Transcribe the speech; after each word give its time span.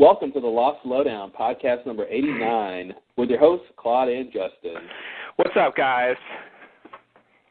Welcome 0.00 0.32
to 0.32 0.40
the 0.40 0.48
Lost 0.48 0.84
Lowdown, 0.84 1.30
podcast 1.30 1.86
number 1.86 2.04
89, 2.08 2.94
with 3.16 3.30
your 3.30 3.38
hosts, 3.38 3.68
Claude 3.76 4.08
and 4.08 4.26
Justin. 4.26 4.88
What's 5.36 5.56
up, 5.56 5.76
guys? 5.76 6.16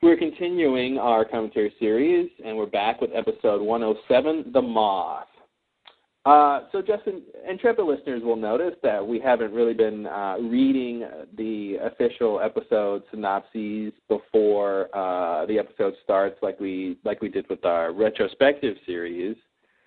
We're 0.02 0.18
continuing 0.18 0.98
our 0.98 1.24
commentary 1.24 1.74
series, 1.80 2.30
and 2.46 2.58
we're 2.58 2.66
back 2.66 3.00
with 3.00 3.12
episode 3.16 3.62
107, 3.62 4.52
The 4.52 4.62
Moth. 4.62 5.28
Uh, 6.26 6.64
so, 6.74 6.82
Justin, 6.82 7.22
intrepid 7.50 7.86
listeners 7.86 8.22
will 8.22 8.36
notice 8.36 8.76
that 8.84 9.08
we 9.08 9.22
haven't 9.22 9.54
really 9.54 9.74
been 9.74 10.06
uh, 10.08 10.36
reading 10.42 11.08
the 11.38 11.78
official 11.82 12.42
episode 12.42 13.04
synopses 13.10 13.94
before 14.10 14.90
uh, 14.94 15.46
the 15.46 15.58
episode 15.58 15.94
starts, 16.04 16.36
like 16.42 16.60
we 16.60 16.98
like 17.06 17.22
we 17.22 17.30
did 17.30 17.48
with 17.50 17.64
our 17.64 17.94
retrospective 17.94 18.76
series. 18.86 19.38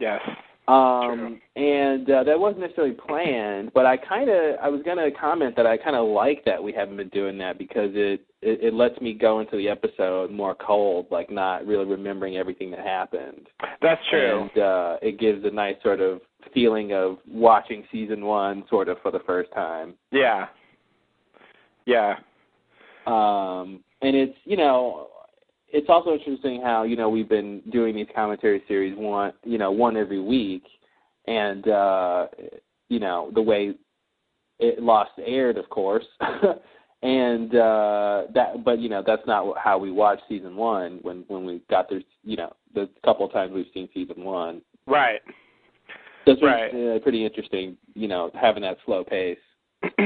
Yes. 0.00 0.23
Um, 0.69 1.41
and 1.55 2.11
uh, 2.11 2.25
that 2.25 2.39
wasn't 2.39 2.62
necessarily 2.62 2.95
planned, 2.95 3.73
but 3.73 3.87
I 3.87 3.96
kind 3.96 4.29
of 4.29 4.57
I 4.61 4.68
was 4.68 4.82
gonna 4.85 5.11
comment 5.13 5.54
that 5.57 5.67
I 5.67 5.77
kind 5.77 5.95
of 5.95 6.09
like 6.09 6.45
that 6.45 6.61
we 6.61 6.73
haven't 6.73 6.96
been 6.96 7.09
doing 7.11 7.39
that 7.39 7.57
because 7.57 7.90
it, 7.95 8.27
it 8.43 8.64
it 8.64 8.75
lets 8.75 9.00
me 9.00 9.14
go 9.14 9.39
into 9.39 9.57
the 9.57 9.68
episode 9.68 10.32
more 10.32 10.57
cold, 10.57 11.07
like 11.13 11.31
not 11.31 11.64
really 11.67 11.85
remembering 11.85 12.37
everything 12.37 12.73
that 12.73 12.81
happened. 12.81 13.46
That's 13.81 14.00
true. 14.11 14.43
And 14.43 14.63
uh, 14.63 14.96
it 15.03 15.21
gives 15.21 15.45
a 15.45 15.50
nice 15.50 15.76
sort 15.85 16.00
of 16.00 16.21
feeling 16.53 16.93
of 16.93 17.18
watching 17.29 17.85
season 17.93 18.25
one 18.25 18.64
sort 18.68 18.89
of 18.89 18.96
for 19.03 19.12
the 19.12 19.21
first 19.21 19.53
time. 19.53 19.95
Yeah. 20.11 20.46
Yeah. 21.85 22.17
Um, 23.07 23.85
and 24.03 24.17
it's 24.17 24.37
you 24.45 24.57
know 24.57 25.11
it's 25.68 25.88
also 25.88 26.12
interesting 26.12 26.61
how 26.62 26.84
you 26.84 26.96
know 26.96 27.08
we've 27.08 27.29
been 27.29 27.61
doing 27.70 27.94
these 27.94 28.06
commentary 28.14 28.62
series 28.68 28.96
one 28.96 29.32
you 29.44 29.58
know 29.58 29.70
one 29.70 29.96
every 29.96 30.20
week, 30.20 30.64
and 31.26 31.68
uh, 31.68 32.27
you 32.89 33.00
know 33.00 33.30
the 33.34 33.42
way 33.42 33.75
it 34.58 34.83
lost 34.83 35.11
aired, 35.25 35.58
of 35.58 35.69
course. 35.69 36.05
and 37.03 37.55
uh 37.55 38.23
that 38.33 38.64
but 38.64 38.78
you 38.78 38.89
know 38.89 39.03
that's 39.06 39.27
not 39.27 39.55
how 39.58 39.77
we 39.77 39.91
watched 39.91 40.23
season 40.31 40.56
one 40.56 40.98
when 41.03 41.25
when 41.28 41.45
we 41.45 41.61
got 41.69 41.91
there 41.91 42.01
you 42.25 42.39
know 42.39 42.51
the 42.75 42.89
couple 43.05 43.27
of 43.27 43.30
times 43.33 43.53
we've 43.55 43.67
seen 43.75 43.86
season 43.92 44.25
one 44.25 44.62
Right. 44.86 45.20
it's 46.27 46.42
Right. 46.42 46.70
uh, 46.70 46.98
pretty 47.01 47.27
interesting 47.27 47.77
you 47.95 48.08
know 48.08 48.30
having 48.34 48.62
that 48.62 48.78
slow 48.86 49.05
pace 49.05 49.36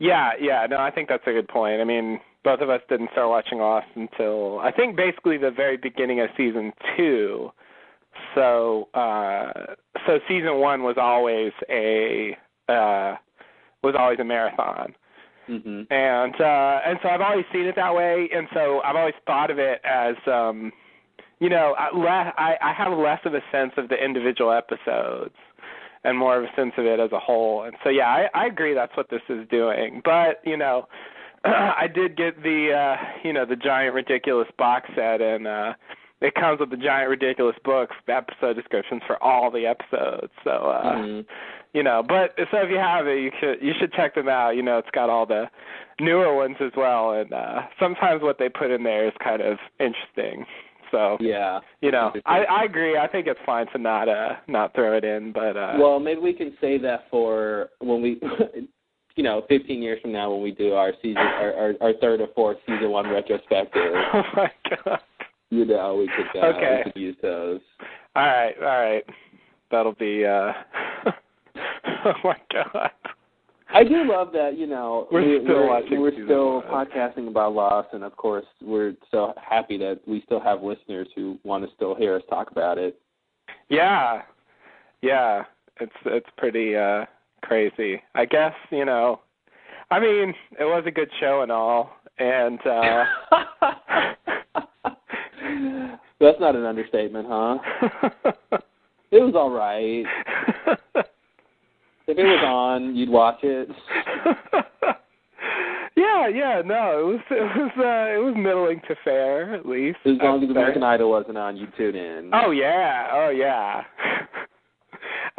yeah, 0.00 0.30
yeah. 0.40 0.66
No, 0.68 0.78
I 0.78 0.90
think 0.90 1.08
that's 1.08 1.22
a 1.26 1.32
good 1.32 1.48
point. 1.48 1.80
I 1.80 1.84
mean, 1.84 2.20
both 2.44 2.60
of 2.60 2.70
us 2.70 2.80
didn't 2.88 3.10
start 3.12 3.28
watching 3.28 3.58
Lost 3.58 3.86
until 3.94 4.58
I 4.60 4.70
think 4.72 4.96
basically 4.96 5.36
the 5.38 5.50
very 5.50 5.76
beginning 5.76 6.20
of 6.20 6.28
season 6.36 6.72
two. 6.96 7.50
So, 8.34 8.88
uh 8.94 9.52
so 10.06 10.18
season 10.28 10.58
one 10.58 10.82
was 10.82 10.96
always 10.98 11.52
a 11.68 12.36
uh 12.68 13.16
was 13.82 13.94
always 13.98 14.18
a 14.20 14.24
marathon. 14.24 14.94
mhm 15.48 15.86
and 15.90 16.34
uh 16.40 16.80
and 16.86 16.98
so 17.02 17.08
I've 17.08 17.20
always 17.20 17.44
seen 17.52 17.66
it 17.66 17.76
that 17.76 17.94
way 17.94 18.28
and 18.32 18.46
so 18.54 18.80
I've 18.80 18.96
always 18.96 19.14
thought 19.26 19.50
of 19.50 19.58
it 19.58 19.80
as 19.84 20.16
um 20.26 20.72
you 21.40 21.48
know 21.48 21.74
I 21.78 21.88
le- 21.96 22.34
I 22.36 22.56
I 22.62 22.72
have 22.72 22.96
less 22.96 23.20
of 23.24 23.34
a 23.34 23.42
sense 23.52 23.72
of 23.76 23.88
the 23.88 23.96
individual 24.02 24.52
episodes 24.52 25.34
and 26.04 26.16
more 26.16 26.36
of 26.38 26.44
a 26.44 26.52
sense 26.56 26.72
of 26.78 26.86
it 26.86 26.98
as 27.00 27.12
a 27.12 27.18
whole 27.20 27.62
and 27.64 27.74
so 27.82 27.90
yeah 27.90 28.06
I 28.08 28.28
I 28.34 28.46
agree 28.46 28.74
that's 28.74 28.96
what 28.96 29.08
this 29.10 29.22
is 29.28 29.46
doing 29.48 30.02
but 30.04 30.40
you 30.44 30.56
know 30.56 30.86
I 31.44 31.86
did 31.92 32.16
get 32.16 32.42
the 32.42 32.72
uh 32.72 32.96
you 33.24 33.32
know 33.32 33.46
the 33.46 33.56
giant 33.56 33.94
ridiculous 33.94 34.48
box 34.58 34.88
set 34.94 35.20
and 35.20 35.46
uh 35.46 35.72
it 36.20 36.34
comes 36.34 36.60
with 36.60 36.68
the 36.70 36.76
giant 36.76 37.08
ridiculous 37.08 37.56
books 37.64 37.96
episode 38.08 38.54
descriptions 38.54 39.02
for 39.06 39.22
all 39.22 39.50
the 39.50 39.66
episodes 39.66 40.32
so 40.44 40.50
uh 40.50 40.94
Mhm. 40.96 41.26
you 41.72 41.82
know 41.82 42.02
but 42.06 42.34
so 42.50 42.58
if 42.58 42.70
you 42.70 42.76
have 42.78 43.06
it 43.06 43.20
you 43.20 43.30
should 43.40 43.62
you 43.62 43.72
should 43.78 43.92
check 43.92 44.14
them 44.14 44.28
out 44.28 44.50
you 44.50 44.62
know 44.62 44.78
it's 44.78 44.90
got 44.92 45.08
all 45.08 45.24
the 45.26 45.48
newer 46.00 46.34
ones 46.34 46.56
as 46.60 46.72
well 46.76 47.12
and 47.12 47.32
uh 47.32 47.62
sometimes 47.78 48.22
what 48.22 48.38
they 48.38 48.48
put 48.48 48.70
in 48.70 48.82
there 48.82 49.06
is 49.06 49.12
kind 49.22 49.40
of 49.40 49.58
interesting 49.78 50.44
so 50.90 51.16
yeah 51.20 51.60
you 51.80 51.90
know 51.90 52.12
i 52.26 52.44
i 52.44 52.64
agree 52.64 52.98
i 52.98 53.06
think 53.06 53.26
it's 53.26 53.40
fine 53.46 53.66
to 53.72 53.78
not 53.78 54.08
uh 54.08 54.34
not 54.46 54.74
throw 54.74 54.94
it 54.96 55.04
in 55.04 55.32
but 55.32 55.56
uh 55.56 55.74
Well, 55.78 56.00
maybe 56.00 56.20
we 56.20 56.32
can 56.34 56.54
save 56.60 56.82
that 56.82 57.04
for 57.10 57.68
when 57.78 58.02
we, 58.02 58.20
you 59.20 59.24
know, 59.24 59.44
15 59.50 59.82
years 59.82 60.00
from 60.00 60.12
now 60.12 60.32
when 60.32 60.40
we 60.42 60.50
do 60.50 60.72
our 60.72 60.94
season, 61.02 61.18
our, 61.18 61.52
our, 61.52 61.74
our 61.82 61.92
third 62.00 62.22
or 62.22 62.28
fourth 62.34 62.56
season 62.66 62.90
one 62.90 63.06
retrospective. 63.06 63.92
oh 64.14 64.22
my 64.34 64.50
god 64.70 65.00
You 65.50 65.66
know, 65.66 65.96
we 65.96 66.06
could 66.16 66.40
uh, 66.42 66.46
Okay. 66.46 66.82
we 66.86 66.90
could 66.92 66.98
use 67.02 67.16
those. 67.20 67.60
all 68.16 68.24
right 68.24 68.54
all 68.62 68.80
right 68.80 69.04
that'll 69.70 69.92
be 69.92 70.24
uh 70.24 70.52
oh 72.06 72.14
my 72.24 72.36
god 72.50 72.90
I 73.72 73.84
do 73.84 74.02
love 74.10 74.32
that. 74.32 74.58
You 74.58 74.66
know, 74.66 75.06
We're 75.12 75.38
we, 75.38 75.44
still 75.44 75.54
we're, 75.58 75.68
watching 75.68 76.00
we're 76.00 76.24
still 76.24 76.62
podcasting 76.62 77.28
about 77.28 77.52
Lost, 77.54 77.90
and 77.92 78.02
of 78.02 78.16
course, 78.16 78.46
we're 78.60 78.94
so 79.12 79.32
happy 79.40 79.78
that 79.78 80.00
we 80.08 80.22
still 80.26 80.40
have 80.40 80.60
listeners 80.62 81.06
who 81.14 81.38
want 81.44 81.62
to 81.64 81.70
still 81.76 81.94
hear 81.94 82.16
us 82.16 82.22
talk 82.28 82.50
about 82.50 82.78
it. 82.78 82.98
Yeah. 83.68 84.22
Yeah. 85.02 85.44
It's 85.78 85.92
it's 86.06 86.26
pretty 86.36 86.74
uh 86.74 87.04
crazy. 87.42 88.02
I 88.14 88.24
guess, 88.24 88.54
you 88.70 88.84
know 88.84 89.20
I 89.90 89.98
mean, 89.98 90.34
it 90.58 90.64
was 90.64 90.84
a 90.86 90.90
good 90.90 91.10
show 91.18 91.42
and 91.42 91.50
all 91.50 91.90
and 92.18 92.60
uh 92.66 93.04
That's 96.20 96.38
not 96.38 96.54
an 96.54 96.64
understatement, 96.64 97.26
huh? 97.28 97.58
It 99.12 99.18
was 99.18 99.34
all 99.34 99.50
right. 99.50 100.04
If 102.06 102.16
it 102.16 102.22
was 102.22 102.44
on, 102.46 102.94
you'd 102.94 103.08
watch 103.08 103.38
it. 103.42 103.68
yeah, 105.96 106.28
yeah, 106.28 106.62
no, 106.64 107.00
it 107.00 107.06
was 107.06 107.20
it 107.30 107.56
was 107.56 107.72
uh 107.76 108.14
it 108.14 108.22
was 108.24 108.34
middling 108.36 108.80
to 108.86 108.94
fair 109.02 109.52
at 109.52 109.66
least. 109.66 109.98
As 110.04 110.12
long 110.22 110.44
as. 110.44 110.50
American 110.50 110.84
Idol 110.84 111.10
wasn't 111.10 111.38
on, 111.38 111.56
you'd 111.56 111.76
tune 111.76 111.96
in. 111.96 112.30
Oh 112.32 112.52
yeah, 112.52 113.08
oh 113.12 113.30
yeah. 113.30 113.82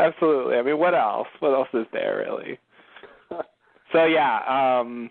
Absolutely. 0.06 0.56
I 0.58 0.62
mean, 0.64 0.80
what 0.80 0.94
else? 0.96 1.28
What 1.40 1.54
else 1.54 1.70
is 1.74 1.88
there 1.94 2.26
really? 2.26 2.60
So 3.94 4.06
yeah, 4.06 4.40
um 4.80 5.10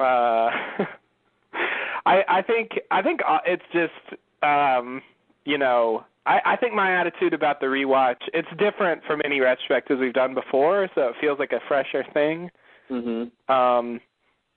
uh 0.00 0.48
I 2.06 2.16
I 2.38 2.42
think 2.46 2.70
I 2.90 3.02
think 3.02 3.20
uh, 3.26 3.38
it's 3.44 3.68
just 3.72 4.18
um 4.42 5.02
you 5.44 5.58
know, 5.58 6.04
I 6.24 6.40
I 6.52 6.56
think 6.56 6.72
my 6.74 6.98
attitude 7.00 7.34
about 7.34 7.60
the 7.60 7.66
rewatch, 7.66 8.22
it's 8.32 8.48
different 8.58 9.04
from 9.06 9.20
any 9.24 9.40
retrospectives 9.40 10.00
we've 10.00 10.14
done 10.14 10.34
before, 10.34 10.88
so 10.94 11.08
it 11.08 11.16
feels 11.20 11.38
like 11.38 11.52
a 11.52 11.60
fresher 11.68 12.04
thing 12.14 12.50
Mhm. 12.90 13.30
um 13.50 14.00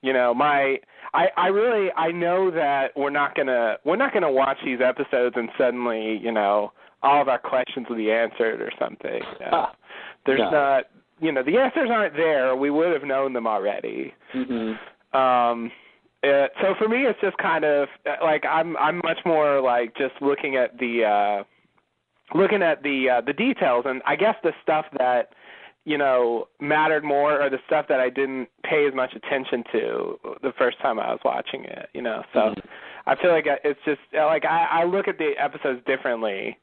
you 0.00 0.12
know 0.12 0.32
my 0.32 0.78
i 1.12 1.24
i 1.36 1.48
really 1.48 1.90
i 1.96 2.10
know 2.10 2.50
that 2.50 2.96
we're 2.96 3.10
not 3.10 3.34
going 3.34 3.46
to 3.46 3.78
we're 3.84 3.96
not 4.04 4.12
going 4.14 4.22
to 4.22 4.30
watch 4.30 4.56
these 4.64 4.80
episodes 4.80 5.36
and 5.36 5.48
suddenly 5.58 6.16
you 6.16 6.32
know 6.32 6.72
all 7.02 7.20
of 7.20 7.28
our 7.28 7.38
questions 7.38 7.86
will 7.88 7.96
be 7.96 8.10
answered 8.12 8.60
or 8.60 8.70
something 8.78 9.22
uh, 9.52 9.66
there's 10.26 10.38
No. 10.40 10.50
not 10.50 10.84
you 11.20 11.32
know 11.32 11.42
the 11.42 11.58
answers 11.58 11.88
aren't 11.90 12.14
there 12.16 12.54
we 12.56 12.70
would 12.70 12.92
have 12.92 13.04
known 13.04 13.32
them 13.32 13.46
already 13.46 14.14
Mhm. 14.34 14.78
um 15.14 15.70
uh, 16.24 16.46
so 16.60 16.74
for 16.78 16.88
me 16.88 17.04
it's 17.04 17.20
just 17.20 17.36
kind 17.38 17.64
of 17.64 17.88
uh, 18.06 18.16
like 18.22 18.44
i'm 18.46 18.76
i'm 18.76 18.98
much 19.04 19.18
more 19.24 19.60
like 19.60 19.94
just 19.96 20.14
looking 20.20 20.56
at 20.56 20.78
the 20.78 21.04
uh 21.04 21.44
looking 22.38 22.62
at 22.62 22.82
the 22.82 23.08
uh 23.10 23.20
the 23.20 23.32
details 23.32 23.84
and 23.86 24.00
i 24.06 24.16
guess 24.16 24.36
the 24.42 24.52
stuff 24.62 24.86
that 24.98 25.30
you 25.84 25.98
know 25.98 26.46
mattered 26.60 27.02
more 27.04 27.42
or 27.42 27.50
the 27.50 27.58
stuff 27.66 27.86
that 27.88 28.00
i 28.00 28.08
didn't 28.08 28.48
pay 28.62 28.86
as 28.86 28.94
much 28.94 29.12
attention 29.14 29.64
to 29.72 30.18
the 30.42 30.52
first 30.56 30.78
time 30.80 30.98
i 31.00 31.10
was 31.10 31.20
watching 31.24 31.64
it 31.64 31.88
you 31.92 32.00
know 32.02 32.22
so 32.32 32.40
Mhm. 32.40 32.62
i 33.06 33.14
feel 33.16 33.32
like 33.32 33.46
it's 33.64 33.80
just 33.84 34.00
uh, 34.16 34.24
like 34.26 34.44
i 34.44 34.66
i 34.70 34.84
look 34.84 35.08
at 35.08 35.18
the 35.18 35.32
episodes 35.38 35.80
differently 35.86 36.56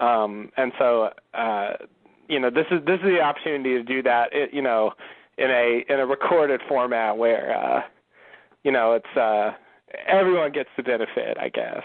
um 0.00 0.50
and 0.56 0.72
so 0.78 1.10
uh 1.34 1.72
you 2.28 2.38
know 2.38 2.50
this 2.50 2.66
is 2.70 2.84
this 2.86 2.98
is 3.00 3.06
the 3.06 3.20
opportunity 3.20 3.70
to 3.70 3.82
do 3.82 4.02
that 4.02 4.28
it, 4.32 4.52
you 4.52 4.62
know 4.62 4.92
in 5.38 5.50
a 5.50 5.84
in 5.88 6.00
a 6.00 6.06
recorded 6.06 6.60
format 6.68 7.16
where 7.16 7.56
uh 7.56 7.80
you 8.64 8.72
know 8.72 8.92
it's 8.92 9.16
uh 9.16 9.52
everyone 10.06 10.52
gets 10.52 10.68
the 10.76 10.82
benefit 10.82 11.36
i 11.38 11.48
guess 11.48 11.82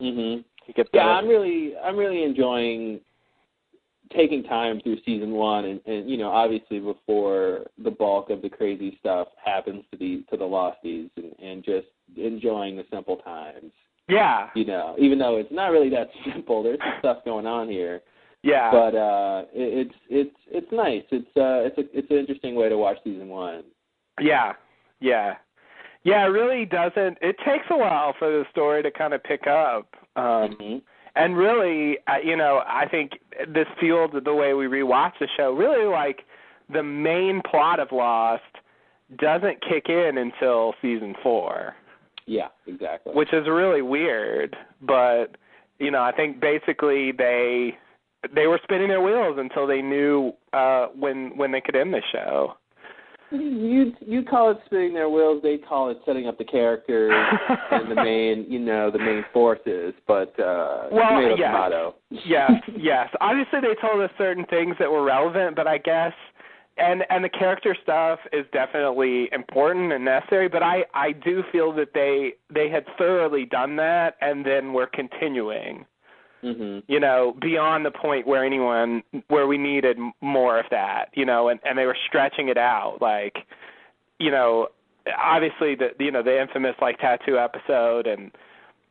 Mhm. 0.00 0.44
Yeah, 0.76 0.84
the 0.92 1.00
I'm 1.00 1.28
really 1.28 1.76
I'm 1.76 1.96
really 1.96 2.22
enjoying 2.22 3.00
taking 4.14 4.42
time 4.44 4.80
through 4.82 4.98
season 5.04 5.32
one 5.32 5.64
and, 5.64 5.80
and 5.86 6.08
you 6.08 6.16
know, 6.16 6.30
obviously 6.30 6.78
before 6.78 7.66
the 7.82 7.90
bulk 7.90 8.30
of 8.30 8.40
the 8.40 8.48
crazy 8.48 8.96
stuff 9.00 9.28
happens 9.42 9.84
to 9.90 9.98
the 9.98 10.24
to 10.30 10.36
the 10.36 10.44
losties 10.44 11.10
and, 11.16 11.32
and 11.42 11.64
just 11.64 11.86
enjoying 12.16 12.76
the 12.76 12.84
simple 12.90 13.16
times. 13.18 13.72
Yeah 14.08 14.48
You 14.54 14.64
know, 14.64 14.94
even 14.98 15.18
though 15.18 15.36
it's 15.36 15.52
not 15.52 15.68
really 15.68 15.90
that 15.90 16.08
simple, 16.32 16.62
there's 16.62 16.78
some 16.78 16.94
stuff 17.00 17.18
going 17.24 17.46
on 17.46 17.68
here. 17.68 18.02
yeah 18.42 18.70
But 18.70 18.94
uh 18.94 19.44
it, 19.52 19.88
it's 19.88 19.94
it's 20.08 20.36
it's 20.50 20.72
nice. 20.72 21.02
It's 21.10 21.26
uh 21.36 21.66
it's 21.66 21.78
a 21.78 21.98
it's 21.98 22.10
an 22.10 22.16
interesting 22.18 22.54
way 22.54 22.68
to 22.68 22.76
watch 22.78 22.98
season 23.04 23.28
one. 23.28 23.64
Yeah, 24.20 24.52
yeah, 25.00 25.34
yeah. 26.04 26.24
It 26.24 26.30
really 26.30 26.64
doesn't. 26.64 27.18
It 27.20 27.36
takes 27.44 27.66
a 27.70 27.76
while 27.76 28.14
for 28.18 28.28
the 28.30 28.44
story 28.50 28.82
to 28.82 28.90
kind 28.90 29.12
of 29.12 29.22
pick 29.22 29.46
up, 29.46 29.94
um, 30.16 30.56
Mhm. 30.56 30.82
and 31.16 31.36
really, 31.36 31.98
uh, 32.06 32.16
you 32.24 32.36
know, 32.36 32.62
I 32.66 32.86
think 32.88 33.18
this 33.48 33.66
fueled 33.78 34.12
the 34.24 34.34
way 34.34 34.54
we 34.54 34.66
rewatch 34.66 35.12
the 35.18 35.28
show. 35.36 35.52
Really, 35.52 35.84
like 35.84 36.24
the 36.70 36.82
main 36.82 37.42
plot 37.42 37.78
of 37.78 37.92
Lost 37.92 38.42
doesn't 39.18 39.60
kick 39.68 39.88
in 39.90 40.16
until 40.18 40.74
season 40.80 41.14
four. 41.22 41.74
Yeah, 42.26 42.48
exactly. 42.66 43.12
Which 43.14 43.32
is 43.32 43.46
really 43.46 43.82
weird, 43.82 44.56
but 44.82 45.36
you 45.78 45.90
know, 45.90 46.02
I 46.02 46.12
think 46.12 46.40
basically 46.40 47.12
they 47.12 47.76
they 48.34 48.46
were 48.46 48.60
spinning 48.64 48.88
their 48.88 49.00
wheels 49.00 49.36
until 49.38 49.66
they 49.66 49.82
knew 49.82 50.32
uh 50.52 50.86
when 50.98 51.36
when 51.36 51.52
they 51.52 51.60
could 51.60 51.76
end 51.76 51.94
the 51.94 52.02
show. 52.12 52.54
You 53.30 53.92
you 54.00 54.22
call 54.22 54.52
it 54.52 54.58
spinning 54.66 54.94
their 54.94 55.08
wheels. 55.08 55.42
They 55.42 55.58
call 55.58 55.90
it 55.90 55.98
setting 56.06 56.28
up 56.28 56.38
the 56.38 56.44
characters 56.44 57.12
and 57.70 57.90
the 57.90 57.96
main, 57.96 58.46
you 58.48 58.60
know, 58.60 58.90
the 58.90 58.98
main 58.98 59.24
forces. 59.32 59.94
But 60.06 60.38
uh, 60.38 60.88
well, 60.92 61.08
tomato, 61.08 61.36
yes, 61.36 61.48
tomato. 61.48 61.94
yes, 62.10 62.52
yes. 62.76 63.08
Obviously, 63.20 63.60
they 63.60 63.74
told 63.80 64.00
us 64.00 64.10
certain 64.16 64.46
things 64.46 64.76
that 64.78 64.90
were 64.90 65.02
relevant, 65.02 65.56
but 65.56 65.66
I 65.66 65.78
guess 65.78 66.12
and 66.78 67.04
and 67.10 67.24
the 67.24 67.28
character 67.28 67.76
stuff 67.82 68.18
is 68.32 68.44
definitely 68.52 69.28
important 69.32 69.92
and 69.92 70.04
necessary 70.04 70.48
but 70.48 70.62
i 70.62 70.84
i 70.94 71.12
do 71.12 71.42
feel 71.50 71.72
that 71.72 71.92
they 71.94 72.32
they 72.52 72.68
had 72.68 72.84
thoroughly 72.98 73.44
done 73.44 73.76
that 73.76 74.16
and 74.20 74.44
then 74.44 74.72
were 74.72 74.86
continuing 74.86 75.84
mm-hmm. 76.42 76.78
you 76.90 77.00
know 77.00 77.34
beyond 77.40 77.84
the 77.84 77.90
point 77.90 78.26
where 78.26 78.44
anyone 78.44 79.02
where 79.28 79.46
we 79.46 79.58
needed 79.58 79.96
more 80.20 80.58
of 80.58 80.66
that 80.70 81.06
you 81.14 81.24
know 81.24 81.48
and 81.48 81.60
and 81.64 81.78
they 81.78 81.86
were 81.86 81.96
stretching 82.06 82.48
it 82.48 82.58
out 82.58 82.98
like 83.00 83.36
you 84.18 84.30
know 84.30 84.68
obviously 85.18 85.74
the 85.74 85.90
you 85.98 86.10
know 86.10 86.22
the 86.22 86.40
infamous 86.40 86.74
like 86.80 86.98
tattoo 86.98 87.38
episode 87.38 88.06
and 88.06 88.30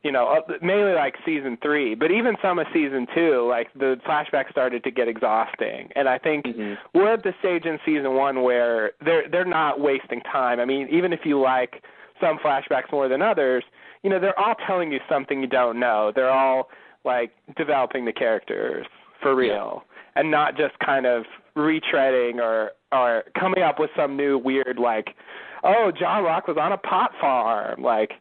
you 0.06 0.12
know, 0.12 0.28
uh, 0.28 0.54
mainly 0.62 0.94
like 0.94 1.16
season 1.26 1.58
three, 1.64 1.96
but 1.96 2.12
even 2.12 2.36
some 2.40 2.60
of 2.60 2.68
season 2.72 3.08
two, 3.16 3.48
like 3.50 3.74
the 3.74 4.00
flashbacks 4.08 4.52
started 4.52 4.84
to 4.84 4.92
get 4.92 5.08
exhausting. 5.08 5.90
And 5.96 6.08
I 6.08 6.20
think 6.20 6.46
mm-hmm. 6.46 6.76
we're 6.94 7.12
at 7.14 7.24
the 7.24 7.34
stage 7.40 7.66
in 7.66 7.80
season 7.84 8.14
one 8.14 8.44
where 8.44 8.92
they're 9.04 9.28
they're 9.28 9.44
not 9.44 9.80
wasting 9.80 10.22
time. 10.22 10.60
I 10.60 10.66
mean, 10.66 10.88
even 10.92 11.12
if 11.12 11.22
you 11.26 11.42
like 11.42 11.82
some 12.22 12.38
flashbacks 12.38 12.92
more 12.92 13.10
than 13.10 13.24
others, 13.24 13.64
you 14.04 14.12
know, 14.12 14.20
they're 14.20 14.40
all 14.40 14.54
telling 14.68 14.92
you 14.92 15.00
something 15.10 15.42
you 15.42 15.48
don't 15.48 15.80
know. 15.80 16.12
They're 16.14 16.30
all 16.30 16.70
like 17.04 17.32
developing 17.58 18.06
the 18.06 18.14
characters 18.14 18.86
for 19.24 19.36
real, 19.36 19.82
yeah. 19.86 20.22
and 20.22 20.30
not 20.30 20.56
just 20.56 20.78
kind 20.86 21.08
of 21.08 21.24
retreading 21.58 22.36
or 22.36 22.74
or 22.92 23.24
coming 23.40 23.64
up 23.64 23.80
with 23.80 23.90
some 23.98 24.16
new 24.16 24.38
weird 24.38 24.78
like, 24.78 25.16
oh, 25.64 25.92
John 26.00 26.26
Locke 26.26 26.48
was 26.48 26.58
on 26.62 26.74
a 26.74 26.78
pot 26.78 27.10
farm, 27.20 27.82
like 27.82 28.12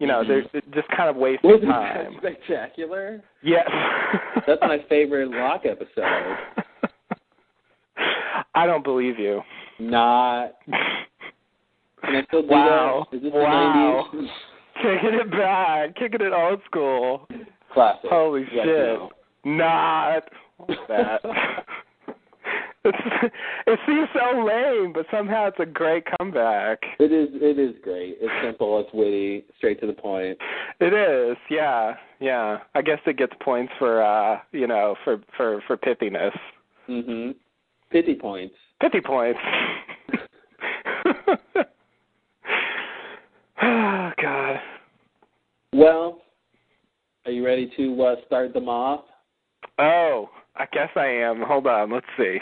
you 0.00 0.06
know, 0.06 0.24
mm-hmm. 0.24 0.46
they're 0.52 0.62
just 0.74 0.88
kind 0.96 1.08
of 1.10 1.16
wasting 1.16 1.50
Wasn't 1.50 1.70
time. 1.70 2.14
That 2.14 2.32
spectacular. 2.32 3.22
Yes. 3.42 3.68
That's 4.46 4.60
my 4.62 4.78
favorite 4.88 5.30
Locke 5.30 5.66
episode. 5.66 6.36
I 8.54 8.66
don't 8.66 8.82
believe 8.82 9.18
you. 9.18 9.42
Not. 9.78 10.52
Can 10.66 12.16
I 12.16 12.24
still 12.26 12.42
do 12.42 12.48
wow. 12.48 13.06
that? 13.10 13.16
Is 13.18 13.22
this 13.24 13.32
wow. 13.32 14.08
the 14.10 14.18
90s? 14.18 14.28
Kicking 14.76 15.20
it 15.20 15.30
back, 15.30 15.94
kicking 15.96 16.22
it 16.22 16.32
old 16.32 16.60
school. 16.64 17.28
Classic. 17.74 18.08
Holy 18.10 18.44
shit. 18.46 18.64
No. 18.64 19.10
Not 19.44 20.24
that. 20.88 21.20
It's, 22.82 23.32
it 23.66 23.78
seems 23.86 24.08
so 24.14 24.42
lame, 24.42 24.92
but 24.92 25.04
somehow 25.10 25.48
it's 25.48 25.58
a 25.60 25.66
great 25.66 26.04
comeback. 26.18 26.78
It 26.98 27.12
is. 27.12 27.28
It 27.34 27.58
is 27.58 27.74
great. 27.82 28.16
It's 28.20 28.32
simple. 28.44 28.80
It's 28.80 28.88
witty. 28.94 29.44
Straight 29.58 29.80
to 29.80 29.86
the 29.86 29.92
point. 29.92 30.38
It 30.80 30.94
is. 30.94 31.36
Yeah. 31.50 31.94
Yeah. 32.20 32.58
I 32.74 32.82
guess 32.82 32.98
it 33.06 33.18
gets 33.18 33.34
points 33.42 33.72
for 33.78 34.02
uh, 34.02 34.38
you 34.52 34.66
know, 34.66 34.94
for 35.04 35.20
for 35.36 35.62
for 35.66 35.76
pithiness. 35.76 36.36
Mhm. 36.88 37.34
Pithy 37.90 38.14
points. 38.14 38.54
Pithy 38.80 39.00
points. 39.00 39.38
oh 43.62 44.10
God. 44.22 44.56
Well, 45.74 46.22
are 47.26 47.32
you 47.32 47.44
ready 47.44 47.70
to 47.76 48.02
uh, 48.02 48.16
start 48.26 48.54
them 48.54 48.68
off? 48.68 49.04
Oh, 49.78 50.30
I 50.56 50.66
guess 50.72 50.88
I 50.96 51.06
am. 51.06 51.42
Hold 51.42 51.66
on. 51.66 51.92
Let's 51.92 52.06
see. 52.16 52.38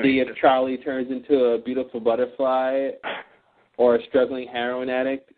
See 0.00 0.20
if 0.20 0.28
Charlie 0.40 0.78
turns 0.78 1.10
into 1.10 1.44
a 1.44 1.58
beautiful 1.58 2.00
butterfly 2.00 2.90
or 3.76 3.96
a 3.96 4.04
struggling 4.08 4.48
heroin 4.48 4.88
addict. 4.88 5.30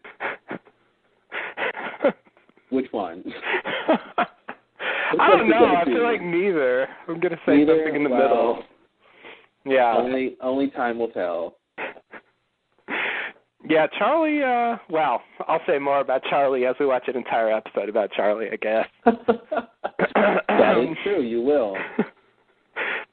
Which 2.71 2.87
one? 2.93 3.25
I 5.19 5.31
don't 5.31 5.49
know. 5.49 5.75
I 5.77 5.85
feel 5.85 6.03
like 6.03 6.23
neither. 6.23 6.89
I'm 7.09 7.21
gonna 7.21 7.37
say 7.47 7.59
neither? 7.59 7.79
something 7.79 7.97
in 7.97 8.05
the 8.05 8.11
well, 8.11 8.21
middle. 8.21 8.62
Yeah. 9.65 9.95
Only 9.97 10.37
only 10.41 10.71
time 10.71 10.99
will 10.99 11.09
tell. 11.09 11.56
Yeah, 13.69 13.87
Charlie. 13.99 14.43
uh 14.43 14.77
Well, 14.91 15.23
I'll 15.49 15.61
say 15.67 15.79
more 15.79 16.01
about 16.01 16.23
Charlie 16.29 16.67
as 16.67 16.77
we 16.79 16.87
watch 16.87 17.05
an 17.09 17.17
entire 17.17 17.51
episode 17.51 17.89
about 17.89 18.12
Charlie. 18.12 18.49
I 18.53 18.56
guess. 18.56 18.87
that 19.05 20.79
is 20.79 20.97
true. 21.03 21.23
You 21.23 21.43
will. 21.43 21.77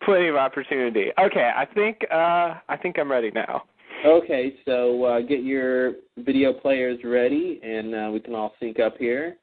plenty 0.05 0.27
of 0.27 0.35
opportunity. 0.35 1.11
Okay, 1.19 1.51
I 1.55 1.65
think 1.65 1.99
uh, 2.11 2.59
I 2.67 2.77
think 2.81 2.97
I'm 2.99 3.11
ready 3.11 3.31
now. 3.31 3.63
Okay, 4.05 4.55
so 4.65 5.03
uh, 5.03 5.21
get 5.21 5.43
your 5.43 5.93
video 6.17 6.53
players 6.53 6.99
ready, 7.03 7.59
and 7.63 7.93
uh, 7.93 8.09
we 8.11 8.19
can 8.19 8.33
all 8.33 8.53
sync 8.59 8.79
up 8.79 8.97
here. 8.97 9.37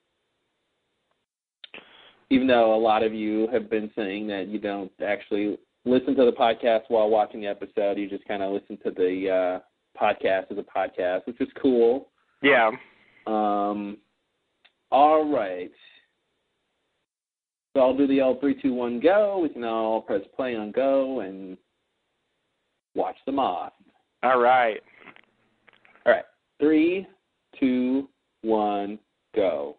Even 2.30 2.46
though 2.46 2.74
a 2.74 2.76
lot 2.76 3.02
of 3.02 3.14
you 3.14 3.48
have 3.52 3.70
been 3.70 3.90
saying 3.96 4.26
that 4.26 4.48
you 4.48 4.58
don't 4.58 4.90
actually 5.04 5.58
listen 5.84 6.14
to 6.16 6.24
the 6.24 6.32
podcast 6.32 6.82
while 6.88 7.08
watching 7.08 7.40
the 7.40 7.46
episode, 7.46 7.98
you 7.98 8.08
just 8.08 8.26
kind 8.26 8.42
of 8.42 8.52
listen 8.52 8.76
to 8.84 8.90
the 8.90 9.60
uh, 9.62 10.00
podcast 10.00 10.50
as 10.50 10.58
a 10.58 10.62
podcast, 10.78 11.26
which 11.26 11.40
is 11.40 11.48
cool. 11.62 12.08
Yeah. 12.42 12.70
Um. 13.26 13.98
All 14.90 15.32
right. 15.32 15.70
So 17.78 17.82
I'll 17.82 17.96
do 17.96 18.08
the 18.08 18.18
L 18.18 18.36
three 18.40 18.60
two 18.60 18.74
one 18.74 18.98
go. 18.98 19.38
We 19.40 19.50
can 19.50 19.62
all 19.62 20.00
press 20.00 20.22
play 20.34 20.56
on 20.56 20.72
go 20.72 21.20
and 21.20 21.56
watch 22.96 23.14
them 23.24 23.38
off. 23.38 23.72
All 24.24 24.40
right. 24.40 24.80
All 26.04 26.12
right. 26.12 26.24
Three, 26.58 27.06
two, 27.60 28.08
one, 28.42 28.98
go. 29.32 29.76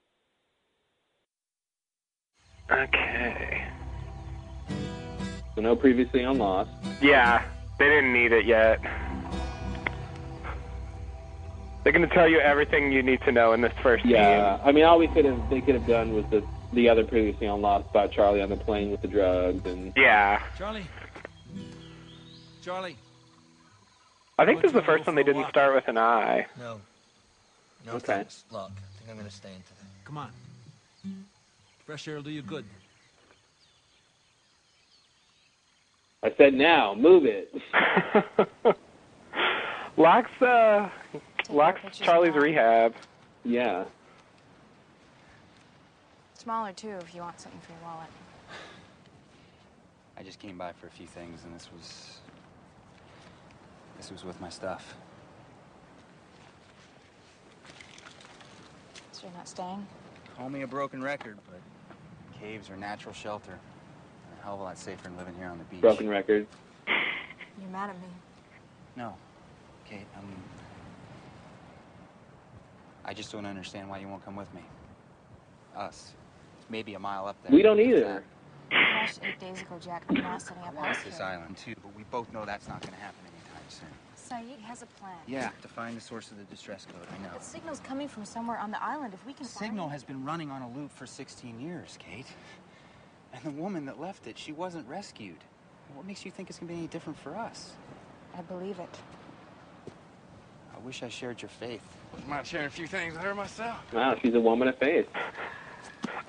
Okay. 2.71 3.63
So 5.55 5.61
no 5.61 5.75
previously 5.75 6.23
on 6.23 6.37
Lost. 6.37 6.69
Yeah, 7.01 7.41
they 7.79 7.85
didn't 7.89 8.13
need 8.13 8.31
it 8.31 8.45
yet. 8.45 8.79
They're 11.83 11.91
going 11.91 12.07
to 12.07 12.15
tell 12.15 12.29
you 12.29 12.39
everything 12.39 12.93
you 12.93 13.03
need 13.03 13.19
to 13.25 13.33
know 13.33 13.51
in 13.51 13.59
this 13.59 13.73
first 13.83 14.05
Yeah, 14.05 14.55
scene. 14.55 14.65
I 14.65 14.71
mean, 14.71 14.85
all 14.85 14.97
we 14.97 15.07
could 15.07 15.25
have 15.25 15.49
they 15.49 15.59
could 15.59 15.75
have 15.75 15.85
done 15.85 16.13
was 16.13 16.23
the 16.31 16.41
the 16.73 16.89
other 16.89 17.03
previously 17.03 17.47
on 17.47 17.61
Lost 17.61 17.87
about 17.89 18.11
Charlie 18.11 18.41
on 18.41 18.49
the 18.49 18.57
plane 18.57 18.91
with 18.91 19.01
the 19.01 19.07
drugs 19.07 19.65
and 19.65 19.93
Yeah. 19.95 20.41
Charlie. 20.57 20.85
Charlie. 22.63 22.97
I 24.37 24.45
think 24.45 24.61
this 24.61 24.69
is 24.69 24.73
the 24.73 24.81
first 24.81 25.05
one 25.05 25.15
they 25.15 25.23
didn't 25.23 25.47
start 25.49 25.73
with 25.75 25.87
an 25.87 25.97
I. 25.97 26.45
No. 26.57 26.79
No 27.85 27.93
Okay. 27.93 28.05
thanks. 28.05 28.43
Look, 28.51 28.71
I 28.71 28.97
think 28.99 29.09
I'm 29.11 29.17
gonna 29.17 29.29
stay 29.31 29.49
in 29.49 29.55
today. 29.55 29.89
Come 30.05 30.17
on. 30.17 30.31
Fresh 31.85 32.07
air 32.07 32.15
will 32.15 32.23
do 32.23 32.29
you 32.29 32.41
good. 32.41 32.65
I 36.21 36.33
said 36.37 36.53
now, 36.53 36.93
move 36.93 37.23
it. 37.25 37.53
Locke's 39.97 40.41
uh 40.41 40.89
Locke's 41.49 41.97
Charlie's 41.97 42.35
rehab. 42.35 42.93
yeah. 43.43 43.85
Smaller 46.39 46.71
too, 46.71 46.95
if 47.01 47.13
you 47.13 47.19
want 47.19 47.37
something 47.37 47.59
for 47.59 47.73
your 47.73 47.81
wallet. 47.81 48.07
I 50.17 50.23
just 50.23 50.39
came 50.39 50.57
by 50.57 50.71
for 50.71 50.87
a 50.87 50.89
few 50.89 51.05
things, 51.05 51.43
and 51.43 51.53
this 51.53 51.67
was. 51.75 52.19
This 53.97 54.09
was 54.09 54.23
with 54.23 54.39
my 54.39 54.47
stuff. 54.47 54.95
So 59.11 59.23
you're 59.23 59.35
not 59.35 59.49
staying? 59.49 59.85
Call 60.37 60.49
me 60.49 60.61
a 60.61 60.67
broken 60.67 61.03
record, 61.03 61.37
but 61.51 61.59
caves 62.39 62.69
are 62.69 62.77
natural 62.77 63.13
shelter. 63.13 63.51
And 63.51 64.39
a 64.39 64.41
hell 64.41 64.53
of 64.53 64.61
a 64.61 64.63
lot 64.63 64.77
safer 64.77 65.03
than 65.03 65.17
living 65.17 65.35
here 65.35 65.47
on 65.47 65.57
the 65.57 65.65
beach. 65.65 65.81
Broken 65.81 66.07
record. 66.07 66.47
You're 66.87 67.69
mad 67.69 67.89
at 67.89 67.97
me. 67.97 68.07
No, 68.95 69.13
Kate. 69.89 70.07
Um, 70.17 70.33
I 73.03 73.13
just 73.13 73.29
don't 73.29 73.45
understand 73.45 73.89
why 73.89 73.99
you 73.99 74.07
won't 74.07 74.23
come 74.23 74.37
with 74.37 74.53
me. 74.53 74.61
Us. 75.75 76.13
It's 76.69 76.71
maybe 76.71 76.93
a 76.93 76.99
mile 76.99 77.25
up 77.25 77.35
there. 77.41 77.51
We 77.51 77.63
don't 77.63 77.79
either. 77.79 78.21
that. 78.71 79.19
Eight 79.23 79.39
days 79.39 79.59
ago, 79.63 79.79
Jack. 79.81 80.03
I'm 80.07 80.21
not 80.21 80.39
setting 80.39 80.61
up 80.61 80.75
want 80.75 80.87
house 80.89 81.03
this 81.03 81.17
here. 81.17 81.25
island 81.25 81.57
too, 81.57 81.73
but 81.81 81.95
we 81.97 82.03
both 82.11 82.31
know 82.31 82.45
that's 82.45 82.67
not 82.67 82.79
going 82.81 82.93
to 82.93 82.99
happen 82.99 83.17
anytime 83.25 83.63
soon. 83.69 83.89
Sayid 84.15 84.61
has 84.61 84.83
a 84.83 84.85
plan. 84.85 85.15
Yeah, 85.25 85.49
to 85.63 85.67
find 85.67 85.97
the 85.97 86.01
source 86.01 86.29
of 86.29 86.37
the 86.37 86.43
distress 86.43 86.85
code. 86.85 87.07
I 87.11 87.23
know. 87.23 87.35
The 87.39 87.43
signal's 87.43 87.79
coming 87.79 88.07
from 88.07 88.23
somewhere 88.23 88.59
on 88.59 88.69
the 88.69 88.83
island. 88.83 89.15
If 89.15 89.25
we 89.25 89.33
can 89.33 89.45
The 89.45 89.49
find 89.49 89.69
signal 89.69 89.87
it- 89.87 89.93
has 89.93 90.03
been 90.03 90.23
running 90.23 90.51
on 90.51 90.61
a 90.61 90.69
loop 90.69 90.91
for 90.91 91.07
16 91.07 91.59
years, 91.59 91.97
Kate. 91.99 92.27
And 93.33 93.41
the 93.43 93.49
woman 93.59 93.85
that 93.87 93.99
left 93.99 94.27
it, 94.27 94.37
she 94.37 94.51
wasn't 94.51 94.87
rescued. 94.87 95.37
What 95.95 96.05
makes 96.05 96.23
you 96.23 96.29
think 96.29 96.51
it's 96.51 96.59
gonna 96.59 96.71
be 96.71 96.77
any 96.77 96.87
different 96.87 97.17
for 97.17 97.35
us? 97.35 97.71
I 98.37 98.43
believe 98.43 98.79
it. 98.79 98.99
I 100.75 100.79
wish 100.85 101.01
I 101.01 101.09
shared 101.09 101.41
your 101.41 101.49
faith. 101.49 101.81
Wouldn't 102.11 102.29
mind 102.29 102.45
sharing 102.45 102.67
a 102.67 102.69
few 102.69 102.85
things 102.85 103.15
with 103.15 103.23
her 103.23 103.33
myself. 103.33 103.79
Wow, 103.91 104.15
she's 104.21 104.35
a 104.35 104.39
woman 104.39 104.67
of 104.67 104.77
faith. 104.77 105.07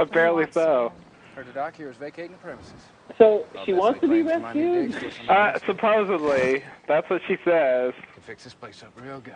Apparently 0.00 0.46
so. 0.52 0.86
of- 0.86 0.92
Heard 1.36 1.46
the 1.46 1.52
doc 1.52 1.76
here 1.76 1.88
is 1.90 1.96
vacating 1.96 2.32
the 2.32 2.38
premises. 2.38 2.72
So 3.18 3.44
Well, 3.54 3.64
she 3.64 3.72
Betsy 3.72 3.72
wants 3.72 4.00
to 4.00 4.08
be 4.08 4.22
claims 4.24 4.42
my 4.42 4.52
new 4.52 4.74
dig's 4.82 4.94
rescued. 4.94 5.12
still 5.12 5.26
some 5.26 5.36
Uh, 5.36 5.52
good. 5.52 5.62
supposedly, 5.66 6.64
that's 6.88 7.08
what 7.10 7.22
she 7.28 7.36
says. 7.44 7.92
Can 8.14 8.22
fix 8.22 8.44
this 8.44 8.54
place 8.54 8.82
up 8.82 8.90
real 9.00 9.20
good. 9.20 9.34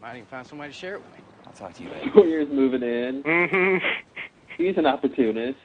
Might 0.00 0.16
even 0.16 0.26
find 0.26 0.46
somebody 0.46 0.72
to 0.72 0.78
share 0.78 0.94
it 0.94 1.02
with 1.02 1.12
me. 1.12 1.24
I'll 1.46 1.52
talk 1.52 1.74
to 1.74 1.82
you 1.82 1.90
later. 1.90 2.10
Sawyer's 2.14 2.48
moving 2.48 2.82
in. 2.82 3.22
hmm 3.22 3.76
He's 4.56 4.78
an 4.78 4.86
opportunist. 4.86 5.58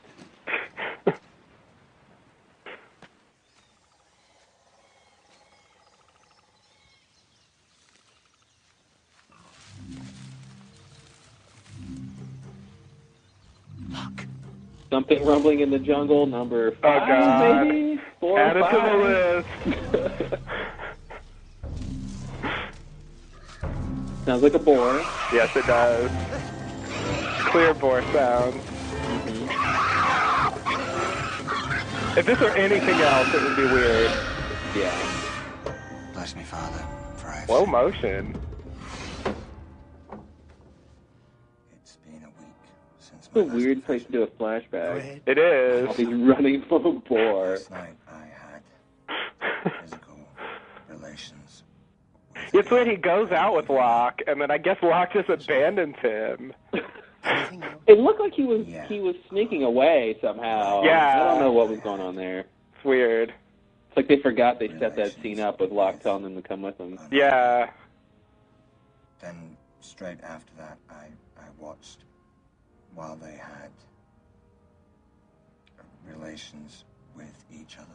Something 15.12 15.28
rumbling 15.28 15.60
in 15.60 15.70
the 15.70 15.80
jungle, 15.80 16.26
number 16.26 16.72
oh, 16.72 16.76
five, 16.82 17.06
God. 17.06 17.68
maybe 17.68 18.00
four 18.22 18.40
Add 18.40 18.56
or 18.56 18.62
it 18.62 18.70
to 18.72 18.78
the 18.88 19.74
list. 19.76 20.40
Sounds 24.26 24.42
like 24.42 24.54
a 24.54 24.60
boar. 24.60 25.04
Yes, 25.34 25.54
it 25.54 25.68
does. 25.68 26.10
Clear 27.50 27.74
bore 27.74 28.02
sound. 28.14 28.54
Mm-hmm. 28.54 29.50
If 32.18 32.26
this 32.26 32.40
were 32.40 32.52
anything 32.52 33.02
else, 33.02 33.34
it 33.34 33.42
would 33.42 33.58
be 33.58 33.66
weird. 33.66 34.12
Yeah. 34.74 34.96
Bless 36.14 36.38
me, 36.38 36.44
Father, 36.44 36.86
for 37.18 37.28
I 37.28 37.36
have 37.36 37.48
Slow 37.48 37.66
motion. 37.66 38.42
It's 43.34 43.36
a 43.38 43.44
last 43.44 43.56
weird 43.56 43.86
place 43.86 44.04
to 44.06 44.12
do 44.12 44.24
a 44.24 44.28
flashback. 44.28 45.22
It 45.26 45.38
is. 45.38 45.96
He's 45.96 46.08
running 46.08 46.64
from 46.64 46.86
a 46.86 46.92
boar. 46.94 47.52
Last 47.52 47.72
night 47.72 47.96
I 48.12 48.26
had 49.64 49.82
physical 49.82 50.18
relations. 50.90 51.64
It's 52.54 52.70
when 52.70 52.90
he 52.90 52.98
goes 52.98 53.32
out 53.32 53.56
with 53.56 53.70
Locke, 53.70 54.22
and 54.28 54.42
then 54.42 54.52
I 54.52 54.58
guess 54.58 54.78
Locke 54.84 55.14
just 55.14 55.30
abandons 55.30 55.96
him. 56.02 56.54
It 57.88 57.98
looked 58.00 58.20
like 58.20 58.34
he 58.34 58.44
was 58.44 58.68
Yeah. 58.68 58.86
he 58.88 59.00
was 59.00 59.16
sneaking 59.30 59.64
away 59.64 60.18
somehow. 60.22 60.84
Yeah. 60.84 61.22
I 61.22 61.26
don't 61.30 61.40
know 61.40 61.52
what 61.54 61.70
was 61.70 61.80
going 61.80 62.02
on 62.02 62.16
there. 62.16 62.40
It's 62.76 62.84
weird. 62.84 63.30
It's 63.88 63.98
like 63.98 64.08
they 64.10 64.18
forgot 64.18 64.60
they 64.60 64.68
set 64.80 64.96
that 64.98 65.14
scene 65.22 65.40
up 65.40 65.62
with 65.62 65.72
Locke 65.72 66.02
telling 66.02 66.24
them 66.24 66.36
to 66.36 66.42
come 66.42 66.62
with 66.62 66.78
him. 66.78 67.00
Yeah. 67.12 67.70
Then 69.22 69.56
straight 69.80 70.20
after 70.22 70.52
that, 70.58 70.78
I 70.90 71.06
I 71.38 71.46
watched 71.58 72.00
while 72.94 73.16
they 73.16 73.32
had 73.32 73.72
relations 76.08 76.86
with 77.16 77.46
each 77.52 77.78
other. 77.78 77.88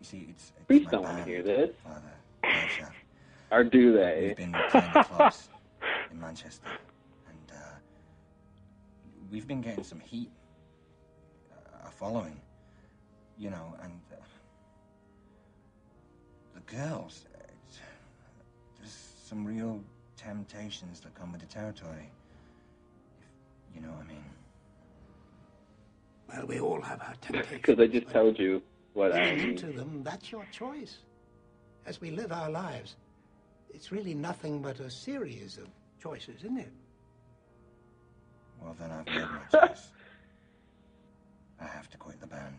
You 0.00 0.06
see, 0.06 0.26
it's, 0.30 0.52
it's 0.68 0.84
my 0.84 0.90
don't 0.90 1.02
wanna 1.02 1.24
hear 1.24 1.42
this. 1.42 1.70
Father. 1.84 2.92
Or 3.52 3.64
do 3.64 3.92
they? 3.92 4.26
We've 4.28 4.36
been 4.36 4.56
playing 4.70 4.92
the 4.94 5.02
clubs 5.02 5.48
in 6.12 6.20
Manchester, 6.20 6.68
and 7.28 7.50
uh, 7.52 7.78
we've 9.28 9.48
been 9.48 9.60
getting 9.60 9.82
some 9.82 9.98
heat, 9.98 10.30
uh, 11.50 11.88
a 11.88 11.90
following, 11.90 12.40
you 13.36 13.50
know, 13.50 13.74
and 13.82 14.00
uh, 14.12 14.16
the 16.54 16.60
girls. 16.76 17.24
It's, 17.66 17.78
there's 18.78 18.98
some 19.24 19.44
real 19.44 19.82
temptations 20.24 21.00
that 21.00 21.14
come 21.14 21.32
with 21.32 21.40
the 21.40 21.46
territory. 21.46 22.10
If, 23.20 23.76
you 23.76 23.82
know 23.82 23.92
what 23.92 24.04
I 24.04 24.08
mean? 24.08 24.24
Well, 26.28 26.46
we 26.46 26.60
all 26.60 26.80
have 26.80 27.00
our 27.00 27.14
temptations. 27.20 27.60
Because 27.62 27.80
I 27.80 27.86
just 27.86 28.08
told 28.10 28.38
you 28.38 28.62
what 28.92 29.12
I 29.12 29.18
Getting 29.20 29.38
mean. 29.38 29.48
into 29.50 29.72
them, 29.72 30.02
that's 30.02 30.30
your 30.30 30.46
choice. 30.52 30.98
As 31.86 32.00
we 32.00 32.10
live 32.10 32.32
our 32.32 32.50
lives, 32.50 32.96
it's 33.70 33.90
really 33.90 34.14
nothing 34.14 34.60
but 34.60 34.78
a 34.80 34.90
series 34.90 35.56
of 35.56 35.68
choices, 36.02 36.36
isn't 36.44 36.58
it? 36.58 36.72
Well, 38.60 38.76
then 38.78 38.90
I've 38.90 39.06
made 39.06 39.24
my 39.24 39.66
choice. 39.68 39.88
I 41.60 41.64
have 41.64 41.88
to 41.90 41.96
quit 41.96 42.20
the 42.20 42.26
band. 42.26 42.58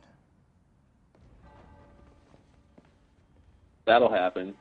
That'll 3.86 4.12
happen. 4.12 4.56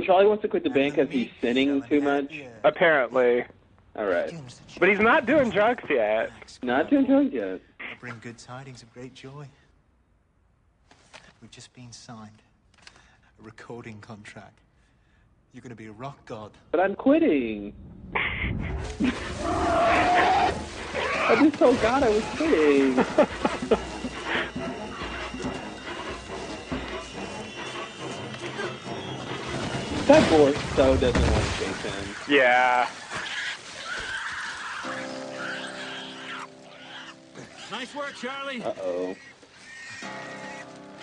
So 0.00 0.06
Charlie 0.06 0.26
wants 0.26 0.42
to 0.42 0.48
quit 0.48 0.64
the 0.64 0.70
band 0.70 0.96
because 0.96 1.12
he's 1.12 1.28
sinning 1.42 1.82
too 1.82 2.00
much. 2.00 2.40
Apparently. 2.64 3.44
All 3.96 4.06
right, 4.06 4.32
But 4.78 4.88
he's 4.88 5.00
not 5.00 5.26
doing 5.26 5.50
drugs 5.50 5.82
yet. 5.90 6.30
not 6.62 6.88
doing 6.88 7.04
drugs 7.04 7.34
yet. 7.34 7.60
I 7.80 7.96
bring 7.98 8.14
good 8.22 8.38
tidings 8.38 8.82
of 8.82 8.90
great 8.94 9.12
joy. 9.14 9.46
We've 11.42 11.50
just 11.50 11.74
been 11.74 11.92
signed. 11.92 12.40
A 13.38 13.42
recording 13.42 14.00
contract. 14.00 14.60
You're 15.52 15.62
going 15.62 15.70
to 15.70 15.76
be 15.76 15.86
a 15.86 15.92
rock 15.92 16.24
god. 16.24 16.52
But 16.70 16.80
I'm 16.80 16.94
quitting. 16.94 17.74
I 18.14 19.12
just 21.42 21.58
told 21.58 21.78
God 21.82 22.04
I 22.04 22.08
was 22.08 22.24
quitting. 22.36 23.04
that 30.10 30.28
boy 30.28 30.52
so 30.74 30.96
doesn't 30.96 31.30
want 31.30 31.44
to 31.44 31.64
chase 31.64 31.82
him. 31.82 32.16
Yeah. 32.28 32.90
Nice 37.70 37.94
work, 37.94 38.14
Charlie. 38.16 38.62
Uh 38.62 38.72
oh. 38.82 39.16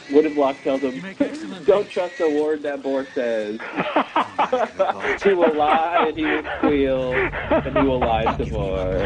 What 0.10 0.26
if 0.26 0.36
Locke 0.38 0.62
tells 0.62 0.82
him, 0.82 0.96
You 0.96 1.02
make 1.02 1.22
excellent 1.22 1.66
don't 1.66 1.90
trust 1.90 2.16
a 2.20 2.30
word 2.30 2.64
that 2.64 2.84
boar 2.84 3.08
says? 3.14 3.60
he 5.24 5.34
will 5.34 5.54
lie 5.56 6.08
and 6.08 6.18
he 6.18 6.26
will 6.26 6.44
squeal 6.58 7.14
and 7.14 7.78
he 7.78 7.84
will 7.84 8.00
lie 8.00 8.38
some 8.38 8.50
more. 8.50 8.98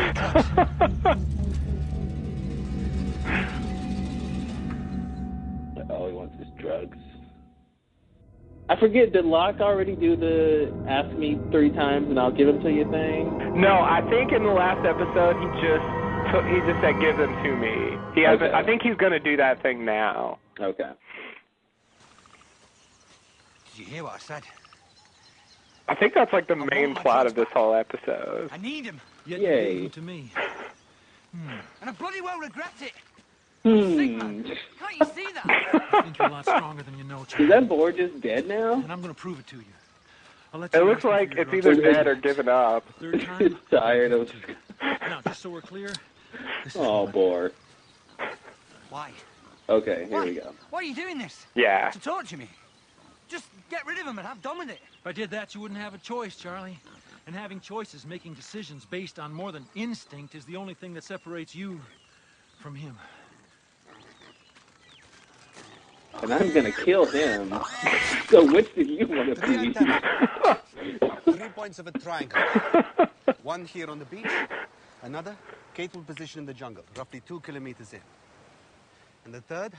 All 5.89 6.07
he 6.07 6.13
wants 6.13 6.39
is 6.39 6.47
drugs. 6.57 7.00
I 8.71 8.79
forget, 8.79 9.11
did 9.11 9.25
Locke 9.25 9.59
already 9.59 9.97
do 9.97 10.15
the 10.15 10.71
ask 10.87 11.13
me 11.17 11.37
three 11.51 11.71
times 11.71 12.07
and 12.09 12.17
I'll 12.17 12.31
give 12.31 12.47
them 12.47 12.63
to 12.63 12.71
you 12.71 12.89
thing? 12.89 13.59
No, 13.59 13.81
I 13.81 13.99
think 14.09 14.31
in 14.31 14.43
the 14.43 14.49
last 14.49 14.85
episode 14.85 15.35
he 15.35 15.47
just 15.59 15.83
took, 16.31 16.45
he 16.45 16.55
just 16.71 16.79
said 16.79 16.97
give 17.01 17.17
them 17.17 17.33
to 17.43 17.55
me. 17.57 17.97
He 18.15 18.21
hasn't. 18.21 18.43
Okay. 18.43 18.53
I 18.53 18.63
think 18.63 18.81
he's 18.81 18.95
going 18.95 19.11
to 19.11 19.19
do 19.19 19.35
that 19.35 19.61
thing 19.61 19.83
now. 19.83 20.39
Okay. 20.57 20.89
Did 23.71 23.79
you 23.79 23.85
hear 23.87 24.03
what 24.05 24.13
I 24.13 24.19
said? 24.19 24.43
I 25.89 25.95
think 25.95 26.13
that's 26.13 26.31
like 26.31 26.47
the 26.47 26.55
main 26.55 26.95
plot 26.95 27.27
of 27.27 27.35
this 27.35 27.49
whole 27.53 27.73
episode. 27.73 28.51
I 28.53 28.57
need 28.57 28.85
him, 28.85 29.01
Yet 29.25 29.41
Yay. 29.41 29.73
you 29.73 29.81
gave 29.81 29.81
them 29.81 29.91
to 29.91 30.01
me. 30.01 30.31
Hmm. 31.35 31.49
and 31.81 31.89
I 31.89 31.91
bloody 31.91 32.21
well 32.21 32.39
regret 32.39 32.71
it. 32.79 32.93
Hmm. 33.63 34.41
Can't 34.41 34.47
you 34.99 35.05
see 35.13 35.27
that? 35.33 35.45
I 35.93 36.01
think 36.01 36.17
you're 36.17 36.27
a 36.27 36.31
lot 36.31 36.45
stronger 36.45 36.81
than 36.83 36.97
you 36.97 37.03
know, 37.03 37.21
Is 37.21 37.27
Charlie. 37.27 37.45
that 37.47 37.69
boar 37.69 37.91
just 37.91 38.19
dead 38.21 38.47
now? 38.47 38.73
And 38.73 38.91
I'm 38.91 39.01
going 39.01 39.13
to 39.13 39.19
prove 39.19 39.39
it 39.39 39.47
to 39.47 39.57
you. 39.57 39.63
I'll 40.53 40.59
let 40.61 40.73
It 40.73 40.83
looks 40.83 41.05
ask 41.05 41.05
me 41.05 41.11
like 41.11 41.29
for 41.29 41.35
your 41.35 41.43
it's 41.43 41.51
drugs. 41.63 41.77
either 41.79 41.93
dead 41.93 42.07
or 42.07 42.15
given 42.15 42.49
up. 42.49 42.83
Third 42.99 43.21
time. 43.25 43.39
He's 43.39 43.53
tired 43.69 44.11
of. 44.13 44.31
Now, 44.81 45.21
just 45.25 45.41
so 45.41 45.49
we're 45.49 45.61
clear, 45.61 45.93
this 46.63 46.75
is 46.75 46.81
Oh, 46.81 47.03
what- 47.03 47.11
boar. 47.13 47.51
Why? 48.89 49.11
Okay, 49.69 50.05
here 50.09 50.17
Why? 50.19 50.25
we 50.25 50.33
go. 50.35 50.53
Why 50.69 50.79
are 50.79 50.83
you 50.83 50.95
doing 50.95 51.17
this? 51.17 51.45
Yeah. 51.55 51.91
To 51.91 51.99
torture 51.99 52.35
me? 52.37 52.49
Just 53.29 53.45
get 53.69 53.85
rid 53.85 53.97
of 53.99 54.05
him 54.05 54.17
and 54.19 54.27
have 54.27 54.41
done 54.41 54.57
with 54.57 54.69
it. 54.69 54.79
If 54.99 55.07
I 55.07 55.13
did 55.13 55.29
that, 55.29 55.55
you 55.55 55.61
wouldn't 55.61 55.79
have 55.79 55.93
a 55.93 55.97
choice, 55.99 56.35
Charlie. 56.35 56.77
And 57.27 57.33
having 57.35 57.61
choices, 57.61 58.05
making 58.05 58.33
decisions 58.33 58.83
based 58.83 59.17
on 59.19 59.31
more 59.33 59.53
than 59.53 59.65
instinct, 59.75 60.35
is 60.35 60.43
the 60.43 60.57
only 60.57 60.73
thing 60.73 60.93
that 60.95 61.03
separates 61.05 61.55
you 61.55 61.79
from 62.59 62.75
him. 62.75 62.97
And 66.21 66.33
I'm 66.33 66.53
gonna 66.53 66.71
kill 66.71 67.05
him. 67.05 67.53
So 68.29 68.45
which 68.51 68.73
do 68.75 68.83
you 68.83 69.07
want 69.07 69.35
to 69.35 69.41
be? 69.47 69.73
Three 71.37 71.49
points 71.49 71.79
of 71.79 71.87
a 71.87 71.91
triangle. 71.99 72.39
One 73.43 73.65
here 73.65 73.89
on 73.89 73.99
the 73.99 74.05
beach, 74.05 74.27
another, 75.01 75.35
Kate 75.73 75.93
will 75.95 76.03
position 76.03 76.39
in 76.39 76.45
the 76.45 76.53
jungle, 76.53 76.83
roughly 76.97 77.21
two 77.27 77.39
kilometers 77.39 77.93
in. 77.93 78.01
And 79.25 79.33
the 79.33 79.41
third, 79.41 79.73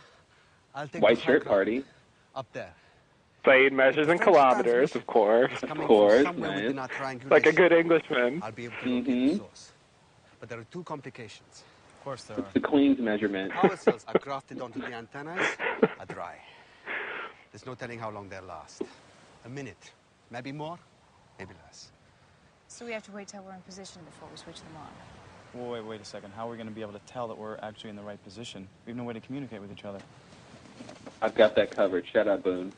I'll 0.74 0.88
take 0.88 1.02
White 1.02 1.16
the 1.18 1.22
shirt 1.22 1.44
party. 1.44 1.84
Up 2.34 2.46
there. 2.52 2.72
Sayid 3.44 3.72
measures 3.72 4.08
in 4.08 4.18
kilometers, 4.18 4.94
of 4.96 5.06
course. 5.06 5.52
Of 5.62 5.70
course, 5.78 6.22
from 6.22 6.34
somewhere 6.36 6.54
within 6.54 6.76
nice. 6.76 6.90
Like 7.28 7.46
a 7.46 7.52
good 7.52 7.72
Englishman. 7.72 8.40
I'll 8.42 8.52
be 8.52 8.64
able 8.66 8.74
to 8.82 8.88
locate 8.88 9.04
the 9.04 9.12
Mhm. 9.12 9.38
source. 9.38 9.72
But 10.40 10.48
there 10.48 10.58
are 10.60 10.64
two 10.70 10.82
complications. 10.84 11.64
Of 12.02 12.06
course 12.06 12.24
there 12.24 12.36
It's 12.40 12.54
the 12.54 12.58
Queen's 12.58 12.98
measurement. 12.98 13.52
Power 13.52 13.76
cells 13.76 14.04
are 14.08 14.18
grafted 14.18 14.60
onto 14.60 14.80
the 14.80 14.92
antennas 14.92 15.46
are 16.00 16.06
dry. 16.06 16.36
There's 17.52 17.64
no 17.64 17.76
telling 17.76 18.00
how 18.00 18.10
long 18.10 18.28
they'll 18.28 18.42
last. 18.42 18.82
A 19.44 19.48
minute, 19.48 19.92
maybe 20.28 20.50
more, 20.50 20.80
maybe 21.38 21.52
less. 21.64 21.92
So 22.66 22.84
we 22.84 22.90
have 22.90 23.04
to 23.04 23.12
wait 23.12 23.28
till 23.28 23.44
we're 23.44 23.54
in 23.54 23.60
position 23.60 24.02
before 24.04 24.28
we 24.32 24.36
switch 24.36 24.56
them 24.56 24.72
on. 24.78 25.60
Well, 25.60 25.70
wait, 25.70 25.84
wait 25.84 26.00
a 26.00 26.04
second. 26.04 26.32
How 26.32 26.48
are 26.48 26.50
we 26.50 26.56
going 26.56 26.66
to 26.66 26.74
be 26.74 26.80
able 26.80 26.94
to 26.94 26.98
tell 27.06 27.28
that 27.28 27.38
we're 27.38 27.56
actually 27.62 27.90
in 27.90 27.96
the 27.96 28.02
right 28.02 28.20
position? 28.24 28.66
We 28.84 28.90
have 28.90 28.96
no 28.96 29.04
way 29.04 29.12
to 29.12 29.20
communicate 29.20 29.60
with 29.60 29.70
each 29.70 29.84
other. 29.84 30.00
I've 31.20 31.36
got 31.36 31.54
that 31.54 31.70
covered. 31.70 32.04
Shut 32.12 32.26
up, 32.26 32.42
Boone. 32.42 32.72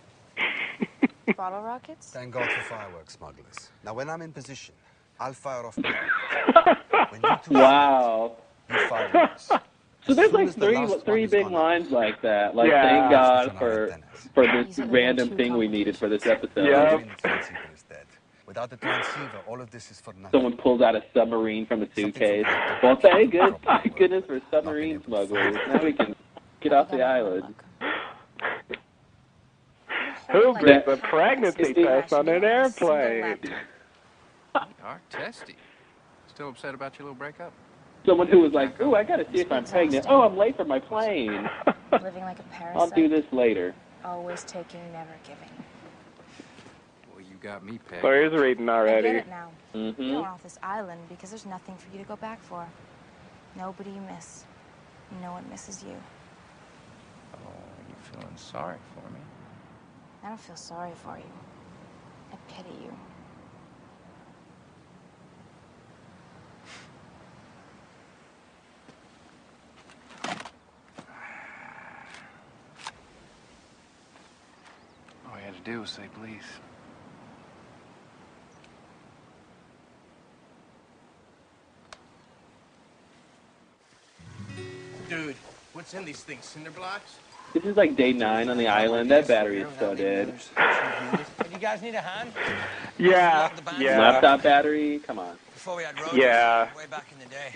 Bottle 1.35 1.63
rockets? 1.63 2.11
Thank 2.11 2.35
God 2.35 2.51
for 2.51 2.61
fireworks 2.65 3.15
smugglers. 3.15 3.71
Now, 3.85 3.95
when 3.95 4.11
I'm 4.11 4.21
in 4.21 4.33
position, 4.33 4.75
I'll 5.19 5.33
fire 5.33 5.65
off. 5.65 5.79
when 7.09 7.23
you 7.23 7.37
two 7.43 7.55
Wow. 7.55 8.37
You 8.71 8.89
fire 8.89 9.11
yours. 9.13 9.51
So 10.07 10.13
there's 10.13 10.33
like 10.33 10.49
as 10.49 10.55
the 10.57 10.67
three 10.67 10.99
three 11.05 11.27
big 11.27 11.45
gone, 11.45 11.53
lines 11.53 11.91
like 11.91 12.21
that. 12.23 12.55
Like 12.55 12.71
Yeah. 12.71 12.83
thank 12.89 13.11
God 13.11 13.51
Switch 13.51 13.57
on 13.57 13.63
our 13.63 13.89
for 14.35 14.45
for 14.45 14.65
this 14.65 14.79
random 14.79 15.37
thing 15.37 15.57
we 15.57 15.67
needed 15.69 15.97
for 15.97 16.09
this 16.09 16.27
episode. 16.27 16.67
Yeah. 16.67 16.95
Even 16.95 17.09
the 17.09 17.15
transceiver 17.17 17.59
is 17.75 17.83
dead. 17.85 18.05
Without 18.47 18.69
the 18.69 18.77
transceiver, 18.77 19.39
all 19.47 19.61
of 19.63 19.71
this 19.71 19.91
is 19.91 20.01
for 20.01 20.13
nothing. 20.13 20.31
Someone 20.33 20.57
pulls 20.59 20.83
out 20.83 20.95
a 20.95 21.03
submarine 21.15 21.65
from 21.67 21.83
a 21.83 21.89
suitcase. 21.95 22.45
Well, 22.83 22.97
thank 23.01 23.33
good, 23.33 23.57
thank 23.65 23.97
goodness 23.99 24.25
for 24.27 24.41
submarine 24.51 25.03
smugglers. 25.05 25.57
Now 25.69 25.83
we 25.83 25.95
can 25.95 26.15
get 26.61 26.75
off 26.75 26.91
the 26.91 27.03
island. 27.03 27.55
Who 30.33 30.53
Like 30.53 30.61
brings 30.63 30.83
a 30.89 30.97
pregnancy 30.99 31.75
test 31.75 32.13
on 32.13 32.29
an 32.29 32.45
airplane? 32.45 33.39
laptop. 34.53 34.69
You 34.69 34.85
are 34.85 35.01
testy. 35.11 35.57
Still 36.29 36.49
upset 36.51 36.75
about 36.75 36.99
your 36.99 37.05
little 37.07 37.19
breakup? 37.19 37.53
Someone 38.07 38.29
who 38.29 38.41
was 38.41 38.53
like, 38.53 38.81
"Ooh, 38.81 38.95
I 38.95 39.03
gotta 39.03 39.25
see 39.33 39.41
if 39.41 39.51
I'm 39.51 39.65
pregnant. 39.65 40.07
Oh, 40.09 40.23
I'm 40.23 40.37
late 40.37 40.57
for 40.57 40.65
my 40.65 40.79
plane. 40.79 41.49
Living 42.03 42.23
like 42.25 42.39
a 42.39 42.43
parasite. 42.45 42.77
I'll 42.77 42.91
do 42.91 43.09
this 43.09 43.25
later." 43.33 43.75
Always 44.05 44.45
taking, 44.45 44.81
never 44.93 45.13
giving. 45.27 45.49
Well, 47.11 47.21
you 47.23 47.37
got 47.41 47.65
me 47.65 47.79
pegged. 47.79 48.03
Claire's 48.03 48.33
reading 48.35 48.69
I 48.69 48.73
already. 48.73 49.09
get 49.09 49.17
it 49.17 49.29
now. 49.29 49.51
You're 49.73 50.17
hmm 50.17 50.21
off 50.21 50.43
this 50.43 50.59
island 50.63 51.01
because 51.09 51.31
there's 51.31 51.47
nothing 51.47 51.77
for 51.77 51.91
you 51.97 52.03
to 52.03 52.09
go 52.09 52.17
back 52.17 52.43
for. 52.43 52.67
Nobody 53.57 53.91
you 53.91 54.03
miss. 54.03 54.45
No 55.23 55.33
one 55.33 55.49
misses 55.49 55.83
you. 55.83 55.95
Oh, 57.35 57.39
you 57.89 57.95
feeling 58.13 58.37
sorry 58.37 58.77
for 58.95 59.09
me? 59.13 59.21
I 60.23 60.29
don't 60.29 60.41
feel 60.41 60.57
sorry 60.57 60.93
for 61.03 61.17
you. 61.17 61.33
I 62.33 62.37
pity 62.53 62.71
you. 62.83 62.93
All 75.31 75.39
you 75.39 75.45
had 75.45 75.54
to 75.54 75.54
do 75.65 75.81
was 75.81 75.91
say 75.91 76.03
please. 76.21 76.43
Dude, 85.09 85.37
what's 85.73 85.95
in 85.95 86.05
these 86.05 86.23
things? 86.23 86.45
Cinder 86.45 86.71
blocks? 86.71 87.17
This 87.53 87.65
is 87.65 87.77
like 87.77 87.97
day 87.97 88.13
nine 88.13 88.49
on 88.49 88.59
the 88.59 88.69
island. 88.69 89.11
That 89.11 89.29
battery 89.29 89.61
is 89.63 89.69
so 89.79 89.95
dead. 89.95 90.35
You 91.53 91.59
guys 91.59 91.83
need 91.83 91.95
a 91.95 92.01
hand? 92.01 92.33
Yeah, 92.99 93.51
yeah. 93.79 94.01
Laptop 94.01 94.43
battery. 94.43 95.01
Come 95.07 95.19
on. 95.19 95.37
Before 95.53 95.77
we 95.77 95.85
had 95.85 95.99
road 96.01 96.15
Yeah. 96.15 96.75
way 96.77 96.87
back 96.87 97.07
in 97.13 97.19
the 97.19 97.27
day. 97.27 97.55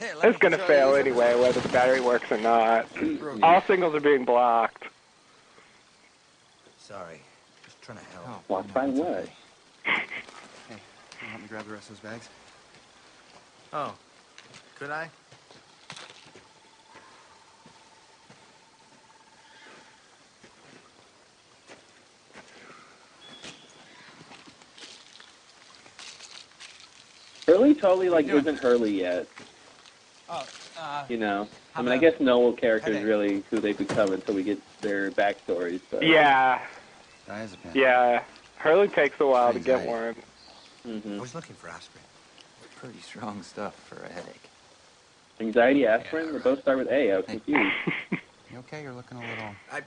Here, 0.00 0.14
It's 0.24 0.38
gonna 0.38 0.58
fail 0.58 0.96
anyway, 0.96 1.38
whether 1.38 1.60
the 1.60 1.68
battery 1.68 2.00
works 2.00 2.30
or 2.32 2.38
not. 2.38 2.86
All 3.42 3.62
signals 3.62 3.94
are 3.94 4.00
being 4.00 4.24
blocked. 4.24 4.84
Sorry. 6.86 7.18
Just 7.64 7.80
trying 7.80 7.96
to 7.96 8.04
help. 8.12 8.46
Blocked 8.46 8.74
by 8.74 8.86
what? 8.88 9.26
Hey, 9.84 10.02
can 10.68 10.78
you 11.22 11.28
help 11.28 11.40
me 11.40 11.48
grab 11.48 11.64
the 11.64 11.72
rest 11.72 11.88
of 11.88 12.02
those 12.02 12.12
bags? 12.12 12.28
Oh, 13.72 13.94
could 14.74 14.90
I? 14.90 15.08
Hurley 27.46 27.74
totally 27.74 28.10
like 28.10 28.28
isn't 28.28 28.58
Hurley 28.58 29.00
yet. 29.00 29.26
Oh, 30.28 30.44
You 31.08 31.16
know. 31.18 31.48
I 31.74 31.82
mean, 31.82 31.92
I 31.92 31.98
guess 31.98 32.14
no 32.20 32.52
characters 32.52 32.94
Headache. 32.94 33.06
really 33.06 33.42
who 33.50 33.58
they 33.60 33.72
become 33.72 34.12
until 34.12 34.34
we 34.34 34.42
get 34.42 34.58
their 34.80 35.10
backstories. 35.10 35.80
But 35.90 36.02
Yeah, 36.02 36.60
Diazepam. 37.28 37.74
yeah. 37.74 38.22
Hurley 38.56 38.88
takes 38.88 39.20
a 39.20 39.26
while 39.26 39.52
to 39.52 39.58
get 39.58 39.80
Anxiety. 39.80 40.20
one. 40.84 41.00
hmm 41.02 41.18
I 41.18 41.20
was 41.20 41.34
looking 41.34 41.54
for 41.56 41.68
aspirin. 41.68 42.04
Pretty 42.76 43.00
strong 43.00 43.42
stuff 43.42 43.74
for 43.88 43.96
a 44.04 44.08
headache. 44.12 44.48
anxiety, 45.40 45.86
aspirin. 45.86 46.32
They 46.32 46.38
both 46.38 46.60
start 46.62 46.78
with 46.78 46.88
A. 46.88 47.12
I 47.12 47.16
was 47.16 47.26
confused. 47.26 47.72
You 48.52 48.58
okay? 48.60 48.82
You're 48.82 48.92
looking 48.92 49.18
a 49.18 49.20
little. 49.20 49.50
I... 49.72 49.80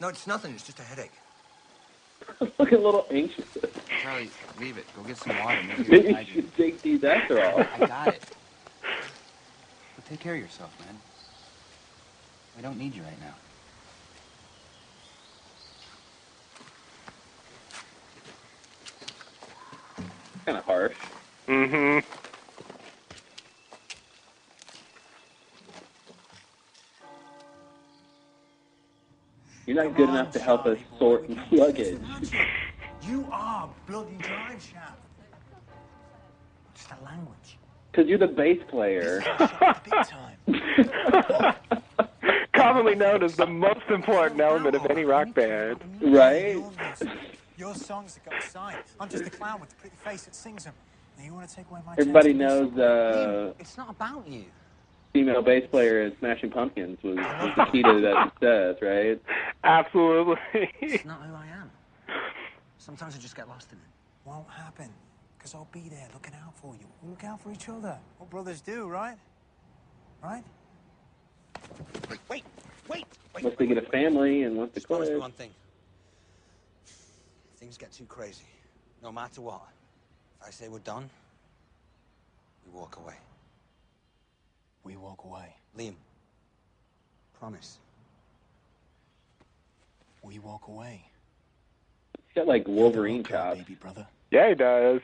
No, 0.00 0.08
it's 0.08 0.26
nothing. 0.26 0.52
It's 0.52 0.64
just 0.64 0.78
a 0.80 0.82
headache. 0.82 1.12
I 2.28 2.44
was 2.44 2.52
looking 2.58 2.78
a 2.78 2.80
little 2.82 3.06
anxious. 3.10 3.46
Charlie, 4.02 4.28
leave 4.60 4.76
it. 4.76 4.84
Go 4.94 5.02
get 5.02 5.16
some 5.16 5.38
water. 5.38 5.60
Maybe 5.66 5.82
Maybe 5.84 5.96
it'll 5.96 6.06
you 6.08 6.12
guide 6.14 6.28
you. 6.28 6.34
should 6.34 6.56
take 6.56 6.82
these 6.82 7.04
after 7.04 7.42
all. 7.42 7.60
I 7.60 7.86
got 7.86 8.08
it. 8.08 8.22
But 10.12 10.18
take 10.18 10.24
care 10.24 10.34
of 10.34 10.42
yourself, 10.42 10.78
man. 10.78 10.98
I 12.58 12.60
don't 12.60 12.76
need 12.76 12.94
you 12.94 13.00
right 13.02 13.18
now. 13.18 13.34
kind 20.44 20.58
of 20.58 20.64
harsh. 20.64 20.96
Mm-hmm. 21.48 22.06
You're 29.64 29.82
not 29.82 29.96
good 29.96 30.10
enough 30.10 30.30
to 30.32 30.40
help 30.40 30.66
us 30.66 30.76
sort 30.98 31.30
luggage. 31.50 31.98
You 33.08 33.26
are 33.32 33.70
bloody 33.86 34.16
drive 34.18 34.62
shaft. 34.62 34.98
Just 36.74 36.90
a 36.90 37.02
language. 37.02 37.56
Because 37.92 38.08
you're 38.08 38.18
the 38.18 38.26
bass 38.26 38.58
player. 38.70 39.22
Big 39.84 39.92
time. 40.06 41.54
Commonly 42.54 42.94
known 42.94 43.22
as 43.22 43.36
the 43.36 43.46
most 43.46 43.82
important 43.90 44.40
element 44.40 44.74
of 44.74 44.86
any 44.86 45.04
rock 45.04 45.34
band. 45.34 45.78
Right? 46.00 46.56
Your 47.58 47.74
songs 47.74 48.14
that 48.14 48.24
got 48.30 48.42
signed. 48.42 48.78
I'm 48.98 49.10
just 49.10 49.26
a 49.26 49.30
clown 49.30 49.60
with 49.60 49.72
a 49.72 49.74
pretty 49.76 49.96
face 49.96 50.22
that 50.22 50.34
sings 50.34 50.64
them. 50.64 50.72
Now 51.18 51.24
you 51.26 51.34
want 51.34 51.48
to 51.50 51.54
take 51.54 51.66
away 51.70 51.80
my 51.84 51.92
Everybody 51.98 52.32
knows 52.32 52.72
uh, 52.78 53.52
It's 53.58 53.76
not 53.76 53.90
about 53.90 54.26
you. 54.26 54.44
female 55.12 55.42
bass 55.42 55.68
player 55.70 56.02
in 56.02 56.16
Smashing 56.18 56.50
Pumpkins 56.50 56.98
was, 57.02 57.16
was 57.16 57.52
the 57.56 57.64
key 57.66 57.82
to 57.82 58.00
that 58.00 58.32
success, 58.32 58.76
right? 58.80 59.20
Absolutely. 59.64 60.38
It's 60.80 61.04
not 61.04 61.20
who 61.22 61.34
I 61.34 61.46
am. 61.46 61.70
Sometimes 62.78 63.14
I 63.14 63.18
just 63.18 63.36
get 63.36 63.48
lost 63.48 63.70
in 63.70 63.76
it. 63.76 63.84
Won't 64.24 64.48
happen. 64.48 64.88
Because 65.42 65.56
I'll 65.56 65.66
be 65.72 65.88
there 65.88 66.06
looking 66.14 66.34
out 66.46 66.56
for 66.56 66.72
you. 66.74 66.86
We'll 67.02 67.10
look 67.10 67.24
out 67.24 67.40
for 67.40 67.50
each 67.50 67.68
other. 67.68 67.98
What 68.18 68.30
brothers 68.30 68.60
do, 68.60 68.86
right? 68.86 69.16
Right? 70.22 70.44
Wait, 72.08 72.20
wait, 72.30 72.44
wait, 72.88 73.04
wait. 73.34 73.42
Once 73.44 73.56
they 73.58 73.66
get 73.66 73.78
a 73.78 73.82
family 73.90 74.44
and 74.44 74.56
once 74.56 74.70
they 74.70 74.76
Just 74.76 74.86
promise 74.86 75.08
me 75.08 75.14
quit. 75.14 75.20
one 75.20 75.32
thing. 75.32 75.50
If 76.86 77.58
things 77.58 77.76
get 77.76 77.90
too 77.90 78.04
crazy, 78.04 78.44
no 79.02 79.10
matter 79.10 79.40
what, 79.40 79.62
if 80.40 80.46
I 80.46 80.50
say 80.52 80.68
we're 80.68 80.78
done, 80.78 81.10
we 82.64 82.78
walk 82.78 82.98
away. 83.04 83.14
We 84.84 84.96
walk 84.96 85.24
away. 85.24 85.56
Liam, 85.76 85.94
promise. 87.40 87.78
We 90.22 90.38
walk 90.38 90.68
away. 90.68 91.04
He's 92.28 92.34
got 92.36 92.46
like 92.46 92.68
Wolverine 92.68 93.20
Okay, 93.22 93.32
chops. 93.32 93.58
baby 93.58 93.74
brother. 93.74 94.06
yeah, 94.30 94.50
he 94.50 94.54
does. 94.54 95.00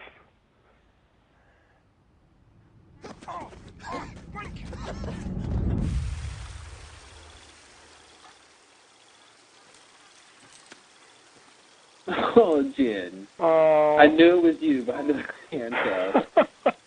Oh, 12.40 12.62
Jin. 12.76 13.26
Oh. 13.38 13.96
I 13.98 14.06
knew 14.06 14.38
it 14.38 14.42
was 14.42 14.62
you 14.62 14.82
behind 14.82 15.10
the 15.10 15.24
handcuff. 15.50 16.26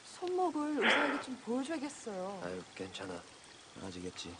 손목을 0.06 0.84
의사에게 0.84 1.22
좀 1.22 1.38
보여줘야겠어요. 1.46 2.42
아유, 2.44 2.62
괜찮아. 2.76 3.22
나아지겠지. 3.82 4.34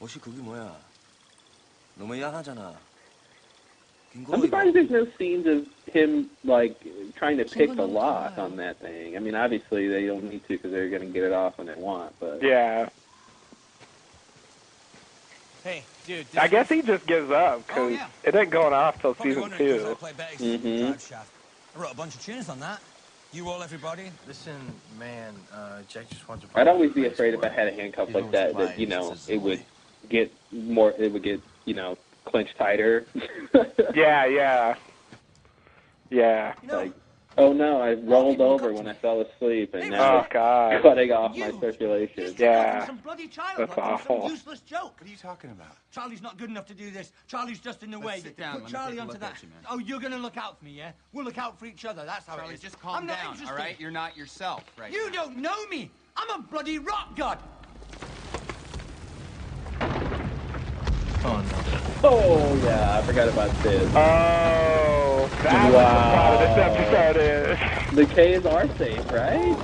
옷이 0.00 0.20
그게 0.20 0.36
뭐야? 0.42 0.76
너무 1.94 2.20
야하잖아. 2.20 2.78
I'm 4.32 4.40
surprised 4.40 4.74
there's 4.74 4.90
no 4.90 5.06
scenes 5.18 5.46
of 5.46 5.66
him 5.92 6.30
like 6.44 6.76
trying 7.16 7.38
to 7.38 7.44
pick 7.44 7.74
the 7.76 7.86
lock 7.86 8.34
on 8.38 8.56
that 8.56 8.80
thing. 8.80 9.16
I 9.16 9.20
mean, 9.20 9.34
obviously 9.34 9.88
they 9.88 10.06
don't 10.06 10.24
need 10.24 10.42
to 10.42 10.56
because 10.56 10.70
they're 10.70 10.90
going 10.90 11.02
to 11.02 11.08
get 11.08 11.24
it 11.24 11.32
off 11.32 11.58
when 11.58 11.66
they 11.66 11.74
want. 11.74 12.14
But 12.18 12.42
Yeah. 12.42 12.88
Hey, 15.64 15.82
dude. 16.04 16.26
I 16.36 16.46
guess 16.46 16.68
he 16.68 16.82
just 16.82 17.06
gives 17.06 17.30
up 17.30 17.66
because 17.66 17.82
Oh, 17.82 17.88
yeah. 17.88 18.06
it 18.22 18.34
ain't 18.34 18.50
going 18.50 18.72
off 18.72 19.00
till 19.00 19.14
Probably 19.14 19.34
season 19.34 19.42
wondering 19.42 19.68
'cause 19.68 19.84
I 19.84 19.88
two. 19.90 19.96
play 19.96 20.12
bass 20.12 20.40
Mhm. 20.40 21.26
I 21.76 21.78
wrote 21.78 21.92
a 21.92 21.96
bunch 21.96 22.14
of 22.14 22.22
tunes 22.22 22.48
on 22.48 22.60
that. 22.60 22.80
You 23.32 23.48
all, 23.50 23.62
everybody. 23.62 24.12
Listen, 24.26 24.80
man, 24.96 25.34
uh, 25.52 25.82
Jack 25.82 26.08
just 26.08 26.28
wants 26.28 26.44
to. 26.44 26.50
I'd 26.58 26.68
always 26.68 26.92
be 26.92 27.06
afraid 27.06 27.34
if 27.34 27.42
I 27.42 27.48
had 27.48 27.66
a 27.66 27.72
handcuff 27.72 28.14
like 28.14 28.30
that 28.30 28.56
that 28.56 28.78
you 28.78 28.86
know 28.86 29.14
it 29.28 29.36
would 29.38 29.64
get 30.08 30.32
more. 30.52 30.92
It 30.96 31.12
would 31.12 31.24
get 31.24 31.40
you 31.64 31.74
know 31.74 31.98
clenched 32.26 32.56
tighter. 32.58 33.06
Yeah, 33.94 34.26
yeah, 34.26 34.74
yeah. 36.10 36.54
like, 36.70 36.92
oh 37.38 37.52
no, 37.54 37.80
I 37.80 37.94
rolled 37.94 38.40
over 38.42 38.72
when 38.74 38.86
I 38.86 38.92
fell 38.92 39.22
asleep 39.22 39.72
and 39.74 39.90
now 39.90 40.16
Oh 40.16 40.18
it's 40.20 40.28
God. 40.32 40.82
cutting 40.82 41.12
off 41.12 41.34
my 41.36 41.50
circulation. 41.58 42.34
Yeah. 42.36 42.84
Some 42.86 42.98
bloody 42.98 43.26
child 43.28 43.58
That's 43.58 43.70
like 43.70 43.78
on 43.78 43.92
awful. 43.94 44.20
Some 44.22 44.30
useless 44.30 44.60
joke. 44.60 44.96
What 44.98 45.06
are 45.06 45.10
you 45.10 45.16
talking 45.16 45.50
about? 45.50 45.76
Charlie's 45.90 46.20
not 46.20 46.36
good 46.36 46.50
enough 46.50 46.66
to 46.66 46.74
do 46.74 46.90
this. 46.90 47.12
Charlie's 47.26 47.58
just 47.58 47.82
in 47.82 47.90
the 47.90 47.96
Let's 47.98 48.06
way. 48.06 48.20
sit 48.20 48.36
down. 48.36 48.54
Put 48.54 48.62
Let 48.64 48.70
Charlie 48.72 48.90
take 48.92 48.98
a 48.98 49.02
onto 49.02 49.18
that. 49.18 49.42
you. 49.42 49.48
Oh, 49.70 49.78
you're 49.78 50.00
gonna 50.00 50.18
look 50.18 50.36
out 50.36 50.58
for 50.58 50.64
me, 50.66 50.72
yeah? 50.72 50.92
We'll 51.12 51.24
look 51.24 51.38
out 51.38 51.58
for 51.58 51.64
each 51.66 51.84
other. 51.86 52.04
That's 52.04 52.26
how 52.26 52.36
Charlie, 52.36 52.52
it 52.52 52.56
is. 52.56 52.60
just 52.60 52.78
calm 52.80 52.96
I'm 52.96 53.06
down, 53.06 53.18
all 53.26 53.32
interested. 53.32 53.76
You're 53.80 53.90
not 53.90 54.16
yourself 54.16 54.64
right 54.78 54.92
You 54.92 55.06
now. 55.10 55.24
don't 55.24 55.38
know 55.38 55.66
me. 55.68 55.90
I'm 56.16 56.40
a 56.40 56.42
bloody 56.42 56.78
rock 56.78 57.16
god. 57.16 57.38
Oh 61.26 61.42
no. 61.42 61.56
Oh 62.08 62.54
yeah, 62.62 62.98
I 62.98 63.02
forgot 63.02 63.28
about 63.28 63.50
this. 63.64 63.82
Oh, 63.96 65.28
that's 65.42 65.72
wow. 65.72 65.72
what 65.72 65.82
the 65.90 66.14
plot 66.14 66.34
of 66.34 66.40
this 66.40 66.56
episode 66.64 67.16
is. 67.16 67.58
The 67.96 68.06
K's 68.14 68.46
are 68.46 68.68
safe, 68.76 69.10
right? 69.10 69.56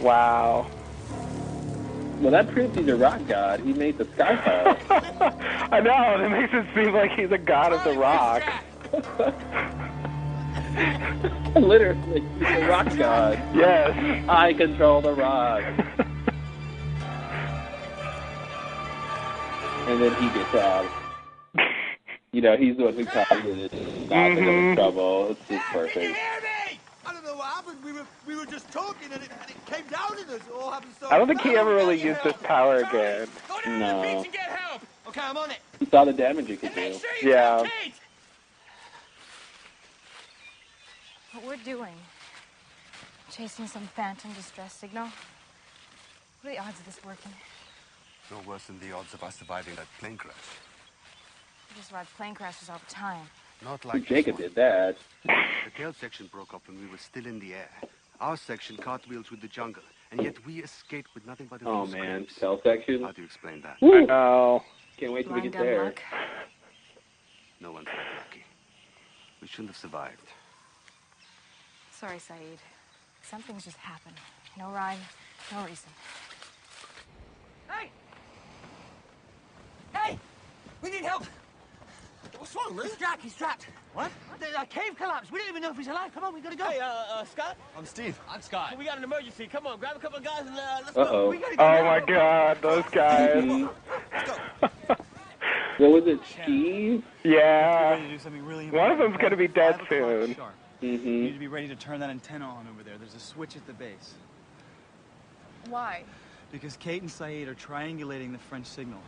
Wow. 0.00 0.70
Well, 2.20 2.30
that 2.30 2.48
proves 2.48 2.74
he's 2.78 2.88
a 2.88 2.96
rock 2.96 3.20
god. 3.26 3.60
He 3.60 3.74
made 3.74 3.98
the 3.98 4.06
sky 4.14 4.36
fall. 4.36 4.74
I 5.70 5.80
know. 5.80 6.16
That 6.18 6.30
makes 6.30 6.54
it 6.54 6.64
seem 6.74 6.94
like 6.94 7.12
he's 7.12 7.30
a 7.30 7.38
god 7.38 7.74
of 7.74 7.84
the 7.84 7.98
rock. 7.98 8.42
Literally, 11.56 12.22
he's 12.38 12.48
a 12.48 12.66
rock 12.68 12.96
god. 12.96 13.38
Yes. 13.54 14.24
I 14.30 14.54
control 14.54 15.02
the 15.02 15.12
rock. 15.12 15.62
And 19.86 20.00
then 20.02 20.14
he 20.22 20.28
gets 20.38 20.54
out. 20.54 20.86
You 22.32 22.40
know, 22.42 22.56
he's 22.56 22.76
the 22.76 22.84
one 22.84 22.94
who 22.94 23.04
targeted 23.06 23.58
it, 23.58 23.72
stopping 24.06 24.36
him 24.36 24.48
in 24.48 24.64
Mhm. 24.70 24.74
trouble. 24.76 25.30
It's 25.32 25.48
just 25.48 25.64
perfect. 25.72 26.16
I 27.04 27.12
don't 27.12 27.24
know 27.24 27.34
what 27.34 27.46
happened. 27.48 27.82
We 27.84 27.90
were 27.90 28.06
we 28.24 28.36
were 28.36 28.46
just 28.46 28.70
talking 28.70 29.10
and 29.12 29.20
it, 29.20 29.30
and 29.32 29.50
it 29.50 29.66
came 29.66 29.84
down 29.88 30.12
on 30.12 30.18
us. 30.18 30.30
It 30.30 30.42
all 30.54 30.70
happened 30.70 30.94
so 31.00 31.08
I 31.10 31.18
don't 31.18 31.26
think 31.26 31.40
he 31.40 31.56
ever 31.56 31.74
really 31.74 32.00
used 32.00 32.20
his 32.20 32.34
power 32.34 32.76
again. 32.76 33.26
Go 33.48 33.60
down 33.62 33.78
No. 33.80 33.96
the 34.00 34.06
beach 34.06 34.24
and 34.26 34.32
get 34.32 34.42
help. 34.42 34.82
Okay, 35.08 35.20
I'm 35.20 35.36
on 35.36 35.50
it. 35.50 35.58
He 35.80 35.86
saw 35.86 36.04
the 36.04 36.12
damage 36.12 36.46
he 36.46 36.56
could 36.56 36.72
do. 36.72 36.96
Sure 36.96 37.10
Yeah. 37.28 37.64
What 41.32 41.44
we're 41.44 41.56
doing, 41.64 41.96
chasing 43.32 43.66
some 43.66 43.88
phantom 43.88 44.32
distress 44.34 44.72
signal. 44.72 45.08
What 46.42 46.50
are 46.50 46.54
the 46.54 46.58
odds 46.60 46.78
of 46.78 46.86
this 46.86 47.00
working? 47.04 47.32
No 48.30 48.36
worse 48.46 48.64
than 48.64 48.78
the 48.80 48.92
odds 48.92 49.12
of 49.14 49.22
us 49.22 49.36
surviving 49.36 49.74
that 49.76 49.86
plane 49.98 50.16
crash. 50.16 50.34
We 51.70 51.76
just 51.76 51.92
ride 51.92 52.06
plane 52.16 52.34
crashes 52.34 52.68
all 52.70 52.80
the 52.86 52.92
time. 52.92 53.26
Not 53.64 53.84
like 53.84 54.04
Jacob 54.04 54.36
did 54.38 54.54
that. 54.54 54.96
The 55.24 55.70
tail 55.76 55.92
section 55.92 56.28
broke 56.32 56.54
up 56.54 56.62
when 56.66 56.80
we 56.80 56.86
were 56.90 56.96
still 56.98 57.26
in 57.26 57.38
the 57.40 57.54
air. 57.54 57.70
Our 58.20 58.36
section 58.36 58.76
cartwheels 58.76 59.26
through 59.26 59.38
the 59.38 59.48
jungle, 59.48 59.82
and 60.10 60.22
yet 60.22 60.34
we 60.46 60.62
escaped 60.62 61.10
with 61.14 61.26
nothing 61.26 61.46
but 61.50 61.62
a 61.62 61.68
Oh 61.68 61.86
man, 61.86 62.22
scrapes. 62.24 62.36
cell 62.36 62.60
section. 62.62 63.02
How 63.02 63.12
do 63.12 63.22
you 63.22 63.26
explain 63.26 63.62
that? 63.62 63.76
I 63.82 64.04
know. 64.04 64.62
Can't 64.96 65.12
wait 65.12 65.26
till 65.26 65.34
we 65.34 65.42
get 65.42 65.52
there. 65.52 65.84
luck. 65.86 66.00
No 67.60 67.72
one's 67.72 67.86
that 67.86 68.16
lucky. 68.26 68.44
We 69.42 69.48
shouldn't 69.48 69.68
have 69.68 69.76
survived. 69.76 70.22
Sorry, 71.92 72.16
Sayid. 72.18 72.58
Something's 73.22 73.64
just 73.64 73.76
happened. 73.76 74.16
No 74.58 74.70
rhyme, 74.70 74.98
no 75.52 75.60
reason. 75.64 75.90
Hey! 77.68 77.90
Hey! 79.94 80.18
We 80.82 80.90
need 80.90 80.99
help. 81.10 81.24
What's 82.38 82.54
wrong, 82.54 82.74
Lou? 82.76 82.82
He's 82.84 82.96
Jack. 82.96 83.20
He's 83.20 83.34
trapped. 83.34 83.66
What? 83.92 84.10
The 84.38 84.58
uh, 84.58 84.64
cave 84.64 84.96
collapsed. 84.96 85.30
We 85.32 85.38
don't 85.40 85.48
even 85.48 85.60
know 85.62 85.70
if 85.72 85.76
he's 85.76 85.88
alive. 85.88 86.14
Come 86.14 86.24
on, 86.24 86.32
we 86.32 86.40
gotta 86.40 86.56
go. 86.56 86.64
Hey, 86.64 86.78
uh, 86.78 86.86
uh, 86.86 87.24
Scott? 87.24 87.56
I'm 87.76 87.84
Steve. 87.84 88.18
I'm 88.30 88.40
Scott. 88.40 88.76
We 88.78 88.84
got 88.84 88.96
an 88.98 89.04
emergency. 89.04 89.46
Come 89.46 89.66
on, 89.66 89.78
grab 89.78 89.96
a 89.96 89.98
couple 89.98 90.18
of 90.18 90.24
guys 90.24 90.46
and 90.46 90.56
uh, 90.56 90.78
let's 90.84 90.96
Uh-oh. 90.96 91.04
go. 91.24 91.30
We 91.30 91.38
gotta 91.38 91.56
go 91.56 91.64
Oh 91.64 91.68
now. 91.68 91.84
my 91.84 92.00
God, 92.00 92.58
those 92.62 92.84
guys. 92.92 93.68
What 95.78 95.92
was 95.92 96.06
it, 96.08 96.20
Steve? 96.42 97.02
Yeah. 97.24 97.96
to 97.96 98.30
do 98.30 98.42
really 98.42 98.70
One 98.70 98.90
of 98.90 98.98
them's 98.98 99.16
gonna 99.16 99.34
be 99.36 99.48
dead 99.48 99.76
Five 99.76 99.80
o'clock 99.86 99.88
soon. 100.26 100.34
sharp. 100.34 100.54
You 100.82 100.92
need 100.92 101.00
Mm-hmm. 101.00 101.32
to 101.34 101.38
be 101.38 101.48
ready 101.48 101.68
to 101.68 101.74
turn 101.74 102.00
that 102.00 102.10
antenna 102.10 102.44
on 102.44 102.66
over 102.70 102.82
there. 102.82 102.98
There's 102.98 103.14
a 103.14 103.18
switch 103.20 103.56
at 103.56 103.66
the 103.66 103.72
base. 103.72 104.12
Why? 105.70 106.04
Because 106.52 106.76
Kate 106.76 107.00
and 107.00 107.10
Sayid 107.10 107.48
are 107.48 107.54
triangulating 107.54 108.30
the 108.32 108.38
French 108.38 108.66
signal. 108.66 108.98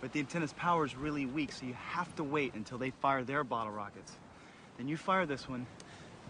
But 0.00 0.12
the 0.12 0.20
antenna's 0.20 0.52
power 0.52 0.84
is 0.84 0.94
really 0.94 1.26
weak, 1.26 1.52
so 1.52 1.66
you 1.66 1.74
have 1.74 2.14
to 2.16 2.24
wait 2.24 2.54
until 2.54 2.78
they 2.78 2.90
fire 2.90 3.24
their 3.24 3.44
bottle 3.44 3.72
rockets. 3.72 4.12
Then 4.76 4.88
you 4.88 4.96
fire 4.96 5.26
this 5.26 5.48
one, 5.48 5.66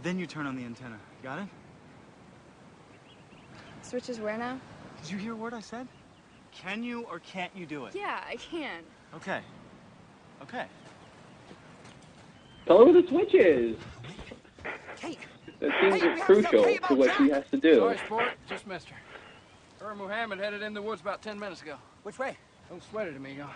then 0.03 0.19
you 0.19 0.27
turn 0.27 0.47
on 0.47 0.57
the 0.57 0.65
antenna. 0.65 0.99
Got 1.23 1.41
it? 1.41 1.49
Switch 3.83 4.09
is 4.09 4.21
where 4.21 4.39
now? 4.39 4.61
Did 5.03 5.11
you 5.11 5.19
hear 5.19 5.33
a 5.33 5.37
word 5.37 5.55
I 5.55 5.61
said? 5.61 5.89
Can 6.53 6.83
you 6.83 7.03
or 7.11 7.19
can't 7.21 7.55
you 7.55 7.67
do 7.67 7.87
it? 7.87 7.95
Yeah, 7.95 8.21
I 8.27 8.37
can. 8.37 8.83
Okay. 9.15 9.41
Okay. 10.43 10.67
Tell 12.67 12.79
her 12.79 12.85
where 12.85 13.01
the 13.01 13.07
switch 13.09 13.35
is. 13.35 13.77
That 15.61 15.73
seems 15.81 15.95
we 15.95 16.01
have 16.01 16.21
crucial 16.21 16.65
to 16.65 16.95
what 16.95 17.09
about 17.09 17.17
she 17.17 17.29
has 17.31 17.45
to 17.51 17.57
do. 17.57 17.77
Sorry, 17.77 17.99
sport. 17.99 18.33
Just 18.49 18.67
missed 18.67 18.89
her. 18.89 18.97
Her 19.81 19.91
and 19.91 20.01
Muhammad 20.01 20.39
headed 20.39 20.63
in 20.63 20.75
the 20.75 20.83
woods 20.83 21.01
about 21.01 21.23
ten 21.23 21.39
minutes 21.39 21.63
ago. 21.63 21.77
Which 22.03 22.19
way? 22.19 22.37
Don't 22.69 22.83
sweat 22.83 23.07
it, 23.07 23.17
amigo. 23.17 23.49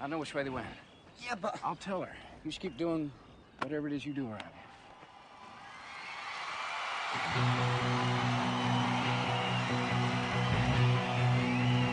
I 0.00 0.08
know 0.08 0.18
which 0.18 0.34
way 0.34 0.42
they 0.42 0.50
went. 0.50 0.66
Yeah, 1.24 1.36
but 1.36 1.56
I'll 1.62 1.76
tell 1.76 2.02
her. 2.02 2.10
You 2.44 2.50
just 2.50 2.60
keep 2.60 2.76
doing 2.76 3.12
whatever 3.62 3.86
it 3.86 3.92
is 3.92 4.04
you 4.04 4.12
do 4.12 4.26
around 4.26 4.42
here. 4.42 4.50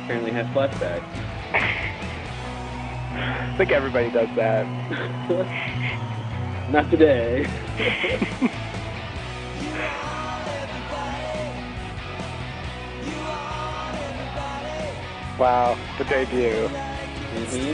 Apparently 0.03 0.31
has 0.31 0.47
flashbacks. 0.47 1.03
I 3.13 3.55
think 3.57 3.71
everybody 3.71 4.09
does 4.09 4.29
that. 4.35 4.65
Not 6.71 6.89
today. 6.89 7.45
Wow, 15.41 15.75
the 15.97 16.03
debut. 16.03 16.67
hmm 16.67 17.73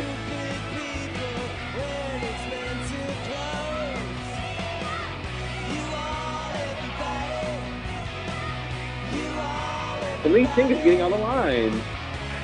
The 10.24 10.30
lead 10.30 10.48
singer's 10.56 10.78
getting 10.78 11.02
on 11.02 11.12
the 11.12 11.18
line. 11.18 11.82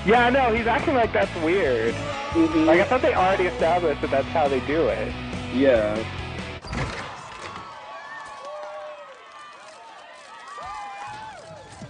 Yeah, 0.05 0.25
I 0.25 0.29
know. 0.29 0.53
He's 0.53 0.67
acting 0.67 0.95
like 0.95 1.13
that's 1.13 1.33
weird. 1.37 1.95
Mhm. 2.33 2.65
Like 2.65 2.81
I 2.81 2.83
thought 2.83 3.01
they 3.01 3.13
already 3.13 3.45
established 3.45 4.01
that 4.01 4.11
that's 4.11 4.27
how 4.27 4.49
they 4.49 4.59
do 4.67 4.89
it. 4.89 5.13
Yeah. 5.53 5.95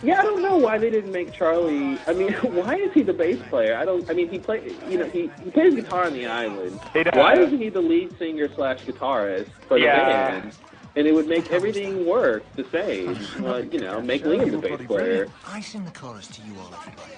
Yeah, 0.03 0.19
I 0.19 0.23
don't 0.23 0.41
know 0.41 0.57
why 0.57 0.77
they 0.77 0.89
didn't 0.89 1.11
make 1.13 1.31
Charlie. 1.31 1.97
I 2.07 2.13
mean, 2.13 2.33
why 2.41 2.75
is 2.75 2.91
he 2.93 3.03
the 3.03 3.13
bass 3.13 3.39
player? 3.49 3.75
I 3.77 3.85
don't. 3.85 4.07
I 4.09 4.13
mean, 4.13 4.29
he 4.29 4.37
play. 4.37 4.71
You 4.89 4.99
know, 4.99 5.05
he, 5.05 5.31
he 5.43 5.49
plays 5.51 5.73
guitar 5.75 6.05
on 6.05 6.13
the 6.13 6.25
island. 6.27 6.79
He 6.93 7.03
does. 7.03 7.13
Why 7.15 7.33
isn't 7.37 7.57
he 7.57 7.69
the 7.69 7.81
lead 7.81 8.17
singer 8.19 8.49
slash 8.53 8.81
guitarist 8.81 9.47
for 9.67 9.79
the 9.79 9.85
Yeah. 9.85 10.39
band? 10.39 10.53
And 10.95 11.07
it 11.07 11.13
would 11.15 11.27
make 11.27 11.49
everything 11.51 12.05
work 12.05 12.43
the 12.55 12.65
same. 12.71 13.17
Like, 13.43 13.73
you 13.73 13.79
know, 13.79 13.99
make 14.01 14.23
Liam 14.25 14.51
the 14.51 14.57
bass 14.59 14.85
player. 14.85 15.27
I 15.47 15.59
sing 15.61 15.85
the 15.85 15.91
chorus 15.91 16.27
to 16.27 16.41
you 16.43 16.53
all, 16.59 16.71
everybody. 16.75 17.13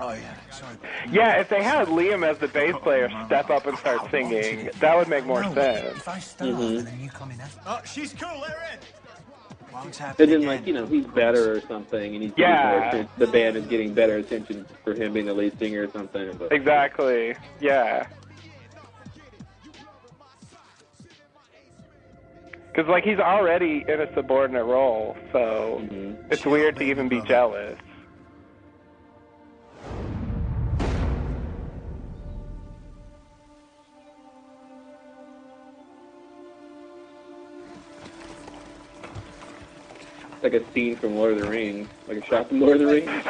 Oh, 0.00 0.12
yeah. 0.12 0.34
Sorry. 0.50 0.74
Yeah, 1.10 1.38
if 1.38 1.48
they 1.48 1.62
had 1.62 1.86
Liam 1.86 2.26
as 2.28 2.38
the 2.38 2.48
bass 2.48 2.74
player 2.82 3.10
step 3.26 3.48
up 3.50 3.66
and 3.66 3.78
start 3.78 4.10
singing, 4.10 4.70
that 4.80 4.96
would 4.96 5.06
make 5.06 5.24
more 5.24 5.44
sense. 5.52 5.98
If 5.98 6.08
I 6.08 6.18
start 6.18 6.50
Mhm. 6.50 6.84
then 6.84 6.98
you 7.00 7.10
come 7.10 7.30
in. 7.30 7.40
Oh, 7.66 7.80
she's 7.84 8.12
cool. 8.14 8.40
Let 8.40 8.50
her 8.50 8.72
in. 8.72 8.78
And 9.74 10.30
then, 10.30 10.42
like, 10.46 10.66
you 10.66 10.72
know, 10.74 10.86
he's 10.86 11.06
better 11.06 11.56
or 11.56 11.60
something, 11.62 12.14
and 12.14 12.22
he's 12.22 12.32
getting 12.32 12.54
Yeah. 12.54 13.06
the 13.18 13.26
band 13.26 13.56
is 13.56 13.66
getting 13.66 13.94
better 13.94 14.16
attention 14.16 14.66
for 14.84 14.94
him 14.94 15.12
being 15.14 15.26
the 15.26 15.34
lead 15.34 15.58
singer 15.58 15.84
or 15.84 15.90
something. 15.90 16.30
But 16.38 16.52
Exactly. 16.52 17.34
Yeah. 17.60 18.06
Because 22.72 22.88
like 22.88 23.04
he's 23.04 23.18
already 23.18 23.84
in 23.86 24.00
a 24.00 24.12
subordinate 24.14 24.64
role, 24.64 25.16
so 25.30 25.80
Mm-hmm. 25.82 26.32
it's 26.32 26.44
weird 26.46 26.76
to 26.76 26.82
even 26.84 27.08
be 27.08 27.20
jealous. 27.22 27.78
Like 40.42 40.54
a 40.54 40.72
scene 40.72 40.96
from 40.96 41.16
Lord 41.16 41.32
of 41.34 41.40
the 41.40 41.48
Rings, 41.48 41.88
like 42.08 42.18
a 42.18 42.24
shot 42.26 42.48
from 42.48 42.60
Lord 42.60 42.80
of 42.80 42.86
the 42.88 42.94
Rings. 42.94 43.24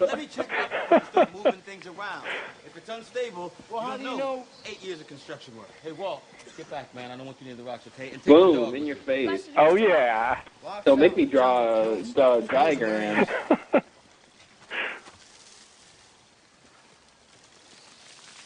Let 0.00 0.18
me 0.18 0.26
check 0.26 0.48
out 0.90 1.04
start 1.06 1.34
moving 1.34 1.52
things 1.62 1.86
around. 1.86 2.24
If 2.66 2.76
it's 2.76 2.88
unstable, 2.88 3.52
Well, 3.70 3.80
how 3.80 3.96
do 3.96 4.02
you 4.04 4.10
know. 4.10 4.16
know- 4.16 4.46
Eight 4.66 4.82
years 4.82 5.00
of 5.00 5.06
construction 5.08 5.56
work. 5.56 5.68
Hey, 5.82 5.92
Walt, 5.92 6.22
get 6.56 6.70
back, 6.70 6.94
man. 6.94 7.10
I 7.10 7.16
don't 7.16 7.26
want 7.26 7.38
you 7.40 7.46
near 7.48 7.56
the 7.56 7.62
rocks, 7.64 7.86
okay? 7.88 8.10
And 8.12 8.24
Boom 8.24 8.56
dog 8.56 8.74
in 8.74 8.86
your 8.86 8.96
face. 8.96 9.48
Oh 9.56 9.74
yeah. 9.76 10.40
So 10.84 10.94
make 10.96 11.16
me 11.16 11.26
draw 11.26 11.82
a, 11.92 12.02
draw 12.02 12.40
diagram. 12.40 13.26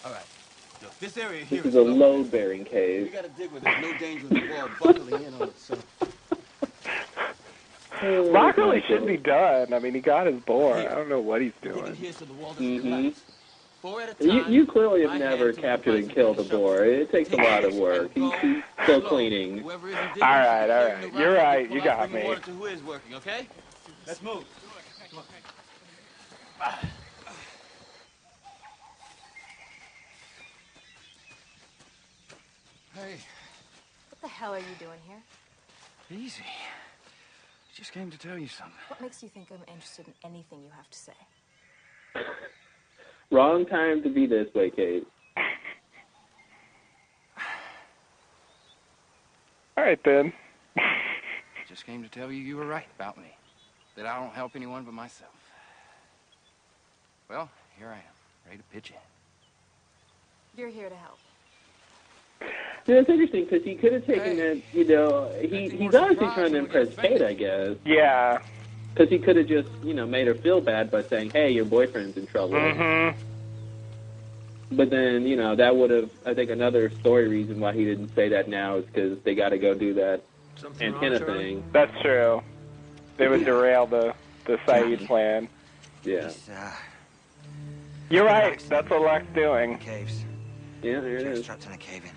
All 0.04 0.12
right. 0.12 0.22
This 1.00 1.16
area 1.18 1.44
here 1.44 1.60
This 1.62 1.70
is 1.70 1.74
a 1.74 1.82
load-bearing 1.82 2.60
We 2.60 2.64
cave. 2.70 3.12
gotta 3.12 3.28
dig 3.28 3.50
where 3.52 3.60
there's 3.60 3.82
no 3.82 3.98
danger 3.98 4.24
of 4.26 4.30
the 4.30 4.48
wall 4.54 4.68
buckling 4.80 5.24
in 5.24 5.34
on 5.34 5.42
it. 5.42 5.58
So 5.58 5.76
Rock 8.02 8.56
really 8.56 8.82
should 8.86 9.06
be 9.06 9.16
done. 9.16 9.72
I 9.72 9.78
mean, 9.78 9.94
he 9.94 10.00
got 10.00 10.26
his 10.26 10.40
bore. 10.42 10.76
I 10.76 10.94
don't 10.94 11.08
know 11.08 11.20
what 11.20 11.40
he's 11.40 11.52
doing. 11.62 11.94
here 11.96 12.12
so 12.12 12.24
the 12.24 12.32
wall 12.34 12.52
doesn't 12.52 12.80
hmm 12.80 12.88
collapse. 12.88 13.20
Four 13.80 14.00
at 14.02 14.08
a 14.10 14.14
time. 14.14 14.52
You, 14.52 14.60
you 14.60 14.66
clearly 14.66 15.02
have 15.02 15.10
My 15.10 15.18
never 15.18 15.46
hands 15.46 15.58
on 15.58 15.62
the 15.62 15.68
captured 15.68 16.04
and 16.04 16.10
killed 16.10 16.38
a 16.40 16.44
boar. 16.44 16.84
It 16.84 17.10
takes 17.12 17.30
a 17.32 17.36
lot 17.36 17.64
of 17.64 17.74
work. 17.74 18.10
He's, 18.14 18.32
he's 18.40 18.62
still 18.82 19.00
cleaning. 19.02 19.58
Whoever 19.58 19.88
isn't 19.88 20.00
digging, 20.14 20.22
All 20.22 20.28
should 20.28 20.44
right, 20.44 20.66
be 20.66 20.72
all 20.72 20.78
clearing 20.78 21.00
right. 21.02 21.12
the 21.12 21.18
You're 21.20 21.34
right. 21.34 21.70
You 21.70 21.80
got 21.82 22.12
me. 22.12 22.36
who 22.46 22.64
is 22.66 22.82
working, 22.82 23.14
okay? 23.14 23.46
Let's 24.06 24.22
move. 24.22 24.44
Hey, 32.94 33.16
What 34.10 34.20
the 34.22 34.28
hell 34.28 34.54
are 34.54 34.58
you 34.58 34.64
doing 34.80 34.98
here? 35.06 35.22
easy. 36.10 36.42
Just 37.76 37.92
came 37.92 38.10
to 38.10 38.16
tell 38.16 38.38
you 38.38 38.48
something. 38.48 38.74
What 38.88 39.02
makes 39.02 39.22
you 39.22 39.28
think 39.28 39.48
I'm 39.50 39.60
interested 39.68 40.06
in 40.08 40.14
anything 40.24 40.62
you 40.62 40.70
have 40.74 40.88
to 40.88 40.98
say? 40.98 41.12
Wrong 43.30 43.66
time 43.66 44.02
to 44.02 44.08
be 44.08 44.26
this 44.26 44.46
way, 44.54 44.70
Kate. 44.70 45.06
All 49.76 49.84
right 49.84 50.00
then. 50.06 50.32
Just 51.68 51.84
came 51.84 52.02
to 52.02 52.08
tell 52.08 52.32
you 52.32 52.42
you 52.42 52.56
were 52.56 52.66
right 52.66 52.86
about 52.98 53.18
me. 53.18 53.36
That 53.96 54.06
I 54.06 54.18
don't 54.18 54.32
help 54.32 54.52
anyone 54.56 54.84
but 54.84 54.94
myself. 54.94 55.34
Well, 57.28 57.50
here 57.78 57.88
I 57.88 57.96
am, 57.96 58.14
ready 58.46 58.56
to 58.56 58.64
pitch 58.72 58.90
in. 58.90 60.58
You're 60.58 60.70
here 60.70 60.88
to 60.88 60.96
help. 60.96 61.18
Yeah, 62.40 62.96
it's 62.96 63.08
interesting 63.08 63.44
because 63.44 63.64
he 63.64 63.74
could 63.74 63.92
have 63.92 64.06
taken 64.06 64.38
it. 64.38 64.62
You 64.72 64.84
know, 64.84 65.28
he 65.40 65.68
he's 65.68 65.94
obviously 65.94 66.26
trying 66.34 66.52
to 66.52 66.58
impress 66.58 66.94
Kate, 66.94 67.20
I 67.22 67.32
guess. 67.32 67.76
Yeah. 67.84 68.38
Because 68.94 69.10
he 69.10 69.18
could 69.18 69.36
have 69.36 69.46
just, 69.46 69.68
you 69.82 69.92
know, 69.92 70.06
made 70.06 70.26
her 70.26 70.34
feel 70.34 70.60
bad 70.60 70.90
by 70.90 71.02
saying, 71.02 71.30
"Hey, 71.30 71.50
your 71.50 71.64
boyfriend's 71.64 72.16
in 72.16 72.26
trouble." 72.26 72.54
Mhm. 72.54 73.14
But 74.72 74.90
then, 74.90 75.26
you 75.26 75.36
know, 75.36 75.54
that 75.56 75.76
would 75.76 75.90
have. 75.90 76.10
I 76.24 76.34
think 76.34 76.50
another 76.50 76.90
story 76.90 77.28
reason 77.28 77.60
why 77.60 77.72
he 77.72 77.84
didn't 77.84 78.14
say 78.14 78.28
that 78.30 78.48
now 78.48 78.76
is 78.76 78.84
because 78.86 79.18
they 79.22 79.34
got 79.34 79.50
to 79.50 79.58
go 79.58 79.74
do 79.74 79.94
that 79.94 80.22
Something 80.56 80.94
antenna 80.94 81.18
Charlie? 81.18 81.38
thing. 81.44 81.64
That's 81.72 81.92
true. 82.02 82.42
They 83.16 83.28
would 83.28 83.44
derail 83.44 83.86
the 83.86 84.14
the 84.44 84.56
Sayid 84.58 85.06
plan. 85.06 85.48
Yeah. 86.04 86.30
Uh, 86.50 86.70
You're 88.10 88.24
right. 88.24 88.58
That's 88.68 88.88
what 88.88 89.02
Luck's 89.02 89.26
doing. 89.34 89.78
caves. 89.78 90.24
Yeah, 90.82 91.00
there 91.00 91.16
it 91.16 91.24
Jack's 91.24 91.38
is. 91.40 91.46
trapped 91.46 91.66
in 91.66 91.72
a 91.72 91.76
cave 91.78 92.04
in. 92.04 92.10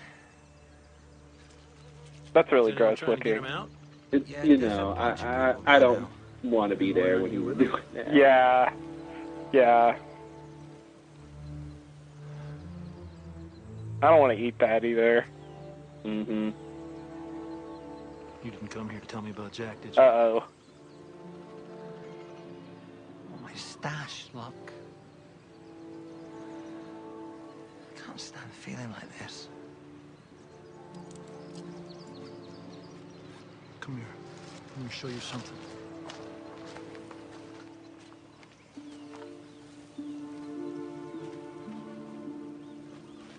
That's 2.32 2.50
really 2.52 2.72
gross 2.72 3.00
trying 3.00 3.16
to 3.16 3.22
get 3.22 3.34
looking. 3.36 3.50
him 3.50 3.52
out? 3.52 3.70
It's, 4.12 4.30
you 4.44 4.56
know, 4.56 4.94
I 4.98 5.10
I, 5.10 5.76
I 5.76 5.78
don't 5.78 6.06
want 6.42 6.70
to 6.70 6.76
be 6.76 6.92
there 6.92 7.20
when 7.20 7.32
you 7.32 7.42
were 7.42 7.54
doing 7.54 7.82
that. 7.94 8.14
Yeah. 8.14 8.72
Yeah. 9.52 9.96
I 14.02 14.08
don't 14.08 14.20
want 14.20 14.36
to 14.36 14.42
eat 14.42 14.58
that 14.58 14.84
either. 14.84 15.26
Mm-hmm. 16.04 16.50
You 18.42 18.50
didn't 18.50 18.68
come 18.68 18.88
here 18.88 19.00
to 19.00 19.06
tell 19.06 19.20
me 19.20 19.30
about 19.30 19.52
Jack, 19.52 19.80
did 19.82 19.96
you? 19.96 20.02
Uh 20.02 20.06
oh. 20.06 20.44
Oh, 23.34 23.42
my 23.42 23.52
stash, 23.54 24.26
look. 24.32 24.72
I 27.94 28.00
can't 28.00 28.18
stand 28.18 28.50
feeling 28.52 28.90
like 28.92 29.18
this. 29.18 29.48
Here. 33.96 34.06
Let 34.76 34.84
me 34.84 34.90
show 34.90 35.08
you 35.08 35.20
something. 35.20 35.56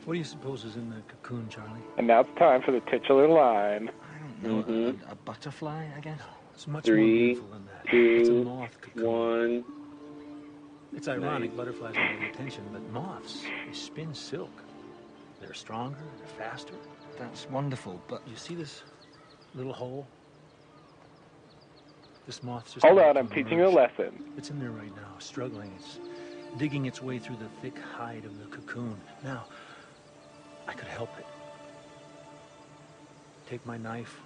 What 0.05 0.13
do 0.13 0.19
you 0.19 0.25
suppose 0.25 0.65
is 0.65 0.75
in 0.75 0.89
that 0.89 1.07
cocoon, 1.07 1.47
Charlie? 1.49 1.79
And 1.97 2.07
now 2.07 2.21
it's 2.21 2.29
time 2.37 2.61
for 2.63 2.71
the 2.71 2.79
titular 2.81 3.27
line. 3.27 3.91
No, 4.41 4.63
Mhm. 4.63 5.07
a, 5.07 5.11
a 5.11 5.15
butterfly, 5.15 5.85
I 5.95 5.99
guess. 5.99 6.19
It's 6.53 6.67
much 6.67 6.85
Three, 6.85 6.97
more 6.97 7.07
beautiful 7.35 7.49
than 7.49 7.65
that. 7.67 7.93
it's 7.93 8.29
a 8.29 8.33
moth 8.33 8.81
cocoon. 8.81 9.05
one. 9.05 9.65
It's 10.93 11.07
ironic 11.07 11.55
butterflies 11.55 11.95
want 11.95 12.19
the 12.19 12.27
attention, 12.29 12.65
but 12.73 12.81
moths, 12.91 13.43
they 13.65 13.73
spin 13.73 14.13
silk. 14.13 14.51
They're 15.39 15.53
stronger, 15.53 15.97
they're 16.17 16.47
faster. 16.47 16.73
That's 17.17 17.47
wonderful, 17.49 18.01
but 18.07 18.21
You 18.27 18.35
see 18.35 18.55
this 18.55 18.83
little 19.55 19.73
hole? 19.73 20.07
This 22.25 22.43
moth's 22.43 22.73
just 22.73 22.85
Hold 22.85 22.99
on, 22.99 23.17
I'm 23.17 23.27
teaching 23.27 23.57
you 23.57 23.65
a 23.65 23.69
lesson. 23.69 24.23
It's 24.37 24.49
in 24.49 24.59
there 24.59 24.71
right 24.71 24.95
now, 24.95 25.15
struggling. 25.19 25.71
It's 25.79 25.99
digging 26.57 26.85
its 26.85 27.01
way 27.01 27.17
through 27.17 27.37
the 27.37 27.49
thick 27.61 27.77
hide 27.79 28.25
of 28.25 28.37
the 28.39 28.45
cocoon. 28.55 28.95
Now, 29.23 29.45
I 30.67 30.73
could 30.73 30.87
help 30.87 31.09
it. 31.17 31.25
Take 33.49 33.65
my 33.65 33.77
knife, 33.77 34.21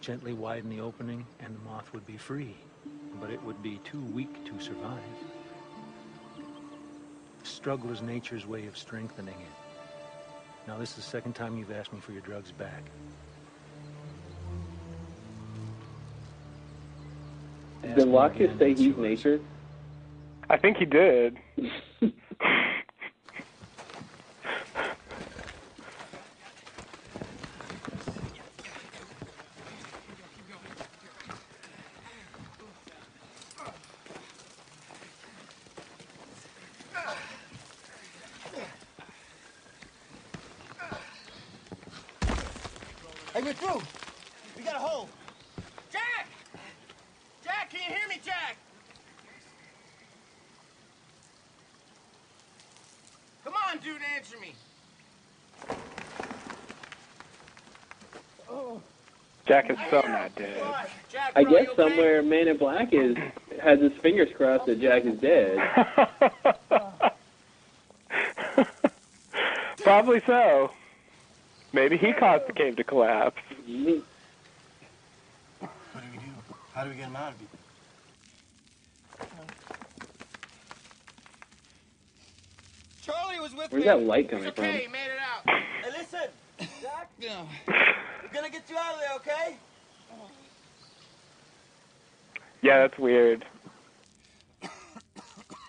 gently 0.00 0.32
widen 0.32 0.70
the 0.70 0.80
opening, 0.80 1.24
and 1.38 1.54
the 1.54 1.60
moth 1.60 1.92
would 1.92 2.06
be 2.06 2.16
free. 2.16 2.54
But 3.20 3.30
it 3.30 3.42
would 3.42 3.62
be 3.62 3.80
too 3.84 4.00
weak 4.00 4.44
to 4.46 4.60
survive. 4.60 4.98
Struggle 7.42 7.90
is 7.90 8.02
nature's 8.02 8.46
way 8.46 8.66
of 8.66 8.76
strengthening 8.76 9.34
it. 9.34 10.66
Now, 10.66 10.78
this 10.78 10.90
is 10.90 10.96
the 10.96 11.02
second 11.02 11.34
time 11.34 11.56
you've 11.56 11.72
asked 11.72 11.92
me 11.92 12.00
for 12.00 12.12
your 12.12 12.20
drugs 12.22 12.52
back. 12.52 12.82
Did 17.82 18.08
Locke 18.08 18.36
just 18.36 18.58
say 18.58 18.74
he's 18.74 18.96
nature? 18.96 19.40
I 20.48 20.56
think 20.56 20.76
he 20.76 20.84
did. 20.84 21.38
Hey, 43.40 43.46
we're 43.46 43.52
through. 43.54 43.80
We 44.56 44.64
got 44.64 44.74
a 44.74 44.78
hole. 44.78 45.08
Jack! 45.90 46.26
Jack, 47.42 47.70
can 47.70 47.80
you 47.80 47.96
hear 47.96 48.08
me, 48.08 48.20
Jack? 48.22 48.56
Come 53.44 53.54
on, 53.54 53.78
dude, 53.78 54.00
answer 54.16 54.36
me. 54.38 54.54
Oh. 58.50 58.82
Jack 59.50 59.68
is 59.68 59.78
so 59.90 60.00
not 60.02 60.32
dead. 60.36 60.62
I 61.34 61.42
guess 61.42 61.66
somewhere 61.74 62.22
Man 62.22 62.46
in 62.46 62.56
Black 62.56 62.92
is 62.92 63.16
has 63.60 63.80
his 63.80 63.90
fingers 63.94 64.28
crossed 64.36 64.66
that 64.66 64.80
Jack 64.80 65.04
is 65.04 65.18
dead. 65.18 65.58
Probably 69.82 70.22
so. 70.24 70.70
Maybe 71.72 71.96
he 71.96 72.12
caused 72.12 72.46
the 72.46 72.52
cave 72.52 72.76
to 72.76 72.84
collapse. 72.84 73.40
What 73.48 73.66
do 73.66 74.00
we 75.58 76.18
do? 76.18 76.32
How 76.72 76.84
do 76.84 76.90
we 76.90 76.94
get 76.96 77.06
him 77.06 77.16
out 77.16 77.32
of 77.32 77.38
here? 77.40 77.48
Charlie 83.02 83.40
was 83.40 83.52
with 83.56 83.72
Where's 83.72 83.82
me. 83.82 83.88
that 83.88 84.00
light 84.02 84.30
coming 84.30 84.44
It's 84.44 84.56
okay, 84.56 84.72
from? 84.72 84.80
he 84.80 84.86
made 84.86 85.10
it 85.10 85.18
out. 85.20 85.42
Hey, 85.82 85.90
listen, 85.98 86.20
Jack. 86.80 87.08
We're 87.20 87.28
gonna 87.28 87.48
get 87.66 87.69
you 88.70 88.78
out 88.78 88.94
of 88.94 89.00
there, 89.00 89.14
okay? 89.16 89.56
Yeah, 92.62 92.78
that's 92.78 92.98
weird. 92.98 93.44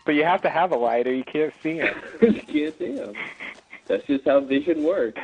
But 0.06 0.16
you 0.16 0.24
have 0.24 0.42
to 0.42 0.50
have 0.50 0.72
a 0.72 0.76
light 0.76 1.08
or 1.08 1.14
you 1.14 1.24
can't 1.24 1.54
see 1.62 1.78
him. 1.78 1.96
you 2.22 2.42
can't 2.42 2.78
see 2.78 2.94
him. 2.94 3.14
That's 3.88 4.06
just 4.08 4.26
how 4.26 4.40
vision 4.42 4.84
works. 4.84 5.22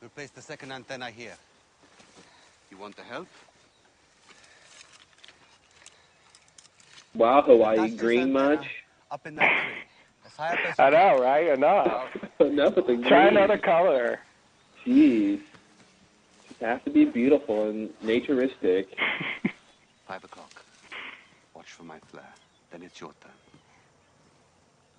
We'll 0.00 0.10
the 0.34 0.42
second 0.42 0.72
antenna 0.72 1.10
here. 1.10 1.36
You 2.70 2.78
want 2.78 2.96
the 2.96 3.02
help? 3.02 3.28
Wow, 7.14 7.42
Hawaii 7.42 7.90
green 7.90 8.20
antenna 8.22 8.56
much? 8.56 8.66
Up 9.10 9.26
in 9.26 9.34
that 9.36 9.62
tree. 9.64 9.72
As 10.26 10.36
high 10.36 10.52
up 10.52 10.58
as 10.70 10.78
I 10.78 10.90
know, 10.90 11.22
right? 11.22 11.48
Enough. 11.48 12.16
Enough 12.40 12.76
with 12.76 12.86
the 12.86 12.96
green. 12.96 13.08
Try 13.08 13.28
another 13.28 13.58
color. 13.58 14.20
Jeez. 14.86 15.40
Just 16.60 16.68
have 16.68 16.84
to 16.84 16.90
be 16.90 17.06
beautiful 17.06 17.70
and 17.70 17.88
naturistic. 18.02 18.88
Five 20.06 20.24
o'clock. 20.24 20.62
Watch 21.54 21.72
for 21.72 21.84
my 21.84 21.98
flare. 22.00 22.34
Then 22.70 22.82
it's 22.82 23.00
your 23.00 23.12
turn. 23.22 23.32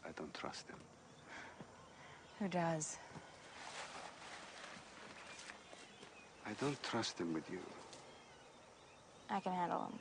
I 0.04 0.10
don't 0.18 0.34
trust 0.34 0.68
him. 0.68 0.78
Who 2.40 2.48
does? 2.48 2.98
I 6.48 6.54
don't 6.60 6.82
trust 6.82 7.20
him 7.20 7.32
with 7.32 7.48
you. 7.52 7.60
I 9.30 9.40
can 9.40 9.54
handle 9.54 9.82
him. 9.82 10.00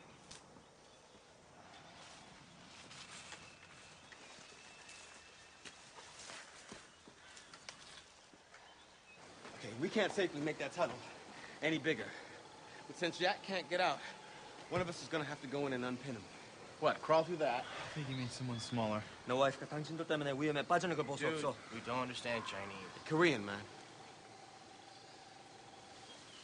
Okay, 9.59 9.75
we 9.79 9.91
can't 9.91 10.11
safely 10.11 10.41
make 10.41 10.57
that 10.59 10.73
tunnel 10.73 10.97
any 11.62 11.78
bigger. 11.78 12.06
But 12.88 12.98
since 12.98 13.18
Jack 13.18 13.42
can't 13.44 13.68
get 13.70 13.82
out, 13.82 14.00
one 14.70 14.82
of 14.82 14.90
us 14.90 15.02
is 15.02 15.08
gonna 15.08 15.24
have 15.26 15.42
to 15.42 15.48
go 15.48 15.68
in 15.68 15.74
and 15.74 15.84
unpin 15.86 16.14
him. 16.16 16.22
What, 16.82 17.02
crawl 17.02 17.24
through 17.24 17.38
that? 17.38 17.64
I 17.64 17.94
think 17.96 18.10
you 18.10 18.16
mean 18.18 18.30
someone 18.30 18.60
smaller. 18.60 19.02
너 19.28 19.36
와이프가 19.38 19.68
당신도 19.68 20.06
때문에 20.08 20.34
위험에 20.34 20.62
빠지는 20.68 20.96
걸 20.96 21.06
볼 21.06 21.18
수 21.18 21.22
Dude, 21.26 21.42
없어. 21.42 21.56
we 21.74 21.80
don't 21.86 22.02
understand 22.02 22.44
Chinese. 22.46 22.92
Korean, 23.08 23.44
man. 23.46 23.62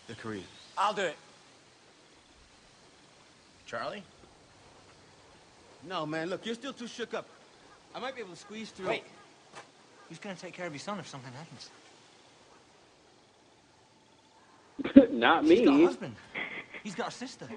They're 0.07 0.15
Korean. 0.15 0.45
I'll 0.77 0.93
do 0.93 1.03
it. 1.03 1.17
Charlie? 3.67 4.03
No, 5.84 6.05
man, 6.05 6.29
look, 6.29 6.45
you're 6.45 6.55
still 6.55 6.73
too 6.73 6.88
shook 6.88 7.13
up. 7.13 7.25
I 7.93 7.99
might 7.99 8.15
be 8.15 8.21
able 8.21 8.31
to 8.31 8.39
squeeze 8.39 8.69
through. 8.71 8.88
Wait. 8.88 9.03
Who's 10.10 10.19
gonna 10.19 10.36
take 10.36 10.53
care 10.53 10.65
of 10.67 10.73
your 10.73 10.79
son 10.79 10.99
if 10.99 11.07
something 11.07 11.31
happens? 11.34 11.69
Not 15.16 15.44
me. 15.44 15.57
He's 15.57 15.64
got 15.66 15.81
a 15.81 15.87
husband. 15.87 16.16
He's 16.85 16.94
got 16.94 17.09
a 17.09 17.12
sister. 17.12 17.48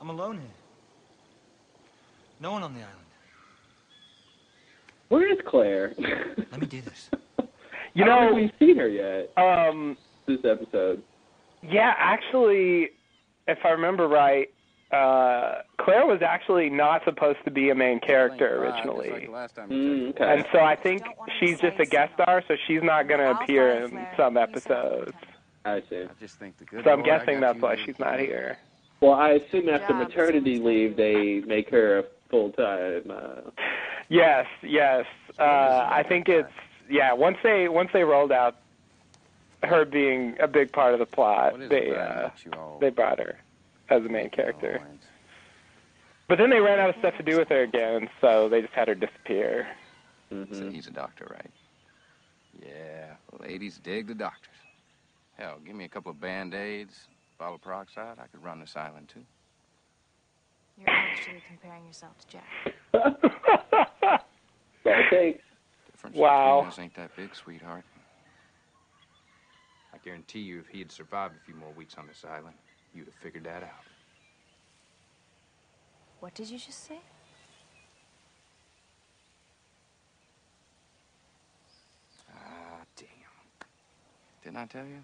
I'm 0.00 0.10
alone 0.10 0.36
here. 0.38 0.50
No 2.40 2.52
one 2.52 2.62
on 2.62 2.74
the 2.74 2.80
island. 2.80 2.94
Where 5.08 5.32
is 5.32 5.38
Claire? 5.46 5.94
Let 5.98 6.60
me 6.60 6.66
do 6.66 6.80
this. 6.82 7.10
You 7.94 8.04
I 8.04 8.06
don't 8.06 8.26
know, 8.30 8.34
we've 8.34 8.52
seen 8.60 8.76
her 8.76 8.86
yet 8.86 9.32
um, 9.36 9.96
this 10.26 10.38
episode. 10.44 11.02
yeah, 11.62 11.94
actually, 11.96 12.90
if 13.48 13.58
I 13.64 13.70
remember 13.70 14.06
right, 14.06 14.48
uh, 14.92 15.62
Claire 15.80 16.06
was 16.06 16.20
actually 16.22 16.70
not 16.70 17.02
supposed 17.04 17.38
to 17.44 17.50
be 17.50 17.70
a 17.70 17.74
main 17.74 17.98
character 17.98 18.62
originally. 18.62 19.28
Mm, 19.28 20.10
okay. 20.10 20.32
And 20.32 20.46
so 20.52 20.60
I 20.60 20.76
think 20.76 21.02
she's 21.40 21.58
just 21.58 21.80
a 21.80 21.86
guest 21.86 22.12
star, 22.14 22.44
so 22.46 22.54
she's 22.68 22.82
not 22.84 23.08
going 23.08 23.18
to 23.20 23.30
appear 23.30 23.82
in 23.82 24.06
some 24.16 24.36
episodes. 24.36 25.12
I 25.74 25.82
see. 25.88 26.02
I 26.02 26.08
just 26.20 26.38
think 26.38 26.58
the 26.58 26.64
good 26.64 26.84
So 26.84 26.90
I'm 26.90 27.02
Lord, 27.02 27.06
guessing 27.06 27.40
that's 27.40 27.60
why 27.60 27.76
she's 27.76 27.98
not 27.98 28.18
here. 28.18 28.58
Well, 29.00 29.14
I 29.14 29.30
assume 29.30 29.68
after 29.68 29.88
job, 29.88 30.08
maternity 30.08 30.58
leave, 30.58 30.96
they 30.96 31.40
make 31.46 31.70
her 31.70 32.00
a 32.00 32.04
full 32.30 32.50
time. 32.50 33.10
Uh, 33.10 33.50
Yes, 34.08 34.46
yes. 34.62 35.04
Uh, 35.38 35.42
I 35.90 36.02
think 36.02 36.28
it's 36.28 36.52
yeah. 36.88 37.12
Once 37.12 37.36
they 37.42 37.68
once 37.68 37.90
they 37.92 38.04
rolled 38.04 38.32
out 38.32 38.56
her 39.62 39.84
being 39.84 40.36
a 40.40 40.48
big 40.48 40.72
part 40.72 40.94
of 40.94 40.98
the 40.98 41.06
plot, 41.06 41.58
they 41.68 41.88
it 41.88 41.96
uh, 41.96 42.22
makes 42.28 42.44
you 42.44 42.52
all 42.52 42.78
they 42.80 42.90
brought 42.90 43.18
her 43.18 43.38
as 43.90 44.02
the 44.02 44.08
main 44.08 44.30
character. 44.30 44.80
But 46.26 46.38
then 46.38 46.50
they 46.50 46.60
ran 46.60 46.78
out 46.78 46.90
of 46.90 46.96
stuff 46.98 47.16
to 47.16 47.22
do 47.22 47.38
with 47.38 47.48
her 47.48 47.62
again, 47.62 48.08
so 48.20 48.48
they 48.48 48.60
just 48.60 48.74
had 48.74 48.88
her 48.88 48.94
disappear. 48.94 49.66
mm-hmm. 50.32 50.54
So 50.54 50.70
he's 50.70 50.86
a 50.86 50.90
doctor, 50.90 51.26
right? 51.30 51.50
Yeah, 52.60 53.14
ladies 53.40 53.78
dig 53.78 54.08
the 54.08 54.14
doctors. 54.14 54.54
Hell, 55.38 55.58
give 55.64 55.76
me 55.76 55.84
a 55.84 55.88
couple 55.88 56.10
of 56.10 56.20
band-aids, 56.20 57.06
bottle 57.38 57.54
of 57.54 57.62
peroxide, 57.62 58.18
I 58.18 58.26
could 58.26 58.42
run 58.42 58.58
this 58.58 58.74
island 58.76 59.08
too. 59.08 59.22
You're 60.76 60.90
actually 60.90 61.42
comparing 61.46 61.86
yourself 61.86 62.18
to 62.18 62.26
Jack. 62.26 62.44
That's 62.92 63.14
all 64.84 64.92
it 64.92 65.10
takes. 65.10 65.44
Difference 65.92 66.16
Wow. 66.16 66.60
between 66.60 66.68
us 66.68 66.78
ain't 66.78 66.94
that 66.94 67.14
big, 67.16 67.34
sweetheart. 67.34 67.84
I 69.94 69.98
guarantee 69.98 70.40
you, 70.40 70.58
if 70.60 70.68
he 70.68 70.80
had 70.80 70.90
survived 70.90 71.34
a 71.36 71.44
few 71.44 71.54
more 71.54 71.72
weeks 71.72 71.94
on 71.98 72.06
this 72.06 72.24
island, 72.28 72.56
you'd 72.94 73.06
have 73.06 73.14
figured 73.14 73.44
that 73.44 73.62
out. 73.62 73.84
What 76.20 76.34
did 76.34 76.50
you 76.50 76.58
just 76.58 76.84
say? 76.86 76.98
Ah, 82.30 82.80
damn. 82.96 83.06
Didn't 84.42 84.56
I 84.58 84.66
tell 84.66 84.84
you? 84.84 85.02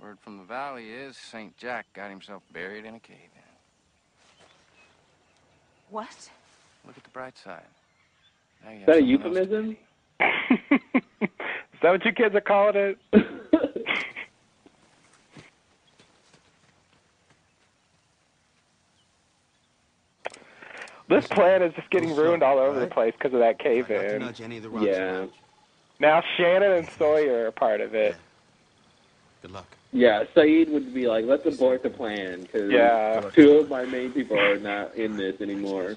Word 0.00 0.18
from 0.20 0.38
the 0.38 0.44
valley 0.44 0.90
is 0.90 1.16
St. 1.16 1.56
Jack 1.56 1.86
got 1.94 2.10
himself 2.10 2.42
buried 2.52 2.84
in 2.84 2.94
a 2.94 3.00
cave 3.00 3.16
in. 3.34 3.42
What? 5.90 6.30
Look 6.86 6.96
at 6.96 7.04
the 7.04 7.10
bright 7.10 7.38
side. 7.38 7.62
Now 8.64 8.72
Is 8.72 8.86
that 8.86 8.96
a 8.96 8.98
someone 8.98 9.36
else 9.36 9.48
to 9.48 9.60
euphemism? 9.60 9.76
Is 10.20 11.80
that 11.82 11.90
what 11.90 12.04
you 12.04 12.12
kids 12.12 12.34
are 12.34 12.40
calling 12.40 12.76
it? 12.76 12.98
This 21.08 21.26
plan 21.28 21.62
is 21.62 21.72
just 21.74 21.88
getting 21.90 22.12
oh, 22.12 22.16
ruined 22.16 22.42
all 22.42 22.58
over 22.58 22.80
the 22.80 22.88
place 22.88 23.14
because 23.16 23.32
of 23.32 23.38
that 23.40 23.58
cave 23.58 23.88
Not 23.88 24.04
in. 24.04 24.20
nudge 24.20 24.40
any 24.40 24.56
of 24.56 24.64
the 24.64 24.70
rocks 24.70 24.86
Yeah. 24.86 25.26
Now 26.00 26.22
Shannon 26.36 26.72
and 26.72 26.88
Sawyer 26.98 27.46
are 27.46 27.52
part 27.52 27.80
of 27.80 27.94
it. 27.94 28.16
Good 29.46 29.52
luck. 29.54 29.76
Yeah, 29.92 30.24
Sayid 30.36 30.72
would 30.72 30.92
be 30.92 31.06
like, 31.06 31.24
let's 31.24 31.46
abort 31.46 31.84
the 31.84 31.90
plan 31.90 32.42
because 32.42 32.72
Yeah. 32.72 33.30
two 33.36 33.52
of 33.58 33.68
my 33.68 33.84
main 33.84 34.12
people 34.12 34.36
are 34.36 34.58
not 34.58 34.96
in 34.96 35.16
this 35.16 35.40
anymore. 35.40 35.96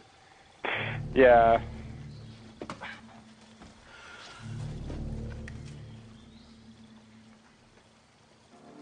Yeah. 1.16 1.58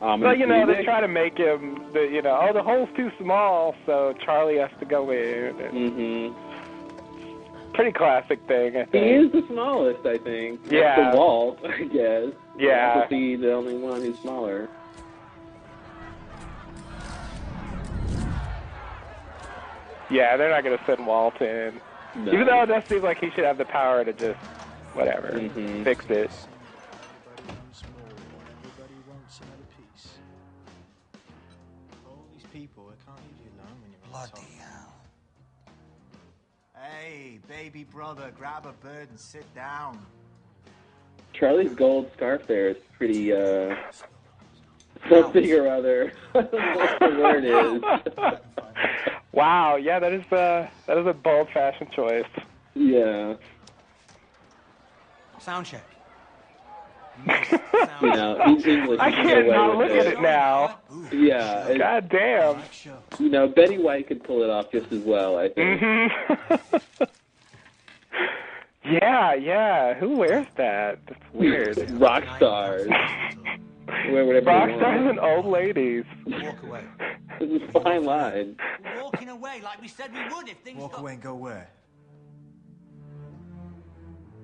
Um, 0.02 0.20
But 0.20 0.38
you 0.38 0.46
know, 0.46 0.66
they 0.68 0.84
try 0.84 1.00
to 1.00 1.08
make 1.08 1.38
him, 1.38 1.94
the, 1.94 2.02
you 2.02 2.22
know, 2.22 2.38
oh, 2.42 2.52
the 2.52 2.62
hole's 2.62 2.90
too 2.98 3.10
small, 3.22 3.74
so 3.86 4.14
Charlie 4.26 4.58
has 4.58 4.70
to 4.82 4.86
go 4.86 5.12
in. 5.12 5.62
And 5.62 5.94
hmm 5.94 6.47
pretty 7.78 7.92
classic 7.92 8.40
thing, 8.48 8.76
I 8.76 8.88
He 8.92 8.98
is 8.98 9.32
the 9.32 9.44
smallest, 9.48 10.04
I 10.04 10.18
think. 10.18 10.64
That's 10.64 10.74
Yeah. 10.74 11.12
the 11.12 11.18
Walt, 11.18 11.60
I 11.64 11.84
guess. 11.84 12.30
Yeah. 12.58 13.04
To 13.04 13.08
be 13.08 13.36
the 13.36 13.54
only 13.54 13.78
one 13.78 14.02
who's 14.02 14.18
smaller. 14.20 14.68
Yeah, 20.10 20.38
they're 20.38 20.50
not 20.50 20.64
going 20.64 20.78
to 20.78 20.84
send 20.86 21.06
Walt 21.06 21.40
in. 21.42 21.80
No. 22.16 22.32
Even 22.32 22.48
though 22.48 22.64
it 22.64 22.66
does 22.68 22.84
seem 22.86 23.04
like 23.04 23.20
he 23.20 23.30
should 23.32 23.44
have 23.44 23.58
the 23.60 23.66
power 23.66 24.04
to 24.04 24.12
just, 24.14 24.40
whatever, 24.94 25.34
Mhm. 25.34 25.84
fix 25.84 26.06
it. 26.10 26.32
Everybody 28.56 28.96
Hey, 37.08 37.40
baby 37.48 37.86
brother, 37.86 38.34
grab 38.38 38.66
a 38.66 38.74
bird 38.86 39.08
and 39.10 39.18
sit 39.18 39.46
down. 39.56 40.06
Charlie's 41.32 41.74
gold 41.74 42.12
scarf 42.14 42.46
there 42.48 42.68
is 42.68 42.78
pretty, 42.98 43.32
uh, 43.32 43.76
something 45.08 45.50
or 45.54 45.70
other. 45.70 46.12
I 46.36 46.42
don't 46.42 46.54
know 46.54 46.76
what 46.76 47.00
the 47.00 47.20
word 47.20 47.46
is. 47.46 48.40
Wow, 49.32 49.76
yeah, 49.76 50.00
that 50.00 50.12
is 50.14 50.26
uh 50.32 50.68
that 50.88 50.98
is 50.98 51.06
a 51.06 51.14
bold 51.14 51.48
fashion 51.54 51.88
choice. 51.96 52.26
yeah. 52.74 53.36
Sound 55.38 55.68
check. 55.68 55.86
You 58.02 58.10
know, 58.14 58.42
he's 58.46 58.66
English. 58.68 59.00
I 59.00 59.10
he 59.10 59.16
can 59.16 59.26
get 59.28 59.34
can't 59.36 59.48
away 59.48 59.56
not 59.58 59.78
with 59.78 59.88
look 59.90 59.98
at 60.00 60.06
it. 60.08 60.14
it 60.14 60.22
now. 60.22 60.80
Yeah. 61.12 61.68
it- 61.68 61.78
God 61.80 62.10
damn. 62.10 62.62
You 63.20 63.30
know, 63.30 63.48
Betty 63.48 63.78
White 63.78 64.08
could 64.08 64.24
pull 64.24 64.44
it 64.44 64.50
off 64.50 64.72
just 64.72 64.92
as 64.92 65.02
well. 65.04 65.38
I 65.38 65.50
think. 65.50 65.80
hmm 65.82 67.04
yeah, 68.92 69.34
yeah. 69.34 69.94
Who 69.96 70.18
wears 70.18 70.48
that? 70.58 71.00
That's 71.08 71.34
weird. 71.34 71.92
Rock 72.00 72.24
stars. 72.38 72.88
Wear 74.10 74.26
whatever 74.26 74.34
they 74.34 74.40
Rock 74.46 74.70
want. 74.70 74.82
stars 74.82 75.10
and 75.10 75.20
old 75.20 75.46
ladies. 75.46 76.04
Walk 76.26 76.62
away. 76.64 76.84
It's 77.40 77.64
a 77.76 77.82
fine 77.82 78.04
line. 78.04 78.56
We're 78.84 79.04
walking 79.04 79.30
away 79.30 79.62
like 79.64 79.82
we 79.82 79.88
said 79.88 80.12
we 80.14 80.20
would 80.36 80.50
if 80.50 80.58
things 80.60 80.80
Walk 80.80 80.92
got... 80.94 81.02
away 81.02 81.14
and 81.14 81.22
go 81.22 81.36
where? 81.36 81.70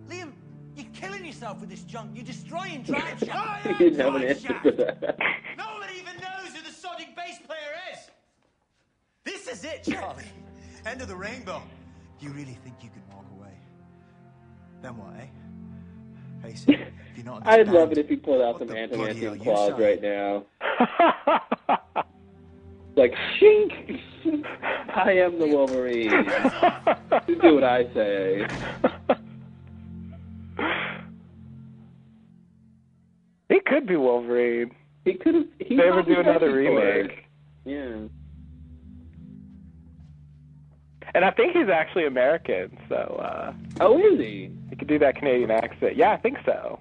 Liam, 0.08 0.32
you're 0.76 0.86
killing 0.94 1.26
yourself 1.26 1.60
with 1.60 1.70
this 1.70 1.84
junk. 1.84 2.12
You're 2.16 2.26
destroying 2.26 2.84
Drive 2.84 3.20
Shaft. 3.20 3.68
He 3.68 3.74
didn't 3.74 4.00
have 4.00 4.16
an 4.16 4.24
answer 4.24 4.56
for 4.62 4.72
that. 4.72 5.18
Nobody 5.58 5.94
even 6.00 6.16
knows 6.16 6.54
who 6.54 6.62
the 6.62 6.70
sodding 6.70 7.16
bass 7.16 7.40
player 7.46 7.74
is. 7.94 8.10
This 9.24 9.48
is 9.48 9.64
it, 9.64 9.84
Charlie. 9.84 10.24
End 10.86 11.02
of 11.02 11.08
the 11.08 11.16
rainbow. 11.16 11.62
Do 12.20 12.26
You 12.26 12.34
really 12.34 12.58
think 12.64 12.76
you 12.82 12.90
can 12.90 13.02
walk 13.16 13.26
away? 13.38 13.54
Then 14.82 14.98
what, 14.98 15.14
eh? 15.20 15.26
Face 16.42 16.66
it, 16.68 16.80
if 16.82 17.18
you're 17.18 17.26
not 17.26 17.48
I'd 17.48 17.70
love 17.70 17.94
it 17.94 17.98
if 17.98 18.10
he 18.10 18.18
pulled 18.18 18.42
out 18.42 18.60
some 18.60 18.68
the 18.68 18.78
Anton 18.78 18.98
bloody 18.98 19.26
Anthony 19.26 19.44
claws 19.44 19.80
right 19.80 20.02
now. 20.02 20.44
Like, 22.96 23.16
shink! 23.40 24.02
I 24.94 25.14
am 25.14 25.40
the 25.40 25.48
Wolverine. 25.48 26.10
Do 27.42 27.56
what 27.56 27.64
I 27.64 27.92
say. 27.94 28.46
He 33.54 33.60
could 33.60 33.86
be 33.86 33.96
Wolverine. 33.96 34.72
He 35.06 35.14
could 35.14 35.36
have. 35.36 35.46
He 35.60 35.76
They 35.76 35.84
ever 35.88 36.02
do 36.02 36.20
another 36.20 36.52
remake. 36.52 37.26
Yeah. 37.66 38.08
And 41.14 41.24
I 41.24 41.30
think 41.30 41.56
he's 41.56 41.70
actually 41.70 42.08
American, 42.08 42.76
so 42.90 42.96
uh 42.96 43.54
Oh, 43.80 44.00
is 44.00 44.20
he? 44.20 44.50
he 44.72 44.76
could 44.76 44.88
do 44.88 44.98
that 44.98 45.16
Canadian 45.18 45.52
accent. 45.52 45.96
Yeah, 45.96 46.14
I 46.14 46.18
think 46.18 46.40
so. 46.44 46.80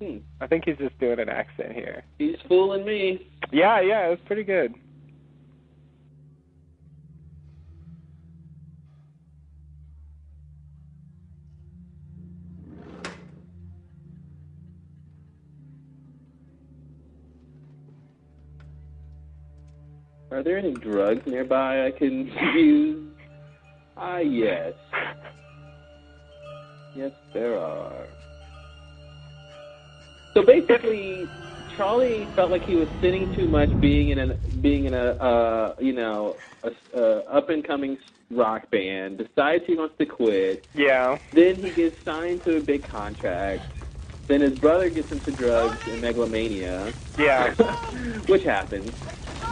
Hmm. 0.00 0.18
I 0.40 0.46
think 0.46 0.64
he's 0.64 0.76
just 0.76 0.96
doing 1.00 1.18
an 1.18 1.28
accent 1.28 1.72
here. 1.72 2.04
He's 2.18 2.36
fooling 2.46 2.84
me. 2.84 3.26
Yeah, 3.50 3.80
yeah, 3.80 4.06
it 4.06 4.10
was 4.10 4.20
pretty 4.24 4.44
good. 4.44 4.74
Are 20.32 20.42
there 20.42 20.56
any 20.56 20.72
drugs 20.72 21.20
nearby 21.26 21.86
I 21.86 21.90
can 21.90 22.26
use? 22.56 23.12
Ah, 23.96 24.18
yes. 24.18 24.72
Yes, 26.96 27.10
there 27.34 27.58
are. 27.58 28.06
So 30.34 30.42
basically, 30.46 31.26
Charlie 31.76 32.26
felt 32.34 32.50
like 32.50 32.64
he 32.64 32.76
was 32.76 32.88
sinning 33.02 33.34
too 33.36 33.48
much, 33.48 33.68
being 33.80 34.10
in 34.10 34.18
a 34.18 34.34
being 34.62 34.86
in 34.86 34.94
a 34.94 35.10
uh, 35.12 35.74
you 35.78 35.92
know 35.92 36.36
a, 36.62 36.98
a 36.98 37.18
up 37.24 37.50
and 37.50 37.66
coming 37.66 37.98
rock 38.30 38.70
band. 38.70 39.18
Decides 39.18 39.64
he 39.66 39.76
wants 39.76 39.94
to 39.98 40.06
quit. 40.06 40.64
Yeah. 40.74 41.18
Then 41.34 41.56
he 41.56 41.72
gets 41.74 41.96
signed 42.04 42.42
to 42.46 42.56
a 42.56 42.60
big 42.60 42.88
contract. 42.90 43.60
Then 44.28 44.40
his 44.40 44.54
brother 44.54 44.88
gets 44.88 45.10
into 45.12 45.32
drugs 45.32 45.78
and 45.86 46.00
megalomania. 46.00 46.92
Yeah. 47.18 47.54
which 48.28 48.44
happens. 48.44 48.92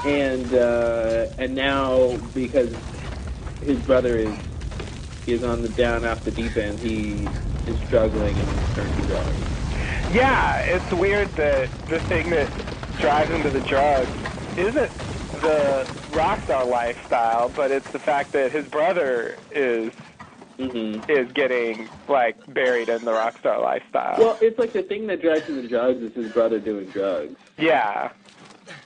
And 0.05 0.55
uh, 0.55 1.27
and 1.39 1.55
now 1.55 2.17
because 2.35 2.71
his 3.61 3.79
brother 3.81 4.17
is 4.17 4.35
is 5.27 5.43
on 5.43 5.63
the 5.63 5.69
down 5.69 6.05
off 6.05 6.25
the 6.25 6.31
deep 6.31 6.57
end, 6.57 6.81
he 6.81 7.29
is 7.67 7.77
struggling 7.87 8.39
and 8.39 8.75
turns 8.75 8.97
to 8.97 9.03
drugs. 9.03 9.37
Yeah, 10.13 10.57
it's 10.65 10.91
weird 10.93 11.37
that 11.37 11.69
the 11.89 12.01
thing 12.09 12.31
that 12.31 12.51
drives 12.99 13.31
him 13.31 13.43
to 13.45 13.51
the 13.51 13.61
drugs 13.61 14.19
isn't 14.57 14.91
the 15.33 15.87
rock 16.11 16.41
star 16.45 16.67
lifestyle, 16.67 17.49
but 17.49 17.71
it's 17.71 17.87
the 17.93 17.99
fact 18.01 18.33
that 18.33 18.53
his 18.53 18.67
brother 18.67 19.39
is 19.51 19.93
Mm-hmm. 20.59 21.11
is 21.11 21.33
getting 21.35 21.89
like 22.07 22.37
buried 22.49 22.91
in 22.91 23.07
the 23.07 23.13
rock 23.13 23.39
star 23.39 23.63
lifestyle. 23.63 24.17
Well, 24.19 24.39
it's 24.43 24.59
like 24.59 24.75
the 24.75 24.83
thing 24.83 25.07
that 25.07 25.23
drives 25.23 25.47
him 25.49 25.55
to 25.63 25.67
drugs 25.67 26.03
is 26.03 26.13
his 26.15 26.31
brother 26.33 26.61
doing 26.61 26.91
drugs. 26.91 27.37
yeah. 27.57 28.11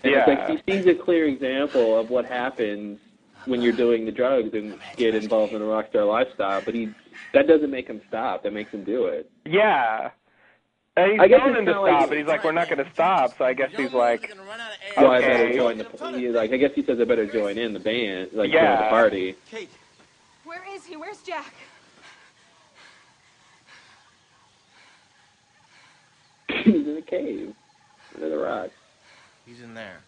And 0.02 0.12
Yeah. 0.12 0.24
like 0.26 0.48
he 0.48 0.58
sees 0.70 0.86
a 0.86 0.94
clear 0.94 1.26
example 1.26 1.98
of 1.98 2.10
what 2.10 2.24
happens 2.26 2.98
when 3.46 3.60
you're 3.62 3.72
doing 3.72 4.04
the 4.04 4.12
drugs 4.12 4.50
and 4.54 4.74
get 4.96 5.14
involved 5.14 5.54
in 5.54 5.62
a 5.62 5.64
rock 5.64 5.86
star 5.90 6.04
lifestyle, 6.04 6.60
but 6.62 6.74
he 6.74 6.94
that 7.32 7.46
doesn't 7.48 7.70
make 7.70 7.88
him 7.88 8.00
stop. 8.08 8.42
That 8.44 8.52
makes 8.52 8.70
him 8.72 8.84
do 8.84 9.06
it. 9.06 9.30
Yeah. 9.44 10.10
And 10.96 11.10
he's 11.12 11.20
I 11.20 11.26
guess 11.26 11.40
going 11.40 11.50
it's 11.50 11.58
him 11.58 11.66
to 11.66 11.72
stop, 11.72 11.82
like- 11.82 12.08
but 12.08 12.18
he's 12.18 12.26
like, 12.28 12.44
we're 12.44 12.52
not 12.52 12.68
going 12.70 12.84
to 12.84 12.92
stop. 12.92 13.36
So 13.36 13.44
I 13.44 13.52
guess 13.52 13.70
he's 13.76 13.92
like, 13.92 14.30
So 14.94 15.08
I 15.10 15.20
better 15.20 15.46
okay. 15.48 15.56
join 15.56 15.78
the. 15.78 16.18
He, 16.18 16.28
like 16.28 16.52
I 16.52 16.56
guess 16.56 16.70
he 16.76 16.84
says 16.84 16.98
I 17.00 17.04
better 17.04 17.26
join 17.26 17.58
in 17.58 17.72
the 17.72 17.80
band, 17.80 18.30
like 18.32 18.50
join 18.52 18.62
Yeah. 18.62 18.84
the 18.84 18.90
party. 18.90 19.34
Kate, 19.50 19.70
Where 20.44 20.62
is 20.72 20.84
he? 20.84 20.96
Where's 20.96 21.20
Jack? 21.22 21.52
He's 26.64 26.86
in 26.86 26.96
a 26.98 27.02
cave 27.02 27.54
under 28.14 28.28
the 28.30 28.36
rocks. 28.38 28.70
He's 29.46 29.60
in 29.60 29.74
there. 29.74 29.98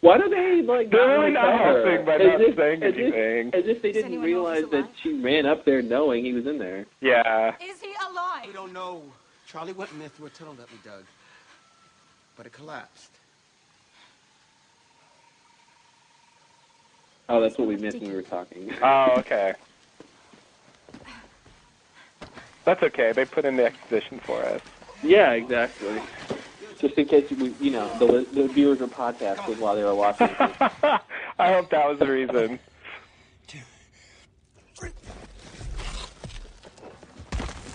Why 0.00 0.18
do 0.18 0.28
they 0.28 0.60
like 0.62 0.90
They're 0.90 1.00
not 1.06 1.22
really 1.24 1.34
wanna 1.34 1.52
not 1.52 1.58
tell 1.58 1.58
her? 1.74 1.86
helping 1.90 2.06
by 2.06 2.14
As 2.16 2.20
not 2.20 2.40
if- 2.42 2.56
saying 2.56 2.82
as 2.82 2.94
if- 2.94 3.00
anything. 3.00 3.54
As 3.54 3.66
if 3.66 3.82
they 3.82 3.92
Does 3.92 4.02
didn't 4.02 4.12
anyone 4.22 4.30
know 4.30 4.46
if 4.48 4.54
realize 4.64 4.70
that 4.70 4.90
she 5.02 5.12
ran 5.20 5.46
up 5.46 5.64
there 5.64 5.80
knowing 5.80 6.24
he 6.24 6.32
was 6.32 6.46
in 6.46 6.58
there. 6.58 6.84
Yeah. 7.00 7.54
Is 7.62 7.80
he 7.80 7.92
alive? 8.10 8.46
We 8.46 8.52
don't 8.52 8.72
know. 8.72 9.02
Charlie 9.46 9.72
went 9.72 9.92
in 9.92 10.00
there 10.00 10.08
through 10.10 10.26
a 10.26 10.30
tunnel 10.30 10.54
that 10.54 10.70
we 10.70 10.78
dug. 10.84 11.04
But 12.36 12.46
it 12.46 12.52
collapsed. 12.52 13.10
Oh, 17.28 17.40
that's 17.40 17.56
what 17.56 17.68
we 17.68 17.76
missed 17.76 17.98
when 18.00 18.10
we 18.10 18.16
were 18.16 18.22
talking. 18.22 18.70
Oh, 18.82 19.14
okay. 19.18 19.54
That's 22.66 22.82
okay. 22.82 23.12
They 23.12 23.24
put 23.24 23.44
in 23.46 23.56
the 23.56 23.64
exposition 23.64 24.18
for 24.20 24.42
us. 24.42 24.60
Yeah, 25.02 25.32
exactly. 25.32 26.00
Just 26.84 26.98
in 26.98 27.06
case 27.06 27.30
we, 27.30 27.54
you 27.62 27.70
know, 27.70 27.88
the 27.98 28.26
the 28.34 28.46
viewers 28.46 28.78
were 28.78 28.86
podcasting 28.86 29.58
while 29.58 29.74
they 29.74 29.82
were 29.82 29.94
watching. 29.94 30.28
I 30.38 31.00
hope 31.54 31.70
that 31.70 31.88
was 31.88 31.98
the 31.98 32.06
reason. 32.06 32.58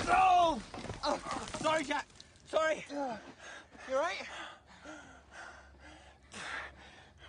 No! 0.05 0.61
Oh, 1.03 1.19
sorry, 1.59 1.83
Jack. 1.85 2.05
Sorry. 2.51 2.85
You 2.91 2.97
all 2.99 3.19
right? 3.95 4.27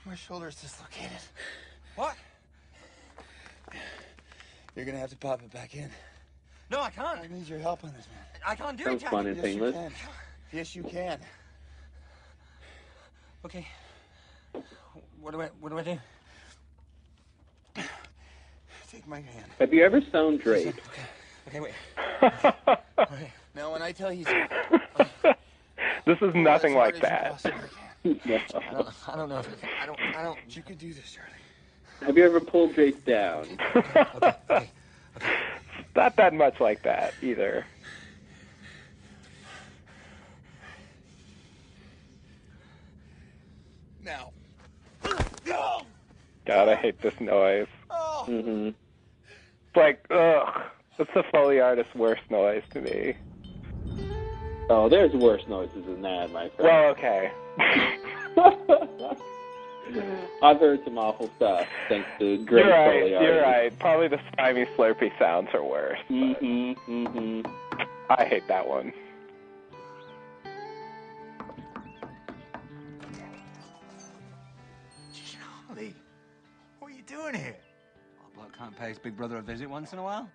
My 0.04 0.14
shoulder's 0.14 0.56
dislocated. 0.56 1.16
What? 1.96 2.14
You're 4.76 4.84
gonna 4.84 4.98
have 4.98 5.08
to 5.10 5.16
pop 5.16 5.40
it 5.40 5.50
back 5.50 5.74
in. 5.74 5.88
No, 6.70 6.82
I 6.82 6.90
can't. 6.90 7.20
I 7.20 7.26
need 7.28 7.48
your 7.48 7.58
help 7.58 7.84
on 7.84 7.94
this, 7.96 8.06
man. 8.06 8.18
I 8.46 8.54
can't 8.54 8.76
do 8.76 8.90
it, 8.90 9.00
Jack. 9.00 9.12
fun 9.12 9.26
and 9.26 9.36
Yes, 9.38 9.46
you 9.46 9.52
painless. 9.52 9.74
can. 9.74 9.92
Yes, 10.52 10.76
you 10.76 10.82
can. 10.82 11.18
Okay. 13.45 13.66
What 15.20 15.32
do 15.32 15.43
I? 15.43 15.49
What 15.61 15.70
do 15.70 15.78
I 15.78 15.82
do? 15.82 15.99
Take 18.91 19.07
my 19.07 19.20
hand. 19.20 19.47
Have 19.59 19.72
you 19.72 19.84
ever 19.84 20.01
sewn 20.11 20.36
drape? 20.36 20.74
Okay, 21.49 21.61
wait. 21.61 21.72
Now, 23.53 23.72
when 23.72 23.82
I 23.82 23.91
tell 23.91 24.12
you, 24.12 24.24
This 26.07 26.18
is 26.22 26.34
nothing 26.34 26.74
like 26.74 26.99
that. 27.01 27.45
no. 28.05 28.12
I 28.24 28.72
don't, 28.72 29.09
I 29.09 29.16
don't 29.16 29.28
know 29.28 29.38
if 29.38 29.49
I, 29.49 29.55
can, 29.55 29.68
I 29.82 29.86
don't. 29.86 30.01
I 30.16 30.22
don't. 30.22 30.38
you 30.49 30.62
can 30.62 30.76
do 30.76 30.93
this, 30.93 31.12
Charlie. 31.12 31.30
Have 32.07 32.16
you 32.16 32.24
ever 32.24 32.41
pulled 32.41 32.74
drape 32.74 33.05
down? 33.05 33.47
Not 35.95 36.16
that 36.16 36.32
much 36.32 36.61
like 36.61 36.82
that 36.82 37.14
either. 37.22 37.66
Now. 44.05 44.32
God, 46.46 46.68
I 46.68 46.74
hate 46.74 47.01
this 47.03 47.18
noise. 47.20 47.66
hmm 47.90 48.68
It's 48.68 49.76
like, 49.76 50.05
ugh. 50.11 50.62
It's 50.98 51.11
the 51.14 51.22
Foley 51.32 51.61
artist's 51.61 51.94
worst 51.94 52.22
noise 52.30 52.62
to 52.72 52.80
me. 52.82 53.14
Oh, 54.68 54.88
there's 54.88 55.12
worse 55.14 55.42
noises 55.48 55.84
than 55.86 56.03
that, 56.03 56.30
my 56.30 56.48
friend. 56.51 56.59
Well, 56.59 56.90
okay. 56.90 57.30
I've 60.42 60.61
heard 60.61 60.84
some 60.84 60.98
awful 60.98 61.28
stuff 61.36 61.66
thanks 61.88 62.09
to 62.20 62.38
great 62.44 62.64
you're 62.64 62.72
right. 62.74 63.01
Foley 63.01 63.11
You're 63.11 63.44
artists. 63.44 63.44
right. 63.46 63.78
Probably 63.78 64.09
the 64.09 64.20
slimy 64.34 64.66
slurpy 64.76 65.11
sounds 65.18 65.48
are 65.55 65.64
worse. 65.64 65.98
Mm-hmm. 66.09 66.92
Mm-hmm. 67.07 67.51
I 68.11 68.24
hate 68.24 68.46
that 68.48 68.68
one. 68.68 68.92
Pay 78.80 78.88
his 78.88 78.98
big 78.98 79.16
brother 79.16 79.36
a 79.36 79.42
visit 79.42 79.68
once 79.68 79.92
in 79.92 79.98
a 79.98 80.02
while? 80.02 80.28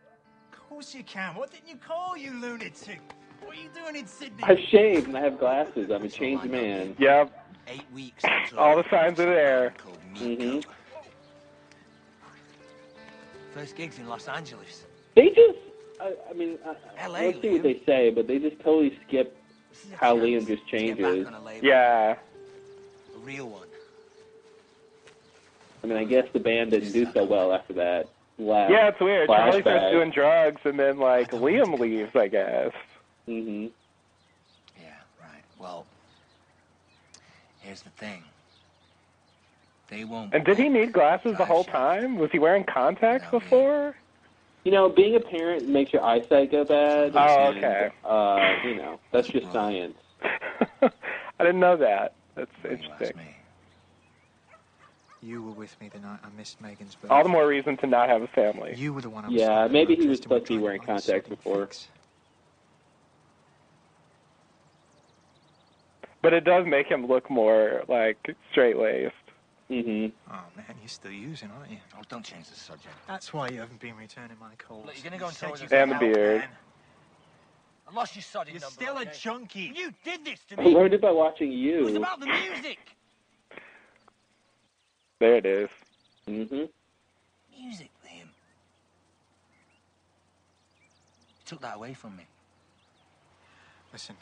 Of 0.54 0.70
course 0.70 0.94
you 0.94 1.04
can. 1.04 1.36
What 1.36 1.52
didn't 1.52 1.68
you 1.68 1.78
call, 1.78 2.16
you 2.16 2.32
lunatic? 2.40 3.02
What 3.42 3.58
are 3.58 3.60
you 3.60 3.70
doing 3.74 3.96
in 3.96 4.08
Sydney? 4.08 4.44
I've 4.44 4.60
shaved 4.70 5.08
and 5.08 5.18
I 5.18 5.22
have 5.22 5.40
glasses. 5.40 5.90
I'm 5.92 6.04
a 6.04 6.10
changed 6.10 6.46
man. 6.46 6.96
Yep. 7.00 7.48
Eight 7.68 7.86
weeks. 7.94 8.24
All 8.58 8.78
the 8.78 8.88
signs 8.90 9.20
are 9.20 9.26
there. 9.26 9.74
Mm-hmm. 10.16 10.60
First 13.54 13.76
gig's 13.76 13.98
in 13.98 14.08
Los 14.08 14.28
Angeles. 14.28 14.86
They 15.16 15.30
just, 15.30 15.58
I, 16.02 16.14
I 16.30 16.34
mean, 16.34 16.60
I, 17.00 17.08
LA, 17.08 17.20
let's 17.20 17.42
see 17.42 17.50
what 17.52 17.64
they 17.64 17.82
say, 17.86 18.12
but 18.12 18.28
they 18.28 18.38
just 18.38 18.60
totally 18.60 19.00
skip 19.08 19.36
how 19.94 20.16
Liam 20.16 20.46
just 20.46 20.68
changes. 20.68 21.28
Yeah. 21.62 22.18
A 23.16 23.20
real 23.20 23.50
one. 23.50 23.65
I 25.86 25.88
mean, 25.88 25.98
I 26.00 26.04
guess 26.04 26.26
the 26.34 26.40
band 26.40 26.72
didn't 26.72 26.94
do 26.94 27.06
so 27.14 27.24
well 27.26 27.54
after 27.54 27.74
that. 27.74 28.10
Last 28.40 28.72
Yeah, 28.72 28.88
it's 28.88 29.00
weird. 29.00 29.30
Charlie 29.30 29.62
starts 29.62 29.84
flashback. 29.86 29.92
doing 29.92 30.10
drugs, 30.10 30.62
and 30.66 30.80
then 30.80 30.98
like 30.98 31.30
Liam 31.30 31.80
leaves, 31.80 32.10
I 32.16 32.28
guess. 32.28 32.72
Mm 33.30 33.46
hmm 33.46 33.66
Yeah. 34.82 34.90
Right. 35.22 35.44
Well, 35.60 35.86
here's 37.62 37.84
the 37.84 37.92
thing. 37.92 38.24
They 39.90 40.06
won't. 40.06 40.34
And 40.34 40.44
did 40.44 40.58
he 40.58 40.70
need 40.70 40.92
glasses 40.92 41.36
the 41.38 41.46
whole 41.46 41.64
time? 41.64 42.18
Was 42.18 42.32
he 42.32 42.40
wearing 42.40 42.64
contacts 42.64 43.30
before? 43.30 43.96
You 44.64 44.72
know, 44.72 44.90
being 44.90 45.16
a 45.16 45.20
parent 45.20 45.70
makes 45.70 45.94
your 45.94 46.04
eyesight 46.04 46.52
go 46.52 46.66
bad. 46.66 47.12
Oh, 47.16 47.50
and, 47.50 47.58
okay. 47.60 47.90
Uh, 48.04 48.40
you 48.68 48.76
know, 48.76 49.00
that's 49.12 49.28
just 49.28 49.52
science. 49.54 49.94
I 50.82 50.90
didn't 51.40 51.60
know 51.60 51.78
that. 51.78 52.16
That's 52.36 52.50
interesting. 52.64 53.35
You 55.26 55.42
were 55.42 55.52
with 55.54 55.76
me 55.82 55.90
the 55.92 56.00
night 56.00 56.20
I 56.24 56.28
missed 56.38 56.62
Megan's 56.62 56.94
birth. 56.94 57.10
All 57.10 57.24
the 57.24 57.30
more 57.30 57.48
reason 57.48 57.78
to 57.78 57.88
not 57.88 58.10
have 58.10 58.22
a 58.22 58.28
family. 58.28 58.76
You 58.78 58.94
were 58.94 59.02
the 59.02 59.10
one 59.10 59.26
I 59.26 59.30
was 59.30 59.42
Yeah, 59.42 59.68
maybe 59.68 59.96
he 59.96 60.02
was 60.08 60.20
Tristan, 60.20 60.24
supposed 60.24 60.46
to 60.46 60.54
be 60.54 60.58
we're 60.60 60.64
wearing 60.66 60.82
trying 60.82 61.00
to 61.00 61.04
contacts 61.08 61.30
before. 61.30 61.68
But 66.22 66.34
it 66.34 66.44
does 66.44 66.68
make 66.68 66.86
him 66.88 67.08
look 67.08 67.30
more 67.32 67.84
like 67.88 68.18
straight 68.52 68.78
laced. 68.78 69.14
Mm-hmm. 69.72 70.14
Oh 70.32 70.44
man, 70.56 70.66
you're 70.80 70.88
still 70.88 71.12
using, 71.12 71.50
aren't 71.58 71.72
you? 71.72 71.78
Oh, 71.98 72.02
don't 72.08 72.24
change 72.24 72.48
the 72.50 72.56
subject. 72.56 72.94
That's 73.08 73.34
why 73.34 73.50
you 73.50 73.60
haven't 73.62 73.80
been 73.80 73.98
returning 73.98 74.38
my 74.40 74.52
calls. 74.60 74.86
Look, 74.86 74.96
you're 75.04 75.10
gonna 75.10 75.20
go 75.20 75.28
and 75.28 75.36
said 75.36 75.48
tell 75.48 75.54
us 75.56 75.60
you 75.62 75.64
it's 75.66 75.74
And 75.74 75.90
the 75.92 75.96
beard. 75.96 76.42
man. 76.42 76.50
I 77.90 77.94
lost 77.96 78.16
your 78.16 78.22
sodding 78.22 78.52
You're 78.54 78.62
number. 78.62 78.68
still 78.68 78.98
a 78.98 79.06
junkie. 79.06 79.72
You 79.76 79.92
did 80.04 80.24
this 80.24 80.40
to 80.50 80.58
me. 80.58 80.64
I 80.64 80.68
me. 80.68 80.76
learned 80.76 80.94
it 80.94 81.02
by 81.02 81.12
watching 81.12 81.52
you. 81.52 81.80
It 81.80 81.84
was 81.86 81.96
about 81.96 82.20
the 82.20 82.28
music. 82.28 82.78
There 85.20 85.36
it 85.36 85.46
is. 85.46 85.70
Mm-hmm. 86.28 86.64
Music, 87.58 87.90
Liam. 88.06 88.26
You 88.26 88.28
took 91.46 91.62
that 91.62 91.76
away 91.76 91.94
from 91.94 92.16
me. 92.18 92.24
Listen. 93.94 94.16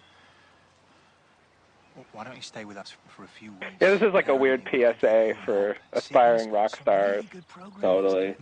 Why 2.11 2.23
don't 2.23 2.35
you 2.35 2.41
stay 2.41 2.65
with 2.65 2.77
us 2.77 2.93
for 3.09 3.23
a 3.23 3.27
few 3.27 3.51
weeks? 3.51 3.65
Yeah, 3.79 3.91
this 3.91 4.01
is 4.01 4.13
like 4.13 4.27
a 4.27 4.35
weird 4.35 4.67
PSA 4.71 5.35
for 5.45 5.77
aspiring 5.93 6.51
rock 6.51 6.75
stars. 6.75 7.23
Totally. 7.81 8.35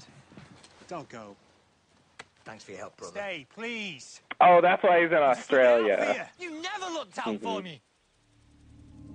Don't 0.88 1.08
go. 1.10 1.36
Thanks 2.46 2.64
for 2.64 2.72
your 2.72 2.80
help, 2.80 2.96
brother. 2.98 3.14
Stay, 3.14 3.46
please. 3.54 4.22
Oh, 4.40 4.62
that's 4.62 4.82
why 4.84 5.02
he's 5.02 5.12
in 5.12 5.18
Australia. 5.18 6.30
You 6.40 6.62
never 6.62 6.92
looked 6.94 7.18
out 7.20 7.26
Mm-hmm. 7.26 7.44
for 7.44 7.62
me. 7.62 7.82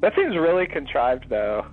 That 0.02 0.14
seems 0.14 0.36
really 0.36 0.66
contrived, 0.66 1.26
though. 1.30 1.66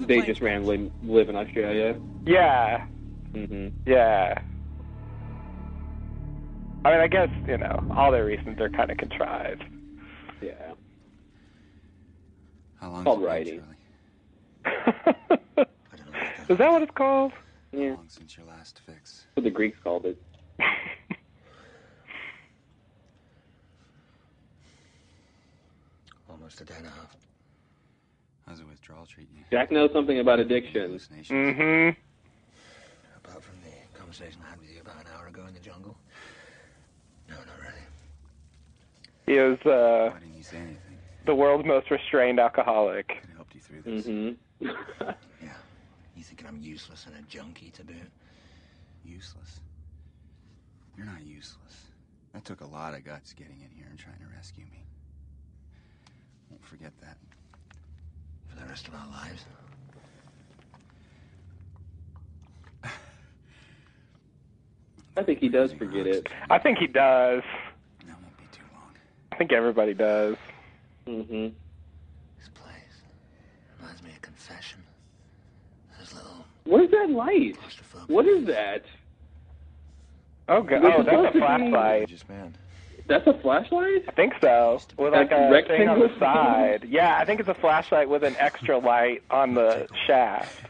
They 0.00 0.22
just 0.22 0.40
randomly 0.40 0.90
live 1.02 1.28
in 1.28 1.36
Australia. 1.36 2.00
Yeah, 2.24 2.84
hmm 3.32 3.68
yeah. 3.86 4.38
I 6.84 6.90
mean, 6.90 7.00
I 7.00 7.06
guess 7.08 7.28
you 7.46 7.58
know 7.58 7.84
all 7.94 8.10
their 8.10 8.24
reasons 8.24 8.58
are 8.60 8.68
kind 8.70 8.90
of 8.90 8.96
contrived. 8.96 9.62
Yeah. 10.40 10.72
How 12.80 12.90
long 12.90 13.04
Called 13.04 13.22
has 13.22 13.44
it 13.44 13.44
been, 13.44 13.60
writing. 13.64 13.76
Charlie? 14.64 15.66
Is 16.48 16.58
that 16.58 16.72
what 16.72 16.82
it's 16.82 16.92
called? 16.94 17.32
Yeah. 17.72 17.90
How 17.90 17.96
long 17.96 18.08
since 18.08 18.36
your 18.36 18.46
last 18.46 18.80
fix? 18.84 19.26
What 19.34 19.44
the 19.44 19.50
Greeks 19.50 19.78
called 19.82 20.06
it. 20.06 20.18
Almost 26.28 26.60
a 26.60 26.64
day 26.64 26.74
and 26.78 26.86
a 26.86 26.90
half. 26.90 27.16
How's 28.46 28.58
the 28.58 28.66
withdrawal 28.66 29.06
treating 29.06 29.34
you? 29.36 29.44
Jack 29.50 29.70
knows 29.70 29.90
something 29.92 30.18
about 30.18 30.40
addiction. 30.40 30.82
Hallucinations? 30.82 31.30
Mm-hmm. 31.56 31.98
Apart 33.24 33.42
from 33.44 33.54
the 33.62 33.98
conversation 33.98 34.40
I 34.46 34.50
had 34.50 34.60
with 34.60 34.70
you 34.70 34.80
about 34.80 34.96
an 34.96 35.06
hour 35.16 35.28
ago 35.28 35.44
in 35.46 35.54
the 35.54 35.60
jungle. 35.60 35.96
No, 37.28 37.36
not 37.36 37.46
really. 37.60 37.82
He 39.26 39.34
is 39.34 39.58
uh, 39.64 40.10
Why 40.12 40.18
didn't 40.20 40.36
you 40.36 40.42
say 40.42 40.56
anything? 40.56 40.78
the 41.24 41.34
world's 41.34 41.64
most 41.66 41.90
restrained 41.90 42.40
alcoholic. 42.40 43.08
Could 43.08 43.16
have 43.28 43.36
helped 43.36 43.54
you 43.54 43.60
through 43.60 43.82
this. 43.82 44.06
Mm-hmm. 44.06 44.66
Yeah. 45.42 45.54
You 46.16 46.22
thinking 46.22 46.46
I'm 46.46 46.60
useless 46.60 47.06
and 47.06 47.16
a 47.16 47.22
junkie 47.28 47.70
to 47.70 47.84
boot? 47.84 47.96
Useless. 49.04 49.60
You're 50.96 51.06
not 51.06 51.22
useless. 51.24 51.86
That 52.32 52.44
took 52.44 52.60
a 52.60 52.66
lot 52.66 52.94
of 52.94 53.04
guts 53.04 53.32
getting 53.32 53.60
in 53.60 53.70
here 53.74 53.86
and 53.90 53.98
trying 53.98 54.18
to 54.18 54.26
rescue 54.36 54.64
me. 54.70 54.84
Won't 56.50 56.64
forget 56.64 56.92
that. 57.00 57.16
For 58.62 58.66
the 58.66 58.70
rest 58.70 58.86
of 58.86 58.94
our 58.94 59.08
lives. 59.08 59.44
I 65.16 65.22
think 65.24 65.40
he 65.40 65.48
does 65.48 65.72
forget 65.72 66.06
it. 66.06 66.28
I 66.48 66.58
think 66.60 66.78
he 66.78 66.86
does. 66.86 67.42
That 68.06 68.16
won't 68.22 68.36
be 68.38 68.44
too 68.52 68.62
long. 68.72 68.94
I 69.32 69.36
think 69.36 69.52
everybody 69.52 69.94
does. 69.94 70.36
hmm 71.06 71.48
This 72.38 72.48
place 72.54 73.02
reminds 73.78 74.02
me 74.02 74.10
of 74.14 74.22
confession. 74.22 74.84
There's 75.98 76.14
little 76.14 76.46
What 76.64 76.82
is 76.84 76.90
that 76.92 77.10
light? 77.10 77.56
What 78.06 78.26
is 78.26 78.46
that? 78.46 78.84
Oh, 80.48 80.62
God. 80.62 80.84
Oh, 80.84 81.02
that's 81.02 81.34
a 81.34 81.38
flashlight. 81.38 82.08
Just 82.08 82.28
man. 82.28 82.56
That's 83.06 83.26
a 83.26 83.34
flashlight? 83.34 84.04
I 84.08 84.12
think 84.12 84.34
so. 84.40 84.80
With 84.96 85.12
like 85.12 85.30
Like 85.30 85.64
a 85.64 85.68
thing 85.68 85.88
on 85.88 85.98
the 85.98 86.10
side. 86.18 86.86
Yeah, 86.88 87.16
I 87.18 87.24
think 87.24 87.40
it's 87.40 87.48
a 87.48 87.54
flashlight 87.54 88.08
with 88.08 88.22
an 88.24 88.36
extra 88.38 88.78
light 88.78 89.22
on 89.30 89.54
the 89.54 89.88
shaft. 90.06 90.66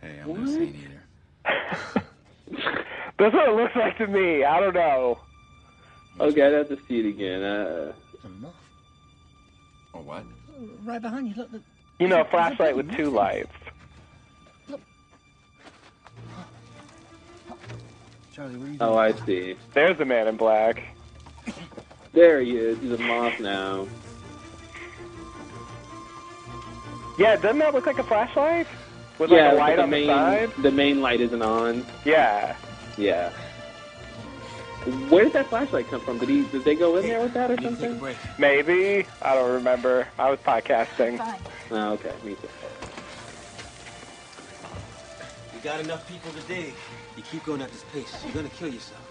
Hey, 0.00 0.20
I'm 0.22 0.44
no 0.44 0.50
saint 0.50 0.76
either. 0.76 1.02
That's 3.18 3.34
what 3.34 3.48
it 3.48 3.54
looks 3.56 3.74
like 3.74 3.98
to 3.98 4.06
me. 4.06 4.44
I 4.44 4.60
don't 4.60 4.74
know. 4.74 5.18
Okay, 6.20 6.42
I'd 6.42 6.52
have 6.52 6.68
to 6.68 6.78
see 6.88 7.00
it 7.00 7.06
again. 7.06 7.42
Uh, 7.42 7.92
a 8.24 8.28
moth. 8.28 8.54
Or 9.92 10.02
what? 10.02 10.24
Right 10.84 11.02
behind 11.02 11.28
you. 11.28 11.34
Look. 11.36 11.52
look. 11.52 11.62
You 11.98 12.08
know, 12.08 12.20
a 12.20 12.24
flashlight 12.24 12.76
with 12.76 12.94
two 12.96 13.10
lights. 13.10 13.50
Charlie, 18.32 18.56
what 18.56 18.68
are 18.68 18.70
you 18.70 18.78
doing? 18.78 18.78
oh, 18.80 18.96
I 18.96 19.12
see. 19.26 19.56
There's 19.74 19.98
the 19.98 20.04
man 20.04 20.28
in 20.28 20.36
black. 20.36 20.84
There 22.12 22.40
he 22.40 22.56
is. 22.56 22.78
He's 22.78 22.92
a 22.92 22.98
moth 22.98 23.38
now. 23.40 23.86
Yeah, 27.18 27.36
doesn't 27.36 27.58
that 27.58 27.74
look 27.74 27.86
like 27.86 27.98
a 27.98 28.04
flashlight? 28.04 28.66
With 29.18 29.30
yeah, 29.30 29.52
like 29.52 29.54
a 29.54 29.56
light 29.56 29.76
the 29.76 29.82
on 29.82 29.90
main, 29.90 30.06
the 30.06 30.14
side? 30.14 30.52
The 30.62 30.70
main 30.70 31.00
light 31.00 31.20
isn't 31.20 31.42
on. 31.42 31.84
Yeah. 32.04 32.56
Yeah. 32.96 33.30
Where 35.08 35.24
did 35.24 35.32
that 35.34 35.48
flashlight 35.48 35.88
come 35.88 36.00
from? 36.00 36.18
Did 36.18 36.28
he? 36.28 36.44
Did 36.44 36.64
they 36.64 36.76
go 36.76 36.96
in 36.96 37.06
there 37.06 37.20
with 37.20 37.34
that 37.34 37.50
or 37.50 37.56
Need 37.56 37.70
to 37.70 37.76
take 37.76 37.90
a 37.90 37.98
something? 37.98 38.16
Maybe. 38.38 39.06
I 39.20 39.34
don't 39.34 39.52
remember. 39.52 40.06
I 40.18 40.30
was 40.30 40.38
podcasting. 40.40 41.18
Fine. 41.18 41.40
Oh, 41.72 41.92
okay. 41.94 42.12
Me 42.24 42.34
too. 42.36 42.48
You 45.54 45.60
got 45.64 45.80
enough 45.80 46.08
people 46.08 46.30
to 46.30 46.40
dig. 46.46 46.72
You 47.16 47.24
keep 47.24 47.44
going 47.44 47.60
at 47.60 47.70
this 47.72 47.84
pace, 47.92 48.16
you're 48.24 48.32
gonna 48.32 48.48
kill 48.50 48.72
yourself. 48.72 49.07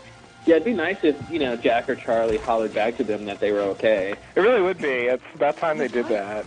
Yeah, 0.48 0.56
it'd 0.56 0.64
be 0.64 0.74
nice 0.74 0.98
if 1.04 1.18
you 1.30 1.40
know 1.40 1.58
Jack 1.58 1.90
or 1.90 1.96
Charlie 1.96 2.38
hollered 2.38 2.74
back 2.74 2.96
to 2.98 3.04
them 3.04 3.26
that 3.26 3.42
they 3.42 3.52
were 3.52 3.60
okay. 3.60 4.16
It 4.34 4.40
really 4.40 4.62
would 4.62 4.78
be. 4.78 4.88
It's 4.88 5.22
about 5.36 5.58
time 5.58 5.78
they 5.78 5.90
did 5.90 6.08
that. 6.08 6.46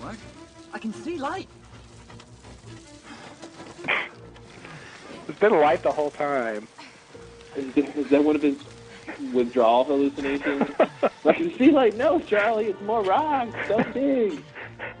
What? 0.00 0.16
I 0.72 0.78
can 0.78 0.94
see 0.94 1.18
light. 1.18 1.48
It's 5.28 5.40
been 5.40 5.58
light 5.60 5.82
the 5.82 5.90
whole 5.90 6.12
time. 6.12 6.68
Is, 7.56 7.76
is 7.76 8.08
that 8.10 8.22
one 8.22 8.36
of 8.36 8.42
his 8.42 8.56
withdrawal 9.34 9.84
hallucinations? 9.84 10.70
like, 11.24 11.40
you 11.40 11.50
see, 11.58 11.72
light. 11.72 11.96
no, 11.96 12.20
Charlie, 12.20 12.66
it's 12.66 12.80
more 12.82 13.02
rocks. 13.02 13.54
Don't 13.68 13.92
dig. 13.92 14.42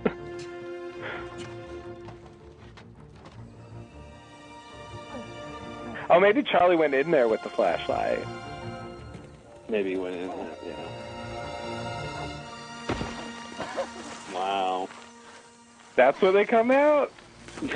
Oh, 6.08 6.20
maybe 6.20 6.42
Charlie 6.42 6.76
went 6.76 6.94
in 6.94 7.10
there 7.10 7.26
with 7.26 7.42
the 7.42 7.48
flashlight. 7.48 8.24
Maybe 9.68 9.90
he 9.90 9.96
went 9.96 10.14
in 10.14 10.28
there, 10.28 10.56
yeah. 10.64 10.74
Wow. 14.32 14.88
That's 15.96 16.20
where 16.22 16.30
they 16.30 16.44
come 16.44 16.70
out? 16.70 17.10
hey, 17.60 17.68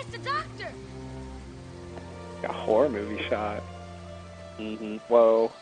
it's 0.00 0.10
the 0.10 0.18
doctor! 0.18 0.72
A 2.44 2.52
horror 2.52 2.88
movie 2.88 3.22
shot. 3.28 3.62
Mm-hmm. 4.58 4.96
Whoa. 5.08 5.52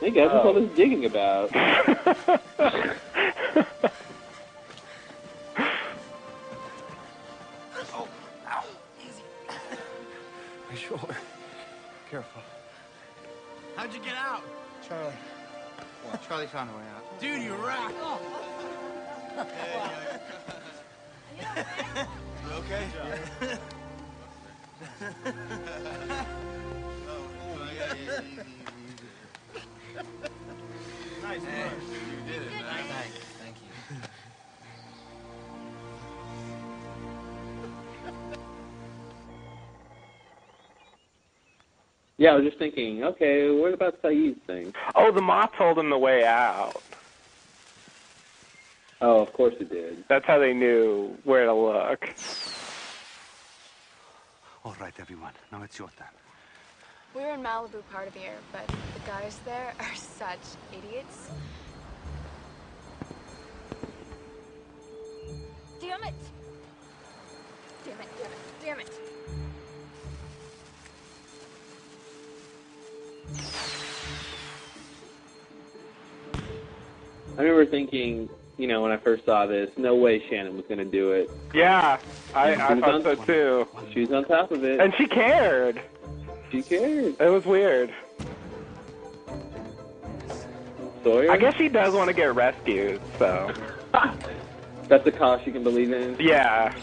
Hey 0.00 0.10
guys, 0.10 0.30
that's 0.30 0.44
all 0.44 0.54
this 0.54 0.74
digging 0.76 1.04
about? 1.04 1.50
Yeah, 42.18 42.32
I 42.32 42.36
was 42.36 42.44
just 42.44 42.58
thinking, 42.58 43.04
okay, 43.04 43.50
what 43.50 43.74
about 43.74 44.00
Sayid's 44.00 44.40
thing? 44.46 44.74
Oh, 44.94 45.12
the 45.12 45.20
moth 45.20 45.52
told 45.56 45.78
him 45.78 45.90
the 45.90 45.98
way 45.98 46.24
out. 46.24 46.82
Oh, 49.02 49.20
of 49.20 49.32
course 49.34 49.54
it 49.60 49.68
did. 49.68 50.04
That's 50.08 50.24
how 50.24 50.38
they 50.38 50.54
knew 50.54 51.14
where 51.24 51.44
to 51.44 51.52
look. 51.52 52.08
All 54.64 54.74
right, 54.80 54.94
everyone. 54.98 55.32
Now 55.52 55.62
it's 55.62 55.78
your 55.78 55.90
turn. 55.98 56.08
We 57.14 57.20
were 57.22 57.34
in 57.34 57.42
Malibu 57.42 57.82
part 57.92 58.08
of 58.08 58.14
the 58.14 58.20
year, 58.20 58.36
but 58.50 58.66
the 58.66 59.00
guys 59.06 59.38
there 59.44 59.74
are 59.78 59.94
such 59.94 60.38
idiots. 60.72 61.30
Thinking, 77.90 78.28
you 78.58 78.66
know, 78.66 78.82
when 78.82 78.92
I 78.92 78.96
first 78.96 79.24
saw 79.24 79.46
this, 79.46 79.70
no 79.76 79.94
way 79.94 80.22
Shannon 80.28 80.56
was 80.56 80.64
going 80.66 80.78
to 80.78 80.84
do 80.84 81.12
it. 81.12 81.30
Yeah, 81.54 81.98
I, 82.34 82.52
I 82.52 82.56
thought 82.80 82.82
on- 82.84 83.02
so 83.02 83.14
too. 83.14 83.68
She 83.92 84.00
was 84.00 84.12
on 84.12 84.24
top 84.24 84.50
of 84.50 84.64
it. 84.64 84.80
And 84.80 84.94
she 84.96 85.06
cared. 85.06 85.80
She 86.50 86.62
cared. 86.62 87.16
It 87.20 87.28
was 87.30 87.44
weird. 87.44 87.92
Sawyer? 91.02 91.30
I 91.30 91.36
guess 91.36 91.54
she 91.56 91.68
does 91.68 91.94
want 91.94 92.08
to 92.08 92.14
get 92.14 92.34
rescued, 92.34 93.00
so. 93.18 93.52
That's 94.88 95.06
a 95.06 95.12
cause 95.12 95.40
she 95.44 95.52
can 95.52 95.62
believe 95.62 95.92
in. 95.92 96.16
Yeah. 96.18 96.74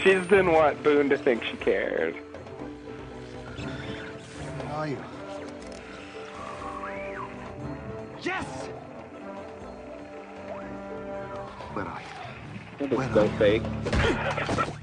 She 0.00 0.12
just 0.12 0.30
didn't 0.30 0.52
want 0.52 0.82
Boone 0.82 1.08
to 1.10 1.18
think 1.18 1.44
she 1.44 1.56
cared. 1.56 2.16
You? 12.90 12.96
That 12.96 13.14
was 13.14 13.30
so 13.30 13.38
fake. 13.38 13.62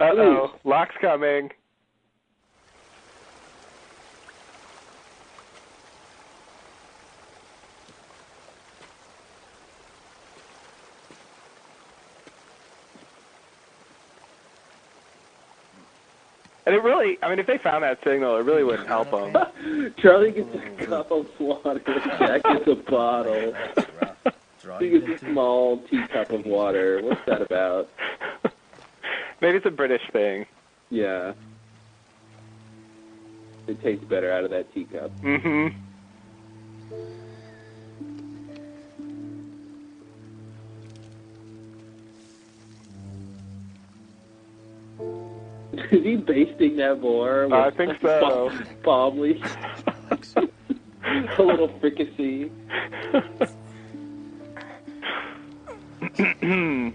Uh 0.00 0.10
oh, 0.16 0.52
Locke's 0.62 0.94
coming. 1.00 1.50
And 16.66 16.76
it 16.76 16.82
really, 16.82 17.18
I 17.22 17.30
mean, 17.30 17.38
if 17.38 17.46
they 17.46 17.58
found 17.64 17.82
that 17.82 17.98
signal, 18.04 18.36
it 18.36 18.42
really 18.44 18.62
wouldn't 18.62 18.86
help 18.86 19.10
them. 19.10 19.34
Charlie 19.98 20.30
gets 20.30 20.48
a 20.54 20.86
cup 20.86 21.10
of 21.10 21.26
water. 21.40 21.80
Jack 22.20 22.42
gets 22.44 22.68
a 22.68 22.90
bottle. 22.90 23.54
He 24.78 24.90
gets 24.90 25.22
a 25.22 25.26
small 25.30 25.78
teacup 25.90 26.30
of 26.30 26.44
water. 26.44 27.00
What's 27.02 27.20
that 27.26 27.42
about? 27.42 27.88
Maybe 29.40 29.56
it's 29.56 29.66
a 29.66 29.70
British 29.70 30.02
thing. 30.12 30.46
Yeah. 30.90 31.32
It 33.66 33.82
tastes 33.82 34.04
better 34.04 34.30
out 34.30 34.44
of 34.44 34.50
that 34.50 34.72
teacup. 34.74 35.10
Mm 35.22 35.42
hmm 35.42 35.68
Is 45.92 46.04
he 46.04 46.16
basting 46.16 46.76
that 46.76 47.00
boar? 47.00 47.44
With 47.44 47.52
I 47.52 47.70
think 47.70 47.98
so. 48.02 48.50
Palm 48.82 49.20
leaf. 49.20 49.42
a 51.38 51.42
little 51.42 51.68
fricassee. 51.80 52.50
Hmm. 56.48 56.88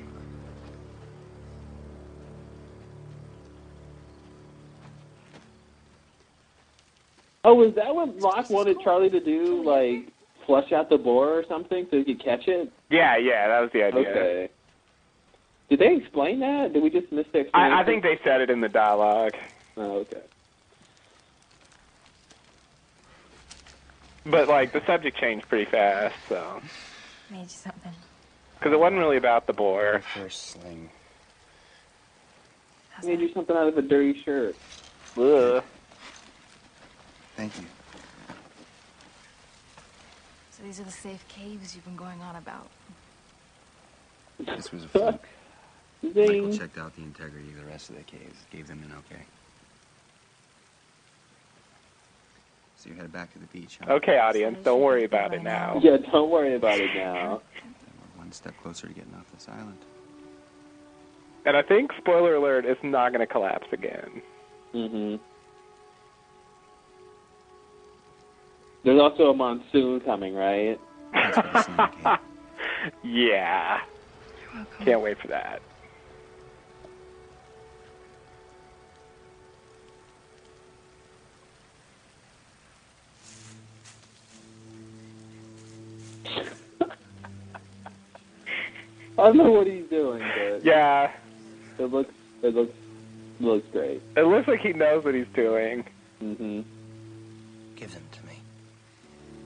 Oh, 7.43 7.54
was 7.54 7.76
that 7.76 7.93
what 7.93 8.18
Locke 8.18 8.49
wanted 8.49 8.80
Charlie 8.84 9.12
to 9.12 9.20
do? 9.20 9.62
Like 9.64 10.08
flush 10.47 10.72
out 10.72 10.89
the 10.89 10.97
boar 10.97 11.38
or 11.38 11.45
something 11.47 11.86
so 11.91 11.97
he 11.97 12.04
could 12.04 12.24
catch 12.24 12.47
it? 12.47 12.72
yeah, 12.89 13.16
yeah, 13.18 13.47
that 13.47 13.60
was 13.60 13.70
the 13.74 13.84
idea. 13.84 14.10
Okay. 14.10 14.49
Did 15.70 15.80
they 15.80 15.95
explain 15.97 16.39
that? 16.39 16.74
Did 16.74 16.82
we 16.82 16.89
just 16.89 17.12
miss 17.12 17.28
the 17.32 17.41
explanation? 17.41 17.78
I, 17.78 17.82
I 17.82 17.86
think 17.86 18.01
they 18.01 18.20
said 18.24 18.41
it 18.41 18.49
in 18.49 18.60
the 18.60 18.70
dialogue. 18.70 19.36
Oh, 19.78 19.97
okay. 19.99 20.22
But, 24.26 24.47
like, 24.47 24.72
the 24.72 24.86
subject 24.86 25.18
changed 25.18 25.47
pretty 25.47 25.70
fast, 25.70 26.16
so. 26.28 26.62
Made 27.30 27.43
you 27.43 27.47
something. 27.49 27.93
Because 28.64 28.76
it 28.76 28.80
wasn't 28.80 28.99
really 28.99 29.18
about 29.18 29.45
the 29.45 29.51
boar. 29.51 30.01
First 30.14 30.51
sling. 30.51 30.89
I 32.97 33.05
Made 33.05 33.20
you 33.20 33.34
something 33.34 33.53
out 33.53 33.68
of 33.68 33.78
a 33.78 33.82
dirty 33.82 34.24
shirt. 34.24 34.55
Ugh. 35.18 35.61
Thank 37.36 37.57
you. 37.59 37.66
So 40.51 40.64
these 40.64 40.80
are 40.80 40.84
the 40.84 40.91
safe 40.91 41.28
caves 41.28 41.76
you've 41.76 41.84
been 41.84 41.97
going 41.97 42.22
on 42.22 42.38
about. 42.38 42.70
This 44.39 44.72
was 44.72 44.86
a 44.86 44.88
fluke. 44.88 45.28
Michael 46.01 46.57
checked 46.57 46.78
out 46.78 46.95
the 46.95 47.03
integrity 47.03 47.49
of 47.49 47.57
the 47.57 47.66
rest 47.66 47.89
of 47.89 47.97
the 47.97 48.03
caves, 48.03 48.45
gave 48.49 48.70
them 48.70 48.82
an 48.86 48.93
okay. 48.99 49.24
So 52.78 52.89
you 52.89 52.95
head 52.95 53.11
back 53.11 53.34
to 53.34 53.39
the 53.39 53.45
beach, 53.47 53.80
huh? 53.84 53.95
Okay, 53.95 54.20
audience, 54.20 54.64
don't 54.64 54.82
worry 54.82 55.03
about 55.03 55.34
it 55.34 55.43
now. 55.43 55.82
Yeah, 55.84 55.97
don't 55.97 56.30
worry 56.30 56.55
about 56.55 56.80
it 56.80 56.95
now. 56.95 57.41
We're 58.34 58.50
one 58.50 58.54
step 58.54 58.64
closer 58.64 58.88
to 58.88 58.94
getting 58.94 59.14
off 59.14 59.32
this 59.32 59.48
island. 59.48 59.78
And 61.46 61.56
I 61.56 61.62
think, 61.62 61.92
spoiler 61.98 62.36
alert, 62.36 62.66
it's 62.66 62.84
not 62.84 63.10
going 63.10 63.20
to 63.20 63.28
collapse 63.28 63.68
again. 63.72 64.22
Mm-hmm. 64.74 65.16
There's 68.84 69.00
also 69.00 69.30
a 69.30 69.34
monsoon 69.36 70.00
coming, 70.02 70.34
right? 70.34 70.80
Yeah. 73.04 73.80
Can't 74.84 75.00
wait 75.02 75.18
for 75.20 75.30
that. 75.30 75.62
I 89.20 89.24
don't 89.24 89.38
know 89.38 89.51
what 89.51 89.68
he's 89.68 89.86
doing, 89.89 90.20
but 90.38 90.64
Yeah. 90.66 91.11
it 91.78 91.91
looks 91.91 92.14
it 92.41 92.53
looks 92.55 92.74
looks 93.39 93.68
great. 93.72 94.01
It 94.16 94.24
looks 94.24 94.47
like 94.47 94.59
he 94.61 94.74
knows 94.74 95.03
what 95.05 95.14
he's 95.16 95.28
doing. 95.34 95.84
Mm-hmm. 96.22 96.61
Give 97.76 97.93
them 97.93 98.03
to 98.11 98.26
me. 98.26 98.34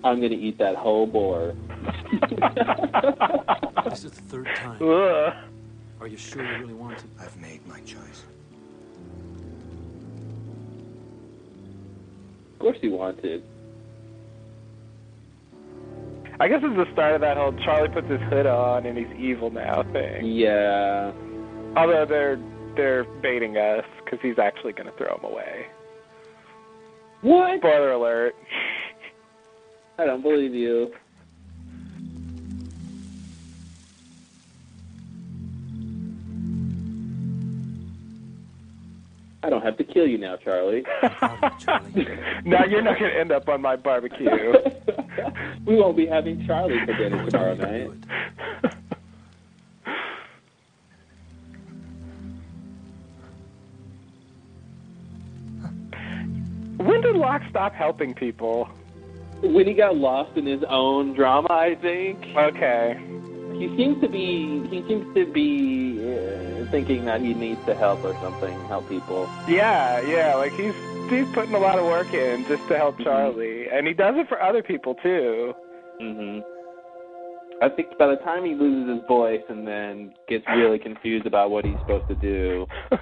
I'm 0.04 0.22
gonna 0.22 0.36
eat 0.36 0.58
that 0.60 0.76
whole 0.76 1.06
boar. 1.08 1.54
This 3.90 4.04
is 4.04 4.12
the 4.12 4.22
third 4.24 4.50
time. 4.56 4.82
Ugh. 4.82 5.34
Are 6.02 6.08
you 6.08 6.18
sure 6.18 6.44
you 6.44 6.60
really 6.60 6.74
want 6.74 6.98
to? 7.00 7.06
I've 7.22 7.36
made 7.38 7.66
my 7.68 7.80
choice. 7.82 8.24
Of 12.54 12.60
course 12.60 12.78
he 12.82 12.90
wanted. 12.90 13.44
I 16.40 16.48
guess 16.48 16.60
it's 16.62 16.76
the 16.76 16.92
start 16.94 17.16
of 17.16 17.22
that 17.22 17.38
whole 17.38 17.54
Charlie 17.66 17.90
puts 17.90 18.10
his 18.10 18.22
hood 18.30 18.46
on 18.46 18.86
and 18.86 18.98
he's 18.98 19.08
evil 19.18 19.50
now 19.50 19.84
thing. 19.92 20.26
Yeah. 20.26 21.12
Although 21.76 22.06
they're 22.08 22.40
they're 22.76 23.06
baiting 23.22 23.58
us 23.58 23.86
because 24.04 24.20
he's 24.22 24.38
actually 24.38 24.74
going 24.74 24.86
to 24.86 24.96
throw 24.98 25.18
him 25.18 25.24
away. 25.24 25.66
What? 27.22 27.60
Spoiler 27.60 27.92
alert. 27.94 28.36
I 29.98 30.06
don't 30.06 30.22
believe 30.22 30.54
you. 30.54 30.94
I 39.48 39.50
don't 39.50 39.62
have 39.62 39.78
to 39.78 39.84
kill 39.86 40.06
you 40.06 40.18
now, 40.18 40.36
Charlie. 40.36 40.84
now 42.46 42.66
you're 42.66 42.82
not 42.82 43.00
going 43.00 43.12
to 43.12 43.18
end 43.18 43.32
up 43.32 43.48
on 43.48 43.62
my 43.62 43.78
barbecue. 43.78 44.28
we 45.66 45.78
won't 45.78 45.96
be 45.96 46.06
having 46.06 46.46
Charlie 46.46 46.78
for 46.86 46.94
dinner 46.94 47.30
tomorrow 47.30 47.56
night. 47.56 47.90
when 56.76 57.00
did 57.00 57.16
Locke 57.16 57.44
stop 57.50 57.74
helping 57.74 58.14
people? 58.14 58.68
When 59.42 59.66
he 59.66 59.74
got 59.74 59.96
lost 59.96 60.36
in 60.38 60.46
his 60.46 60.64
own 60.68 61.14
drama, 61.16 61.48
I 61.50 61.76
think. 61.82 62.20
Okay. 62.36 63.07
He 63.58 63.76
seems 63.76 64.02
to 64.02 64.10
be. 64.10 64.68
He 64.70 64.84
seems 64.88 65.14
to 65.16 65.26
be 65.32 66.00
uh, 66.02 66.70
thinking 66.72 67.06
that 67.06 67.22
he 67.22 67.34
needs 67.34 67.64
to 67.66 67.76
help 67.76 68.04
or 68.04 68.14
something, 68.22 68.54
help 68.68 68.88
people. 68.90 69.30
Yeah, 69.48 70.00
yeah, 70.02 70.36
like 70.36 70.54
he's 70.54 70.76
he's 71.10 71.28
putting 71.34 71.56
a 71.56 71.60
lot 71.60 71.80
of 71.80 71.86
work 71.86 72.14
in 72.14 72.46
just 72.48 72.68
to 72.68 72.78
help 72.78 73.00
Charlie, 73.00 73.68
and 73.70 73.88
he 73.88 73.94
does 73.94 74.16
it 74.18 74.28
for 74.28 74.42
other 74.42 74.62
people 74.64 74.96
too. 74.96 75.54
hmm 76.00 76.40
I 77.60 77.70
think 77.70 77.98
by 77.98 78.06
the 78.06 78.18
time 78.18 78.46
he 78.46 78.54
loses 78.54 78.98
his 78.98 79.08
voice 79.08 79.42
and 79.50 79.68
then 79.68 80.14
gets 80.30 80.46
really 80.48 80.78
confused 80.78 81.26
about 81.26 81.50
what 81.50 81.66
he's 81.66 81.78
supposed 81.80 82.08
to 82.08 82.14
do, 82.14 82.68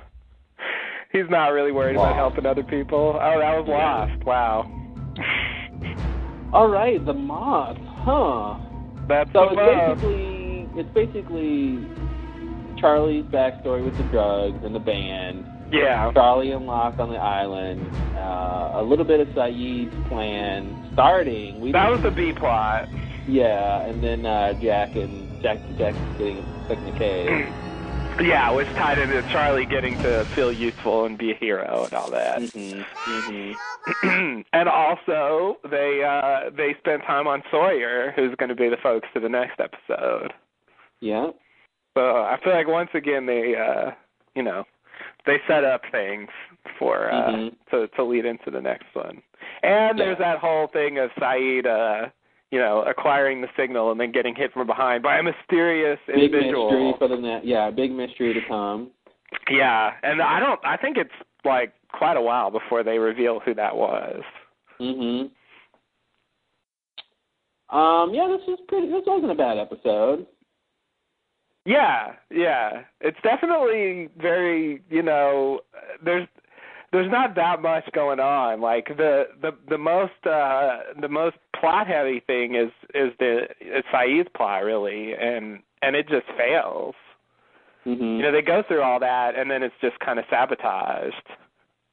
He's 1.15 1.29
not 1.29 1.53
really 1.53 1.71
worried 1.71 1.95
about 1.95 2.15
helping 2.15 2.45
other 2.45 2.63
people. 2.63 3.17
Oh, 3.21 3.39
that 3.39 3.57
was 3.57 3.67
lost. 3.69 4.25
Wow. 4.25 4.69
All 6.51 6.67
right, 6.67 7.03
the 7.05 7.13
moth, 7.13 7.77
huh? 7.79 8.59
That's 9.07 9.31
so 9.31 9.47
the 9.49 9.55
moth. 9.55 10.01
basically 10.01 10.34
it's 10.75 10.89
basically 10.93 11.85
Charlie's 12.77 13.25
backstory 13.25 13.83
with 13.83 13.97
the 13.97 14.03
drugs 14.03 14.63
and 14.63 14.75
the 14.75 14.79
band. 14.79 15.45
Yeah. 15.71 16.11
Charlie 16.13 16.51
and 16.51 16.67
Locke 16.67 16.99
on 16.99 17.09
the 17.09 17.17
island. 17.17 17.89
Uh, 18.15 18.71
a 18.75 18.83
little 18.83 19.05
bit 19.05 19.19
of 19.19 19.27
Sayid's 19.29 19.93
plan 20.07 20.89
starting. 20.93 21.59
We 21.59 21.71
That 21.71 21.89
was 21.89 22.01
the 22.01 22.11
B 22.11 22.33
plot. 22.33 22.87
yeah, 23.27 23.81
and 23.81 24.03
then 24.03 24.25
uh, 24.25 24.53
Jack 24.61 24.95
and 24.95 25.41
Jack 25.41 25.57
to 25.67 25.73
Jack 25.77 25.95
getting 26.17 26.45
stuck 26.65 26.77
in 26.77 26.85
the 26.85 26.99
cave. 26.99 27.53
Yeah, 28.17 28.49
which 28.51 28.67
tied 28.75 28.97
into 28.97 29.21
Charlie 29.23 29.65
getting 29.65 30.01
to 30.01 30.23
feel 30.33 30.49
useful 30.49 31.03
and 31.03 31.17
be 31.17 31.31
a 31.31 31.35
hero 31.35 31.83
and 31.83 31.93
all 31.93 32.09
that. 32.11 32.39
Mm-hmm. 32.39 33.51
and 34.53 34.69
also, 34.69 35.57
they 35.69 36.01
uh 36.01 36.49
they 36.55 36.73
spent 36.79 37.03
time 37.03 37.27
on 37.27 37.43
Sawyer, 37.51 38.13
who's 38.15 38.33
going 38.35 38.47
to 38.47 38.55
be 38.55 38.69
the 38.69 38.77
focus 38.81 39.09
of 39.15 39.21
the 39.21 39.27
next 39.27 39.59
episode. 39.59 40.31
Yeah. 41.05 41.27
So 41.95 42.01
I 42.01 42.37
feel 42.43 42.53
like 42.53 42.67
once 42.67 42.89
again 42.95 43.25
they, 43.27 43.55
uh 43.55 43.91
you 44.35 44.41
know, 44.43 44.63
they 45.27 45.37
set 45.47 45.63
up 45.63 45.81
things 45.91 46.29
for 46.79 47.11
uh 47.11 47.31
Mhm. 47.31 47.55
to 47.71 47.87
to 47.95 48.03
lead 48.03 48.25
into 48.25 48.49
the 48.49 48.59
next 48.61 48.87
one. 48.93 49.21
And 49.61 49.99
there's 49.99 50.17
that 50.17 50.39
whole 50.39 50.67
thing 50.67 50.97
of 50.97 51.11
Sayid, 51.11 51.65
uh 51.67 52.09
you 52.51 52.59
know, 52.59 52.81
acquiring 52.83 53.41
the 53.41 53.47
signal 53.57 53.91
and 53.91 53.99
then 53.99 54.11
getting 54.11 54.33
hit 54.35 54.51
from 54.53 54.65
behind 54.67 55.03
by 55.03 55.17
a 55.17 55.23
mysterious 55.23 55.99
Big 56.07 56.15
individual. 56.17 56.71
mystery 56.71 56.93
for 56.97 57.07
the 57.07 57.17
net. 57.21 57.45
Yeah, 57.45 57.69
big 57.69 57.91
mystery 57.91 58.33
to 58.33 58.41
come. 58.47 58.91
Yeah, 59.49 59.91
and 60.03 60.21
I 60.21 60.39
don't. 60.39 60.59
I 60.63 60.77
think 60.77 60.97
it's 60.97 61.13
like 61.43 61.73
quite 61.91 62.17
a 62.17 62.21
while 62.21 62.49
before 62.51 62.83
they 62.83 62.97
reveal 62.97 63.39
who 63.41 63.53
that 63.55 63.75
was. 63.75 64.23
Mhm. 64.79 65.29
Um. 67.69 68.13
Yeah, 68.13 68.27
this 68.27 68.45
was 68.47 68.59
pretty. 68.67 68.87
This 68.87 69.03
wasn't 69.05 69.31
a 69.31 69.35
bad 69.35 69.57
episode. 69.57 70.25
Yeah, 71.65 72.13
yeah. 72.29 72.83
It's 73.01 73.17
definitely 73.23 74.09
very. 74.21 74.83
You 74.89 75.01
know, 75.01 75.61
there's 76.03 76.27
there's 76.91 77.11
not 77.11 77.35
that 77.35 77.61
much 77.61 77.83
going 77.93 78.19
on. 78.19 78.61
Like 78.61 78.87
the 78.97 79.25
the 79.41 79.51
the 79.67 79.77
most 79.77 80.13
uh 80.25 80.77
the 81.01 81.09
most 81.09 81.37
plot 81.59 81.87
heavy 81.87 82.21
thing 82.25 82.55
is 82.55 82.71
is 82.93 83.11
the 83.19 83.47
is 83.59 83.83
Sayid's 83.93 84.29
plot 84.35 84.63
really, 84.63 85.13
and 85.13 85.59
and 85.81 85.95
it 85.95 86.07
just 86.07 86.27
fails. 86.37 86.95
Mhm. 87.85 88.17
You 88.17 88.23
know, 88.23 88.31
they 88.31 88.41
go 88.41 88.63
through 88.67 88.81
all 88.81 88.99
that, 88.99 89.35
and 89.35 89.49
then 89.49 89.61
it's 89.63 89.75
just 89.81 89.99
kind 89.99 90.19
of 90.19 90.25
sabotaged. 90.29 91.27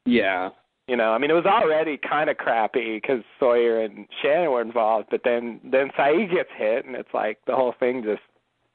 Yeah. 0.05 0.49
You 0.87 0.97
know, 0.97 1.13
I 1.13 1.17
mean, 1.17 1.31
it 1.31 1.35
was 1.35 1.45
already 1.45 1.97
kind 1.97 2.29
of 2.29 2.37
crappy 2.37 2.95
because 2.95 3.23
Sawyer 3.39 3.79
and 3.81 4.05
Shannon 4.21 4.51
were 4.51 4.61
involved, 4.61 5.07
but 5.09 5.21
then 5.23 5.59
then 5.63 5.89
Sayid 5.97 6.31
gets 6.31 6.49
hit, 6.57 6.85
and 6.85 6.95
it's 6.95 7.13
like 7.13 7.39
the 7.47 7.55
whole 7.55 7.73
thing 7.79 8.03
just 8.03 8.21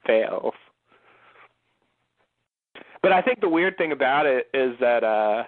fails. 0.07 0.55
But 3.03 3.12
I 3.12 3.22
think 3.22 3.40
the 3.40 3.49
weird 3.49 3.76
thing 3.76 3.92
about 3.92 4.26
it 4.26 4.49
is 4.53 4.74
that, 4.80 5.05
uh, 5.05 5.44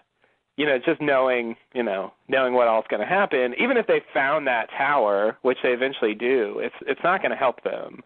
you 0.56 0.66
know, 0.66 0.78
just 0.78 1.00
knowing, 1.00 1.56
you 1.74 1.82
know, 1.82 2.12
knowing 2.28 2.54
what 2.54 2.68
all's 2.68 2.84
going 2.88 3.00
to 3.00 3.06
happen, 3.06 3.54
even 3.58 3.76
if 3.76 3.86
they 3.86 4.02
found 4.12 4.46
that 4.46 4.68
tower, 4.76 5.36
which 5.42 5.58
they 5.62 5.70
eventually 5.70 6.14
do, 6.14 6.58
it's 6.58 6.74
it's 6.86 7.00
not 7.02 7.20
going 7.22 7.30
to 7.30 7.36
help 7.36 7.62
them. 7.62 8.02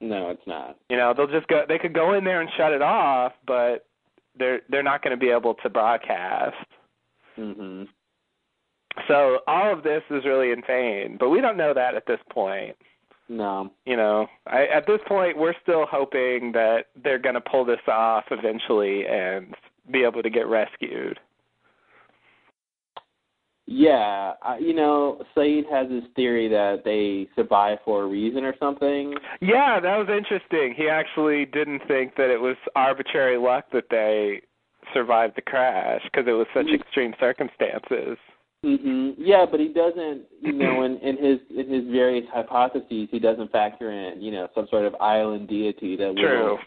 No, 0.00 0.30
it's 0.30 0.46
not. 0.46 0.78
You 0.88 0.96
know, 0.96 1.12
they'll 1.14 1.26
just 1.26 1.46
go. 1.48 1.64
They 1.68 1.78
could 1.78 1.92
go 1.92 2.14
in 2.14 2.24
there 2.24 2.40
and 2.40 2.50
shut 2.56 2.72
it 2.72 2.82
off, 2.82 3.32
but 3.46 3.86
they're 4.38 4.62
they're 4.70 4.82
not 4.82 5.02
going 5.02 5.10
to 5.12 5.20
be 5.20 5.30
able 5.30 5.54
to 5.54 5.68
broadcast. 5.68 6.56
Mhm. 7.38 7.88
So 9.06 9.38
all 9.46 9.72
of 9.72 9.82
this 9.82 10.02
is 10.10 10.24
really 10.24 10.50
in 10.50 10.62
vain, 10.66 11.16
but 11.18 11.28
we 11.28 11.40
don't 11.40 11.56
know 11.56 11.74
that 11.74 11.94
at 11.94 12.06
this 12.06 12.20
point. 12.30 12.76
No. 13.30 13.70
You 13.86 13.96
know, 13.96 14.26
I, 14.48 14.66
at 14.66 14.88
this 14.88 14.98
point, 15.06 15.38
we're 15.38 15.54
still 15.62 15.86
hoping 15.88 16.50
that 16.52 16.86
they're 17.02 17.20
going 17.20 17.36
to 17.36 17.40
pull 17.40 17.64
this 17.64 17.80
off 17.86 18.24
eventually 18.32 19.06
and 19.06 19.54
be 19.90 20.02
able 20.02 20.20
to 20.22 20.30
get 20.30 20.48
rescued. 20.48 21.18
Yeah, 23.66 24.32
I, 24.42 24.58
you 24.58 24.74
know, 24.74 25.22
Sayid 25.36 25.70
has 25.70 25.88
this 25.88 26.02
theory 26.16 26.48
that 26.48 26.82
they 26.84 27.28
survive 27.40 27.78
for 27.84 28.02
a 28.02 28.06
reason 28.08 28.42
or 28.42 28.56
something. 28.58 29.14
Yeah, 29.40 29.78
that 29.78 29.96
was 29.96 30.08
interesting. 30.08 30.74
He 30.76 30.88
actually 30.88 31.44
didn't 31.44 31.82
think 31.86 32.16
that 32.16 32.30
it 32.30 32.40
was 32.40 32.56
arbitrary 32.74 33.38
luck 33.38 33.66
that 33.72 33.84
they 33.90 34.40
survived 34.92 35.36
the 35.36 35.42
crash 35.42 36.00
because 36.02 36.26
it 36.26 36.32
was 36.32 36.48
such 36.52 36.66
mm-hmm. 36.66 36.82
extreme 36.82 37.14
circumstances. 37.20 38.18
Hmm 38.62 39.10
Yeah, 39.16 39.46
but 39.50 39.60
he 39.60 39.68
doesn't. 39.68 40.22
You 40.40 40.52
know, 40.52 40.82
in, 40.82 40.98
in 40.98 41.16
his 41.16 41.38
in 41.50 41.72
his 41.72 41.84
various 41.90 42.26
hypotheses, 42.32 43.08
he 43.10 43.18
doesn't 43.18 43.50
factor 43.52 43.90
in, 43.90 44.20
you 44.20 44.32
know, 44.32 44.48
some 44.54 44.66
sort 44.70 44.84
of 44.84 44.94
island 44.96 45.48
deity 45.48 45.96
that 45.96 46.14
True. 46.16 46.58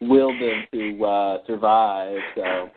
will 0.00 0.08
will 0.08 0.38
them 0.38 0.64
to 0.72 1.04
uh 1.04 1.38
survive. 1.46 2.18
So, 2.34 2.70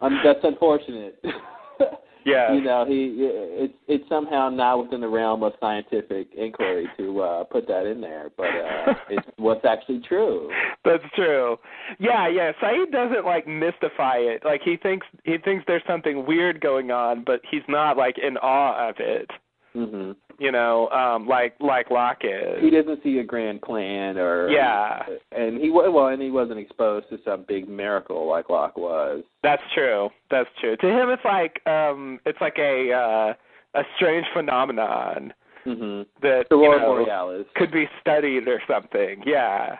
um, 0.00 0.20
that's 0.24 0.40
unfortunate. 0.42 1.22
Yeah. 2.24 2.52
you 2.52 2.60
know, 2.62 2.84
he 2.86 3.14
it's 3.18 3.74
it's 3.88 4.08
somehow 4.08 4.48
not 4.48 4.82
within 4.82 5.00
the 5.00 5.08
realm 5.08 5.42
of 5.42 5.52
scientific 5.60 6.28
inquiry 6.36 6.88
to 6.98 7.20
uh 7.20 7.44
put 7.44 7.66
that 7.68 7.86
in 7.86 8.00
there, 8.00 8.30
but 8.36 8.46
uh 8.46 8.94
it's 9.10 9.26
what's 9.36 9.64
actually 9.64 10.00
true. 10.06 10.50
That's 10.84 11.04
true. 11.14 11.56
Yeah, 11.98 12.28
yeah. 12.28 12.52
Sayid 12.62 12.92
doesn't 12.92 13.24
like 13.24 13.46
mystify 13.46 14.16
it. 14.16 14.44
Like 14.44 14.62
he 14.62 14.76
thinks 14.76 15.06
he 15.24 15.38
thinks 15.38 15.64
there's 15.66 15.82
something 15.86 16.26
weird 16.26 16.60
going 16.60 16.90
on, 16.90 17.24
but 17.24 17.40
he's 17.50 17.62
not 17.68 17.96
like 17.96 18.16
in 18.18 18.36
awe 18.38 18.88
of 18.88 18.96
it. 18.98 19.30
Mhm. 19.74 20.16
You 20.38 20.50
know, 20.52 20.88
um 20.90 21.26
like 21.28 21.54
like 21.60 21.90
Locke 21.90 22.24
is. 22.24 22.62
He 22.62 22.70
doesn't 22.70 23.02
see 23.02 23.18
a 23.18 23.24
grand 23.24 23.62
plan 23.62 24.18
or 24.18 24.48
Yeah. 24.48 25.04
and 25.32 25.58
he 25.60 25.70
well, 25.70 26.08
and 26.08 26.20
he 26.20 26.30
wasn't 26.30 26.58
exposed 26.58 27.08
to 27.10 27.18
some 27.24 27.42
big 27.46 27.68
miracle 27.68 28.26
like 28.28 28.48
Locke 28.50 28.76
was. 28.76 29.22
That's 29.42 29.62
true. 29.74 30.10
That's 30.30 30.48
true. 30.60 30.76
To 30.76 30.86
him 30.86 31.10
it's 31.10 31.24
like 31.24 31.64
um 31.66 32.20
it's 32.26 32.40
like 32.40 32.58
a 32.58 32.92
uh 32.92 33.34
a 33.74 33.84
strange 33.96 34.26
phenomenon 34.32 35.32
Mhm. 35.66 36.06
that 36.22 36.48
The 36.48 36.56
you 36.56 36.70
know, 36.70 36.94
Borealis. 36.94 37.46
could 37.54 37.70
be 37.70 37.88
studied 38.00 38.48
or 38.48 38.60
something. 38.66 39.22
Yeah. 39.26 39.78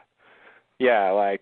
Yeah, 0.78 1.11
like 1.11 1.41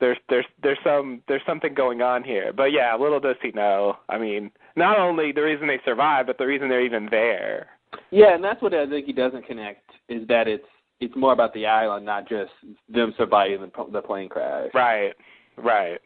there's 0.00 0.18
there's 0.28 0.46
there's 0.62 0.78
some 0.84 1.22
there's 1.28 1.44
something 1.46 1.72
going 1.74 2.02
on 2.02 2.22
here. 2.24 2.52
But 2.52 2.72
yeah, 2.72 2.94
little 2.94 3.20
does 3.20 3.36
he 3.42 3.52
know. 3.52 3.96
I 4.08 4.18
mean, 4.18 4.50
not 4.76 4.98
only 4.98 5.32
the 5.32 5.42
reason 5.42 5.66
they 5.66 5.80
survive, 5.84 6.26
but 6.26 6.38
the 6.38 6.46
reason 6.46 6.68
they're 6.68 6.84
even 6.84 7.08
there. 7.10 7.68
Yeah, 8.10 8.34
and 8.34 8.42
that's 8.42 8.60
what 8.60 8.74
I 8.74 8.88
think 8.88 9.06
he 9.06 9.12
doesn't 9.12 9.46
connect 9.46 9.90
is 10.08 10.26
that 10.28 10.48
it's 10.48 10.64
it's 11.00 11.14
more 11.16 11.32
about 11.32 11.52
the 11.54 11.66
island, 11.66 12.06
not 12.06 12.28
just 12.28 12.52
them 12.88 13.14
surviving 13.16 13.60
the, 13.60 13.84
the 13.92 14.00
plane 14.00 14.28
crash. 14.28 14.70
Right. 14.74 15.12
Right. 15.56 16.00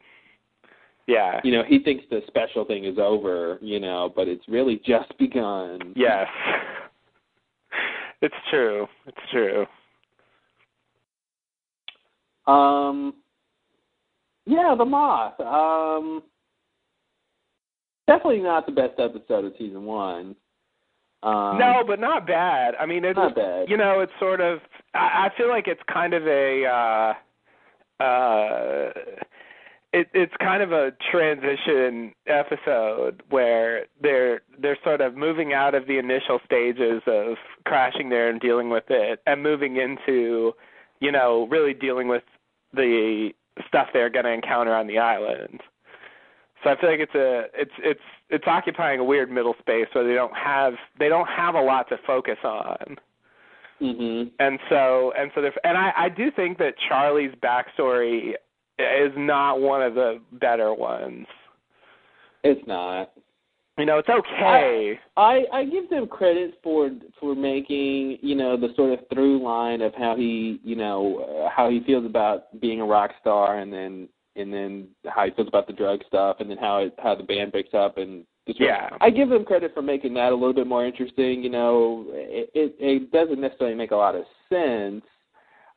Yeah. 1.06 1.40
You 1.44 1.52
know, 1.52 1.62
he 1.66 1.78
thinks 1.78 2.04
the 2.10 2.20
special 2.26 2.64
thing 2.64 2.84
is 2.84 2.98
over, 2.98 3.58
you 3.62 3.80
know, 3.80 4.12
but 4.14 4.28
it's 4.28 4.46
really 4.48 4.80
just 4.84 5.16
begun. 5.18 5.92
Yes. 5.96 6.26
It's 8.20 8.34
true. 8.50 8.88
It's 9.06 9.16
true. 9.30 9.64
Um 12.52 13.14
Yeah, 14.44 14.74
the 14.76 14.84
moth. 14.84 15.38
Um, 15.38 16.24
definitely 18.08 18.40
not 18.40 18.66
the 18.66 18.72
best 18.72 18.98
episode 18.98 19.44
of 19.44 19.52
season 19.56 19.84
one. 19.84 20.34
Um, 21.22 21.58
no, 21.58 21.82
but 21.86 22.00
not 22.00 22.26
bad. 22.26 22.74
I 22.80 22.86
mean, 22.86 23.04
it's 23.04 23.16
not 23.16 23.34
bad. 23.36 23.68
you 23.68 23.76
know, 23.76 24.00
it's 24.00 24.12
sort 24.18 24.40
of. 24.40 24.58
I, 24.94 25.26
I 25.26 25.30
feel 25.36 25.48
like 25.48 25.68
it's 25.68 25.82
kind 25.92 26.14
of 26.14 26.26
a. 26.26 26.64
uh 26.66 28.02
uh 28.02 28.90
it, 29.92 30.08
it's 30.12 30.34
kind 30.38 30.62
of 30.62 30.70
a 30.70 30.92
transition 31.10 32.12
episode 32.26 33.22
where 33.30 33.86
they're 34.00 34.42
they're 34.60 34.76
sort 34.84 35.00
of 35.00 35.16
moving 35.16 35.54
out 35.54 35.74
of 35.74 35.86
the 35.86 35.98
initial 35.98 36.40
stages 36.44 37.02
of 37.06 37.36
crashing 37.64 38.10
there 38.10 38.28
and 38.28 38.40
dealing 38.40 38.68
with 38.70 38.84
it, 38.90 39.20
and 39.26 39.42
moving 39.42 39.76
into, 39.76 40.52
you 41.00 41.10
know, 41.10 41.48
really 41.50 41.72
dealing 41.74 42.06
with 42.06 42.22
the 42.74 43.30
stuff 43.66 43.88
they're 43.92 44.10
going 44.10 44.26
to 44.26 44.32
encounter 44.32 44.74
on 44.74 44.86
the 44.86 44.98
island. 44.98 45.60
So 46.62 46.70
I 46.70 46.80
feel 46.80 46.90
like 46.90 47.00
it's 47.00 47.14
a 47.14 47.44
it's 47.54 47.72
it's 47.78 48.00
it's 48.30 48.44
occupying 48.46 49.00
a 49.00 49.04
weird 49.04 49.30
middle 49.30 49.54
space 49.60 49.86
where 49.92 50.06
they 50.06 50.14
don't 50.14 50.36
have 50.36 50.74
they 50.98 51.08
don't 51.08 51.28
have 51.28 51.54
a 51.54 51.60
lot 51.60 51.88
to 51.90 51.98
focus 52.06 52.38
on. 52.44 52.96
Mm-hmm. 53.80 54.28
And 54.40 54.58
so 54.68 55.12
and 55.16 55.30
so 55.34 55.42
they 55.42 55.50
and 55.64 55.78
I 55.78 55.92
I 55.96 56.08
do 56.08 56.30
think 56.32 56.58
that 56.58 56.74
Charlie's 56.88 57.32
backstory 57.42 58.32
is 58.78 59.12
not 59.16 59.60
one 59.60 59.82
of 59.82 59.94
the 59.94 60.20
better 60.32 60.74
ones. 60.74 61.26
It's 62.42 62.66
not. 62.66 63.12
You 63.78 63.86
know, 63.86 63.98
it's 63.98 64.08
okay. 64.08 64.98
I 65.16 65.44
I 65.52 65.64
give 65.64 65.88
them 65.88 66.08
credit 66.08 66.58
for 66.64 66.90
for 67.20 67.36
making 67.36 68.18
you 68.20 68.34
know 68.34 68.56
the 68.56 68.70
sort 68.74 68.98
of 68.98 69.06
through 69.12 69.44
line 69.44 69.80
of 69.82 69.94
how 69.94 70.16
he 70.16 70.60
you 70.64 70.74
know 70.74 71.44
uh, 71.46 71.48
how 71.54 71.70
he 71.70 71.80
feels 71.86 72.04
about 72.04 72.60
being 72.60 72.80
a 72.80 72.84
rock 72.84 73.12
star 73.20 73.58
and 73.58 73.72
then 73.72 74.08
and 74.38 74.52
then 74.52 74.88
how 75.06 75.24
he 75.24 75.30
feels 75.32 75.48
about 75.48 75.66
the 75.66 75.72
drug 75.72 76.00
stuff 76.06 76.36
and 76.40 76.50
then 76.50 76.58
how 76.58 76.78
it, 76.78 76.94
how 77.02 77.14
the 77.14 77.22
band 77.22 77.52
picks 77.52 77.74
up 77.74 77.98
and 77.98 78.24
just 78.46 78.60
Yeah. 78.60 78.88
I 79.00 79.10
give 79.10 79.28
them 79.28 79.44
credit 79.44 79.72
for 79.74 79.82
making 79.82 80.14
that 80.14 80.32
a 80.32 80.34
little 80.34 80.54
bit 80.54 80.66
more 80.66 80.86
interesting. 80.86 81.42
You 81.42 81.50
know, 81.50 82.06
it 82.10 82.50
it, 82.54 82.74
it 82.78 83.12
doesn't 83.12 83.40
necessarily 83.40 83.76
make 83.76 83.90
a 83.90 83.96
lot 83.96 84.14
of 84.14 84.24
sense 84.48 85.04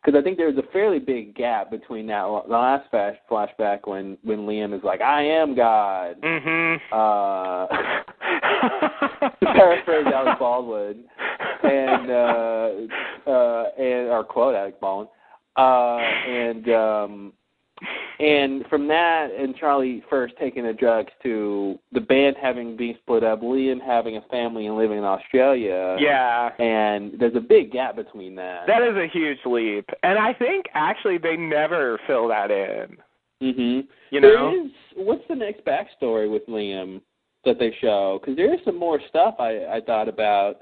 because 0.03 0.17
I 0.19 0.23
think 0.23 0.37
there's 0.37 0.57
a 0.57 0.63
fairly 0.73 0.99
big 0.99 1.35
gap 1.35 1.69
between 1.69 2.07
that 2.07 2.23
the 2.23 2.53
last 2.53 2.89
flash, 2.89 3.15
flashback 3.29 3.81
when 3.85 4.17
when 4.23 4.39
Liam 4.39 4.75
is 4.75 4.83
like, 4.83 5.01
"I 5.01 5.21
am 5.23 5.55
God." 5.55 6.19
Mhm. 6.21 6.79
Uh, 6.91 7.67
to 9.21 9.45
paraphrase 9.45 10.07
Alec 10.07 10.39
Baldwin, 10.39 11.03
and 11.63 12.09
uh, 12.09 12.69
uh, 13.29 13.63
and 13.77 14.09
or 14.09 14.23
quote 14.23 14.55
Alec 14.55 14.79
Baldwin, 14.79 15.07
uh, 15.55 15.97
and 15.97 16.69
um, 16.69 17.33
and 18.19 18.65
from 18.67 18.87
that 18.87 19.29
and 19.37 19.55
Charlie 19.55 20.03
first 20.09 20.35
taking 20.39 20.65
the 20.65 20.73
drugs 20.73 21.11
to 21.23 21.79
the 21.91 22.01
band 22.01 22.35
having 22.41 22.75
been 22.77 22.95
split 23.01 23.23
up, 23.23 23.41
Liam 23.41 23.81
having 23.81 24.17
a 24.17 24.21
family 24.29 24.67
and 24.67 24.77
living 24.77 24.99
in 24.99 25.03
Australia. 25.03 25.97
Yeah. 25.99 26.49
And 26.59 27.13
there's 27.19 27.35
a 27.35 27.41
big 27.41 27.71
gap 27.71 27.95
between 27.95 28.35
that. 28.35 28.67
That 28.67 28.83
is 28.83 28.95
a 28.95 29.07
huge 29.07 29.39
leap. 29.45 29.89
And 30.03 30.19
I 30.19 30.33
think 30.33 30.65
actually 30.73 31.17
they 31.17 31.35
never 31.35 31.99
fill 32.07 32.27
that 32.27 32.51
in. 32.51 32.97
Mhm. 33.41 33.87
You 34.11 34.21
know? 34.21 34.53
is- 34.53 34.71
what's 34.95 35.27
the 35.27 35.35
next 35.35 35.65
backstory 35.65 36.29
with 36.29 36.45
Liam 36.47 37.01
that 37.43 37.57
they 37.57 37.71
show? 37.81 38.19
Because 38.19 38.35
there 38.35 38.53
is 38.53 38.63
some 38.63 38.77
more 38.77 38.99
stuff 39.09 39.35
I 39.39 39.65
I 39.65 39.81
thought 39.81 40.07
about 40.07 40.57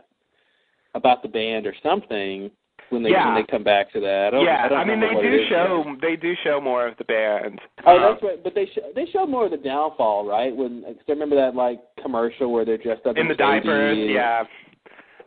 about 0.95 1.21
the 1.21 1.27
band 1.27 1.67
or 1.67 1.75
something 1.83 2.49
when 2.89 3.03
they 3.03 3.09
Yeah. 3.11 3.27
when 3.33 3.35
they 3.35 3.47
come 3.51 3.63
back 3.63 3.91
to 3.93 3.99
that. 3.99 4.33
I 4.33 4.41
yeah, 4.41 4.65
I, 4.65 4.69
don't 4.69 4.87
mean 4.87 4.99
they 4.99 5.21
do 5.21 5.45
show 5.49 5.83
yet. 5.85 6.01
they 6.01 6.15
do 6.15 6.33
show 6.43 6.59
more 6.61 6.87
of 6.87 6.97
the 6.97 7.03
band. 7.05 7.59
Oh, 7.85 7.95
Um, 7.95 8.01
that's 8.01 8.23
right. 8.23 8.43
But 8.43 8.55
they 8.55 8.65
sh- 8.65 8.93
they 8.95 9.05
show 9.11 9.25
more 9.25 9.45
of 9.45 9.51
the 9.51 9.57
downfall, 9.57 10.25
right? 10.25 10.55
When 10.55 10.83
cause 10.83 10.95
I 11.07 11.11
remember 11.11 11.35
that 11.35 11.55
like 11.55 11.79
commercial 12.01 12.51
where 12.51 12.65
they're 12.65 12.77
dressed 12.77 13.05
up 13.05 13.17
in 13.17 13.27
the 13.27 13.33
as 13.33 13.37
diapers, 13.37 13.97
babies. 13.97 14.11
yeah. 14.15 14.43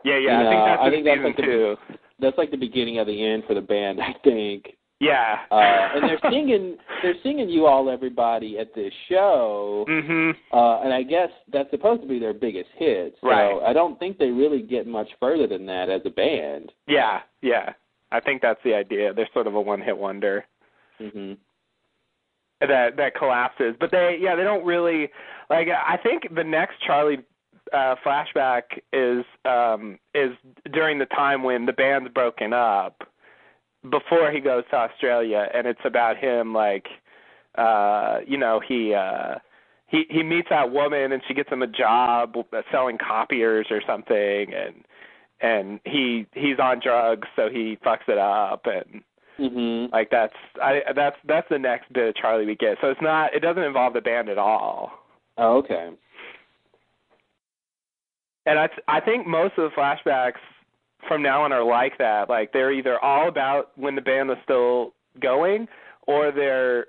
Yeah, 0.03 0.17
yeah. 0.17 0.41
You 0.41 0.47
I 0.47 0.51
think 0.51 0.65
that's 0.65 0.81
I 0.81 0.89
think 0.89 1.05
that's 1.05 1.23
like 1.23 1.37
the-. 1.37 1.77
That's 2.19 2.37
like 2.37 2.51
the 2.51 2.57
beginning 2.57 2.99
of 2.99 3.07
the 3.07 3.25
end 3.25 3.43
for 3.47 3.53
the 3.53 3.61
band, 3.61 3.99
I 4.01 4.13
think. 4.23 4.75
Yeah. 5.03 5.39
Uh, 5.51 5.55
and 5.95 6.03
they're 6.09 6.31
singing 6.31 6.77
they're 7.01 7.15
singing 7.23 7.49
"You 7.49 7.65
All 7.65 7.89
Everybody" 7.89 8.57
at 8.59 8.73
this 8.73 8.93
show. 9.09 9.85
Mhm. 9.87 10.35
Uh, 10.51 10.81
and 10.81 10.93
I 10.93 11.03
guess 11.03 11.29
that's 11.51 11.69
supposed 11.71 12.01
to 12.01 12.07
be 12.07 12.19
their 12.19 12.33
biggest 12.33 12.69
hit. 12.77 13.15
So 13.21 13.27
Right. 13.27 13.61
I 13.65 13.73
don't 13.73 13.99
think 13.99 14.17
they 14.17 14.29
really 14.29 14.61
get 14.61 14.87
much 14.87 15.09
further 15.19 15.47
than 15.47 15.65
that 15.65 15.89
as 15.89 16.01
a 16.05 16.09
band. 16.09 16.71
Yeah, 16.87 17.21
yeah. 17.41 17.73
I 18.11 18.19
think 18.19 18.41
that's 18.41 18.61
the 18.63 18.73
idea. 18.75 19.13
They're 19.13 19.29
sort 19.33 19.47
of 19.47 19.55
a 19.55 19.61
one-hit 19.61 19.97
wonder 19.97 20.45
hmm 20.99 21.33
that 22.61 22.95
that 22.95 23.15
collapses. 23.15 23.75
But 23.79 23.91
they, 23.91 24.17
yeah, 24.21 24.35
they 24.35 24.43
don't 24.43 24.63
really 24.65 25.09
like. 25.49 25.67
I 25.67 25.97
think 25.97 26.33
the 26.33 26.43
next 26.43 26.79
Charlie 26.85 27.19
uh, 27.73 27.95
flashback 28.05 28.63
is 28.93 29.25
um, 29.45 29.99
is 30.13 30.31
during 30.71 30.99
the 30.99 31.05
time 31.07 31.43
when 31.43 31.65
the 31.65 31.73
band's 31.73 32.09
broken 32.09 32.53
up, 32.53 33.03
before 33.89 34.31
he 34.31 34.39
goes 34.39 34.63
to 34.71 34.75
Australia, 34.77 35.47
and 35.53 35.67
it's 35.67 35.81
about 35.85 36.17
him 36.17 36.53
like, 36.53 36.87
uh, 37.55 38.19
you 38.27 38.37
know, 38.37 38.59
he. 38.67 38.93
uh 38.93 39.35
he 39.87 40.05
he 40.09 40.23
meets 40.23 40.49
that 40.49 40.71
woman 40.71 41.11
and 41.11 41.21
she 41.27 41.35
gets 41.35 41.49
him 41.49 41.61
a 41.61 41.67
job 41.67 42.33
selling 42.71 42.97
copiers 42.97 43.67
or 43.69 43.79
something 43.85 44.51
and 44.51 44.83
and 45.39 45.79
he 45.85 46.25
he's 46.33 46.57
on 46.57 46.79
drugs 46.83 47.27
so 47.35 47.47
he 47.47 47.77
fucks 47.85 48.07
it 48.07 48.17
up 48.17 48.65
and 48.65 49.03
hmm 49.37 49.85
like 49.91 50.09
that's 50.09 50.33
I 50.61 50.81
that's 50.95 51.17
that's 51.27 51.47
the 51.49 51.59
next 51.59 51.91
bit 51.93 52.09
of 52.09 52.15
Charlie 52.15 52.45
we 52.45 52.55
get. 52.55 52.77
So 52.81 52.89
it's 52.89 53.01
not 53.01 53.33
it 53.33 53.41
doesn't 53.41 53.63
involve 53.63 53.93
the 53.93 54.01
band 54.01 54.29
at 54.29 54.37
all. 54.37 54.91
Oh, 55.37 55.57
okay. 55.57 55.89
And 58.45 58.59
I 58.59 58.69
I 58.87 58.99
think 58.99 59.27
most 59.27 59.53
of 59.57 59.69
the 59.69 59.75
flashbacks 59.75 60.41
from 61.07 61.21
now 61.21 61.43
on 61.43 61.51
are 61.51 61.63
like 61.63 61.97
that. 61.97 62.29
Like 62.29 62.53
they're 62.53 62.71
either 62.71 62.99
all 62.99 63.27
about 63.27 63.71
when 63.77 63.95
the 63.95 64.01
band 64.01 64.29
was 64.29 64.37
still 64.43 64.93
going 65.21 65.67
or 66.07 66.31
they're 66.31 66.87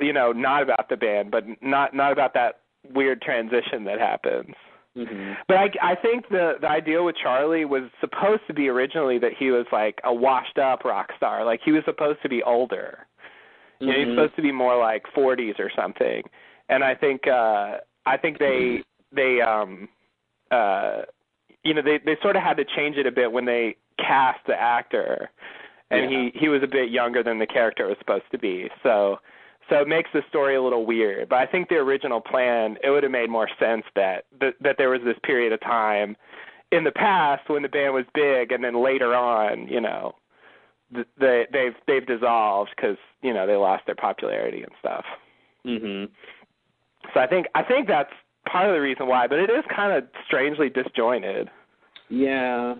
you 0.00 0.12
know 0.12 0.32
not 0.32 0.62
about 0.62 0.88
the 0.88 0.96
band 0.96 1.30
but 1.30 1.44
not 1.62 1.94
not 1.94 2.12
about 2.12 2.34
that 2.34 2.60
weird 2.94 3.20
transition 3.22 3.84
that 3.84 3.98
happens. 3.98 4.54
hmm 4.94 5.32
But 5.46 5.56
I 5.56 5.70
I 5.82 5.94
think 5.94 6.28
the 6.28 6.54
the 6.60 6.68
idea 6.68 7.02
with 7.02 7.16
Charlie 7.22 7.64
was 7.64 7.84
supposed 8.00 8.42
to 8.48 8.54
be 8.54 8.68
originally 8.68 9.18
that 9.18 9.32
he 9.38 9.50
was 9.50 9.66
like 9.72 10.00
a 10.04 10.12
washed 10.12 10.58
up 10.58 10.84
rock 10.84 11.10
star. 11.16 11.44
Like 11.44 11.60
he 11.64 11.72
was 11.72 11.84
supposed 11.84 12.20
to 12.22 12.28
be 12.28 12.42
older. 12.42 13.06
You 13.78 13.86
know, 13.86 13.92
he's 13.98 14.08
supposed 14.08 14.36
to 14.36 14.42
be 14.42 14.52
more 14.52 14.76
like 14.76 15.04
40s 15.16 15.58
or 15.58 15.70
something. 15.74 16.22
And 16.68 16.84
I 16.84 16.94
think 16.94 17.26
uh 17.26 17.78
I 18.06 18.16
think 18.16 18.38
they 18.38 18.82
they 19.12 19.40
um 19.40 19.88
uh 20.50 21.02
you 21.64 21.74
know 21.74 21.82
they 21.82 21.98
they 21.98 22.16
sort 22.22 22.36
of 22.36 22.42
had 22.42 22.56
to 22.56 22.64
change 22.64 22.96
it 22.96 23.06
a 23.06 23.12
bit 23.12 23.30
when 23.32 23.44
they 23.44 23.76
cast 23.98 24.40
the 24.46 24.54
actor. 24.54 25.30
And 25.92 26.08
he 26.08 26.30
he 26.38 26.48
was 26.48 26.62
a 26.62 26.68
bit 26.68 26.90
younger 26.90 27.22
than 27.22 27.40
the 27.40 27.46
character 27.46 27.86
was 27.86 27.96
supposed 27.98 28.30
to 28.30 28.38
be. 28.38 28.68
So 28.82 29.18
so 29.68 29.76
it 29.76 29.88
makes 29.88 30.10
the 30.12 30.22
story 30.28 30.56
a 30.56 30.62
little 30.62 30.84
weird. 30.84 31.28
But 31.28 31.38
I 31.38 31.46
think 31.46 31.68
the 31.68 31.76
original 31.76 32.20
plan, 32.20 32.76
it 32.82 32.90
would 32.90 33.02
have 33.04 33.12
made 33.12 33.30
more 33.30 33.48
sense 33.58 33.84
that 33.94 34.24
that, 34.40 34.54
that 34.60 34.76
there 34.78 34.90
was 34.90 35.00
this 35.04 35.16
period 35.22 35.52
of 35.52 35.60
time 35.60 36.16
in 36.72 36.84
the 36.84 36.92
past 36.92 37.48
when 37.48 37.62
the 37.62 37.68
band 37.68 37.94
was 37.94 38.04
big, 38.14 38.52
and 38.52 38.62
then 38.62 38.82
later 38.82 39.14
on, 39.14 39.66
you 39.68 39.80
know, 39.80 40.14
they 41.18 41.46
they've 41.52 41.74
they've 41.86 42.06
dissolved 42.06 42.70
because 42.76 42.96
you 43.22 43.32
know 43.32 43.46
they 43.46 43.56
lost 43.56 43.86
their 43.86 43.94
popularity 43.94 44.62
and 44.62 44.72
stuff. 44.78 45.04
hmm 45.64 46.04
So 47.14 47.20
I 47.20 47.26
think 47.26 47.46
I 47.54 47.62
think 47.62 47.86
that's 47.86 48.12
part 48.50 48.68
of 48.68 48.74
the 48.74 48.80
reason 48.80 49.06
why. 49.06 49.26
But 49.26 49.38
it 49.38 49.50
is 49.50 49.64
kind 49.74 49.92
of 49.92 50.04
strangely 50.26 50.68
disjointed. 50.68 51.48
Yeah. 52.08 52.74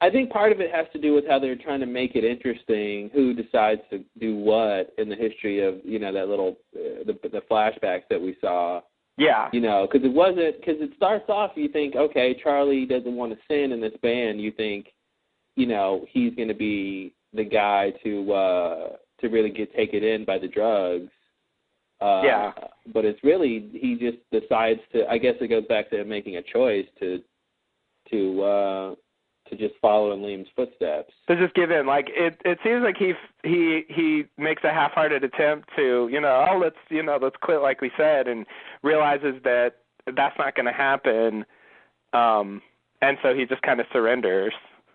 I 0.00 0.10
think 0.10 0.30
part 0.30 0.50
of 0.50 0.60
it 0.60 0.72
has 0.74 0.86
to 0.92 1.00
do 1.00 1.14
with 1.14 1.24
how 1.28 1.38
they're 1.38 1.56
trying 1.56 1.80
to 1.80 1.86
make 1.86 2.16
it 2.16 2.24
interesting. 2.24 3.08
Who 3.14 3.34
decides 3.34 3.80
to 3.90 4.04
do 4.18 4.36
what 4.36 4.92
in 4.98 5.08
the 5.08 5.14
history 5.14 5.64
of 5.64 5.76
you 5.84 6.00
know 6.00 6.12
that 6.12 6.28
little 6.28 6.56
uh, 6.74 7.04
the 7.06 7.16
the 7.28 7.42
flashbacks 7.50 8.02
that 8.10 8.20
we 8.20 8.36
saw. 8.40 8.80
Yeah. 9.16 9.48
You 9.52 9.60
know, 9.60 9.86
because 9.90 10.04
it 10.04 10.12
wasn't 10.12 10.58
because 10.58 10.80
it 10.80 10.90
starts 10.96 11.26
off. 11.28 11.52
You 11.54 11.68
think, 11.68 11.94
okay, 11.94 12.34
Charlie 12.42 12.86
doesn't 12.86 13.14
want 13.14 13.32
to 13.32 13.38
sin 13.46 13.70
in 13.70 13.80
this 13.80 13.92
band. 14.02 14.40
You 14.40 14.50
think, 14.50 14.86
you 15.54 15.66
know, 15.66 16.04
he's 16.08 16.34
going 16.34 16.48
to 16.48 16.54
be 16.54 17.14
the 17.32 17.44
guy 17.44 17.92
to 18.02 18.32
uh 18.32 18.88
to 19.20 19.28
really 19.28 19.50
get 19.50 19.74
taken 19.74 20.02
in 20.02 20.24
by 20.24 20.38
the 20.38 20.48
drugs. 20.48 21.10
Uh, 22.02 22.22
Yeah. 22.24 22.52
But 22.92 23.04
it's 23.04 23.22
really 23.22 23.68
he 23.72 23.96
just 23.96 24.18
decides 24.32 24.80
to. 24.92 25.08
I 25.08 25.18
guess 25.18 25.34
it 25.40 25.48
goes 25.48 25.64
back 25.68 25.88
to 25.90 26.00
him 26.00 26.08
making 26.08 26.36
a 26.36 26.42
choice 26.42 26.86
to 27.00 27.22
to 28.10 28.42
uh 28.42 28.94
to 29.48 29.56
just 29.56 29.74
follow 29.80 30.12
in 30.12 30.20
Liam's 30.20 30.48
footsteps. 30.56 31.12
to 31.28 31.36
just 31.36 31.54
give 31.54 31.70
in. 31.70 31.86
Like 31.86 32.08
it, 32.10 32.40
it 32.44 32.58
seems 32.64 32.82
like 32.82 32.96
he 32.96 33.12
he 33.44 33.82
he 33.88 34.24
makes 34.38 34.64
a 34.64 34.70
half-hearted 34.72 35.22
attempt 35.24 35.68
to, 35.76 36.08
you 36.10 36.20
know, 36.20 36.46
oh 36.50 36.58
let's 36.58 36.76
you 36.90 37.02
know 37.02 37.18
let's 37.20 37.36
quit 37.40 37.60
like 37.60 37.80
we 37.80 37.90
said, 37.96 38.26
and 38.28 38.46
realizes 38.82 39.34
that 39.44 39.76
that's 40.16 40.36
not 40.38 40.54
going 40.56 40.66
to 40.66 40.72
happen, 40.72 41.44
um, 42.12 42.60
and 43.00 43.18
so 43.22 43.34
he 43.34 43.44
just 43.46 43.62
kind 43.62 43.78
of 43.80 43.86
surrenders. 43.92 44.54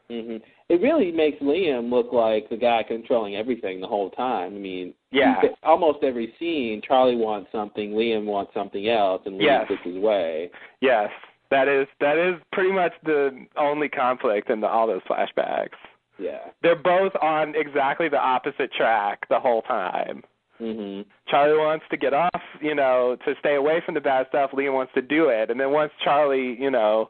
hmm 0.10 0.38
it 0.70 0.82
really 0.82 1.12
makes 1.12 1.40
Liam 1.42 1.90
look 1.90 2.12
like 2.12 2.50
the 2.50 2.58
guy 2.58 2.84
controlling 2.84 3.36
everything 3.36 3.80
the 3.80 3.88
whole 3.88 4.10
time. 4.10 4.56
I 4.56 4.60
mean, 4.60 4.94
Yeah. 5.12 5.42
almost 5.64 6.04
every 6.04 6.34
scene, 6.38 6.82
Charlie 6.82 7.16
wants 7.16 7.52
something, 7.52 7.94
Liam 7.94 8.26
wants 8.26 8.54
something 8.54 8.88
else, 8.90 9.22
and 9.26 9.40
Liam 9.40 9.44
Yes. 9.44 9.70
gets 9.70 9.84
his 9.84 9.98
way. 9.98 10.50
Yes, 10.82 11.12
that 11.50 11.68
is 11.70 11.88
that 12.00 12.18
is 12.18 12.36
pretty 12.52 12.72
much 12.72 12.94
the 13.04 13.46
only 13.56 13.88
conflict 13.88 14.50
in 14.50 14.60
the, 14.60 14.68
all 14.68 14.88
those 14.88 15.04
flashbacks. 15.04 15.78
Yeah. 16.20 16.40
They're 16.62 16.76
both 16.76 17.16
on 17.22 17.56
exactly 17.56 18.10
the 18.10 18.20
opposite 18.20 18.74
track 18.74 19.28
the 19.30 19.40
whole 19.40 19.62
time. 19.62 20.24
Mm-hmm. 20.60 21.08
Charlie 21.28 21.58
wants 21.60 21.86
to 21.92 21.98
get 21.98 22.14
off, 22.14 22.42
you 22.60 22.74
know, 22.74 23.16
to 23.26 23.36
stay 23.40 23.56
away 23.56 23.80
from 23.86 23.94
the 23.94 24.02
bad 24.02 24.28
stuff. 24.30 24.52
Liam 24.52 24.74
wants 24.74 24.92
to 24.96 25.02
do 25.02 25.30
it, 25.30 25.52
and 25.52 25.60
then 25.60 25.72
once 25.72 25.92
Charlie, 26.04 26.58
you 26.60 26.72
know, 26.72 27.10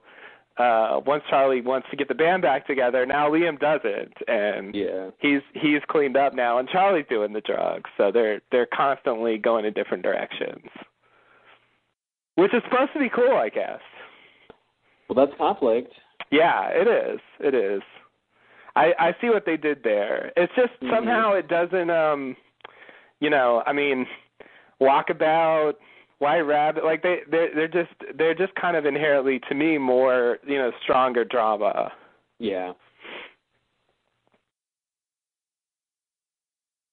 uh 0.58 1.00
once 1.06 1.24
Charlie 1.30 1.62
wants 1.62 1.88
to 1.92 1.96
get 1.98 2.08
the 2.08 2.16
band 2.16 2.42
back 2.42 2.66
together, 2.68 3.06
now 3.06 3.30
Liam 3.30 3.60
doesn't 3.60 4.14
and 4.28 4.74
Yeah. 4.76 5.10
he's 5.20 5.42
he's 5.54 5.82
cleaned 5.88 6.18
up 6.18 6.34
now, 6.34 6.58
and 6.60 6.68
Charlie's 6.70 7.06
doing 7.10 7.34
the 7.34 7.42
drugs. 7.42 7.90
So 7.98 8.12
they're 8.12 8.42
they're 8.52 8.68
constantly 8.74 9.38
going 9.38 9.66
in 9.66 9.74
different 9.74 10.04
directions, 10.04 10.66
which 12.36 12.54
is 12.54 12.62
supposed 12.70 12.94
to 12.94 13.00
be 13.00 13.10
cool, 13.10 13.36
I 13.36 13.50
guess. 13.50 13.80
Well, 15.10 15.26
that's 15.26 15.38
conflict. 15.38 15.94
Yeah, 16.32 16.70
it 16.72 16.88
is. 16.88 17.20
It 17.40 17.54
is. 17.54 17.82
I 18.76 18.94
I 19.00 19.16
see 19.22 19.30
what 19.30 19.46
they 19.46 19.58
did 19.58 19.84
there. 19.84 20.32
It's 20.36 20.54
just 20.56 20.74
Mhm. 20.82 20.90
somehow 20.94 21.34
it 21.34 21.48
doesn't 21.48 21.90
um 21.90 22.36
you 23.20 23.30
know, 23.30 23.64
I 23.66 23.74
mean 23.74 24.06
Walkabout, 24.82 25.74
White 26.20 26.42
Rabbit, 26.42 26.84
like 26.84 27.04
they 27.04 27.20
they 27.30 27.50
they're 27.54 27.68
just 27.68 27.92
they're 28.18 28.34
just 28.34 28.54
kind 28.56 28.76
of 28.76 28.86
inherently 28.86 29.40
to 29.50 29.56
me 29.56 29.78
more, 29.78 30.40
you 30.46 30.58
know, 30.58 30.72
stronger 30.82 31.24
drama. 31.24 31.92
Yeah. 32.40 32.74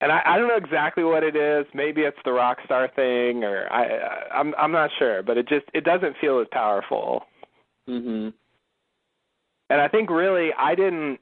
And 0.00 0.12
I 0.12 0.22
I 0.26 0.38
don't 0.38 0.48
know 0.48 0.56
exactly 0.56 1.04
what 1.04 1.22
it 1.22 1.36
is. 1.36 1.64
Maybe 1.72 2.02
it's 2.02 2.18
the 2.24 2.32
rock 2.32 2.58
star 2.66 2.88
thing 2.94 3.44
or 3.44 3.66
I 3.72 3.84
I- 3.84 4.38
I'm 4.38 4.54
I'm 4.58 4.72
not 4.72 4.90
sure, 4.98 5.22
but 5.22 5.38
it 5.38 5.48
just 5.48 5.64
it 5.72 5.84
doesn't 5.84 6.16
feel 6.20 6.38
as 6.40 6.46
powerful. 6.52 7.24
Mhm. 7.88 8.32
And 9.70 9.80
I 9.80 9.88
think 9.88 10.10
really 10.10 10.52
I 10.58 10.74
didn't 10.74 11.18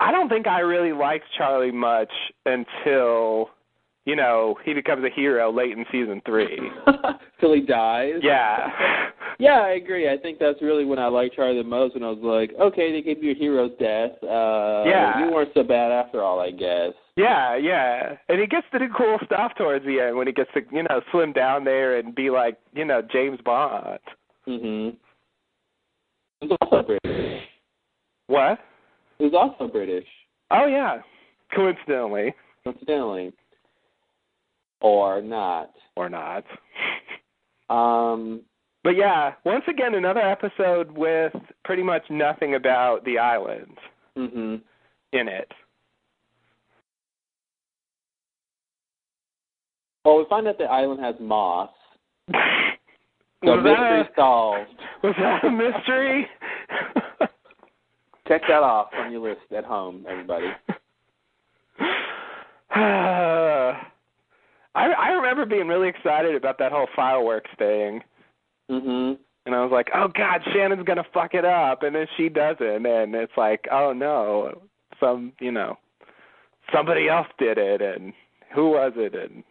I 0.00 0.10
don't 0.10 0.28
think 0.28 0.48
I 0.48 0.58
really 0.60 0.92
liked 0.92 1.26
Charlie 1.38 1.70
much 1.70 2.12
until 2.46 3.50
you 4.04 4.16
know, 4.16 4.56
he 4.64 4.74
becomes 4.74 5.04
a 5.04 5.10
hero 5.14 5.50
late 5.52 5.72
in 5.72 5.84
season 5.90 6.20
3. 6.26 6.58
Till 7.40 7.54
he 7.54 7.60
dies. 7.60 8.14
Yeah. 8.22 8.70
Yeah, 9.40 9.62
I 9.62 9.70
agree. 9.70 10.08
I 10.08 10.16
think 10.16 10.38
that's 10.38 10.62
really 10.62 10.84
when 10.84 11.00
I 11.00 11.08
liked 11.08 11.34
Charlie 11.34 11.58
the 11.60 11.64
most. 11.68 11.94
When 11.94 12.04
I 12.04 12.10
was 12.10 12.20
like, 12.22 12.52
okay, 12.56 12.92
they 12.92 13.02
gave 13.02 13.20
you 13.20 13.32
a 13.32 13.34
hero's 13.34 13.72
death. 13.80 14.12
Uh, 14.22 14.84
Yeah. 14.86 15.18
You 15.26 15.32
weren't 15.32 15.50
so 15.54 15.64
bad 15.64 15.90
after 15.90 16.22
all, 16.22 16.38
I 16.38 16.52
guess. 16.52 16.92
Yeah, 17.16 17.56
yeah. 17.56 18.14
And 18.28 18.40
he 18.40 18.46
gets 18.46 18.64
to 18.72 18.78
do 18.78 18.86
cool 18.96 19.18
stuff 19.26 19.50
towards 19.58 19.84
the 19.86 19.98
end 19.98 20.16
when 20.16 20.28
he 20.28 20.32
gets 20.32 20.50
to, 20.54 20.60
you 20.70 20.84
know, 20.84 21.00
swim 21.10 21.32
down 21.32 21.64
there 21.64 21.98
and 21.98 22.14
be 22.14 22.30
like, 22.30 22.58
you 22.74 22.84
know, 22.84 23.02
James 23.02 23.40
Bond. 23.44 23.98
Mhm. 24.46 24.94
Was 26.42 26.56
also 26.60 26.82
British. 26.84 27.42
What? 28.28 28.60
He 29.18 29.24
was 29.24 29.34
also 29.34 29.66
British, 29.66 30.06
Oh 30.52 30.66
yeah. 30.66 30.98
Coincidentally. 31.52 32.34
coincidentally, 32.62 33.32
or 34.84 35.20
not. 35.22 35.70
Or 35.96 36.08
not. 36.08 36.44
Um. 37.70 38.42
But 38.84 38.90
yeah, 38.96 39.32
once 39.46 39.64
again 39.66 39.94
another 39.94 40.20
episode 40.20 40.90
with 40.92 41.32
pretty 41.64 41.82
much 41.82 42.02
nothing 42.10 42.56
about 42.56 43.02
the 43.06 43.18
island 43.18 43.78
Mhm. 44.18 44.60
in 45.14 45.28
it. 45.28 45.50
Well, 50.04 50.18
we 50.18 50.26
find 50.28 50.46
out 50.46 50.58
the 50.58 50.64
island 50.64 51.00
has 51.02 51.14
moss. 51.18 51.70
So 53.44 53.50
Was 53.56 53.64
that 53.64 53.70
mystery 53.80 54.00
a- 54.00 54.10
solved. 54.16 54.70
Was 55.02 55.14
that 55.18 55.44
a 55.44 55.50
mystery? 55.50 56.26
Check 58.28 58.42
that 58.48 58.62
off 58.62 58.88
on 58.94 59.10
your 59.12 59.20
list 59.20 59.52
at 59.54 59.64
home, 59.64 60.04
everybody. 60.08 60.46
I 64.74 64.86
I 64.92 65.08
remember 65.12 65.46
being 65.46 65.68
really 65.68 65.88
excited 65.88 66.34
about 66.34 66.58
that 66.58 66.72
whole 66.72 66.88
fireworks 66.96 67.50
thing. 67.58 68.02
Mhm. 68.70 69.18
And 69.46 69.54
I 69.54 69.62
was 69.62 69.70
like, 69.72 69.90
"Oh 69.94 70.08
God, 70.08 70.42
Shannon's 70.52 70.84
gonna 70.84 71.04
fuck 71.12 71.34
it 71.34 71.44
up," 71.44 71.82
and 71.82 71.94
then 71.94 72.06
she 72.16 72.28
doesn't, 72.28 72.86
and 72.86 73.14
it's 73.14 73.36
like, 73.36 73.66
"Oh 73.70 73.92
no, 73.92 74.62
some 74.98 75.32
you 75.38 75.52
know, 75.52 75.76
somebody 76.72 77.08
else 77.08 77.28
did 77.38 77.58
it, 77.58 77.82
and 77.82 78.12
who 78.52 78.70
was 78.70 78.92
it?" 78.96 79.14
And 79.14 79.44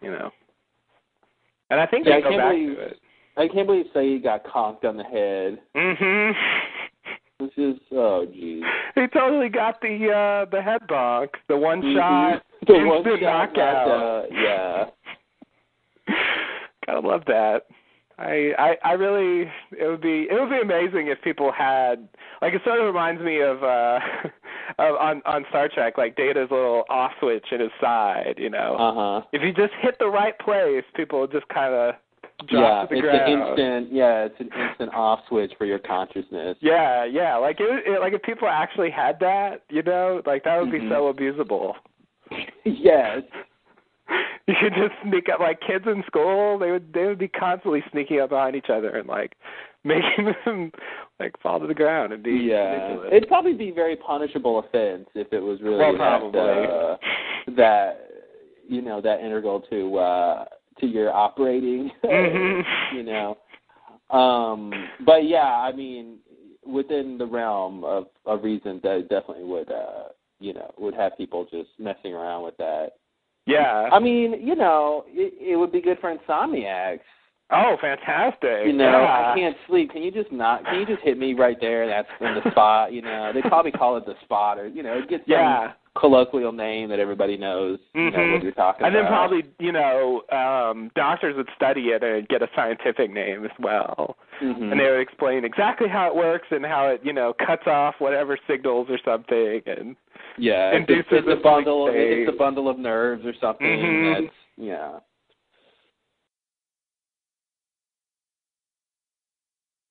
you 0.00 0.10
know, 0.10 0.30
and 1.70 1.80
I 1.80 1.86
think 1.86 2.06
Yeah, 2.06 2.14
they 2.14 2.18
I 2.18 2.20
go 2.22 2.28
can't 2.30 2.40
back 2.42 2.50
believe- 2.52 2.76
to 2.76 2.82
it. 2.82 3.00
I 3.36 3.48
can't 3.48 3.66
believe 3.66 3.86
Sayid 3.92 4.22
got 4.22 4.44
conked 4.44 4.84
on 4.84 4.96
the 4.96 5.04
head. 5.04 5.60
Mhm. 5.74 6.36
This 7.40 7.50
is 7.56 7.76
oh 7.92 8.26
geez. 8.26 8.62
He 8.94 9.06
totally 9.08 9.48
got 9.48 9.80
the 9.80 10.08
uh 10.10 10.50
the 10.50 10.62
head 10.62 10.82
bonk, 10.88 11.30
the 11.48 11.56
one 11.56 11.82
Mhm. 11.82 11.96
shot, 11.96 12.42
The 12.66 12.74
one 12.74 12.98
instant 12.98 13.20
shot 13.20 13.52
knockout. 13.56 14.32
yeah. 14.32 14.86
Gotta 16.86 17.00
love 17.06 17.22
that. 17.26 17.66
I, 18.16 18.52
I 18.56 18.76
I 18.84 18.92
really 18.92 19.50
it 19.76 19.88
would 19.88 20.00
be 20.00 20.28
it 20.30 20.34
would 20.40 20.50
be 20.50 20.60
amazing 20.60 21.08
if 21.08 21.20
people 21.22 21.50
had 21.50 22.08
like 22.40 22.54
it 22.54 22.62
sort 22.64 22.78
of 22.78 22.86
reminds 22.86 23.20
me 23.22 23.40
of 23.40 23.64
uh 23.64 23.98
of 24.78 24.94
on 24.96 25.20
on 25.26 25.44
Star 25.48 25.68
Trek 25.68 25.98
like 25.98 26.14
Data's 26.14 26.48
little 26.52 26.84
off 26.88 27.10
switch 27.18 27.46
in 27.50 27.58
his 27.60 27.72
side, 27.80 28.34
you 28.38 28.50
know. 28.50 28.76
Uh 28.78 28.94
huh. 28.94 29.26
If 29.32 29.42
you 29.42 29.52
just 29.52 29.72
hit 29.80 29.96
the 29.98 30.06
right 30.06 30.38
place, 30.38 30.84
people 30.94 31.20
would 31.22 31.32
just 31.32 31.48
kind 31.48 31.74
of 31.74 31.94
Yeah, 32.50 32.82
to 32.82 32.86
the 32.90 32.94
it's 32.96 33.00
ground. 33.02 33.32
an 33.32 33.48
instant. 33.48 33.92
Yeah, 33.92 34.24
it's 34.24 34.40
an 34.40 34.50
instant 34.60 34.92
off 34.94 35.20
switch 35.28 35.52
for 35.56 35.64
your 35.64 35.78
consciousness. 35.78 36.56
Yeah, 36.60 37.04
yeah. 37.04 37.36
Like 37.36 37.56
it, 37.60 37.66
it 37.86 38.00
like 38.00 38.12
if 38.12 38.22
people 38.22 38.48
actually 38.48 38.90
had 38.90 39.18
that, 39.20 39.62
you 39.70 39.82
know, 39.82 40.20
like 40.26 40.44
that 40.44 40.60
would 40.60 40.70
be 40.70 40.80
Mhm. 40.80 40.90
so 40.90 41.12
abusable. 41.12 41.74
yes. 42.64 43.22
You 44.46 44.54
could 44.60 44.74
just 44.74 44.92
sneak 45.02 45.30
up 45.32 45.40
like 45.40 45.58
kids 45.66 45.86
in 45.86 46.02
school. 46.06 46.58
They 46.58 46.70
would 46.70 46.92
they 46.92 47.06
would 47.06 47.18
be 47.18 47.28
constantly 47.28 47.82
sneaking 47.90 48.20
up 48.20 48.28
behind 48.28 48.54
each 48.54 48.68
other 48.68 48.90
and 48.90 49.08
like 49.08 49.36
making 49.84 50.34
them 50.44 50.70
like 51.18 51.32
fall 51.40 51.58
to 51.60 51.66
the 51.66 51.72
ground 51.72 52.12
and 52.12 52.22
be 52.22 52.32
Yeah, 52.32 52.72
ridiculous. 52.74 53.08
it'd 53.14 53.28
probably 53.28 53.54
be 53.54 53.70
a 53.70 53.72
very 53.72 53.96
punishable 53.96 54.58
offense 54.58 55.08
if 55.14 55.32
it 55.32 55.40
was 55.40 55.62
really 55.62 55.78
Well, 55.78 56.30
that, 56.30 56.38
uh, 56.38 56.96
that 57.56 58.10
you 58.68 58.82
know 58.82 59.00
that 59.00 59.20
integral 59.20 59.60
to 59.70 59.96
uh 59.96 60.44
to 60.80 60.86
your 60.86 61.12
operating. 61.12 61.90
Mhm. 62.04 62.62
you 62.94 63.02
know, 63.02 63.38
um, 64.10 64.72
but 65.04 65.24
yeah, 65.26 65.46
I 65.68 65.72
mean, 65.72 66.18
within 66.66 67.18
the 67.18 67.26
realm 67.26 67.84
of 67.84 68.06
of 68.26 68.42
reason, 68.44 68.80
that 68.82 69.08
definitely 69.08 69.44
would 69.44 69.70
uh 69.70 70.08
you 70.40 70.52
know 70.54 70.70
would 70.78 70.94
have 70.94 71.16
people 71.16 71.46
just 71.50 71.70
messing 71.78 72.14
around 72.14 72.44
with 72.44 72.56
that. 72.58 72.92
yeah. 73.46 73.88
I 73.92 73.98
mean, 73.98 74.40
you 74.46 74.54
know, 74.54 75.04
it, 75.08 75.34
it 75.52 75.56
would 75.56 75.72
be 75.72 75.80
good 75.80 75.98
for 76.00 76.14
insomniacs. 76.14 77.00
oh, 77.50 77.76
fantastic. 77.80 78.66
You 78.66 78.72
know, 78.72 79.02
yeah. 79.02 79.32
I 79.32 79.34
can't 79.36 79.56
sleep. 79.68 79.92
Can 79.92 80.02
you 80.02 80.10
just 80.10 80.32
not? 80.32 80.64
Can 80.64 80.80
you 80.80 80.86
just 80.86 81.02
hit 81.02 81.18
me 81.18 81.34
right 81.34 81.58
there? 81.60 81.86
That's 81.86 82.08
in 82.20 82.34
the 82.42 82.50
spot. 82.50 82.92
You 82.92 83.02
know, 83.02 83.32
they 83.34 83.42
probably 83.42 83.70
call 83.72 83.96
it 83.96 84.06
the 84.06 84.14
spot, 84.24 84.58
or 84.58 84.66
you 84.66 84.82
know, 84.82 84.94
it 84.98 85.08
gets 85.08 85.24
some 85.24 85.32
Yeah. 85.32 85.72
Colloquial 85.98 86.52
name 86.52 86.88
that 86.88 86.98
everybody 86.98 87.36
knows. 87.36 87.78
You 87.94 88.10
know 88.10 88.32
what 88.32 88.42
you're 88.42 88.52
talking 88.52 88.84
and 88.84 88.94
then 88.94 89.06
probably, 89.06 89.44
you 89.58 89.72
know, 89.72 90.22
um 90.32 90.90
doctors 90.94 91.36
would 91.36 91.48
study 91.54 91.88
it 91.88 92.02
and 92.02 92.26
get 92.28 92.42
a 92.42 92.48
scientific 92.56 93.12
name 93.12 93.44
as 93.44 93.52
well. 93.58 94.16
Mhm. 94.40 94.72
And 94.72 94.80
they 94.80 94.90
would 94.90 95.00
explain 95.00 95.44
exactly 95.44 95.88
how 95.88 96.08
it 96.08 96.16
works 96.16 96.48
and 96.50 96.64
how 96.64 96.88
it, 96.88 97.00
you 97.04 97.12
know, 97.12 97.32
cuts 97.34 97.66
off 97.66 97.94
whatever 97.98 98.36
signals 98.48 98.88
or 98.90 98.98
something 99.04 99.62
and 99.66 99.96
yeah, 100.36 100.74
induces 100.74 101.04
it's 101.10 101.28
a 101.28 101.30
a 101.30 101.36
bundle. 101.36 101.88
Of, 101.88 101.94
it's 101.94 102.28
a 102.28 102.36
bundle 102.36 102.68
of 102.68 102.78
nerves 102.78 103.24
or 103.24 103.34
something. 103.40 103.66
Mhm. 103.66 104.14
That's 104.22 104.34
yeah. 104.56 104.98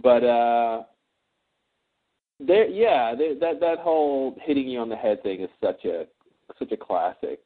But 0.01 0.23
uh, 0.25 0.83
there, 2.47 2.67
yeah, 2.67 3.13
there, 3.15 3.35
that 3.39 3.59
that 3.59 3.79
whole 3.79 4.35
hitting 4.41 4.67
you 4.67 4.79
on 4.79 4.89
the 4.89 4.95
head 4.95 5.21
thing 5.23 5.41
is 5.41 5.49
such 5.63 5.85
a 5.85 6.05
such 6.59 6.71
a 6.71 6.77
classic. 6.77 7.39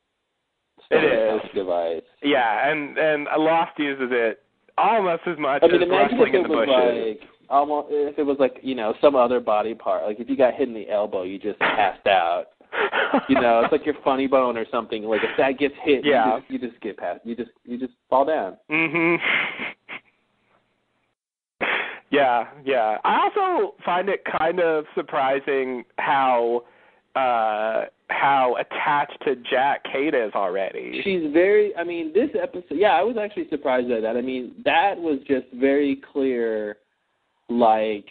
It 0.89 1.03
is. 1.43 1.49
device. 1.53 2.01
Yeah, 2.23 2.69
and 2.71 2.97
and 2.97 3.27
Lost 3.37 3.77
uses 3.77 4.09
it 4.11 4.43
almost 4.77 5.23
as 5.25 5.37
much 5.37 5.63
I 5.63 5.67
mean, 5.67 5.81
as 5.83 5.89
wrestling 5.89 6.33
in 6.35 6.41
it 6.41 6.43
the 6.43 6.47
bushes. 6.49 7.17
like 7.21 7.29
almost 7.49 7.87
if 7.89 8.17
it 8.19 8.23
was 8.23 8.37
like 8.39 8.57
you 8.61 8.75
know 8.75 8.93
some 9.01 9.15
other 9.15 9.39
body 9.39 9.73
part. 9.73 10.03
Like 10.05 10.19
if 10.19 10.29
you 10.29 10.37
got 10.37 10.53
hit 10.53 10.67
in 10.69 10.73
the 10.73 10.89
elbow, 10.89 11.23
you 11.23 11.39
just 11.39 11.59
passed 11.59 12.05
out. 12.07 12.45
You 13.27 13.35
know, 13.41 13.61
it's 13.63 13.71
like 13.71 13.85
your 13.85 13.95
funny 14.03 14.27
bone 14.27 14.57
or 14.57 14.65
something. 14.71 15.03
Like 15.03 15.21
if 15.23 15.31
that 15.37 15.57
gets 15.57 15.73
hit, 15.83 16.05
Yeah. 16.05 16.35
you, 16.35 16.39
just, 16.41 16.51
you 16.51 16.69
just 16.69 16.81
get 16.81 16.97
past. 16.97 17.21
You 17.23 17.35
just 17.35 17.49
you 17.65 17.77
just 17.79 17.93
fall 18.09 18.25
down. 18.25 18.57
Mhm. 18.69 19.17
Yeah, 22.09 22.47
yeah. 22.63 22.97
I 23.03 23.29
also 23.29 23.75
find 23.83 24.09
it 24.09 24.23
kind 24.39 24.59
of 24.59 24.85
surprising 24.95 25.83
how 25.97 26.63
uh 27.15 27.85
how 28.09 28.55
attached 28.59 29.21
to 29.25 29.35
Jack 29.49 29.83
Kate 29.91 30.13
is 30.13 30.31
already. 30.33 31.01
She's 31.03 31.31
very. 31.33 31.75
I 31.75 31.83
mean, 31.83 32.13
this 32.13 32.29
episode. 32.41 32.77
Yeah, 32.77 32.91
I 32.91 33.01
was 33.03 33.17
actually 33.21 33.49
surprised 33.49 33.91
at 33.91 34.01
that. 34.03 34.15
I 34.15 34.21
mean, 34.21 34.53
that 34.63 34.97
was 34.97 35.19
just 35.27 35.45
very 35.53 36.01
clear. 36.13 36.77
Like, 37.49 38.05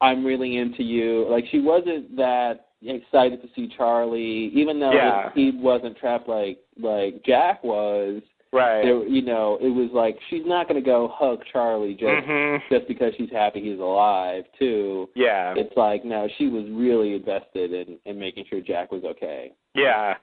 I'm 0.00 0.24
really 0.24 0.58
into 0.58 0.82
you. 0.82 1.26
Like, 1.30 1.44
she 1.50 1.60
wasn't 1.60 2.16
that 2.16 2.66
excited 2.82 3.40
to 3.42 3.48
see 3.54 3.72
Charlie, 3.76 4.50
even 4.54 4.80
though 4.80 4.92
Yeah. 4.92 5.30
he 5.34 5.52
wasn't 5.54 5.96
trapped 5.96 6.28
like 6.28 6.58
like 6.78 7.22
Jack 7.24 7.64
was. 7.64 8.20
Right. 8.52 8.82
There, 8.82 9.06
you 9.06 9.22
know, 9.22 9.58
it 9.60 9.68
was 9.68 9.90
like 9.92 10.18
she's 10.28 10.42
not 10.44 10.66
going 10.68 10.82
to 10.82 10.84
go 10.84 11.08
hug 11.14 11.40
Charlie 11.52 11.94
just 11.94 12.26
Mhm. 12.26 12.60
just 12.68 12.88
because 12.88 13.12
she's 13.16 13.30
happy 13.30 13.60
he's 13.60 13.78
alive 13.78 14.44
too. 14.58 15.08
Yeah. 15.14 15.54
It's 15.56 15.76
like 15.76 16.04
no, 16.04 16.28
she 16.36 16.48
was 16.48 16.64
really 16.70 17.14
invested 17.14 17.72
in 17.72 17.98
in 18.06 18.18
making 18.18 18.46
sure 18.50 18.60
Jack 18.60 18.90
was 18.90 19.04
okay, 19.04 19.52
Yeah. 19.74 20.16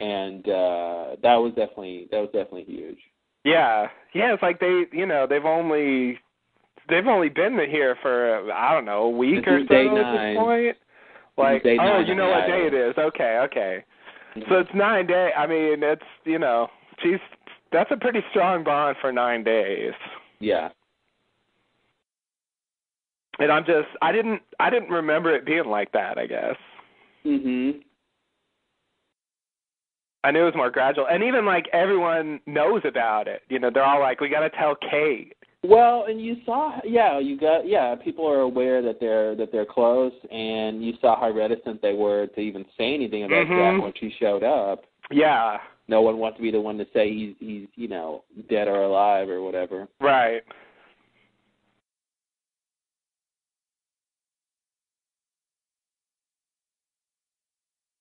and 0.00 0.48
uh 0.48 1.16
that 1.22 1.34
was 1.36 1.52
definitely 1.56 2.08
that 2.10 2.20
was 2.20 2.30
definitely 2.32 2.64
huge. 2.64 2.98
Yeah. 3.44 3.88
Yeah, 4.14 4.32
it's 4.32 4.42
like 4.42 4.58
they, 4.60 4.86
you 4.90 5.04
know, 5.04 5.26
they've 5.26 5.44
only 5.44 6.18
they've 6.88 7.06
only 7.06 7.28
been 7.28 7.58
here 7.68 7.96
for 8.00 8.50
I 8.50 8.72
don't 8.72 8.86
know, 8.86 9.02
a 9.04 9.10
week 9.10 9.46
or 9.46 9.60
so 9.60 9.66
day 9.66 9.86
at 9.88 9.92
nine. 9.92 10.34
this 10.34 10.40
point. 10.42 10.76
Like, 11.36 11.62
day 11.64 11.76
oh, 11.80 11.84
nine 11.84 12.06
you 12.06 12.14
know 12.14 12.30
what 12.30 12.46
day 12.46 12.66
it 12.66 12.72
is. 12.72 12.96
Okay, 12.96 13.38
okay. 13.44 13.84
So 14.48 14.58
it's 14.60 14.70
9 14.74 15.06
day. 15.06 15.30
I 15.36 15.46
mean, 15.46 15.82
it's, 15.82 16.02
you 16.24 16.38
know, 16.38 16.68
she's 17.02 17.18
that's 17.74 17.90
a 17.90 17.96
pretty 17.96 18.20
strong 18.30 18.64
bond 18.64 18.96
for 19.00 19.12
9 19.12 19.42
days. 19.44 19.92
Yeah. 20.38 20.68
And 23.38 23.50
I'm 23.50 23.64
just 23.64 23.88
I 24.00 24.12
didn't 24.12 24.40
I 24.60 24.70
didn't 24.70 24.90
remember 24.90 25.34
it 25.34 25.44
being 25.44 25.66
like 25.66 25.90
that, 25.92 26.16
I 26.18 26.26
guess. 26.26 26.56
Mhm. 27.26 27.82
I 30.22 30.30
knew 30.30 30.42
it 30.42 30.44
was 30.44 30.54
more 30.54 30.70
gradual. 30.70 31.06
And 31.08 31.22
even 31.22 31.44
like 31.44 31.68
everyone 31.72 32.40
knows 32.46 32.82
about 32.84 33.26
it. 33.28 33.42
You 33.48 33.58
know, 33.58 33.70
they're 33.70 33.84
all 33.84 34.00
like, 34.00 34.20
We 34.20 34.28
gotta 34.28 34.50
tell 34.50 34.76
Kate. 34.76 35.34
Well, 35.64 36.04
and 36.08 36.20
you 36.20 36.36
saw, 36.44 36.78
yeah, 36.84 37.18
you 37.18 37.38
got, 37.40 37.66
yeah, 37.66 37.94
people 37.94 38.28
are 38.28 38.40
aware 38.40 38.82
that 38.82 39.00
they're 39.00 39.34
that 39.34 39.50
they're 39.50 39.64
close, 39.64 40.12
and 40.30 40.84
you 40.84 40.92
saw 41.00 41.18
how 41.18 41.30
reticent 41.30 41.80
they 41.80 41.94
were 41.94 42.26
to 42.26 42.40
even 42.40 42.66
say 42.76 42.92
anything 42.94 43.24
about 43.24 43.46
Mhm. 43.46 43.56
Jack 43.56 43.82
when 43.82 43.94
she 43.94 44.10
showed 44.20 44.42
up. 44.44 44.84
Yeah. 45.10 45.58
No 45.86 46.00
one 46.00 46.18
wants 46.18 46.38
to 46.38 46.42
be 46.42 46.50
the 46.50 46.60
one 46.60 46.78
to 46.78 46.86
say 46.94 47.12
he's 47.12 47.34
he's 47.38 47.68
you 47.74 47.88
know 47.88 48.24
dead 48.48 48.68
or 48.68 48.82
alive 48.82 49.28
or 49.28 49.42
whatever. 49.42 49.86
Right. 50.00 50.42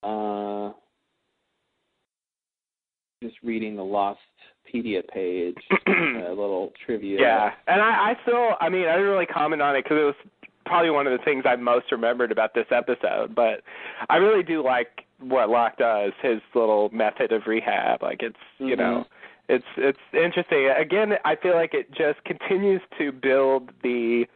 Uh, 0.02 0.74
just 3.22 3.36
reading 3.42 3.78
the 3.78 3.82
Lostpedia 3.82 5.08
page, 5.08 5.56
a 5.88 6.30
little 6.30 6.74
trivia. 6.86 7.22
Yeah, 7.22 7.52
and 7.68 7.82
I, 7.82 8.12
I 8.12 8.14
still, 8.24 8.56
I 8.60 8.68
mean, 8.68 8.86
I 8.88 8.94
didn't 8.94 9.08
really 9.08 9.26
comment 9.26 9.62
on 9.62 9.78
it 9.78 9.84
because 9.84 9.98
it 9.98 10.04
was 10.04 10.16
probably 10.66 10.90
one 10.90 11.08
of 11.08 11.18
the 11.18 11.24
things 11.24 11.46
I 11.48 11.56
most 11.56 11.92
remembered 11.92 12.32
about 12.32 12.54
this 12.54 12.66
episode. 12.70 13.34
But 13.34 13.62
I 14.10 14.18
really 14.18 14.44
do 14.44 14.62
like 14.64 15.06
what 15.28 15.50
Locke 15.50 15.78
does, 15.78 16.12
his 16.22 16.40
little 16.54 16.90
method 16.92 17.32
of 17.32 17.48
rehab. 17.48 18.02
Like 18.04 18.22
it's, 18.24 18.38
you 18.60 18.76
Mhm. 18.76 18.80
know, 18.80 19.06
it's 19.50 19.66
it's 19.78 20.00
interesting. 20.14 20.70
Again, 20.70 21.18
I 21.26 21.36
feel 21.36 21.56
like 21.56 21.74
it 21.74 21.92
just 21.92 22.24
continues 22.26 22.82
to 22.98 23.12
build 23.12 23.72
the, 23.82 24.28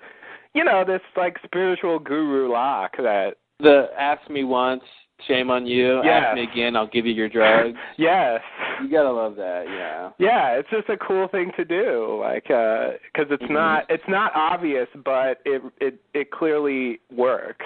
you 0.53 0.63
know, 0.63 0.83
this 0.83 1.01
like 1.15 1.37
spiritual 1.43 1.99
guru 1.99 2.49
Locke 2.51 2.97
that. 2.97 3.35
The 3.59 3.89
ask 3.97 4.29
me 4.29 4.43
once, 4.43 4.83
shame 5.27 5.49
on 5.49 5.65
you. 5.65 6.01
Yes. 6.03 6.25
Ask 6.27 6.35
me 6.35 6.43
again, 6.43 6.75
I'll 6.75 6.85
give 6.87 7.05
you 7.07 7.13
your 7.13 7.27
drugs. 7.29 7.75
Yes. 7.97 8.41
You 8.83 8.89
gotta 8.89 9.11
love 9.11 9.35
that, 9.37 9.65
yeah. 9.67 10.11
Yeah, 10.19 10.49
it's 10.59 10.69
just 10.69 10.87
a 10.89 10.97
cool 10.97 11.27
thing 11.29 11.51
to 11.57 11.65
do, 11.65 12.19
like, 12.21 12.51
uh 12.51 12.91
'cause 13.15 13.25
it's 13.31 13.41
Mhm. 13.43 13.49
not 13.51 13.85
it's 13.89 14.07
not 14.07 14.31
obvious, 14.35 14.87
but 15.03 15.39
it 15.45 15.61
it 15.79 15.95
it 16.13 16.29
clearly 16.29 16.99
works. 17.11 17.65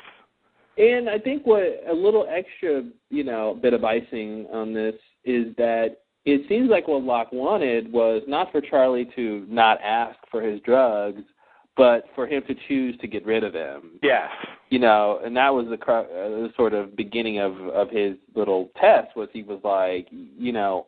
And 0.78 1.10
I 1.10 1.20
think 1.20 1.46
what 1.46 1.64
a 1.90 1.94
little 1.94 2.28
extra, 2.30 2.84
you 3.10 3.24
know, 3.24 3.58
bit 3.62 3.74
of 3.74 3.84
icing 3.84 4.48
on 4.52 4.74
this 4.74 4.96
is 5.26 5.56
that 5.58 5.98
it 6.26 6.48
seems 6.48 6.70
like 6.70 6.88
what 6.88 7.04
Locke 7.04 7.32
wanted 7.32 7.92
was 7.92 8.22
not 8.28 8.52
for 8.52 8.62
Charlie 8.62 9.10
to 9.16 9.46
not 9.50 9.80
ask 9.82 10.18
for 10.30 10.42
his 10.42 10.62
drugs, 10.62 11.24
but 11.76 12.06
for 12.16 12.28
him 12.28 12.44
to 12.48 12.56
choose 12.68 12.98
to 13.00 13.08
get 13.08 13.26
rid 13.26 13.44
of 13.44 13.54
them. 13.54 14.00
Yes. 14.04 14.30
You 14.70 14.80
know, 14.80 15.20
and 15.24 15.36
that 15.36 15.50
was 15.50 15.66
the, 15.68 15.92
uh, 15.92 16.04
the 16.04 16.50
sort 16.56 16.74
of 16.74 16.96
beginning 16.96 17.40
of 17.40 17.54
of 17.70 17.90
his 17.90 18.16
little 18.36 18.70
test 18.80 19.16
was 19.16 19.30
he 19.34 19.44
was 19.44 19.60
like, 19.64 20.08
you 20.12 20.52
know, 20.52 20.88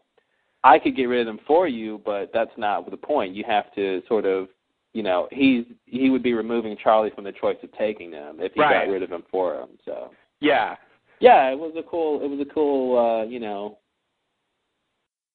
I 0.64 0.80
could 0.80 0.96
get 0.96 1.06
rid 1.06 1.22
of 1.22 1.26
them 1.26 1.44
for 1.46 1.68
you, 1.68 2.02
but 2.06 2.32
that's 2.34 2.58
not 2.58 2.90
the 2.90 2.98
point. 2.98 3.36
You 3.36 3.44
have 3.48 3.74
to 3.76 4.02
sort 4.08 4.26
of, 4.26 4.48
you 4.94 5.04
know, 5.04 5.28
he's 5.32 5.66
he 5.86 6.10
would 6.10 6.24
be 6.24 6.34
removing 6.34 6.78
Charlie 6.82 7.12
from 7.16 7.24
the 7.24 7.32
choice 7.32 7.58
of 7.64 7.72
taking 7.78 8.12
them 8.12 8.38
if 8.40 8.54
he 8.54 8.62
Right. 8.62 8.86
got 8.86 8.92
rid 8.92 9.04
of 9.04 9.12
him 9.12 9.24
for 9.30 9.56
him. 9.60 9.70
So 9.86 10.12
Yeah. 10.40 10.76
yeah, 11.20 11.50
it 11.52 11.58
was 11.58 11.74
a 11.76 11.84
cool 11.84 12.22
it 12.24 12.28
was 12.28 12.40
a 12.40 12.46
cool 12.54 12.98
uh, 12.98 13.24
you 13.26 13.40
know 13.40 13.78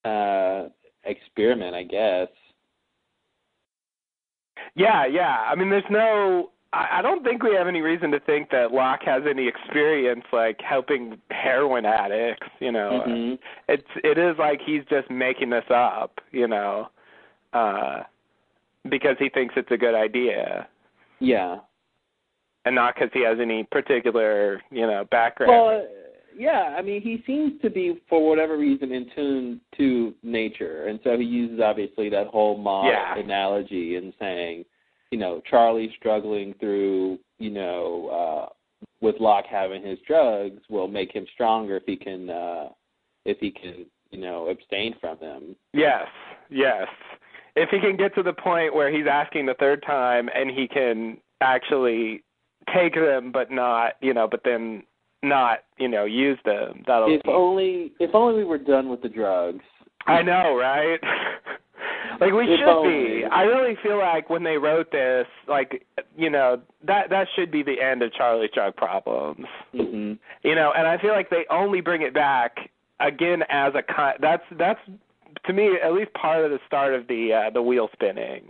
uh 0.05 0.69
experiment, 1.03 1.75
I 1.75 1.83
guess. 1.83 2.29
Yeah, 4.75 5.05
yeah. 5.05 5.45
I 5.49 5.55
mean, 5.55 5.69
there's 5.69 5.83
no. 5.89 6.51
I, 6.71 6.99
I 6.99 7.01
don't 7.01 7.23
think 7.23 7.41
we 7.43 7.55
have 7.55 7.67
any 7.67 7.81
reason 7.81 8.11
to 8.11 8.19
think 8.19 8.51
that 8.51 8.71
Locke 8.71 9.01
has 9.03 9.23
any 9.27 9.47
experience 9.47 10.23
like 10.31 10.61
helping 10.61 11.17
heroin 11.31 11.85
addicts. 11.85 12.47
You 12.59 12.71
know, 12.71 13.03
Mhm. 13.05 13.39
it's 13.67 13.87
it 14.03 14.17
is 14.17 14.37
like 14.37 14.61
he's 14.61 14.83
just 14.89 15.09
making 15.09 15.49
this 15.49 15.69
up. 15.69 16.21
You 16.31 16.47
know, 16.47 16.89
uh, 17.53 18.03
because 18.89 19.15
he 19.19 19.29
thinks 19.29 19.53
it's 19.57 19.71
a 19.71 19.77
good 19.77 19.95
idea, 19.95 20.67
Yeah. 21.19 21.59
and 22.65 22.75
not 22.75 22.95
because 22.95 23.09
he 23.13 23.23
has 23.23 23.39
any 23.39 23.63
particular 23.63 24.61
you 24.71 24.87
know 24.87 25.05
background. 25.05 25.51
Well, 25.51 25.87
yeah, 26.35 26.75
I 26.77 26.81
mean, 26.81 27.01
he 27.01 27.21
seems 27.27 27.59
to 27.61 27.69
be, 27.69 28.01
for 28.07 28.25
whatever 28.25 28.57
reason, 28.57 28.93
in 28.93 29.09
tune 29.13 29.61
to 29.77 30.13
nature, 30.23 30.87
and 30.87 30.99
so 31.03 31.17
he 31.17 31.25
uses 31.25 31.59
obviously 31.59 32.07
that 32.09 32.27
whole 32.27 32.57
moth 32.57 32.85
Yeah. 32.85 33.17
analogy 33.17 33.97
and 33.97 34.13
saying, 34.19 34.63
you 35.11 35.17
know, 35.17 35.41
Charlie 35.49 35.91
struggling 35.97 36.53
through, 36.53 37.19
you 37.39 37.49
know, 37.49 38.07
uh, 38.07 38.85
with 39.01 39.19
Locke 39.19 39.47
having 39.47 39.83
his 39.83 39.99
drugs 40.07 40.61
will 40.69 40.87
make 40.87 41.11
him 41.11 41.25
stronger 41.33 41.75
if 41.77 41.83
he 41.85 41.97
can, 41.97 42.29
uh, 42.29 42.69
if 43.25 43.37
he 43.39 43.51
can, 43.51 43.85
you 44.11 44.19
know, 44.19 44.47
abstain 44.47 44.95
from 45.01 45.17
them. 45.19 45.55
Yes, 45.73 46.07
yes. 46.49 46.87
If 47.61 47.69
he 47.69 47.79
can 47.79 47.97
get 47.97 48.15
to 48.15 48.23
the 48.23 48.33
point 48.33 48.73
where 48.73 48.91
he's 48.91 49.05
asking 49.09 49.45
the 49.45 49.53
third 49.55 49.83
time 49.85 50.29
and 50.33 50.49
he 50.49 50.67
can 50.67 51.17
actually 51.41 52.23
take 52.73 52.95
them 52.95 53.31
but 53.31 53.51
not, 53.51 53.93
you 54.01 54.13
know, 54.13 54.27
but 54.29 54.41
then 54.45 54.83
not, 55.23 55.59
you 55.77 55.87
know, 55.87 56.05
use 56.05 56.39
them, 56.45 56.83
that'll 56.87 57.13
If 57.13 57.23
be 57.23 57.29
only, 57.29 57.91
if 57.99 58.11
only 58.13 58.35
we 58.35 58.43
were 58.45 58.57
done 58.57 58.89
with 58.89 59.01
the 59.01 59.09
drugs. 59.09 59.63
I 60.07 60.21
know, 60.21 60.55
right? 60.55 60.99
like 62.21 62.31
we 62.33 62.45
If 62.45 62.59
should 62.59 62.67
only. 62.67 63.21
be. 63.21 63.23
I 63.25 63.43
really 63.43 63.75
feel 63.83 63.97
like 63.99 64.29
when 64.29 64.43
they 64.43 64.57
wrote 64.57 64.91
this, 64.91 65.27
like 65.47 65.85
you 66.17 66.29
know, 66.29 66.61
that 66.87 67.09
that 67.09 67.27
should 67.35 67.51
be 67.51 67.63
the 67.63 67.81
end 67.81 68.01
of 68.01 68.13
Charlie's 68.13 68.51
drug 68.53 68.75
problems. 68.75 69.45
hmm 69.73 70.13
You 70.43 70.55
know, 70.55 70.71
and 70.75 70.87
I 70.87 70.97
feel 71.01 71.11
like 71.11 71.29
they 71.29 71.45
only 71.49 71.81
bring 71.81 72.01
it 72.01 72.13
back 72.13 72.57
again 72.99 73.43
as 73.49 73.73
a 73.75 73.81
con- 73.83 74.15
that's 74.21 74.43
that's 74.57 74.79
to 75.45 75.53
me 75.53 75.77
at 75.83 75.93
least 75.93 76.13
part 76.13 76.43
of 76.43 76.51
the 76.51 76.59
start 76.67 76.93
of 76.93 77.07
the 77.07 77.33
uh, 77.33 77.49
the 77.51 77.61
wheel 77.61 77.89
spinning. 77.93 78.43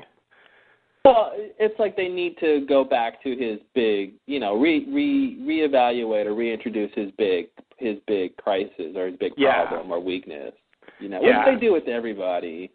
Well, 1.05 1.31
it's 1.35 1.79
like 1.79 1.95
they 1.95 2.09
need 2.09 2.37
to 2.39 2.65
go 2.67 2.83
back 2.83 3.23
to 3.23 3.35
his 3.35 3.59
big, 3.73 4.13
you 4.25 4.39
know, 4.39 4.55
re 4.59 4.85
re 4.89 5.37
reevaluate 5.41 6.25
or 6.25 6.33
reintroduce 6.35 6.91
his 6.93 7.11
big 7.17 7.47
his 7.77 7.97
big 8.07 8.35
crisis 8.37 8.95
or 8.95 9.07
his 9.07 9.15
big 9.17 9.33
Yeah. 9.37 9.65
problem 9.65 9.91
or 9.91 9.99
weakness. 9.99 10.53
You 10.99 11.09
know, 11.09 11.21
Yeah. 11.21 11.45
which 11.45 11.55
they 11.55 11.65
do 11.65 11.71
with 11.71 11.87
everybody. 11.87 12.69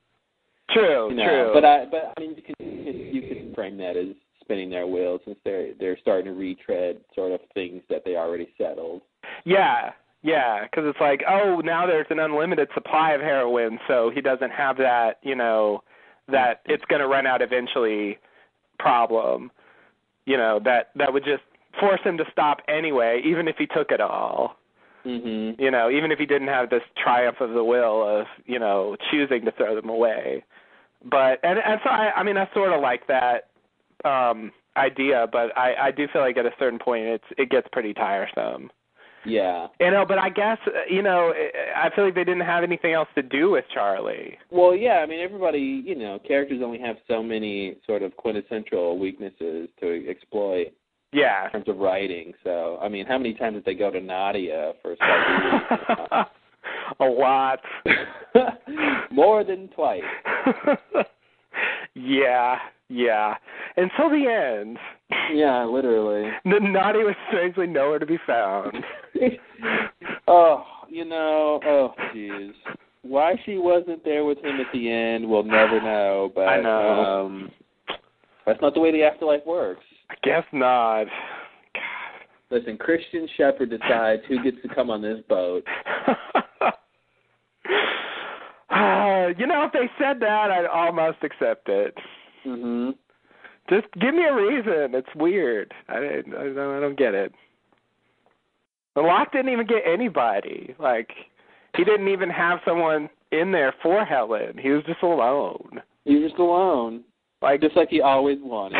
True, 0.71 1.11
You 1.11 1.17
know, 1.17 1.29
true. 1.29 1.51
but 1.53 1.65
I 1.65 1.85
but 1.85 2.13
I 2.17 2.21
mean 2.21 2.35
you 2.37 2.43
can 2.43 3.15
you 3.15 3.23
can 3.23 3.55
frame 3.55 3.77
that 3.77 3.97
as 3.97 4.09
spinning 4.41 4.71
their 4.71 4.87
wheels 4.87 5.21
since 5.27 5.39
they're 5.45 5.75
they're 5.75 5.99
starting 5.99 6.27
to 6.27 6.33
retread 6.33 7.01
sort 7.15 7.33
of 7.33 7.41
things 7.53 7.83
that 7.91 8.05
they 8.05 8.17
already 8.17 8.49
settled. 8.57 9.03
Yeah, 9.45 9.93
yeah, 10.25 10.65
because 10.65 10.85
it's 10.87 11.01
like, 11.01 11.23
oh, 11.29 11.61
now 11.63 11.87
there's 11.87 12.07
an 12.09 12.19
unlimited 12.19 12.69
supply 12.73 13.13
of 13.13 13.21
heroin, 13.21 13.79
so 13.87 14.11
he 14.13 14.23
doesn't 14.23 14.51
have 14.51 14.79
that, 14.79 15.19
you 15.23 15.35
know, 15.35 15.85
that 16.29 16.63
it's 16.65 16.85
going 16.87 17.03
to 17.03 17.07
run 17.07 17.27
out 17.27 17.43
eventually 17.43 18.19
problem. 18.79 19.51
You 20.25 20.39
know, 20.39 20.59
that 20.65 20.89
that 20.97 21.13
would 21.13 21.25
just 21.25 21.43
force 21.79 22.01
him 22.03 22.17
to 22.17 22.25
stop 22.33 22.61
anyway, 22.69 23.21
even 23.23 23.47
if 23.49 23.57
he 23.59 23.67
took 23.67 23.91
it 23.91 24.01
all. 24.01 24.57
Mhm. 25.05 25.61
You 25.61 25.71
know, 25.71 25.91
even 25.91 26.11
if 26.11 26.19
he 26.19 26.25
didn't 26.25 26.49
have 26.49 26.71
this 26.71 26.83
triumph 26.97 27.43
of 27.43 27.51
the 27.51 27.63
will 27.63 28.03
of, 28.03 28.27
you 28.47 28.59
know, 28.59 28.97
choosing 29.11 29.45
to 29.45 29.53
throw 29.53 29.75
them 29.75 29.91
away. 29.91 30.43
But 31.05 31.39
and 31.43 31.59
and 31.59 31.79
so 31.85 31.91
I 31.91 32.13
I 32.17 32.23
mean 32.23 32.39
I 32.39 32.49
sort 32.55 32.73
of 32.73 32.81
like 32.81 33.07
that 33.09 33.49
um 34.07 34.53
idea, 34.79 35.27
but 35.31 35.55
I 35.59 35.75
I 35.75 35.91
do 35.91 36.09
feel 36.09 36.23
like 36.23 36.39
at 36.39 36.47
a 36.47 36.55
certain 36.59 36.79
point 36.79 37.05
it's 37.05 37.25
it 37.37 37.51
gets 37.51 37.69
pretty 37.73 37.93
tiresome. 37.93 38.71
Yeah. 39.27 39.69
You 39.81 39.91
know, 39.91 40.05
but 40.07 40.19
I 40.19 40.29
guess 40.29 40.59
uh, 40.67 40.71
you 40.89 41.03
know, 41.03 41.33
I 41.77 41.89
feel 41.95 42.05
like 42.05 42.15
they 42.15 42.25
didn't 42.25 42.47
have 42.47 42.63
anything 42.63 42.93
else 42.93 43.09
to 43.15 43.23
do 43.23 43.51
with 43.51 43.65
Charlie. 43.73 44.37
Well, 44.51 44.75
yeah, 44.75 44.99
I 45.03 45.07
mean, 45.07 45.21
everybody, 45.21 45.83
you 45.85 45.95
know, 45.95 46.19
characters 46.27 46.61
only 46.65 46.79
have 46.81 46.97
so 47.09 47.23
many 47.23 47.77
sort 47.87 48.03
of 48.03 48.17
quintessential 48.17 48.99
weaknesses 48.99 49.69
to 49.81 50.07
exploit 50.09 50.69
Yeah. 51.13 51.47
in 51.47 51.51
terms 51.53 51.69
of 51.69 51.79
writing. 51.79 52.33
So, 52.45 52.79
I 52.83 52.89
mean, 52.89 53.07
how 53.07 53.19
many 53.19 53.35
times 53.35 53.55
did 53.57 53.65
they 53.65 53.75
go 53.75 53.91
to 53.91 54.01
Nadia 54.01 54.73
for? 54.83 54.95
A 57.01 57.05
lot. 57.05 57.61
More 59.11 59.45
than 59.45 59.69
twice. 59.69 60.03
yeah, 61.95 62.57
yeah. 62.89 63.35
Until 63.77 64.11
the 64.11 64.27
end. 64.61 64.79
Yeah, 65.33 65.65
literally. 65.65 66.31
Nadia 66.45 67.05
was 67.05 67.15
strangely 67.29 67.67
nowhere 67.67 67.99
to 67.99 68.07
be 68.07 68.19
found. 68.27 68.75
Oh, 70.27 70.65
you 70.89 71.05
know, 71.05 71.61
oh, 71.67 71.93
jeez. 72.15 72.53
Why 73.03 73.35
she 73.45 73.59
wasn't 73.59 74.03
there 74.05 74.25
with 74.25 74.39
him 74.39 74.59
at 74.59 74.73
the 74.73 74.91
end, 74.91 75.29
we'll 75.29 75.43
never 75.43 75.81
know. 75.83 76.33
But 76.35 76.49
I 76.49 76.63
know. 76.63 76.89
Um, 77.05 77.51
that's 78.47 78.61
not 78.63 78.73
the 78.73 78.81
way 78.81 78.91
the 78.91 79.03
afterlife 79.03 79.45
works. 79.47 79.85
I 80.11 80.15
guess 80.23 80.45
not. 80.53 81.07
Listen, 82.51 82.79
Christian 82.79 83.29
Shepherd 83.37 83.71
decides 83.71 84.23
who 84.29 84.43
gets 84.43 84.57
to 84.63 84.75
come 84.75 84.89
on 84.89 85.03
this 85.03 85.19
boat. 85.29 85.65
Uh, 88.71 89.29
you 89.39 89.47
know, 89.47 89.65
if 89.65 89.73
they 89.73 89.89
said 89.99 90.19
that, 90.21 90.51
I'd 90.51 90.67
almost 90.67 91.19
accept 91.23 91.69
it. 91.69 91.95
hmm 92.43 92.91
Just 93.71 93.87
give 94.01 94.15
me 94.15 94.25
a 94.25 94.35
reason. 94.35 94.95
It's 94.95 95.15
weird. 95.15 95.73
I, 95.89 95.97
I, 95.97 96.23
don't, 96.23 96.59
I 96.59 96.81
don't 96.81 96.99
get 96.99 97.15
it. 97.15 97.33
The 98.95 99.03
Locke 99.03 99.33
didn't 99.33 99.53
even 99.53 99.67
get 99.67 99.83
anybody. 99.87 100.75
Like, 100.79 101.11
he 101.77 101.85
didn't 101.85 102.09
even 102.09 102.31
have 102.31 102.61
someone 102.65 103.09
in 103.33 103.51
there 103.51 103.75
for 103.83 104.05
Helen. 104.05 104.57
He 104.59 104.71
was 104.71 104.85
just 104.85 105.03
alone. 105.03 105.83
He 106.05 106.17
was 106.17 106.31
just 106.31 106.41
alone. 106.41 107.03
Like 107.43 107.61
just 107.61 107.77
like 107.77 107.89
he 107.91 108.01
always 108.01 108.39
wanted. 108.41 108.79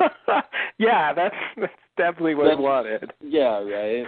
yeah, 0.78 1.14
that's 1.14 1.34
that's 1.56 1.72
definitely 1.96 2.34
what 2.34 2.44
That's- 2.44 2.58
he 2.58 2.62
wanted. 2.64 3.12
Yeah, 3.22 3.60
right. 3.60 4.04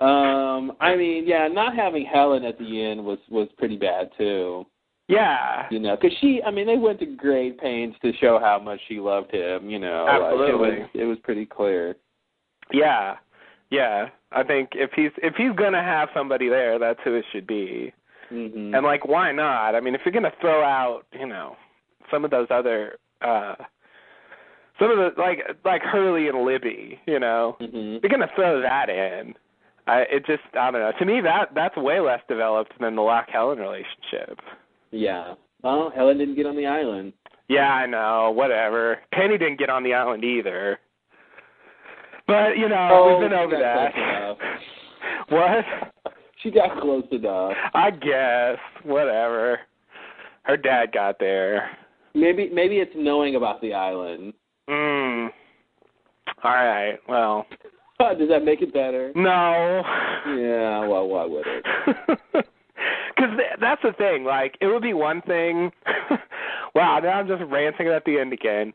Um, 0.00 0.72
I 0.80 0.96
mean, 0.96 1.26
yeah, 1.26 1.46
not 1.46 1.74
having 1.76 2.06
Helen 2.06 2.44
at 2.44 2.58
the 2.58 2.82
end 2.84 3.04
was 3.04 3.18
was 3.30 3.48
pretty 3.58 3.76
bad 3.76 4.10
too. 4.18 4.66
Yeah. 5.08 5.66
You 5.70 5.80
know, 5.80 5.96
because 6.00 6.16
she, 6.20 6.40
I 6.46 6.50
mean, 6.50 6.66
they 6.66 6.76
went 6.76 7.00
to 7.00 7.06
great 7.06 7.58
pains 7.60 7.94
to 8.02 8.12
show 8.20 8.38
how 8.38 8.60
much 8.60 8.78
she 8.88 9.00
loved 9.00 9.32
him. 9.32 9.68
You 9.68 9.78
know, 9.78 10.04
like, 10.06 10.22
Absolutely. 10.22 10.50
it 10.50 10.80
was 10.80 10.88
it 10.94 11.04
was 11.04 11.18
pretty 11.22 11.46
clear. 11.46 11.96
Yeah. 12.72 13.16
Yeah. 13.70 14.08
I 14.32 14.42
think 14.44 14.70
if 14.74 14.90
he's 14.94 15.10
if 15.18 15.34
he's 15.36 15.52
gonna 15.56 15.82
have 15.82 16.08
somebody 16.14 16.48
there, 16.48 16.78
that's 16.78 17.00
who 17.04 17.14
it 17.14 17.24
should 17.32 17.46
be. 17.46 17.92
hmm 18.28 18.74
And 18.74 18.84
like 18.84 19.06
why 19.06 19.32
not? 19.32 19.74
I 19.74 19.80
mean 19.80 19.94
if 19.94 20.02
you're 20.04 20.12
gonna 20.12 20.32
throw 20.40 20.62
out, 20.62 21.02
you 21.12 21.26
know, 21.26 21.56
some 22.10 22.24
of 22.24 22.30
those 22.30 22.48
other 22.50 22.98
uh 23.22 23.54
some 24.78 24.90
of 24.90 24.96
the 24.98 25.20
like 25.20 25.38
like 25.64 25.82
Hurley 25.82 26.28
and 26.28 26.44
Libby, 26.44 27.00
you 27.06 27.18
know. 27.18 27.56
hmm 27.60 27.96
You're 28.02 28.10
gonna 28.10 28.30
throw 28.34 28.60
that 28.62 28.88
in. 28.88 29.34
I 29.86 30.00
it 30.02 30.26
just 30.26 30.42
I 30.54 30.70
don't 30.70 30.80
know. 30.80 30.92
To 30.98 31.04
me 31.04 31.20
that 31.22 31.50
that's 31.54 31.76
way 31.76 32.00
less 32.00 32.20
developed 32.28 32.72
than 32.80 32.94
the 32.96 33.02
Locke 33.02 33.28
Helen 33.32 33.58
relationship. 33.58 34.38
Yeah. 34.92 35.34
Well, 35.62 35.92
Helen 35.94 36.18
didn't 36.18 36.36
get 36.36 36.46
on 36.46 36.56
the 36.56 36.66
island. 36.66 37.12
Yeah, 37.48 37.68
I 37.72 37.86
know, 37.86 38.30
whatever. 38.30 38.98
Penny 39.12 39.36
didn't 39.36 39.58
get 39.58 39.68
on 39.68 39.82
the 39.82 39.92
island 39.92 40.22
either. 40.24 40.78
But, 42.30 42.58
you 42.58 42.68
know, 42.68 42.88
Oh, 42.92 43.18
we've 43.18 43.28
been 43.28 43.38
over 43.38 43.56
that. 43.58 44.36
What? 45.28 45.64
She 46.42 46.50
got 46.50 46.80
close 46.80 47.04
enough. 47.12 47.52
I 47.74 47.90
guess. 47.90 48.58
Whatever. 48.84 49.60
Her 50.42 50.56
dad 50.56 50.92
got 50.92 51.18
there. 51.20 51.70
Maybe 52.14 52.50
maybe 52.52 52.76
it's 52.78 52.92
knowing 52.96 53.36
about 53.36 53.60
the 53.60 53.72
island. 53.72 54.32
Mm. 54.68 55.28
All 56.42 56.50
right. 56.52 56.98
Well. 57.08 57.46
Does 58.00 58.28
that 58.28 58.44
make 58.44 58.60
it 58.62 58.72
better? 58.72 59.12
No. 59.14 59.82
Yeah. 60.26 60.86
Well, 60.88 61.06
why 61.08 61.26
would 61.26 61.44
it? 61.46 62.46
Because 63.14 63.36
th- 63.36 63.58
that's 63.60 63.82
the 63.82 63.92
thing. 63.92 64.24
Like, 64.24 64.56
it 64.62 64.66
would 64.66 64.82
be 64.82 64.94
one 64.94 65.20
thing. 65.22 65.70
wow, 66.74 66.98
now 67.02 67.10
I'm 67.10 67.28
just 67.28 67.42
ranting 67.50 67.88
at 67.88 68.04
the 68.06 68.18
end 68.18 68.32
again. 68.32 68.72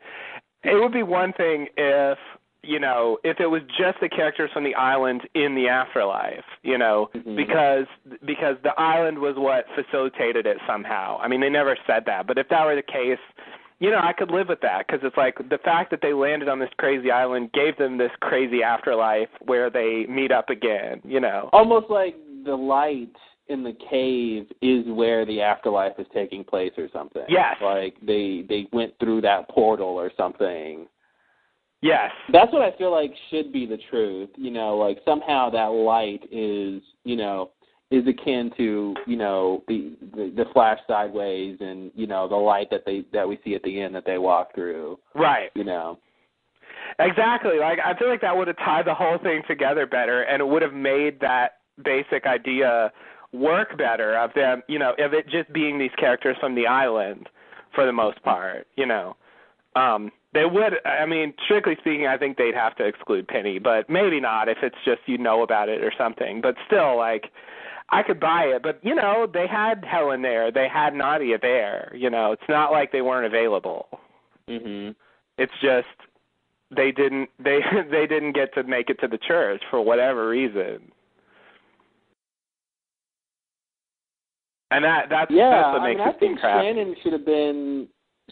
It 0.63 0.79
would 0.79 0.93
be 0.93 1.01
one 1.01 1.33
thing 1.33 1.67
if 1.75 2.17
you 2.65 2.79
know 2.79 3.17
if 3.23 3.39
it 3.39 3.47
was 3.47 3.61
just 3.77 3.99
the 4.01 4.09
characters 4.09 4.49
from 4.53 4.63
the 4.63 4.75
island 4.75 5.21
in 5.35 5.55
the 5.55 5.67
afterlife. 5.67 6.43
You 6.63 6.77
know, 6.77 7.09
Mhm. 7.13 7.35
because 7.35 7.85
because 8.25 8.57
the 8.63 8.73
island 8.79 9.17
was 9.19 9.35
what 9.35 9.65
facilitated 9.75 10.45
it 10.45 10.57
somehow. 10.67 11.19
I 11.21 11.27
mean, 11.27 11.41
they 11.41 11.49
never 11.49 11.77
said 11.87 12.05
that, 12.05 12.27
but 12.27 12.37
if 12.37 12.47
that 12.49 12.65
were 12.65 12.75
the 12.75 12.81
case. 12.81 13.19
You 13.79 13.91
know, 13.91 13.99
I 14.01 14.13
could 14.13 14.31
live 14.31 14.47
with 14.47 14.61
that 14.61 14.87
because 14.87 15.03
it's 15.03 15.17
like 15.17 15.37
the 15.49 15.57
fact 15.57 15.91
that 15.91 15.99
they 16.01 16.13
landed 16.13 16.47
on 16.47 16.59
this 16.59 16.69
crazy 16.77 17.11
island 17.11 17.51
gave 17.51 17.75
them 17.77 17.97
this 17.97 18.11
crazy 18.21 18.63
afterlife 18.63 19.27
where 19.41 19.69
they 19.69 20.05
meet 20.07 20.31
up 20.31 20.49
again. 20.49 21.01
You 21.03 21.19
know, 21.19 21.49
Almost 21.51 21.89
like 21.89 22.15
the 22.45 22.55
light 22.55 23.09
in 23.49 23.63
the 23.63 23.73
cave 23.89 24.47
is 24.61 24.85
where 24.87 25.25
the 25.25 25.41
afterlife 25.41 25.99
is 25.99 26.07
taking 26.13 26.43
place 26.45 26.71
or 26.77 26.87
something. 26.93 27.25
Yes. 27.27 27.57
Like 27.61 27.95
they 28.01 28.45
they 28.47 28.67
went 28.71 28.93
through 28.99 29.21
that 29.21 29.49
portal 29.49 29.89
or 29.89 30.09
something. 30.15 30.87
Yes, 31.85 32.11
That's 32.31 32.51
what 32.51 32.61
I 32.61 32.75
feel 32.77 32.91
like 32.91 33.11
should 33.29 33.51
be 33.51 33.65
the 33.65 33.77
truth. 33.89 34.29
You 34.35 34.51
know, 34.51 34.77
like 34.77 34.97
somehow 35.05 35.49
that 35.51 35.67
light 35.67 36.23
is, 36.31 36.81
you 37.03 37.15
know, 37.15 37.51
is 37.91 38.03
akin 38.07 38.51
to, 38.57 38.95
you 39.05 39.15
know, 39.15 39.63
the 39.67 39.95
the, 40.15 40.33
the 40.35 40.45
flash 40.53 40.79
sideways 40.87 41.57
and, 41.59 41.91
you 41.95 42.07
know, 42.07 42.27
the 42.27 42.35
light 42.35 42.69
that 42.71 42.83
they 42.85 43.05
that 43.13 43.27
we 43.27 43.39
see 43.43 43.55
at 43.55 43.63
the 43.63 43.79
end 43.79 43.93
that 43.95 44.05
they 44.05 44.17
walk 44.17 44.53
through. 44.55 44.97
right. 45.13 45.49
You 45.55 45.63
know. 45.63 45.99
Exactly. 46.99 47.59
Like 47.59 47.79
I 47.83 47.97
feel 47.97 48.09
like 48.09 48.21
that 48.21 48.35
would 48.35 48.47
have 48.47 48.57
tied 48.57 48.85
the 48.85 48.93
whole 48.93 49.17
thing 49.17 49.41
together 49.47 49.85
better 49.85 50.23
and 50.23 50.41
it 50.41 50.45
would 50.45 50.61
have 50.61 50.73
made 50.73 51.19
that 51.19 51.57
basic 51.83 52.25
idea 52.25 52.91
work 53.33 53.77
better 53.77 54.17
of 54.17 54.31
them, 54.33 54.61
you 54.67 54.79
know, 54.79 54.93
of 54.99 55.13
it 55.13 55.27
just 55.27 55.51
being 55.51 55.77
these 55.77 55.91
characters 55.97 56.37
from 56.39 56.55
the 56.55 56.67
island 56.67 57.27
for 57.73 57.85
the 57.85 57.91
most 57.91 58.21
part, 58.23 58.67
you 58.75 58.85
know. 58.85 59.15
Um 59.75 60.11
they 60.35 60.45
would 60.45 60.73
I 60.85 61.05
mean, 61.07 61.33
strictly 61.45 61.75
speaking, 61.79 62.05
I 62.05 62.17
think 62.17 62.37
they'd 62.37 62.53
have 62.53 62.75
to 62.75 62.85
exclude 62.85 63.27
Penny, 63.27 63.57
but 63.57 63.89
maybe 63.89 64.19
not 64.19 64.49
if 64.49 64.57
it's 64.61 64.75
just 64.85 64.99
you 65.07 65.17
know 65.17 65.41
about 65.41 65.69
it 65.69 65.81
or 65.81 65.91
something. 65.97 66.41
But 66.41 66.55
still 66.67 66.97
like 66.97 67.31
I 67.89 68.03
could 68.03 68.19
buy 68.19 68.43
it, 68.43 68.61
but 68.61 68.79
you 68.83 68.93
know, 68.93 69.27
they 69.31 69.47
had 69.47 69.83
Helen 69.85 70.21
there, 70.21 70.51
they 70.51 70.67
had 70.67 70.93
Nadia 70.93 71.37
there, 71.41 71.91
you 71.95 72.09
know. 72.09 72.33
It's 72.33 72.49
not 72.49 72.71
like 72.71 72.91
they 72.91 73.01
weren't 73.01 73.25
available. 73.25 73.87
Mhm. 74.49 74.93
It's 75.37 75.53
just 75.61 75.87
they 76.69 76.91
didn't 76.91 77.29
they 77.39 77.61
they 77.89 78.05
didn't 78.05 78.33
get 78.33 78.53
to 78.55 78.63
make 78.63 78.89
it 78.89 78.99
to 79.01 79.07
the 79.07 79.17
church 79.17 79.63
for 79.71 79.81
whatever 79.81 80.27
reason. 80.27 80.91
And 84.71 84.83
that 84.83 85.05
that's 85.09 85.31
Yeah, 85.31 85.49
that's 85.49 85.73
what 85.73 85.81
I 85.81 85.87
makes 85.87 85.99
mean, 85.99 86.07
I 86.07 86.09
it 86.09 86.17
seem 86.19 86.29
think. 86.29 86.39
Shannon 86.41 86.95
should 87.01 87.13
have 87.13 87.25
been. 87.25 87.87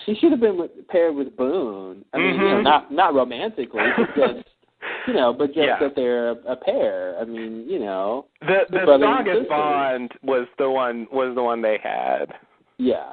She 0.05 0.15
should 0.15 0.31
have 0.31 0.39
been 0.39 0.57
with, 0.57 0.71
paired 0.89 1.15
with 1.15 1.35
Boone. 1.37 2.03
I 2.13 2.17
mean, 2.17 2.35
you 2.35 2.37
know, 2.37 2.55
Mhm. 2.57 2.63
not 2.63 2.91
not 2.91 3.13
romantically, 3.13 3.83
but 3.95 4.15
just 4.15 4.47
you 5.07 5.13
know, 5.13 5.31
but 5.33 5.47
just 5.47 5.59
Yeah. 5.59 5.79
that 5.79 5.95
they're 5.95 6.29
a, 6.31 6.35
a 6.47 6.55
pair. 6.55 7.17
I 7.19 7.25
mean, 7.25 7.65
you 7.69 7.79
know, 7.79 8.25
The 8.41 8.65
the 8.69 8.81
strongest 8.97 9.49
bond 9.49 10.11
was 10.23 10.47
the 10.57 10.69
one 10.69 11.07
was 11.11 11.35
the 11.35 11.43
one 11.43 11.61
they 11.61 11.77
had 11.81 12.33
yeah, 12.77 13.11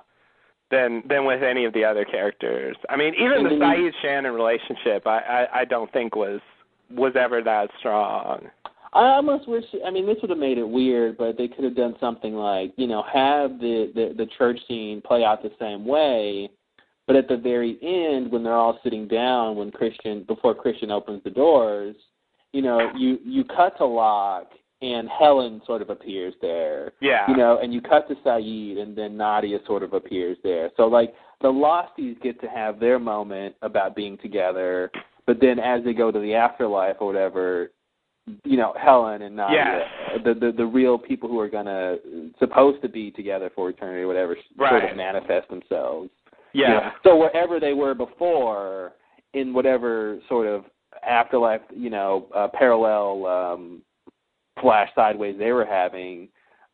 than 0.71 1.03
than 1.07 1.27
with 1.27 1.43
any 1.43 1.65
of 1.67 1.73
the 1.75 1.85
other 1.85 2.05
characters. 2.05 2.77
I 2.89 2.97
mean, 2.97 3.15
even 3.15 3.47
And 3.47 3.61
the 3.61 3.65
Sayid 3.65 3.93
Shannon 4.03 4.33
relationship, 4.33 5.07
I, 5.07 5.19
I 5.19 5.61
I 5.61 5.65
don't 5.67 5.93
think 5.93 6.17
was 6.17 6.41
was 6.91 7.15
ever 7.15 7.43
that 7.43 7.71
strong. 7.79 8.49
I 8.93 9.15
almost 9.15 9.47
wish. 9.47 9.65
I 9.87 9.91
mean, 9.91 10.07
this 10.07 10.17
would 10.21 10.31
have 10.31 10.39
made 10.39 10.59
it 10.59 10.69
weird, 10.69 11.17
but 11.17 11.37
they 11.39 11.47
could 11.47 11.63
have 11.63 11.77
done 11.77 11.95
something 12.01 12.35
like 12.35 12.73
you 12.77 12.87
know 12.89 13.03
have 13.03 13.61
the 13.61 13.93
the, 13.95 14.15
the 14.17 14.27
church 14.39 14.59
scene 14.67 15.01
play 15.03 15.23
out 15.25 15.43
the 15.43 15.53
same 15.61 15.85
way, 15.85 16.51
but 17.11 17.17
at 17.17 17.27
the 17.27 17.37
very 17.37 17.77
end 17.83 18.31
when 18.31 18.45
they're 18.45 18.55
all 18.55 18.79
sitting 18.85 19.09
down 19.09 19.57
when 19.57 19.73
Christian 19.73 20.23
before 20.29 20.55
Christian 20.55 20.93
opens 20.93 21.25
the 21.25 21.31
doors, 21.31 21.97
you 22.53 22.63
know 22.63 22.89
you 22.97 23.19
you 23.25 23.43
cut 23.43 23.77
to 23.79 23.85
Locke 23.85 24.53
and 24.81 25.09
Helen 25.09 25.61
sort 25.67 25.83
of 25.83 25.91
appears 25.91 26.35
there. 26.41 26.93
Yeah. 27.01 27.29
You 27.29 27.37
know, 27.37 27.59
and 27.61 27.75
you 27.75 27.81
cut 27.81 28.07
to 28.09 28.15
Sayid 28.25 28.79
and 28.79 28.97
then 28.97 29.17
Nadia 29.17 29.59
sort 29.67 29.83
of 29.83 29.93
appears 29.93 30.39
there. 30.45 30.71
So 30.77 30.85
like 30.85 31.13
the 31.41 31.49
Losties 31.49 32.21
get 32.23 32.41
to 32.43 32.47
have 32.47 32.79
their 32.79 33.01
moment 33.01 33.57
about 33.61 33.97
being 33.97 34.17
together, 34.19 34.89
but 35.27 35.41
then 35.41 35.59
as 35.59 35.83
they 35.83 35.95
go 35.95 36.13
to 36.13 36.19
the 36.21 36.35
afterlife 36.35 36.97
or 37.01 37.09
whatever, 37.09 37.73
you 38.45 38.57
know, 38.57 38.73
Helen 38.81 39.23
and 39.23 39.35
Nadia, 39.35 39.85
the, 40.25 40.35
the 40.35 40.53
the 40.57 40.67
real 40.67 40.97
people 40.97 41.29
who 41.29 41.41
are 41.41 41.49
gonna 41.49 41.97
supposed 42.39 42.81
to 42.83 42.89
be 42.89 43.11
together 43.11 43.51
for 43.53 43.69
eternity 43.71 44.03
or 44.03 44.07
whatever 44.07 44.37
sort 44.57 44.85
of 44.85 44.97
manifest 44.97 45.49
themselves. 45.49 46.11
Yeah. 46.53 46.69
You 46.69 46.75
know, 46.75 46.91
so 47.05 47.17
wherever 47.17 47.61
they 47.61 47.73
were 47.73 47.95
before, 47.95 48.93
in 49.35 49.53
whatever 49.53 50.19
sort 50.29 50.47
of 50.47 50.65
afterlife, 51.09 51.61
you 51.75 51.91
know, 51.91 52.27
uh, 52.35 52.49
parallel 52.53 53.27
um 53.27 53.83
flash 54.61 54.91
sideways 54.95 55.37
they 55.39 55.53
were 55.53 55.65
having, 55.65 56.29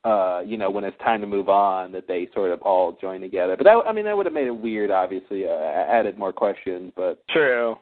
uh, 0.05 0.41
you 0.45 0.57
know, 0.57 0.71
when 0.71 0.85
it's 0.85 0.99
time 0.99 1.21
to 1.21 1.27
move 1.27 1.49
on, 1.49 1.93
that 1.93 2.09
they 2.09 2.29
sort 2.35 2.51
of 2.51 2.61
all 2.63 2.97
join 3.01 3.21
together. 3.21 3.57
But 3.57 3.65
that, 3.65 3.83
I 3.87 3.93
mean, 3.93 4.05
that 4.07 4.17
would 4.17 4.27
have 4.27 4.33
made 4.33 4.47
it 4.47 4.57
weird. 4.57 4.91
Obviously, 4.91 5.47
uh, 5.47 5.53
added 5.53 6.19
more 6.19 6.33
questions, 6.33 6.93
but 6.97 7.23
True. 7.29 7.77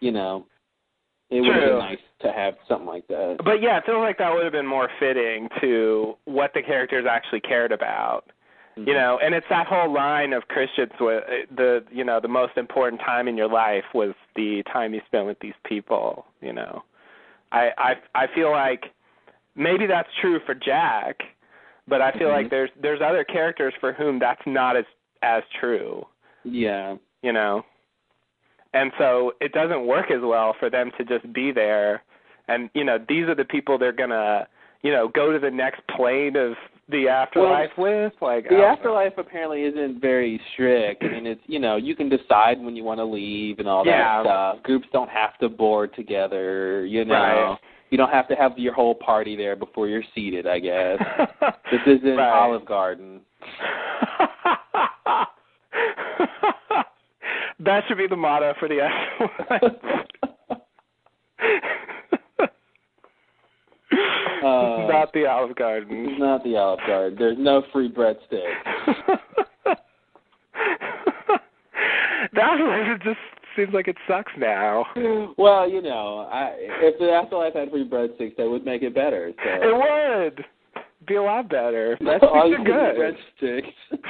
you 0.00 0.12
know, 0.12 0.46
it 1.30 1.40
would 1.40 1.54
have 1.54 1.70
been 1.70 1.78
nice 1.78 1.98
to 2.22 2.32
have 2.32 2.54
something 2.68 2.88
like 2.88 3.06
that. 3.08 3.36
But 3.44 3.62
yeah, 3.62 3.78
it 3.78 3.84
feels 3.86 4.00
like 4.00 4.18
that 4.18 4.32
would 4.34 4.44
have 4.44 4.52
been 4.52 4.66
more 4.66 4.88
fitting 4.98 5.48
to 5.60 6.14
what 6.24 6.52
the 6.54 6.62
characters 6.62 7.06
actually 7.08 7.40
cared 7.40 7.72
about. 7.72 8.24
You 8.76 8.94
know, 8.94 9.18
and 9.22 9.34
it's 9.34 9.46
that 9.50 9.66
whole 9.66 9.92
line 9.92 10.32
of 10.32 10.48
Christians 10.48 10.92
with 10.98 11.24
the 11.54 11.84
you 11.90 12.04
know 12.04 12.18
the 12.20 12.28
most 12.28 12.56
important 12.56 13.02
time 13.02 13.28
in 13.28 13.36
your 13.36 13.48
life 13.48 13.84
was 13.92 14.14
the 14.36 14.62
time 14.72 14.94
you 14.94 15.02
spent 15.06 15.26
with 15.26 15.38
these 15.40 15.54
people. 15.64 16.24
You 16.40 16.52
know, 16.52 16.82
I 17.52 17.70
I 17.76 17.94
I 18.14 18.26
feel 18.34 18.50
like 18.50 18.84
maybe 19.54 19.86
that's 19.86 20.08
true 20.20 20.40
for 20.46 20.54
Jack, 20.54 21.20
but 21.88 22.00
I 22.00 22.12
feel 22.12 22.28
Mhm. 22.28 22.32
like 22.32 22.50
there's 22.50 22.70
there's 22.80 23.00
other 23.02 23.24
characters 23.24 23.74
for 23.80 23.92
whom 23.92 24.18
that's 24.18 24.46
not 24.46 24.76
as 24.76 24.86
as 25.22 25.42
true. 25.58 26.06
Yeah. 26.44 26.96
You 27.22 27.32
know, 27.32 27.66
and 28.72 28.92
so 28.96 29.34
it 29.40 29.52
doesn't 29.52 29.86
work 29.86 30.10
as 30.10 30.22
well 30.22 30.54
for 30.54 30.70
them 30.70 30.90
to 30.96 31.04
just 31.04 31.30
be 31.34 31.52
there, 31.52 32.02
and 32.48 32.70
you 32.72 32.84
know 32.84 32.98
these 33.08 33.28
are 33.28 33.34
the 33.34 33.44
people 33.44 33.76
they're 33.76 33.92
gonna 33.92 34.46
you 34.82 34.92
know 34.92 35.08
go 35.08 35.32
to 35.32 35.38
the 35.38 35.50
next 35.50 35.86
plane 35.88 36.36
of 36.36 36.56
the 36.90 37.08
afterlife 37.08 37.70
with 37.78 38.12
like 38.20 38.44
The 38.44 38.50
don't 38.50 38.58
know. 38.60 38.64
afterlife 38.66 39.12
apparently 39.18 39.62
isn't 39.62 40.00
very 40.00 40.40
strict. 40.52 41.02
I 41.04 41.08
mean, 41.08 41.26
it's 41.26 41.40
you 41.46 41.58
know 41.58 41.76
you 41.76 41.94
can 41.96 42.08
decide 42.08 42.60
when 42.60 42.76
you 42.76 42.84
want 42.84 42.98
to 42.98 43.04
leave 43.04 43.58
and 43.58 43.68
all 43.68 43.84
that 43.84 44.22
stuff. 44.24 44.62
Groups 44.62 44.86
don't 44.92 45.10
have 45.10 45.36
to 45.38 45.48
board 45.48 45.94
together. 45.94 46.84
You 46.86 47.04
know, 47.04 47.14
Right. 47.14 47.58
you 47.90 47.98
don't 47.98 48.10
have 48.10 48.28
to 48.28 48.34
have 48.34 48.58
your 48.58 48.72
whole 48.74 48.94
party 48.94 49.36
there 49.36 49.56
before 49.56 49.88
you're 49.88 50.02
seated. 50.14 50.46
I 50.46 50.58
guess 50.58 50.98
this 51.70 51.80
isn't 51.86 52.16
Right. 52.16 52.40
Olive 52.40 52.64
Garden. 52.66 53.20
that 57.60 57.82
should 57.88 57.98
be 57.98 58.06
the 58.06 58.16
motto 58.16 58.54
for 58.58 58.68
the 58.68 58.80
afterlife. 58.80 59.72
Uh, 64.42 64.86
Not 65.00 65.12
the 65.14 65.24
Olive 65.24 65.56
Garden. 65.56 66.18
Not 66.18 66.44
the 66.44 66.56
Olive 66.56 66.80
Garden. 66.86 67.18
There's 67.18 67.38
no 67.38 67.62
free 67.72 67.90
breadsticks. 67.90 68.18
that 72.34 72.58
it 72.60 73.02
just 73.02 73.16
seems 73.56 73.72
like 73.72 73.88
it 73.88 73.96
sucks 74.06 74.30
now. 74.36 74.84
well, 75.38 75.66
you 75.66 75.80
know, 75.80 76.28
I, 76.30 76.52
if 76.58 76.98
the 76.98 77.10
afterlife 77.10 77.54
had 77.54 77.70
free 77.70 77.88
breadsticks, 77.88 78.36
that 78.36 78.46
would 78.46 78.66
make 78.66 78.82
it 78.82 78.94
better. 78.94 79.32
So 79.42 79.50
It 79.62 79.74
would 80.36 80.44
be 81.08 81.14
a 81.14 81.22
lot 81.22 81.48
better. 81.48 81.96
That's 82.04 82.22
all 82.22 82.46
you 82.50 82.56
are 82.56 82.64
good. 82.64 83.16
breadsticks. 83.42 83.72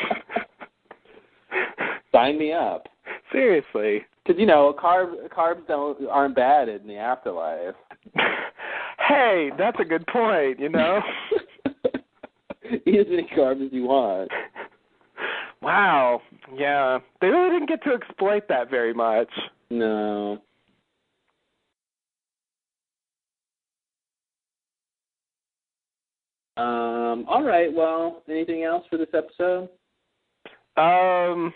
Sign 2.12 2.36
me 2.36 2.52
up. 2.52 2.88
Seriously. 3.30 4.04
Because 4.26 4.40
you 4.40 4.46
know, 4.46 4.74
carbs 4.76 5.14
carbs 5.28 5.64
don't 5.68 6.04
aren't 6.08 6.34
bad 6.34 6.68
in 6.68 6.84
the 6.88 6.96
afterlife. 6.96 7.76
Hey, 9.10 9.50
that's 9.58 9.76
a 9.80 9.84
good 9.84 10.06
point. 10.06 10.60
You 10.60 10.68
know. 10.68 11.00
Eat 12.86 13.00
as 13.00 13.06
many 13.08 13.28
carbs 13.36 13.66
as 13.66 13.72
you 13.72 13.82
want. 13.82 14.30
wow. 15.60 16.22
Yeah. 16.54 17.00
They 17.20 17.26
really 17.26 17.50
didn't 17.50 17.68
get 17.68 17.82
to 17.82 17.92
exploit 17.92 18.44
that 18.48 18.70
very 18.70 18.94
much. 18.94 19.28
No. 19.68 20.38
Um. 26.56 27.24
All 27.28 27.42
right. 27.42 27.72
Well, 27.72 28.22
anything 28.28 28.62
else 28.62 28.84
for 28.88 28.96
this 28.96 29.08
episode? 29.12 29.68
Um, 30.76 31.52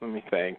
let 0.00 0.10
me 0.10 0.24
think. 0.30 0.58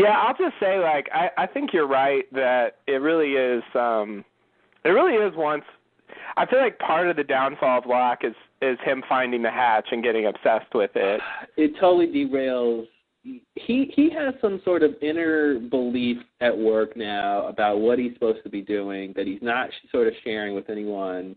Yeah, 0.00 0.18
I'll 0.18 0.36
just 0.36 0.58
say 0.60 0.78
like 0.78 1.08
I 1.12 1.30
I 1.36 1.46
think 1.46 1.72
you're 1.72 1.86
right 1.86 2.24
that 2.32 2.76
it 2.86 3.00
really 3.00 3.32
is 3.32 3.62
um 3.74 4.24
it 4.84 4.90
really 4.90 5.14
is 5.14 5.34
once 5.36 5.64
I 6.36 6.46
feel 6.46 6.60
like 6.60 6.78
part 6.78 7.08
of 7.08 7.16
the 7.16 7.24
downfall 7.24 7.78
of 7.78 7.86
Locke 7.86 8.24
is 8.24 8.34
is 8.62 8.78
him 8.84 9.02
finding 9.08 9.42
the 9.42 9.50
hatch 9.50 9.88
and 9.90 10.02
getting 10.02 10.26
obsessed 10.26 10.74
with 10.74 10.90
it. 10.94 11.20
It 11.56 11.72
totally 11.80 12.06
derails. 12.06 12.86
He 13.22 13.92
he 13.94 14.10
has 14.10 14.34
some 14.40 14.60
sort 14.64 14.82
of 14.82 14.94
inner 15.02 15.58
belief 15.58 16.18
at 16.40 16.56
work 16.56 16.96
now 16.96 17.46
about 17.46 17.80
what 17.80 17.98
he's 17.98 18.14
supposed 18.14 18.42
to 18.44 18.50
be 18.50 18.62
doing 18.62 19.12
that 19.16 19.26
he's 19.26 19.42
not 19.42 19.68
sort 19.92 20.08
of 20.08 20.14
sharing 20.24 20.54
with 20.54 20.70
anyone, 20.70 21.36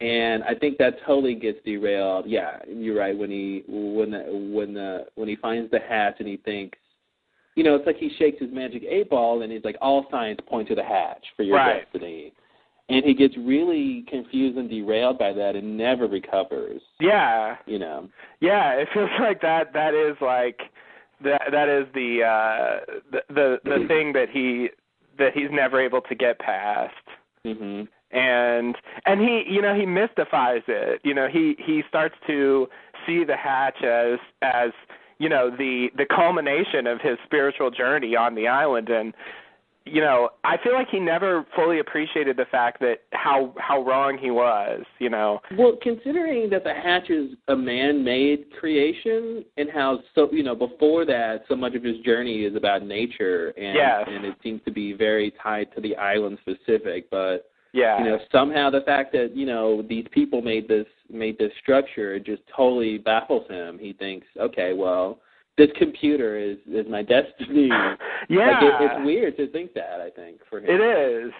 and 0.00 0.42
I 0.44 0.54
think 0.54 0.78
that 0.78 0.94
totally 1.06 1.34
gets 1.34 1.58
derailed. 1.64 2.26
Yeah, 2.26 2.58
you're 2.66 2.96
right. 2.96 3.16
When 3.16 3.30
he 3.30 3.64
when 3.68 4.12
the 4.12 4.50
when 4.54 4.72
the 4.72 5.06
when 5.16 5.28
he 5.28 5.36
finds 5.36 5.70
the 5.70 5.80
hatch 5.80 6.16
and 6.20 6.28
he 6.28 6.38
thinks, 6.38 6.78
you 7.56 7.64
know, 7.64 7.74
it's 7.74 7.86
like 7.86 7.96
he 7.96 8.10
shakes 8.18 8.38
his 8.40 8.50
magic 8.52 8.82
eight 8.88 9.10
ball 9.10 9.42
and 9.42 9.52
he's 9.52 9.64
like, 9.64 9.76
all 9.80 10.06
signs 10.10 10.38
point 10.46 10.68
to 10.68 10.74
the 10.74 10.84
hatch 10.84 11.24
for 11.36 11.42
your 11.42 11.56
Right. 11.56 11.82
destiny, 11.92 12.32
and 12.88 13.04
he 13.04 13.14
gets 13.14 13.36
really 13.36 14.04
confused 14.08 14.56
and 14.58 14.68
derailed 14.70 15.18
by 15.18 15.32
that 15.32 15.56
and 15.56 15.76
never 15.76 16.06
recovers. 16.06 16.82
Yeah. 17.00 17.56
You 17.66 17.78
know. 17.78 18.08
Yeah, 18.40 18.72
it 18.72 18.88
feels 18.94 19.10
like 19.20 19.40
that 19.42 19.72
that 19.72 19.94
is 19.94 20.16
like 20.20 20.60
that 21.22 21.42
that 21.52 21.68
is 21.68 21.86
the 21.94 22.22
uh 22.24 23.00
the 23.12 23.20
the, 23.34 23.58
the 23.64 23.84
thing 23.88 24.12
that 24.14 24.28
he 24.32 24.70
that 25.18 25.32
he's 25.34 25.50
never 25.50 25.80
able 25.80 26.00
to 26.02 26.14
get 26.14 26.38
past. 26.38 26.94
Mhm. 27.46 27.88
and 28.10 28.76
and 29.06 29.20
he 29.20 29.44
you 29.48 29.62
know 29.62 29.74
he 29.74 29.86
mystifies 29.86 30.60
it 30.68 31.00
you 31.04 31.14
know 31.14 31.26
he 31.26 31.54
he 31.58 31.82
starts 31.88 32.14
to 32.26 32.68
see 33.06 33.24
the 33.24 33.36
hatch 33.36 33.82
as 33.82 34.18
as 34.42 34.70
you 35.20 35.28
know 35.28 35.50
the 35.50 35.88
the 35.96 36.06
culmination 36.06 36.88
of 36.88 37.00
his 37.00 37.16
spiritual 37.24 37.70
journey 37.70 38.16
on 38.16 38.34
the 38.34 38.48
island 38.48 38.88
and 38.88 39.14
you 39.84 40.00
know 40.00 40.30
i 40.44 40.56
feel 40.62 40.72
like 40.72 40.88
he 40.90 40.98
never 40.98 41.46
fully 41.54 41.78
appreciated 41.78 42.36
the 42.36 42.44
fact 42.50 42.80
that 42.80 43.02
how 43.12 43.54
how 43.58 43.82
wrong 43.82 44.18
he 44.18 44.30
was 44.30 44.82
you 44.98 45.10
know 45.10 45.40
Well, 45.56 45.76
considering 45.82 46.48
that 46.50 46.64
the 46.64 46.74
hatch 46.74 47.10
is 47.10 47.32
a 47.48 47.56
man-made 47.56 48.46
creation, 48.58 49.44
and 49.58 49.68
how 49.70 50.00
so 50.14 50.28
you 50.32 50.42
know 50.42 50.54
before 50.54 51.04
that, 51.06 51.44
so 51.48 51.54
much 51.56 51.74
of 51.74 51.82
his 51.82 51.98
journey 51.98 52.44
is 52.44 52.56
about 52.56 52.84
nature, 52.84 53.48
and 53.56 53.74
Yes. 53.74 54.04
and 54.06 54.24
it 54.24 54.36
seems 54.42 54.60
to 54.64 54.70
be 54.70 54.92
very 54.94 55.32
tied 55.42 55.68
to 55.74 55.80
the 55.80 55.96
island 55.96 56.38
specific. 56.40 57.10
But 57.10 57.49
yeah 57.72 57.98
you 57.98 58.04
know 58.04 58.18
somehow 58.32 58.70
the 58.70 58.80
fact 58.82 59.12
that 59.12 59.36
you 59.36 59.46
know 59.46 59.82
these 59.82 60.06
people 60.12 60.42
made 60.42 60.68
this 60.68 60.86
made 61.12 61.38
this 61.38 61.52
structure 61.62 62.14
it 62.14 62.24
just 62.24 62.42
totally 62.54 62.98
baffles 62.98 63.48
him. 63.48 63.78
He 63.78 63.92
thinks, 63.92 64.26
okay, 64.38 64.72
well, 64.72 65.18
this 65.58 65.68
computer 65.76 66.38
is 66.38 66.56
is 66.68 66.86
my 66.88 67.02
destiny. 67.02 67.68
yeah 67.68 67.96
like 68.30 68.62
it, 68.62 68.74
it's 68.80 69.04
weird 69.04 69.36
to 69.36 69.50
think 69.50 69.74
that. 69.74 70.00
I 70.00 70.10
think 70.10 70.40
for 70.48 70.58
him. 70.58 70.66
It 70.68 70.80
is. 70.80 71.32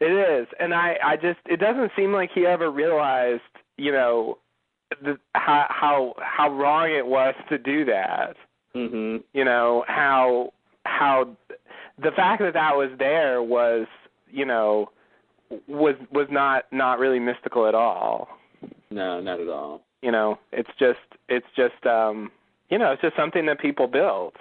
It 0.00 0.12
is. 0.12 0.46
And 0.58 0.74
I 0.74 0.96
I 1.04 1.16
just 1.16 1.40
it 1.46 1.58
doesn't 1.60 1.92
seem 1.96 2.12
like 2.12 2.30
he 2.34 2.46
ever 2.46 2.70
realized, 2.70 3.42
you 3.76 3.92
know, 3.92 4.38
the, 5.02 5.18
how 5.34 5.66
how 5.68 6.14
how 6.18 6.52
wrong 6.52 6.90
it 6.90 7.06
was 7.06 7.34
to 7.48 7.58
do 7.58 7.84
that. 7.86 8.36
Mhm. 8.74 9.22
You 9.32 9.44
know, 9.44 9.84
how 9.88 10.52
how 10.84 11.36
the 12.02 12.12
fact 12.12 12.40
that 12.42 12.54
that 12.54 12.74
was 12.74 12.90
there 12.98 13.42
was, 13.42 13.86
you 14.30 14.46
know, 14.46 14.90
was 15.68 15.94
was 16.12 16.26
not 16.30 16.64
not 16.72 16.98
really 16.98 17.18
mystical 17.18 17.66
at 17.66 17.74
all. 17.74 18.28
No, 18.90 19.20
not 19.20 19.40
at 19.40 19.48
all. 19.48 19.82
You 20.02 20.12
know, 20.12 20.38
it's 20.52 20.70
just 20.78 20.98
it's 21.28 21.46
just 21.56 21.86
um 21.86 22.30
you 22.70 22.78
know, 22.78 22.92
it's 22.92 23.02
just 23.02 23.16
something 23.16 23.46
that 23.46 23.58
people 23.58 23.86
build. 23.86 24.34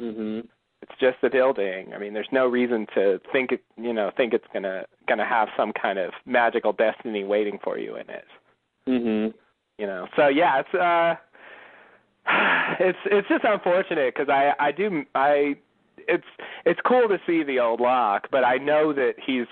Mhm. 0.00 0.46
It's 0.82 0.98
just 0.98 1.18
a 1.22 1.30
building. 1.30 1.92
I 1.94 1.98
mean, 1.98 2.14
there's 2.14 2.28
no 2.32 2.46
reason 2.46 2.86
to 2.94 3.20
think 3.32 3.52
it, 3.52 3.62
you 3.76 3.92
know, 3.92 4.10
think 4.16 4.34
it's 4.34 4.46
gonna 4.52 4.84
gonna 5.08 5.26
have 5.26 5.48
some 5.56 5.72
kind 5.72 5.98
of 5.98 6.12
magical 6.26 6.72
destiny 6.72 7.24
waiting 7.24 7.58
for 7.62 7.78
you 7.78 7.96
in 7.96 8.08
it. 8.10 8.26
Mhm. 8.86 9.34
You 9.78 9.86
know. 9.86 10.08
So 10.16 10.28
yeah, 10.28 10.60
it's 10.60 10.74
uh, 10.74 11.16
it's 12.80 12.98
it's 13.06 13.28
just 13.28 13.44
unfortunate 13.44 14.14
because 14.14 14.28
I 14.28 14.54
I 14.58 14.72
do 14.72 15.04
I 15.14 15.56
it's 16.08 16.24
it's 16.64 16.80
cool 16.84 17.08
to 17.08 17.18
see 17.26 17.42
the 17.42 17.60
old 17.60 17.80
Locke, 17.80 18.28
but 18.30 18.44
I 18.44 18.56
know 18.56 18.92
that 18.92 19.14
he's 19.24 19.46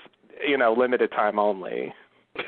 you 0.47 0.57
know 0.57 0.73
limited 0.73 1.11
time 1.11 1.39
only. 1.39 1.93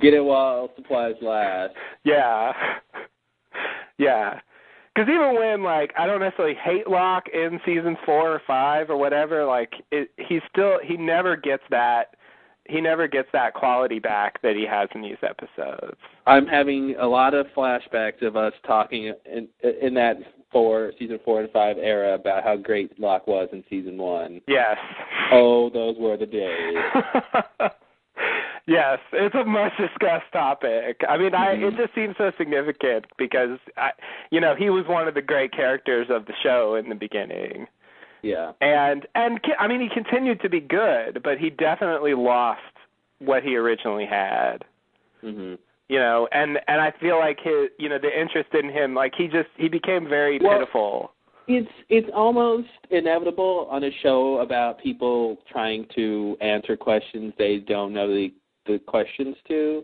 Get 0.00 0.14
it 0.14 0.24
while 0.24 0.70
supplies 0.76 1.16
last. 1.20 1.74
Yeah. 2.04 2.52
yeah. 3.98 4.40
Because 4.94 5.08
even 5.08 5.36
when 5.36 5.62
like 5.62 5.92
I 5.98 6.06
don't 6.06 6.20
necessarily 6.20 6.56
hate 6.56 6.88
Locke 6.88 7.28
in 7.32 7.60
season 7.64 7.96
four 8.04 8.30
or 8.30 8.42
five 8.46 8.90
or 8.90 8.96
whatever, 8.96 9.44
like 9.44 9.72
it, 9.90 10.10
he 10.16 10.40
still 10.50 10.78
he 10.82 10.96
never 10.96 11.36
gets 11.36 11.62
that 11.70 12.16
he 12.66 12.80
never 12.80 13.08
gets 13.08 13.28
that 13.32 13.54
quality 13.54 13.98
back 13.98 14.40
that 14.42 14.54
he 14.56 14.64
has 14.66 14.88
in 14.94 15.02
these 15.02 15.16
episodes. 15.22 15.96
I'm 16.26 16.46
having 16.46 16.96
a 17.00 17.06
lot 17.06 17.34
of 17.34 17.46
flashbacks 17.56 18.22
of 18.22 18.36
us 18.36 18.52
talking 18.66 19.12
in 19.26 19.48
in 19.80 19.94
that 19.94 20.16
four, 20.52 20.92
season 20.98 21.18
four 21.24 21.40
and 21.40 21.50
five 21.50 21.76
era 21.78 22.14
about 22.14 22.44
how 22.44 22.56
great 22.56 22.98
Locke 22.98 23.26
was 23.26 23.48
in 23.52 23.64
season 23.70 23.96
one. 23.96 24.40
Yes. 24.46 24.76
Oh, 25.32 25.70
those 25.70 25.96
were 25.98 26.16
the 26.16 26.26
days. 26.26 27.70
yes, 28.66 28.98
it's 29.12 29.34
a 29.34 29.44
much 29.44 29.72
discussed 29.78 30.30
topic. 30.32 31.00
I 31.08 31.16
mean, 31.16 31.34
I 31.34 31.54
Mm-hmm. 31.54 31.64
it 31.64 31.76
just 31.76 31.94
seems 31.94 32.16
so 32.18 32.32
significant 32.38 33.06
because 33.18 33.58
I, 33.76 33.90
you 34.30 34.40
know, 34.40 34.54
he 34.54 34.70
was 34.70 34.84
one 34.86 35.08
of 35.08 35.14
the 35.14 35.22
great 35.22 35.52
characters 35.52 36.08
of 36.10 36.26
the 36.26 36.34
show 36.42 36.74
in 36.76 36.88
the 36.88 36.94
beginning. 36.94 37.66
Yeah. 38.22 38.52
And 38.60 39.06
and 39.14 39.40
I 39.58 39.66
mean, 39.68 39.80
he 39.80 39.88
continued 39.88 40.40
to 40.42 40.48
be 40.48 40.60
good, 40.60 41.22
but 41.22 41.38
he 41.38 41.50
definitely 41.50 42.14
lost 42.14 42.60
what 43.18 43.42
he 43.42 43.56
originally 43.56 44.06
had. 44.06 44.64
hmm 45.20 45.54
You 45.90 45.98
know, 45.98 46.28
and 46.30 46.60
and 46.68 46.80
I 46.80 46.92
feel 47.00 47.18
like 47.18 47.38
his, 47.42 47.68
you 47.76 47.88
know, 47.88 47.98
the 47.98 48.16
interest 48.16 48.50
in 48.54 48.70
him, 48.70 48.94
like 48.94 49.12
he 49.18 49.26
just 49.26 49.48
he 49.56 49.68
became 49.68 50.08
very 50.08 50.38
Well- 50.40 50.60
pitiful. 50.60 51.12
It's 51.48 51.72
it's 51.88 52.08
almost 52.14 52.68
inevitable 52.90 53.66
on 53.68 53.82
a 53.82 53.90
show 54.00 54.38
about 54.38 54.78
people 54.78 55.38
trying 55.50 55.86
to 55.96 56.36
answer 56.40 56.76
questions 56.76 57.34
they 57.38 57.58
don't 57.58 57.92
know 57.92 58.06
the 58.06 58.32
the 58.66 58.78
questions 58.78 59.34
to, 59.48 59.82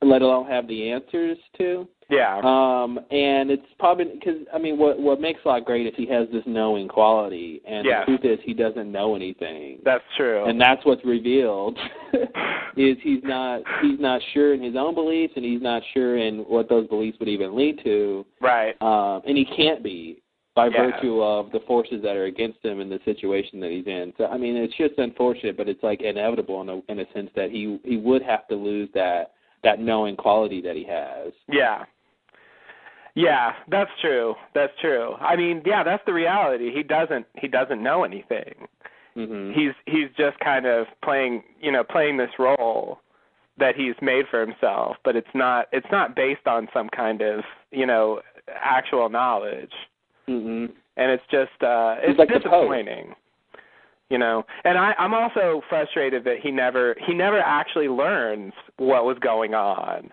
let 0.00 0.22
alone 0.22 0.46
have 0.46 0.66
the 0.68 0.90
answers 0.90 1.36
to. 1.58 1.86
Yeah. 2.12 2.38
Um, 2.44 2.98
and 3.10 3.50
it's 3.50 3.66
probably 3.78 4.04
because 4.12 4.42
I 4.54 4.58
mean, 4.58 4.78
what 4.78 5.00
what 5.00 5.20
makes 5.20 5.40
Locke 5.44 5.64
great 5.64 5.86
is 5.86 5.94
he 5.96 6.06
has 6.06 6.28
this 6.30 6.42
knowing 6.46 6.86
quality, 6.88 7.62
and 7.66 7.86
Yeah. 7.86 8.00
the 8.00 8.18
truth 8.18 8.24
is 8.24 8.38
he 8.44 8.52
doesn't 8.54 8.92
know 8.92 9.16
anything. 9.16 9.78
That's 9.84 10.04
true. 10.16 10.44
and 10.44 10.60
that's 10.60 10.84
what's 10.84 11.04
revealed 11.04 11.78
is 12.76 12.96
he's 13.02 13.22
not 13.22 13.62
he's 13.82 13.98
not 13.98 14.20
sure 14.34 14.54
in 14.54 14.62
his 14.62 14.76
own 14.76 14.94
beliefs 14.94 15.32
and 15.36 15.44
he's 15.44 15.62
not 15.62 15.82
sure 15.94 16.18
in 16.18 16.40
what 16.40 16.68
those 16.68 16.86
beliefs 16.88 17.18
would 17.18 17.28
even 17.28 17.56
lead 17.56 17.80
to 17.84 18.24
right 18.40 18.80
um 18.82 19.22
and 19.26 19.36
he 19.36 19.44
can't 19.44 19.82
be 19.82 20.22
by 20.54 20.66
Yeah. 20.68 20.90
virtue 20.90 21.22
of 21.22 21.50
the 21.52 21.60
forces 21.60 22.02
that 22.02 22.16
are 22.16 22.24
against 22.24 22.62
him 22.64 22.80
in 22.80 22.88
the 22.88 22.98
situation 23.04 23.60
that 23.60 23.70
he's 23.70 23.86
in 23.86 24.12
so 24.16 24.26
i 24.26 24.36
mean 24.38 24.56
it's 24.56 24.74
just 24.76 24.94
unfortunate 24.98 25.56
but 25.56 25.68
it's 25.68 25.82
like 25.82 26.00
inevitable 26.00 26.60
in 26.62 26.68
a 26.70 26.80
in 26.90 27.00
a 27.00 27.12
sense 27.12 27.30
that 27.36 27.50
he 27.50 27.78
he 27.84 27.96
would 27.98 28.22
have 28.22 28.46
to 28.48 28.54
lose 28.54 28.88
that 28.94 29.32
that 29.62 29.78
knowing 29.78 30.16
quality 30.16 30.60
that 30.62 30.74
he 30.76 30.84
has 30.84 31.32
Yeah. 31.50 31.84
Yeah, 33.14 33.52
that's 33.68 33.90
true. 34.00 34.34
That's 34.54 34.72
true. 34.80 35.14
I 35.20 35.36
mean, 35.36 35.62
yeah, 35.66 35.82
that's 35.84 36.02
the 36.06 36.12
reality. 36.12 36.72
He 36.72 36.82
doesn't 36.82 37.26
he 37.34 37.48
doesn't 37.48 37.82
know 37.82 38.04
anything. 38.04 38.54
mhm 39.16 39.52
He's 39.54 39.72
he's 39.86 40.08
just 40.16 40.38
kind 40.40 40.66
of 40.66 40.86
playing, 41.04 41.42
you 41.60 41.70
know, 41.72 41.84
playing 41.84 42.16
this 42.16 42.30
role 42.38 43.00
that 43.58 43.76
he's 43.76 43.94
made 44.00 44.24
for 44.30 44.40
himself, 44.40 44.96
but 45.04 45.14
it's 45.14 45.34
not 45.34 45.66
it's 45.72 45.86
not 45.92 46.16
based 46.16 46.46
on 46.46 46.68
some 46.72 46.88
kind 46.88 47.20
of, 47.20 47.44
you 47.70 47.86
know, 47.86 48.20
actual 48.48 49.08
knowledge. 49.08 49.72
mhm 50.28 50.72
And 50.96 51.10
it's 51.10 51.24
just 51.30 51.62
uh 51.62 51.96
He's 52.00 52.10
it's 52.10 52.18
like 52.18 52.28
disappointing. 52.28 53.14
You 54.08 54.18
know, 54.18 54.44
and 54.64 54.76
I, 54.76 54.92
I'm 54.98 55.14
also 55.14 55.62
frustrated 55.70 56.24
that 56.24 56.40
he 56.42 56.50
never 56.50 56.94
he 57.06 57.14
never 57.14 57.40
actually 57.40 57.88
learns 57.88 58.52
what 58.76 59.06
was 59.06 59.18
going 59.20 59.54
on. 59.54 60.10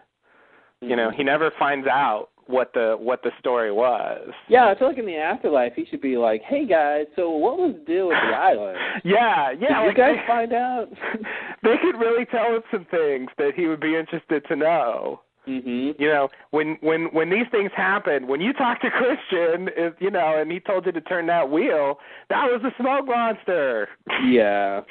You 0.82 0.96
know, 0.96 1.12
he 1.12 1.24
never 1.24 1.52
finds 1.60 1.86
out 1.86 2.30
what 2.50 2.74
the 2.74 2.96
what 3.00 3.22
the 3.24 3.32
story 3.40 3.72
was. 3.72 4.30
yeah 4.48 4.68
i 4.68 4.78
feel 4.78 4.88
like 4.90 4.98
in 4.98 5.06
the 5.06 5.16
afterlife 5.16 5.74
he 5.76 5.86
should 5.86 6.02
be 6.02 6.18
like 6.18 6.42
hey 6.44 6.66
guys 6.66 7.06
so 7.16 7.30
what 7.30 7.58
was 7.58 7.74
the 7.76 7.86
deal 7.94 8.08
with 8.08 8.18
the 8.18 8.36
island 8.50 8.78
Yeah, 9.04 9.52
Did 9.52 9.62
yeah. 9.62 9.82
you 9.82 9.88
like 9.88 9.98
guys 9.98 10.16
they, 10.22 10.28
find 10.28 10.54
out 10.54 10.88
they 11.64 11.76
could 11.82 11.98
really 12.00 12.26
tell 12.26 12.56
us 12.56 12.64
some 12.72 12.86
things 12.90 13.30
that 13.38 13.52
he 13.56 13.68
would 13.68 13.80
be 13.80 13.96
interested 13.96 14.44
to 14.48 14.56
know. 14.56 15.22
mhm 15.48 15.94
You 16.00 16.08
know, 16.08 16.30
when 16.52 16.78
when 16.82 17.06
when 17.18 17.30
these 17.30 17.48
things 17.52 17.72
happen, 17.76 18.28
when 18.28 18.42
you 18.42 18.52
talk 18.54 18.82
to 18.82 18.90
Christian, 19.00 19.70
if, 19.78 19.94
you 20.00 20.10
know, 20.12 20.38
and 20.40 20.52
he 20.52 20.60
told 20.60 20.86
you 20.88 20.92
to 20.92 21.02
turn 21.02 21.28
that 21.28 21.50
wheel, 21.50 22.00
that 22.30 22.46
was 22.52 22.62
a 22.64 22.74
smoke 22.82 23.06
monster. 23.06 23.88
yeah 24.26 24.82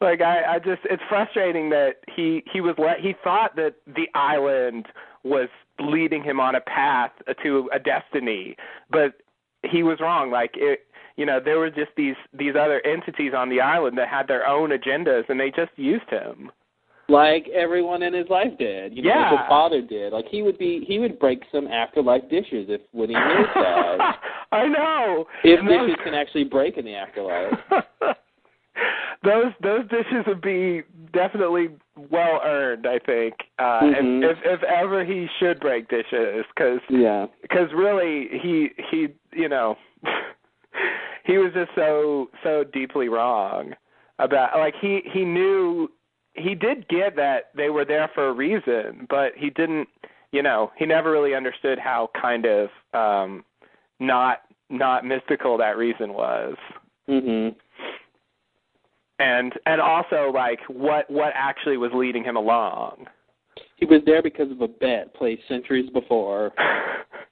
like 0.00 0.20
I, 0.20 0.54
I 0.54 0.58
just 0.58 0.82
it's 0.84 1.02
frustrating 1.08 1.70
that 1.70 1.96
he 2.14 2.42
he 2.52 2.60
was 2.60 2.74
let 2.78 3.00
he 3.00 3.14
thought 3.24 3.56
that 3.56 3.74
the 3.86 4.06
island 4.14 4.86
was 5.24 5.48
leading 5.80 6.22
him 6.22 6.40
on 6.40 6.54
a 6.54 6.60
path 6.60 7.12
to 7.42 7.68
a 7.72 7.78
destiny, 7.78 8.56
but 8.90 9.14
he 9.62 9.82
was 9.82 9.98
wrong. 10.00 10.30
Like 10.30 10.52
it 10.54 10.80
you 11.16 11.24
know, 11.24 11.40
there 11.42 11.58
were 11.58 11.70
just 11.70 11.90
these 11.96 12.14
these 12.32 12.54
other 12.60 12.80
entities 12.86 13.32
on 13.36 13.48
the 13.48 13.60
island 13.60 13.96
that 13.98 14.08
had 14.08 14.28
their 14.28 14.46
own 14.46 14.70
agendas 14.70 15.28
and 15.28 15.38
they 15.40 15.50
just 15.50 15.72
used 15.76 16.08
him. 16.10 16.50
like 17.08 17.46
everyone 17.54 18.02
in 18.02 18.12
his 18.12 18.28
life 18.28 18.50
did. 18.58 18.94
You 18.96 19.02
know, 19.02 19.08
Yeah. 19.10 19.30
like 19.30 19.40
his 19.40 19.48
father 19.48 19.80
did. 19.80 20.12
Like 20.12 20.26
he 20.28 20.42
would 20.42 20.58
be, 20.58 20.84
he 20.86 20.98
would 20.98 21.18
break 21.20 21.40
some 21.52 21.68
afterlife 21.68 22.28
dishes 22.28 22.66
if 22.68 22.80
when 22.92 23.08
he 23.10 23.14
knew 23.14 23.44
that. 23.54 24.18
I 24.52 24.66
know. 24.66 25.24
if 25.44 25.60
And 25.60 25.68
dishes 25.68 25.96
can 26.04 26.14
actually 26.14 26.44
break 26.44 26.76
in 26.78 26.84
the 26.84 26.94
afterlife. 26.96 27.52
those 29.24 29.52
those 29.62 29.88
dishes 29.88 30.24
would 30.26 30.40
be 30.40 30.82
definitely 31.12 31.68
well 32.10 32.40
earned, 32.44 32.86
I 32.86 32.98
think. 32.98 33.34
Uh 33.58 33.80
Mhm. 33.82 34.22
if, 34.24 34.38
if 34.38 34.44
if 34.44 34.62
ever 34.64 35.04
he 35.04 35.28
should 35.38 35.60
break 35.60 35.88
dishes 35.88 36.44
cuz 36.56 36.80
Yeah. 36.88 37.26
because 37.42 37.72
really 37.72 38.28
he 38.38 38.70
he 38.90 39.08
you 39.32 39.48
know 39.48 39.76
he 41.24 41.38
was 41.38 41.52
just 41.52 41.70
so 41.74 42.30
so 42.42 42.64
deeply 42.64 43.08
wrong 43.08 43.74
about 44.18 44.56
like 44.58 44.74
he 44.80 45.02
he 45.12 45.24
knew 45.24 45.90
he 46.34 46.54
did 46.54 46.86
get 46.88 47.16
that 47.16 47.50
they 47.54 47.70
were 47.70 47.84
there 47.84 48.08
for 48.14 48.28
a 48.28 48.32
reason 48.32 49.06
but 49.08 49.32
he 49.36 49.50
didn't 49.50 49.88
you 50.32 50.42
know 50.42 50.70
he 50.76 50.84
never 50.86 51.10
really 51.10 51.34
understood 51.34 51.78
how 51.78 52.10
kind 52.20 52.44
of 52.46 52.68
um 52.94 53.44
not 54.00 54.42
not 54.68 55.04
mystical 55.04 55.56
that 55.56 55.76
reason 55.76 56.12
was 56.12 56.56
Mhm. 57.08 57.54
And 59.18 59.52
and 59.64 59.80
also 59.80 60.30
like 60.34 60.60
what 60.68 61.10
what 61.10 61.32
actually 61.34 61.76
was 61.76 61.90
leading 61.94 62.24
him 62.24 62.36
along 62.36 63.06
He 63.76 63.86
was 63.86 64.02
there 64.04 64.22
because 64.22 64.50
of 64.50 64.60
a 64.60 64.68
bet 64.68 65.14
placed 65.14 65.42
centuries 65.48 65.88
before. 65.90 66.52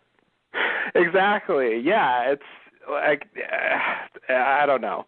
exactly. 0.94 1.80
Yeah, 1.80 2.32
it's 2.32 2.42
like 2.90 3.26
uh, 4.28 4.32
I 4.32 4.66
don't 4.66 4.80
know. 4.80 5.06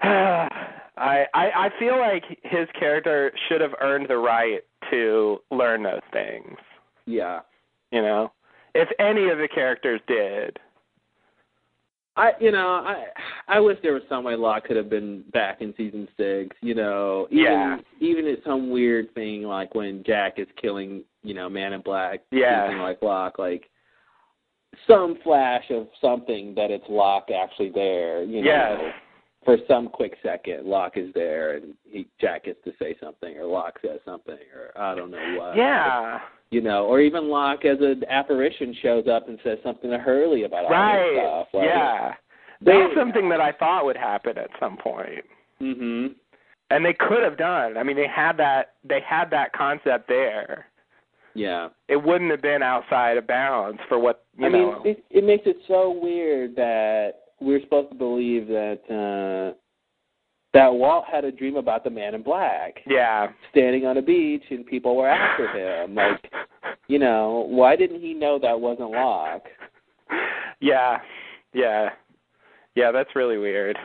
I, 0.02 0.48
I 0.96 1.24
I 1.34 1.70
feel 1.78 1.98
like 1.98 2.24
his 2.42 2.68
character 2.78 3.32
should 3.48 3.60
have 3.60 3.72
earned 3.80 4.06
the 4.08 4.16
right 4.16 4.60
to 4.90 5.38
learn 5.50 5.82
those 5.82 6.00
things. 6.12 6.56
Yeah. 7.06 7.40
You 7.90 8.02
know, 8.02 8.32
if 8.74 8.88
any 8.98 9.28
of 9.30 9.38
the 9.38 9.48
characters 9.48 10.00
did. 10.06 10.58
I 12.16 12.32
you 12.40 12.50
know 12.52 12.68
I 12.68 13.06
I 13.48 13.60
wish 13.60 13.78
there 13.82 13.94
was 13.94 14.02
some 14.08 14.24
way 14.24 14.34
Locke 14.36 14.64
could 14.64 14.76
have 14.76 14.90
been 14.90 15.22
back 15.32 15.60
in 15.60 15.72
season 15.76 16.08
six. 16.16 16.56
You 16.60 16.74
know, 16.74 17.26
even 17.30 17.42
Yeah. 17.44 17.78
even 18.00 18.26
at 18.26 18.42
some 18.44 18.70
weird 18.70 19.14
thing 19.14 19.42
like 19.44 19.74
when 19.74 20.02
Jack 20.04 20.38
is 20.38 20.48
killing 20.60 21.04
you 21.22 21.34
know 21.34 21.48
Man 21.48 21.72
in 21.72 21.80
Black, 21.82 22.20
Yeah. 22.30 22.64
something 22.66 22.82
like 22.82 23.02
Locke, 23.02 23.38
like 23.38 23.68
some 24.86 25.16
flash 25.22 25.64
of 25.70 25.88
something 26.00 26.54
that 26.54 26.70
it's 26.70 26.88
Locke 26.88 27.30
actually 27.30 27.70
there. 27.70 28.22
You 28.22 28.42
know, 28.42 28.50
Yes. 28.50 28.94
for 29.44 29.56
some 29.66 29.88
quick 29.88 30.16
second, 30.22 30.66
Locke 30.66 30.96
is 30.96 31.12
there 31.14 31.54
and 31.56 31.74
he 31.84 32.06
Jack 32.20 32.44
gets 32.44 32.62
to 32.64 32.72
say 32.78 32.96
something 33.00 33.36
or 33.38 33.44
Locke 33.46 33.78
says 33.82 34.00
something 34.04 34.38
or 34.54 34.72
I 34.80 34.94
don't 34.94 35.10
know 35.10 35.38
what. 35.38 35.56
Yeah. 35.56 36.20
You 36.50 36.60
know, 36.60 36.86
or 36.86 37.00
even 37.00 37.28
Locke 37.28 37.64
as 37.64 37.78
an 37.80 38.02
apparition 38.08 38.74
shows 38.82 39.06
up 39.06 39.28
and 39.28 39.38
says 39.44 39.58
something 39.62 39.88
to 39.90 39.98
Hurley 39.98 40.42
about 40.44 40.64
all 40.64 40.70
Right. 40.70 41.10
this 41.10 41.20
stuff. 41.20 41.48
Like, 41.54 41.64
yeah. 41.66 42.14
That's 42.60 42.94
something 42.94 43.28
that 43.28 43.40
I 43.40 43.52
thought 43.52 43.84
would 43.84 43.96
happen 43.96 44.36
at 44.36 44.50
some 44.58 44.76
point. 44.76 45.24
Mhm. 45.60 46.14
And 46.70 46.84
they 46.84 46.92
could 46.92 47.22
have 47.22 47.36
done. 47.36 47.76
I 47.76 47.82
mean, 47.84 47.96
they 47.96 48.06
had 48.06 48.36
that 48.38 48.72
they 48.84 49.00
had 49.00 49.30
that 49.30 49.52
concept 49.52 50.08
there. 50.08 50.66
Yeah. 51.34 51.68
It 51.88 51.96
wouldn't 52.02 52.30
have 52.30 52.42
been 52.42 52.62
outside 52.62 53.16
of 53.16 53.26
bounds 53.26 53.80
for 53.88 53.98
what 53.98 54.24
you 54.36 54.48
know. 54.50 54.72
I 54.72 54.82
mean, 54.82 54.86
it, 54.96 55.04
it 55.10 55.24
makes 55.24 55.46
it 55.46 55.56
so 55.68 55.90
weird 55.90 56.56
that 56.56 57.12
we're 57.40 57.60
supposed 57.60 57.90
to 57.90 57.94
believe 57.94 58.48
that 58.48 58.80
uh 58.90 59.54
that 60.52 60.72
Walt 60.74 61.04
had 61.10 61.24
a 61.24 61.30
dream 61.32 61.56
about 61.56 61.84
the 61.84 61.90
man 61.90 62.14
in 62.14 62.22
black 62.22 62.80
yeah. 62.86 63.28
standing 63.50 63.86
on 63.86 63.96
a 63.98 64.02
beach 64.02 64.42
and 64.50 64.66
people 64.66 64.96
were 64.96 65.08
after 65.08 65.48
him. 65.48 65.94
Like, 66.00 66.32
you 66.88 66.98
know, 66.98 67.46
why 67.48 67.76
didn't 67.76 68.00
he 68.00 68.14
know 68.14 68.38
that 68.40 68.60
wasn't 68.60 68.90
Locke? 68.90 69.46
Yeah. 70.60 70.98
Yeah. 71.52 71.90
Yeah, 72.74 72.90
that's 72.92 73.14
really 73.14 73.38
weird. 73.38 73.78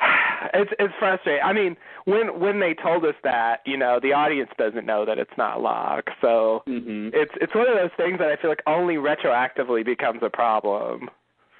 It's 0.54 0.72
it's 0.80 0.92
frustrating. 0.98 1.40
I 1.44 1.52
mean, 1.52 1.76
when 2.04 2.40
when 2.40 2.58
they 2.58 2.74
told 2.74 3.04
us 3.04 3.14
that, 3.22 3.58
you 3.64 3.76
know, 3.76 4.00
the 4.02 4.12
audience 4.12 4.50
doesn't 4.58 4.84
know 4.84 5.04
that 5.06 5.16
it's 5.16 5.30
not 5.38 5.62
Locke. 5.62 6.10
So 6.20 6.64
Mhm. 6.66 7.10
it's 7.14 7.30
it's 7.40 7.54
one 7.54 7.68
of 7.68 7.76
those 7.76 7.92
things 7.96 8.18
that 8.18 8.28
I 8.28 8.34
feel 8.36 8.50
like 8.50 8.62
only 8.66 8.96
retroactively 8.96 9.84
becomes 9.84 10.18
a 10.22 10.28
problem. 10.28 11.08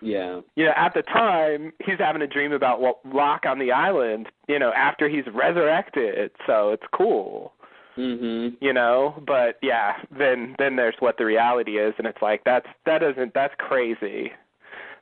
Yeah. 0.03 0.41
You 0.57 0.67
know, 0.67 0.73
at 0.77 0.95
the 0.95 1.03
time, 1.03 1.73
he's 1.85 1.99
having 1.99 2.23
a 2.23 2.27
dream 2.27 2.53
about 2.53 2.81
what 2.81 2.99
Locke 3.07 3.47
on 3.47 3.59
the 3.59 3.71
island, 3.73 4.27
you 4.49 4.59
know, 4.59 4.73
after 4.73 5.09
he's 5.09 5.25
resurrected. 5.33 6.33
So 6.47 6.71
it's 6.71 6.83
cool. 6.93 7.53
Mhm. 7.99 8.57
you 8.63 8.73
know 8.73 9.23
but 9.27 9.59
yeah 9.61 9.97
then 10.19 10.57
then 10.59 10.77
there's 10.77 10.95
what 11.01 11.19
the 11.19 11.27
reality 11.27 11.73
is 11.79 11.93
and 11.99 12.07
it's 12.07 12.23
like 12.23 12.43
that's 12.43 12.65
that 12.87 13.01
doesn't 13.03 13.35
that's 13.35 13.53
crazy 13.59 14.33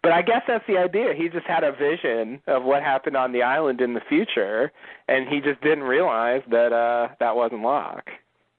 but 0.02 0.10
i 0.10 0.20
guess 0.22 0.42
that's 0.48 0.66
the 0.66 0.76
idea 0.76 1.14
he 1.16 1.28
just 1.28 1.46
had 1.46 1.62
a 1.62 1.70
vision 1.70 2.42
of 2.48 2.64
what 2.64 2.82
happened 2.82 3.16
on 3.16 3.30
the 3.30 3.44
island 3.44 3.80
in 3.80 3.94
the 3.94 4.00
future 4.08 4.72
and 5.06 5.28
he 5.28 5.40
just 5.40 5.60
didn't 5.60 5.84
realize 5.84 6.42
that 6.50 6.72
uh 6.72 7.06
that 7.20 7.36
wasn't 7.36 7.62
Locke. 7.62 8.10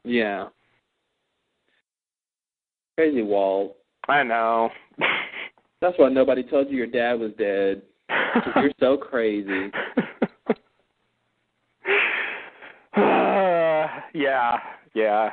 Yeah. 0.06 0.48
Crazy 2.98 3.24
Walt. 3.24 3.76
i 4.08 4.24
know 4.24 4.70
That's 5.82 5.98
why 5.98 6.10
nobody 6.10 6.44
told 6.44 6.70
you 6.70 6.78
your 6.78 6.88
dad 6.88 7.20
was 7.20 7.32
dead. 7.38 7.82
you're 8.56 8.72
so 8.80 8.98
crazy. 8.98 9.72
yeah 14.14 14.58
yeah 14.94 15.30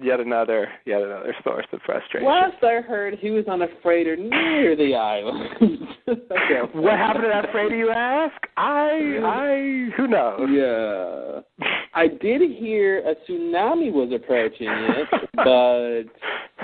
yet 0.00 0.18
another 0.20 0.68
yet 0.84 1.00
another 1.00 1.34
source 1.44 1.66
of 1.72 1.80
frustration 1.86 2.26
Last 2.26 2.62
I 2.62 2.80
heard, 2.80 3.18
he 3.20 3.30
was 3.30 3.44
on 3.48 3.62
a 3.62 3.68
freighter 3.82 4.16
near 4.16 4.74
the 4.76 4.94
island. 4.94 5.48
Okay. 6.08 6.60
what 6.72 6.96
happened 6.96 7.24
to 7.24 7.28
that 7.28 7.52
freighter 7.52 7.76
you 7.76 7.90
ask 7.90 8.34
i 8.56 8.88
i 9.22 9.90
who 9.96 10.08
knows 10.08 10.48
Yeah. 10.50 11.40
I 11.94 12.06
did 12.08 12.40
hear 12.58 13.00
a 13.00 13.14
tsunami 13.30 13.92
was 13.92 14.10
approaching 14.14 14.68
it, 14.68 15.08
but 15.34 16.57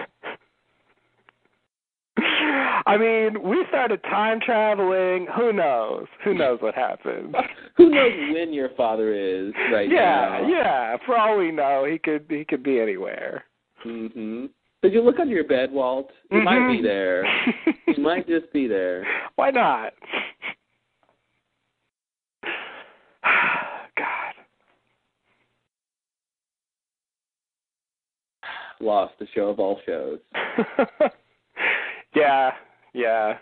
I 2.87 2.97
mean, 2.97 3.43
we 3.43 3.65
started 3.69 4.03
time 4.05 4.41
traveling. 4.41 5.27
Who 5.37 5.53
knows? 5.53 6.07
Who 6.25 6.35
knows 6.35 6.61
what 6.61 6.75
happened? 6.75 7.35
who 7.77 7.91
knows 7.91 8.13
when 8.33 8.53
your 8.53 8.71
father 8.77 9.15
is 9.15 9.53
right 9.73 9.89
yeah, 9.91 10.41
now? 10.41 10.49
yeah. 10.49 10.59
yeah. 10.59 10.97
For 11.07 11.17
all 11.17 11.39
we 11.39 11.51
know, 11.51 11.87
he 11.91 11.99
could 11.99 12.27
he 12.29 12.45
could 12.45 12.63
be 12.63 12.81
anywhere. 12.81 13.45
Mhm. 13.87 14.51
Did 14.83 14.93
you 14.93 15.03
look 15.03 15.19
under 15.19 15.35
your 15.35 15.45
bed, 15.45 15.73
Walt? 15.73 16.11
He 16.31 16.41
might 16.41 16.69
be 16.69 16.79
Mhm. 16.79 16.83
there. 16.83 17.25
he 17.87 18.01
might 18.01 18.27
just 18.27 18.53
be 18.53 18.67
there. 18.67 19.07
Why 19.37 19.51
not? 19.51 19.95
God. 23.97 24.35
Lost 28.81 29.15
the 29.19 29.27
show 29.35 29.49
of 29.49 29.59
all 29.59 29.81
shows. 29.87 30.19
yeah, 32.15 32.53
yeah. 32.93 33.39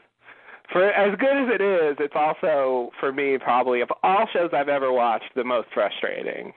For 0.72 0.90
as 0.90 1.16
good 1.18 1.36
as 1.36 1.48
it 1.54 1.60
is, 1.60 1.96
it's 2.00 2.14
also 2.16 2.90
for 2.98 3.12
me 3.12 3.36
probably 3.38 3.80
of 3.82 3.90
all 4.02 4.26
shows 4.32 4.50
I've 4.52 4.68
ever 4.68 4.92
watched 4.92 5.34
the 5.34 5.44
most 5.44 5.68
frustrating. 5.74 6.54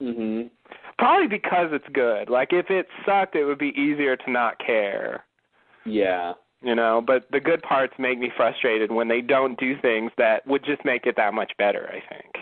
Mhm. 0.00 0.50
Probably 0.98 1.26
because 1.26 1.72
it's 1.72 1.88
good. 1.92 2.30
Like 2.30 2.52
if 2.52 2.70
it 2.70 2.88
sucked, 3.04 3.36
it 3.36 3.44
would 3.44 3.58
be 3.58 3.78
easier 3.78 4.16
to 4.16 4.30
not 4.30 4.58
care. 4.58 5.24
Yeah. 5.84 6.34
You 6.62 6.74
know, 6.74 7.00
but 7.00 7.30
the 7.30 7.40
good 7.40 7.62
parts 7.62 7.94
make 7.98 8.18
me 8.18 8.30
frustrated 8.36 8.92
when 8.92 9.08
they 9.08 9.22
don't 9.22 9.58
do 9.58 9.76
things 9.78 10.12
that 10.18 10.46
would 10.46 10.62
just 10.64 10.84
make 10.84 11.06
it 11.06 11.16
that 11.16 11.32
much 11.32 11.52
better, 11.56 11.88
I 11.88 12.00
think. 12.12 12.39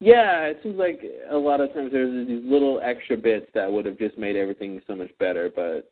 Yeah, 0.00 0.44
it 0.46 0.60
seems 0.62 0.78
like 0.78 1.00
a 1.30 1.36
lot 1.36 1.60
of 1.60 1.72
times 1.74 1.92
there's 1.92 2.26
these 2.26 2.42
little 2.44 2.80
extra 2.82 3.16
bits 3.16 3.46
that 3.54 3.70
would 3.70 3.84
have 3.86 3.98
just 3.98 4.16
made 4.18 4.34
everything 4.36 4.80
so 4.86 4.96
much 4.96 5.10
better, 5.18 5.50
but 5.54 5.90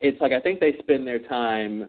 it's 0.00 0.20
like 0.20 0.32
I 0.32 0.40
think 0.40 0.60
they 0.60 0.76
spend 0.78 1.06
their 1.06 1.18
time 1.18 1.88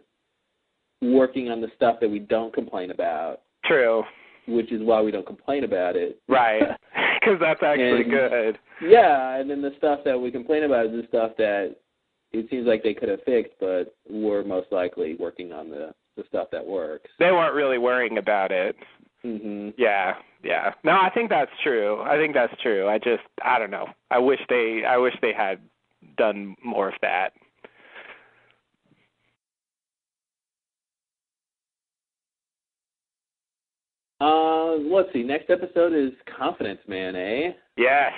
working 1.00 1.50
on 1.50 1.60
the 1.60 1.68
stuff 1.76 1.96
that 2.00 2.08
we 2.10 2.18
don't 2.18 2.52
complain 2.52 2.90
about, 2.90 3.42
True. 3.64 4.02
which 4.48 4.72
is 4.72 4.82
why 4.82 5.00
we 5.00 5.10
don't 5.10 5.26
complain 5.26 5.64
about 5.64 5.96
it. 5.96 6.20
Right. 6.28 6.62
Because 7.24 7.40
that's 7.40 7.62
actually 7.62 8.02
And- 8.02 8.10
good. 8.10 8.58
Yeah, 8.82 9.36
and 9.36 9.48
then 9.48 9.62
the 9.62 9.72
stuff 9.78 10.00
that 10.04 10.20
we 10.20 10.30
complain 10.30 10.64
about 10.64 10.84
is 10.86 10.92
the 10.92 11.06
stuff 11.08 11.30
that 11.38 11.74
it 12.32 12.50
seems 12.50 12.66
like 12.66 12.82
they 12.82 12.92
could 12.92 13.08
have 13.08 13.22
fixed, 13.24 13.54
but 13.58 13.94
we're 14.10 14.44
most 14.44 14.66
likely 14.70 15.14
working 15.18 15.50
on 15.50 15.70
the 15.70 15.94
the 16.18 16.24
stuff 16.28 16.48
that 16.52 16.66
works. 16.66 17.08
They 17.18 17.32
weren't 17.32 17.54
really 17.54 17.78
worrying 17.78 18.18
about 18.18 18.52
it. 18.52 18.76
Mhm. 19.24 19.72
Yeah, 19.78 20.16
yeah. 20.44 20.72
No, 20.84 20.92
I 20.92 21.10
think 21.12 21.30
that's 21.30 21.50
true. 21.62 22.00
I 22.02 22.16
think 22.16 22.34
that's 22.34 22.54
true. 22.62 22.88
I 22.88 22.98
just 22.98 23.22
I 23.42 23.58
don't 23.58 23.70
know. 23.70 23.86
I 24.10 24.18
wish 24.18 24.40
they 24.48 24.82
I 24.86 24.96
wish 24.98 25.14
they 25.20 25.32
had 25.32 25.58
done 26.16 26.54
more 26.62 26.88
of 26.88 26.94
that. 27.02 27.30
Uh, 34.20 34.76
let's 34.76 35.12
see. 35.12 35.22
Next 35.22 35.50
episode 35.50 35.92
is 35.92 36.12
Confidence 36.38 36.80
Man, 36.86 37.16
eh? 37.16 37.50
Yes. 37.76 38.12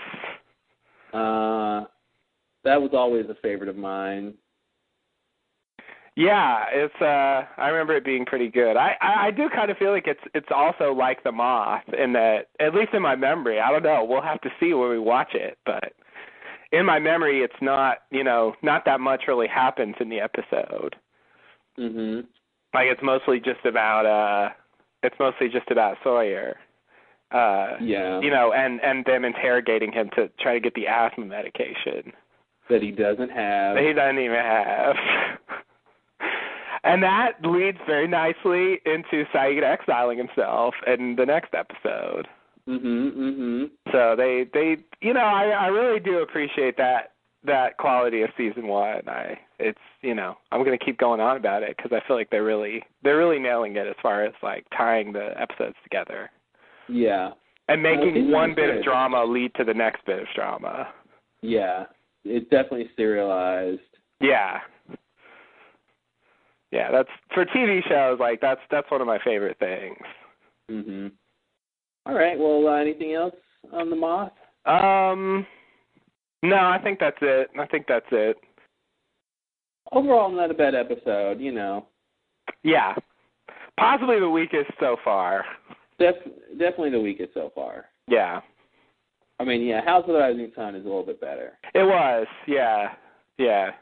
Uh, 1.12 1.84
that 2.64 2.80
was 2.80 2.90
always 2.92 3.26
a 3.30 3.34
favorite 3.42 3.68
of 3.68 3.76
mine. 3.76 4.34
Yeah, 6.18 6.64
it's 6.72 6.94
uh 7.00 7.44
I 7.60 7.68
remember 7.68 7.94
it 7.94 8.04
being 8.04 8.24
pretty 8.24 8.48
good. 8.48 8.76
I, 8.76 8.96
I 9.02 9.26
I 9.26 9.30
do 9.30 9.50
kind 9.54 9.70
of 9.70 9.76
feel 9.76 9.92
like 9.92 10.06
it's 10.06 10.20
it's 10.34 10.48
also 10.50 10.92
like 10.92 11.22
the 11.22 11.30
moth 11.32 11.82
in 11.96 12.14
that 12.14 12.48
at 12.58 12.74
least 12.74 12.94
in 12.94 13.02
my 13.02 13.14
memory, 13.14 13.60
I 13.60 13.70
don't 13.70 13.82
know, 13.82 14.02
we'll 14.02 14.22
have 14.22 14.40
to 14.40 14.50
see 14.58 14.72
when 14.72 14.88
we 14.88 14.98
watch 14.98 15.34
it, 15.34 15.58
but 15.66 15.92
in 16.72 16.86
my 16.86 16.98
memory 16.98 17.42
it's 17.42 17.60
not, 17.60 17.98
you 18.10 18.24
know, 18.24 18.54
not 18.62 18.86
that 18.86 18.98
much 18.98 19.24
really 19.28 19.46
happens 19.46 19.94
in 20.00 20.08
the 20.08 20.20
episode. 20.20 20.96
Mhm. 21.78 22.24
Like 22.72 22.86
it's 22.86 23.02
mostly 23.02 23.38
just 23.38 23.64
about 23.66 24.06
uh 24.06 24.54
it's 25.02 25.16
mostly 25.20 25.50
just 25.50 25.70
about 25.70 25.98
Sawyer. 26.02 26.56
Uh 27.30 27.76
Yeah. 27.78 28.20
you 28.20 28.30
know, 28.30 28.54
and 28.54 28.80
and 28.80 29.04
them 29.04 29.26
interrogating 29.26 29.92
him 29.92 30.08
to 30.16 30.30
try 30.40 30.54
to 30.54 30.60
get 30.60 30.72
the 30.74 30.86
asthma 30.88 31.26
medication. 31.26 32.14
That 32.70 32.80
he 32.82 32.90
doesn't 32.90 33.30
have. 33.30 33.74
that 33.76 33.84
he 33.84 33.92
doesn't 33.92 34.18
even 34.18 34.40
have. 34.40 34.96
and 36.86 37.02
that 37.02 37.32
leads 37.42 37.78
very 37.86 38.06
nicely 38.08 38.80
into 38.86 39.24
Sayid 39.34 39.62
exiling 39.62 40.18
himself 40.18 40.74
in 40.86 41.16
the 41.16 41.26
next 41.26 41.52
episode. 41.54 42.28
Mhm. 42.68 43.12
Mhm. 43.12 43.70
So 43.92 44.16
they 44.16 44.44
they 44.44 44.78
you 45.00 45.12
know 45.12 45.20
I 45.20 45.50
I 45.50 45.66
really 45.66 46.00
do 46.00 46.18
appreciate 46.20 46.76
that 46.78 47.12
that 47.44 47.76
quality 47.76 48.22
of 48.22 48.30
season 48.36 48.66
one. 48.66 49.02
I 49.08 49.38
it's 49.58 49.78
you 50.02 50.14
know 50.14 50.36
I'm 50.50 50.64
gonna 50.64 50.78
keep 50.78 50.98
going 50.98 51.20
on 51.20 51.36
about 51.36 51.62
it 51.62 51.76
because 51.76 51.92
I 51.92 52.00
feel 52.06 52.16
like 52.16 52.30
they're 52.30 52.42
really 52.44 52.82
they're 53.02 53.18
really 53.18 53.38
nailing 53.38 53.76
it 53.76 53.86
as 53.86 53.96
far 54.02 54.24
as 54.24 54.32
like 54.42 54.66
tying 54.76 55.12
the 55.12 55.40
episodes 55.40 55.76
together 55.84 56.30
Yeah. 56.88 57.32
and 57.68 57.82
making 57.82 58.30
one 58.30 58.54
bit 58.54 58.74
of 58.76 58.82
drama 58.84 59.24
lead 59.24 59.54
to 59.54 59.64
the 59.64 59.74
next 59.74 60.04
bit 60.04 60.20
of 60.20 60.28
drama. 60.34 60.88
Yeah. 61.42 61.86
It's 62.24 62.48
definitely 62.50 62.90
serialized. 62.96 63.80
Yeah. 64.20 64.60
Yeah, 66.76 66.90
that's 66.90 67.08
for 67.32 67.46
TV 67.46 67.80
shows 67.88 68.20
like 68.20 68.38
that's 68.42 68.60
that's 68.70 68.90
one 68.90 69.00
of 69.00 69.06
my 69.06 69.18
favorite 69.24 69.58
things. 69.58 69.96
Mhm. 70.70 71.10
All 72.04 72.14
right. 72.14 72.38
Well, 72.38 72.68
uh, 72.68 72.74
anything 72.76 73.14
else 73.14 73.34
on 73.72 73.88
the 73.88 73.96
moth? 73.96 74.32
Um 74.66 75.46
no, 76.42 76.56
I 76.56 76.78
think 76.82 76.98
that's 76.98 77.16
it. 77.22 77.48
I 77.58 77.64
think 77.64 77.86
that's 77.88 78.04
it. 78.12 78.36
Overall, 79.90 80.30
not 80.30 80.50
a 80.50 80.54
bad 80.54 80.74
episode. 80.74 81.40
You 81.40 81.52
know, 81.52 81.86
Yeah. 82.62 82.94
Possibly 83.78 84.20
the 84.20 84.28
weakest 84.28 84.70
so 84.78 84.96
far. 85.02 85.46
Def- 85.98 86.24
definitely 86.58 86.90
the 86.90 87.00
weakest 87.00 87.32
so 87.32 87.52
far. 87.54 87.86
Yeah. 88.06 88.42
I 89.40 89.44
mean, 89.44 89.62
yeah, 89.62 89.82
House 89.82 90.04
of 90.06 90.12
the 90.12 90.18
Rising 90.20 90.52
Sun 90.54 90.74
is 90.74 90.84
a 90.84 90.88
little 90.88 91.04
bit 91.04 91.22
better. 91.22 91.58
It 91.74 91.84
was, 91.84 92.26
yeah. 92.46 92.94
Yeah. 93.38 93.72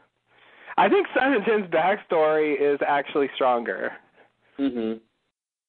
I 0.77 0.89
think 0.89 1.07
Sun 1.13 1.33
and 1.33 1.45
Jin's 1.45 1.67
backstory 1.67 2.59
is 2.59 2.79
actually 2.85 3.29
stronger. 3.35 3.93
Mhm. 4.59 4.99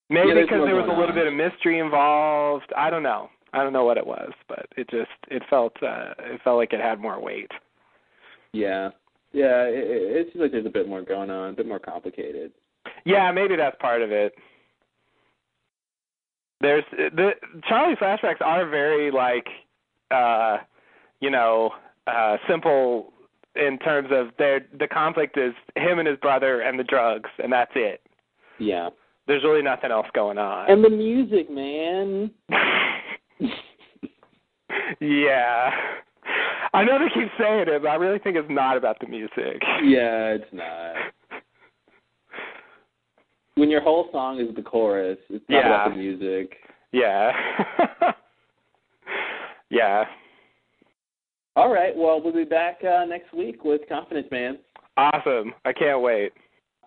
Maybe 0.08 0.28
Yeah, 0.28 0.34
because 0.34 0.64
there 0.64 0.74
was 0.76 0.84
a 0.86 0.88
little 0.88 1.08
on. 1.08 1.14
bit 1.14 1.26
of 1.26 1.32
mystery 1.34 1.78
involved. 1.78 2.72
I 2.76 2.90
don't 2.90 3.02
know. 3.02 3.30
I 3.52 3.62
don't 3.62 3.72
know 3.72 3.84
what 3.84 3.96
it 3.96 4.06
was, 4.06 4.32
but 4.48 4.66
it 4.76 4.88
just 4.90 5.10
it 5.28 5.42
felt 5.48 5.80
uh 5.82 6.14
it 6.18 6.40
felt 6.42 6.56
like 6.58 6.72
it 6.72 6.80
had 6.80 7.00
more 7.00 7.18
weight. 7.20 7.50
Yeah. 8.52 8.90
Yeah. 9.32 9.62
It, 9.64 9.74
it 9.90 10.16
it 10.16 10.26
seems 10.32 10.42
like 10.42 10.52
there's 10.52 10.66
a 10.66 10.70
bit 10.70 10.88
more 10.88 11.02
going 11.02 11.30
on, 11.30 11.50
a 11.50 11.52
bit 11.52 11.66
more 11.66 11.78
complicated. 11.78 12.52
Yeah, 13.04 13.30
maybe 13.32 13.56
that's 13.56 13.76
part 13.80 14.02
of 14.02 14.12
it. 14.12 14.34
There's 16.60 16.84
the 16.90 17.32
Charlie 17.68 17.96
flashbacks 17.96 18.40
are 18.40 18.66
very 18.66 19.10
like 19.10 19.46
uh 20.10 20.58
you 21.20 21.30
know, 21.30 21.70
uh 22.06 22.36
simple 22.48 23.12
in 23.56 23.78
terms 23.78 24.08
of 24.10 24.28
their 24.38 24.66
the 24.78 24.86
conflict 24.86 25.36
is 25.36 25.52
him 25.74 25.98
and 25.98 26.08
his 26.08 26.18
brother 26.18 26.60
and 26.60 26.78
the 26.78 26.84
drugs 26.84 27.30
and 27.42 27.52
that's 27.52 27.72
it. 27.74 28.00
Yeah. 28.58 28.90
There's 29.26 29.42
really 29.42 29.62
nothing 29.62 29.90
else 29.90 30.06
going 30.14 30.38
on. 30.38 30.70
And 30.70 30.84
the 30.84 30.90
music, 30.90 31.50
man. 31.50 32.30
yeah. 35.00 35.70
I 36.72 36.84
know 36.84 36.98
they 36.98 37.08
keep 37.12 37.30
saying 37.38 37.64
it, 37.68 37.82
but 37.82 37.88
I 37.88 37.96
really 37.96 38.18
think 38.18 38.36
it's 38.36 38.46
not 38.50 38.76
about 38.76 39.00
the 39.00 39.06
music. 39.08 39.62
Yeah, 39.82 40.34
it's 40.34 40.52
not. 40.52 40.94
When 43.56 43.70
your 43.70 43.80
whole 43.80 44.08
song 44.12 44.38
is 44.40 44.54
the 44.54 44.62
chorus, 44.62 45.18
it's 45.28 45.44
not 45.48 45.56
Yeah. 45.56 45.66
about 45.66 45.90
the 45.90 45.96
music. 45.96 46.56
Yeah. 46.92 47.32
Yeah. 49.70 50.04
All 51.56 51.72
right. 51.72 51.96
Well, 51.96 52.20
we'll 52.22 52.34
be 52.34 52.44
back 52.44 52.80
uh, 52.84 53.06
next 53.06 53.32
week 53.32 53.64
with 53.64 53.80
Confidence 53.88 54.28
Man. 54.30 54.58
Awesome. 54.98 55.54
I 55.64 55.72
can't 55.72 56.02
wait. 56.02 56.32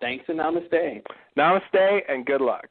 Thanks 0.00 0.24
and 0.28 0.38
namaste. 0.38 1.02
Namaste 1.36 2.00
and 2.08 2.24
good 2.24 2.40
luck. 2.40 2.68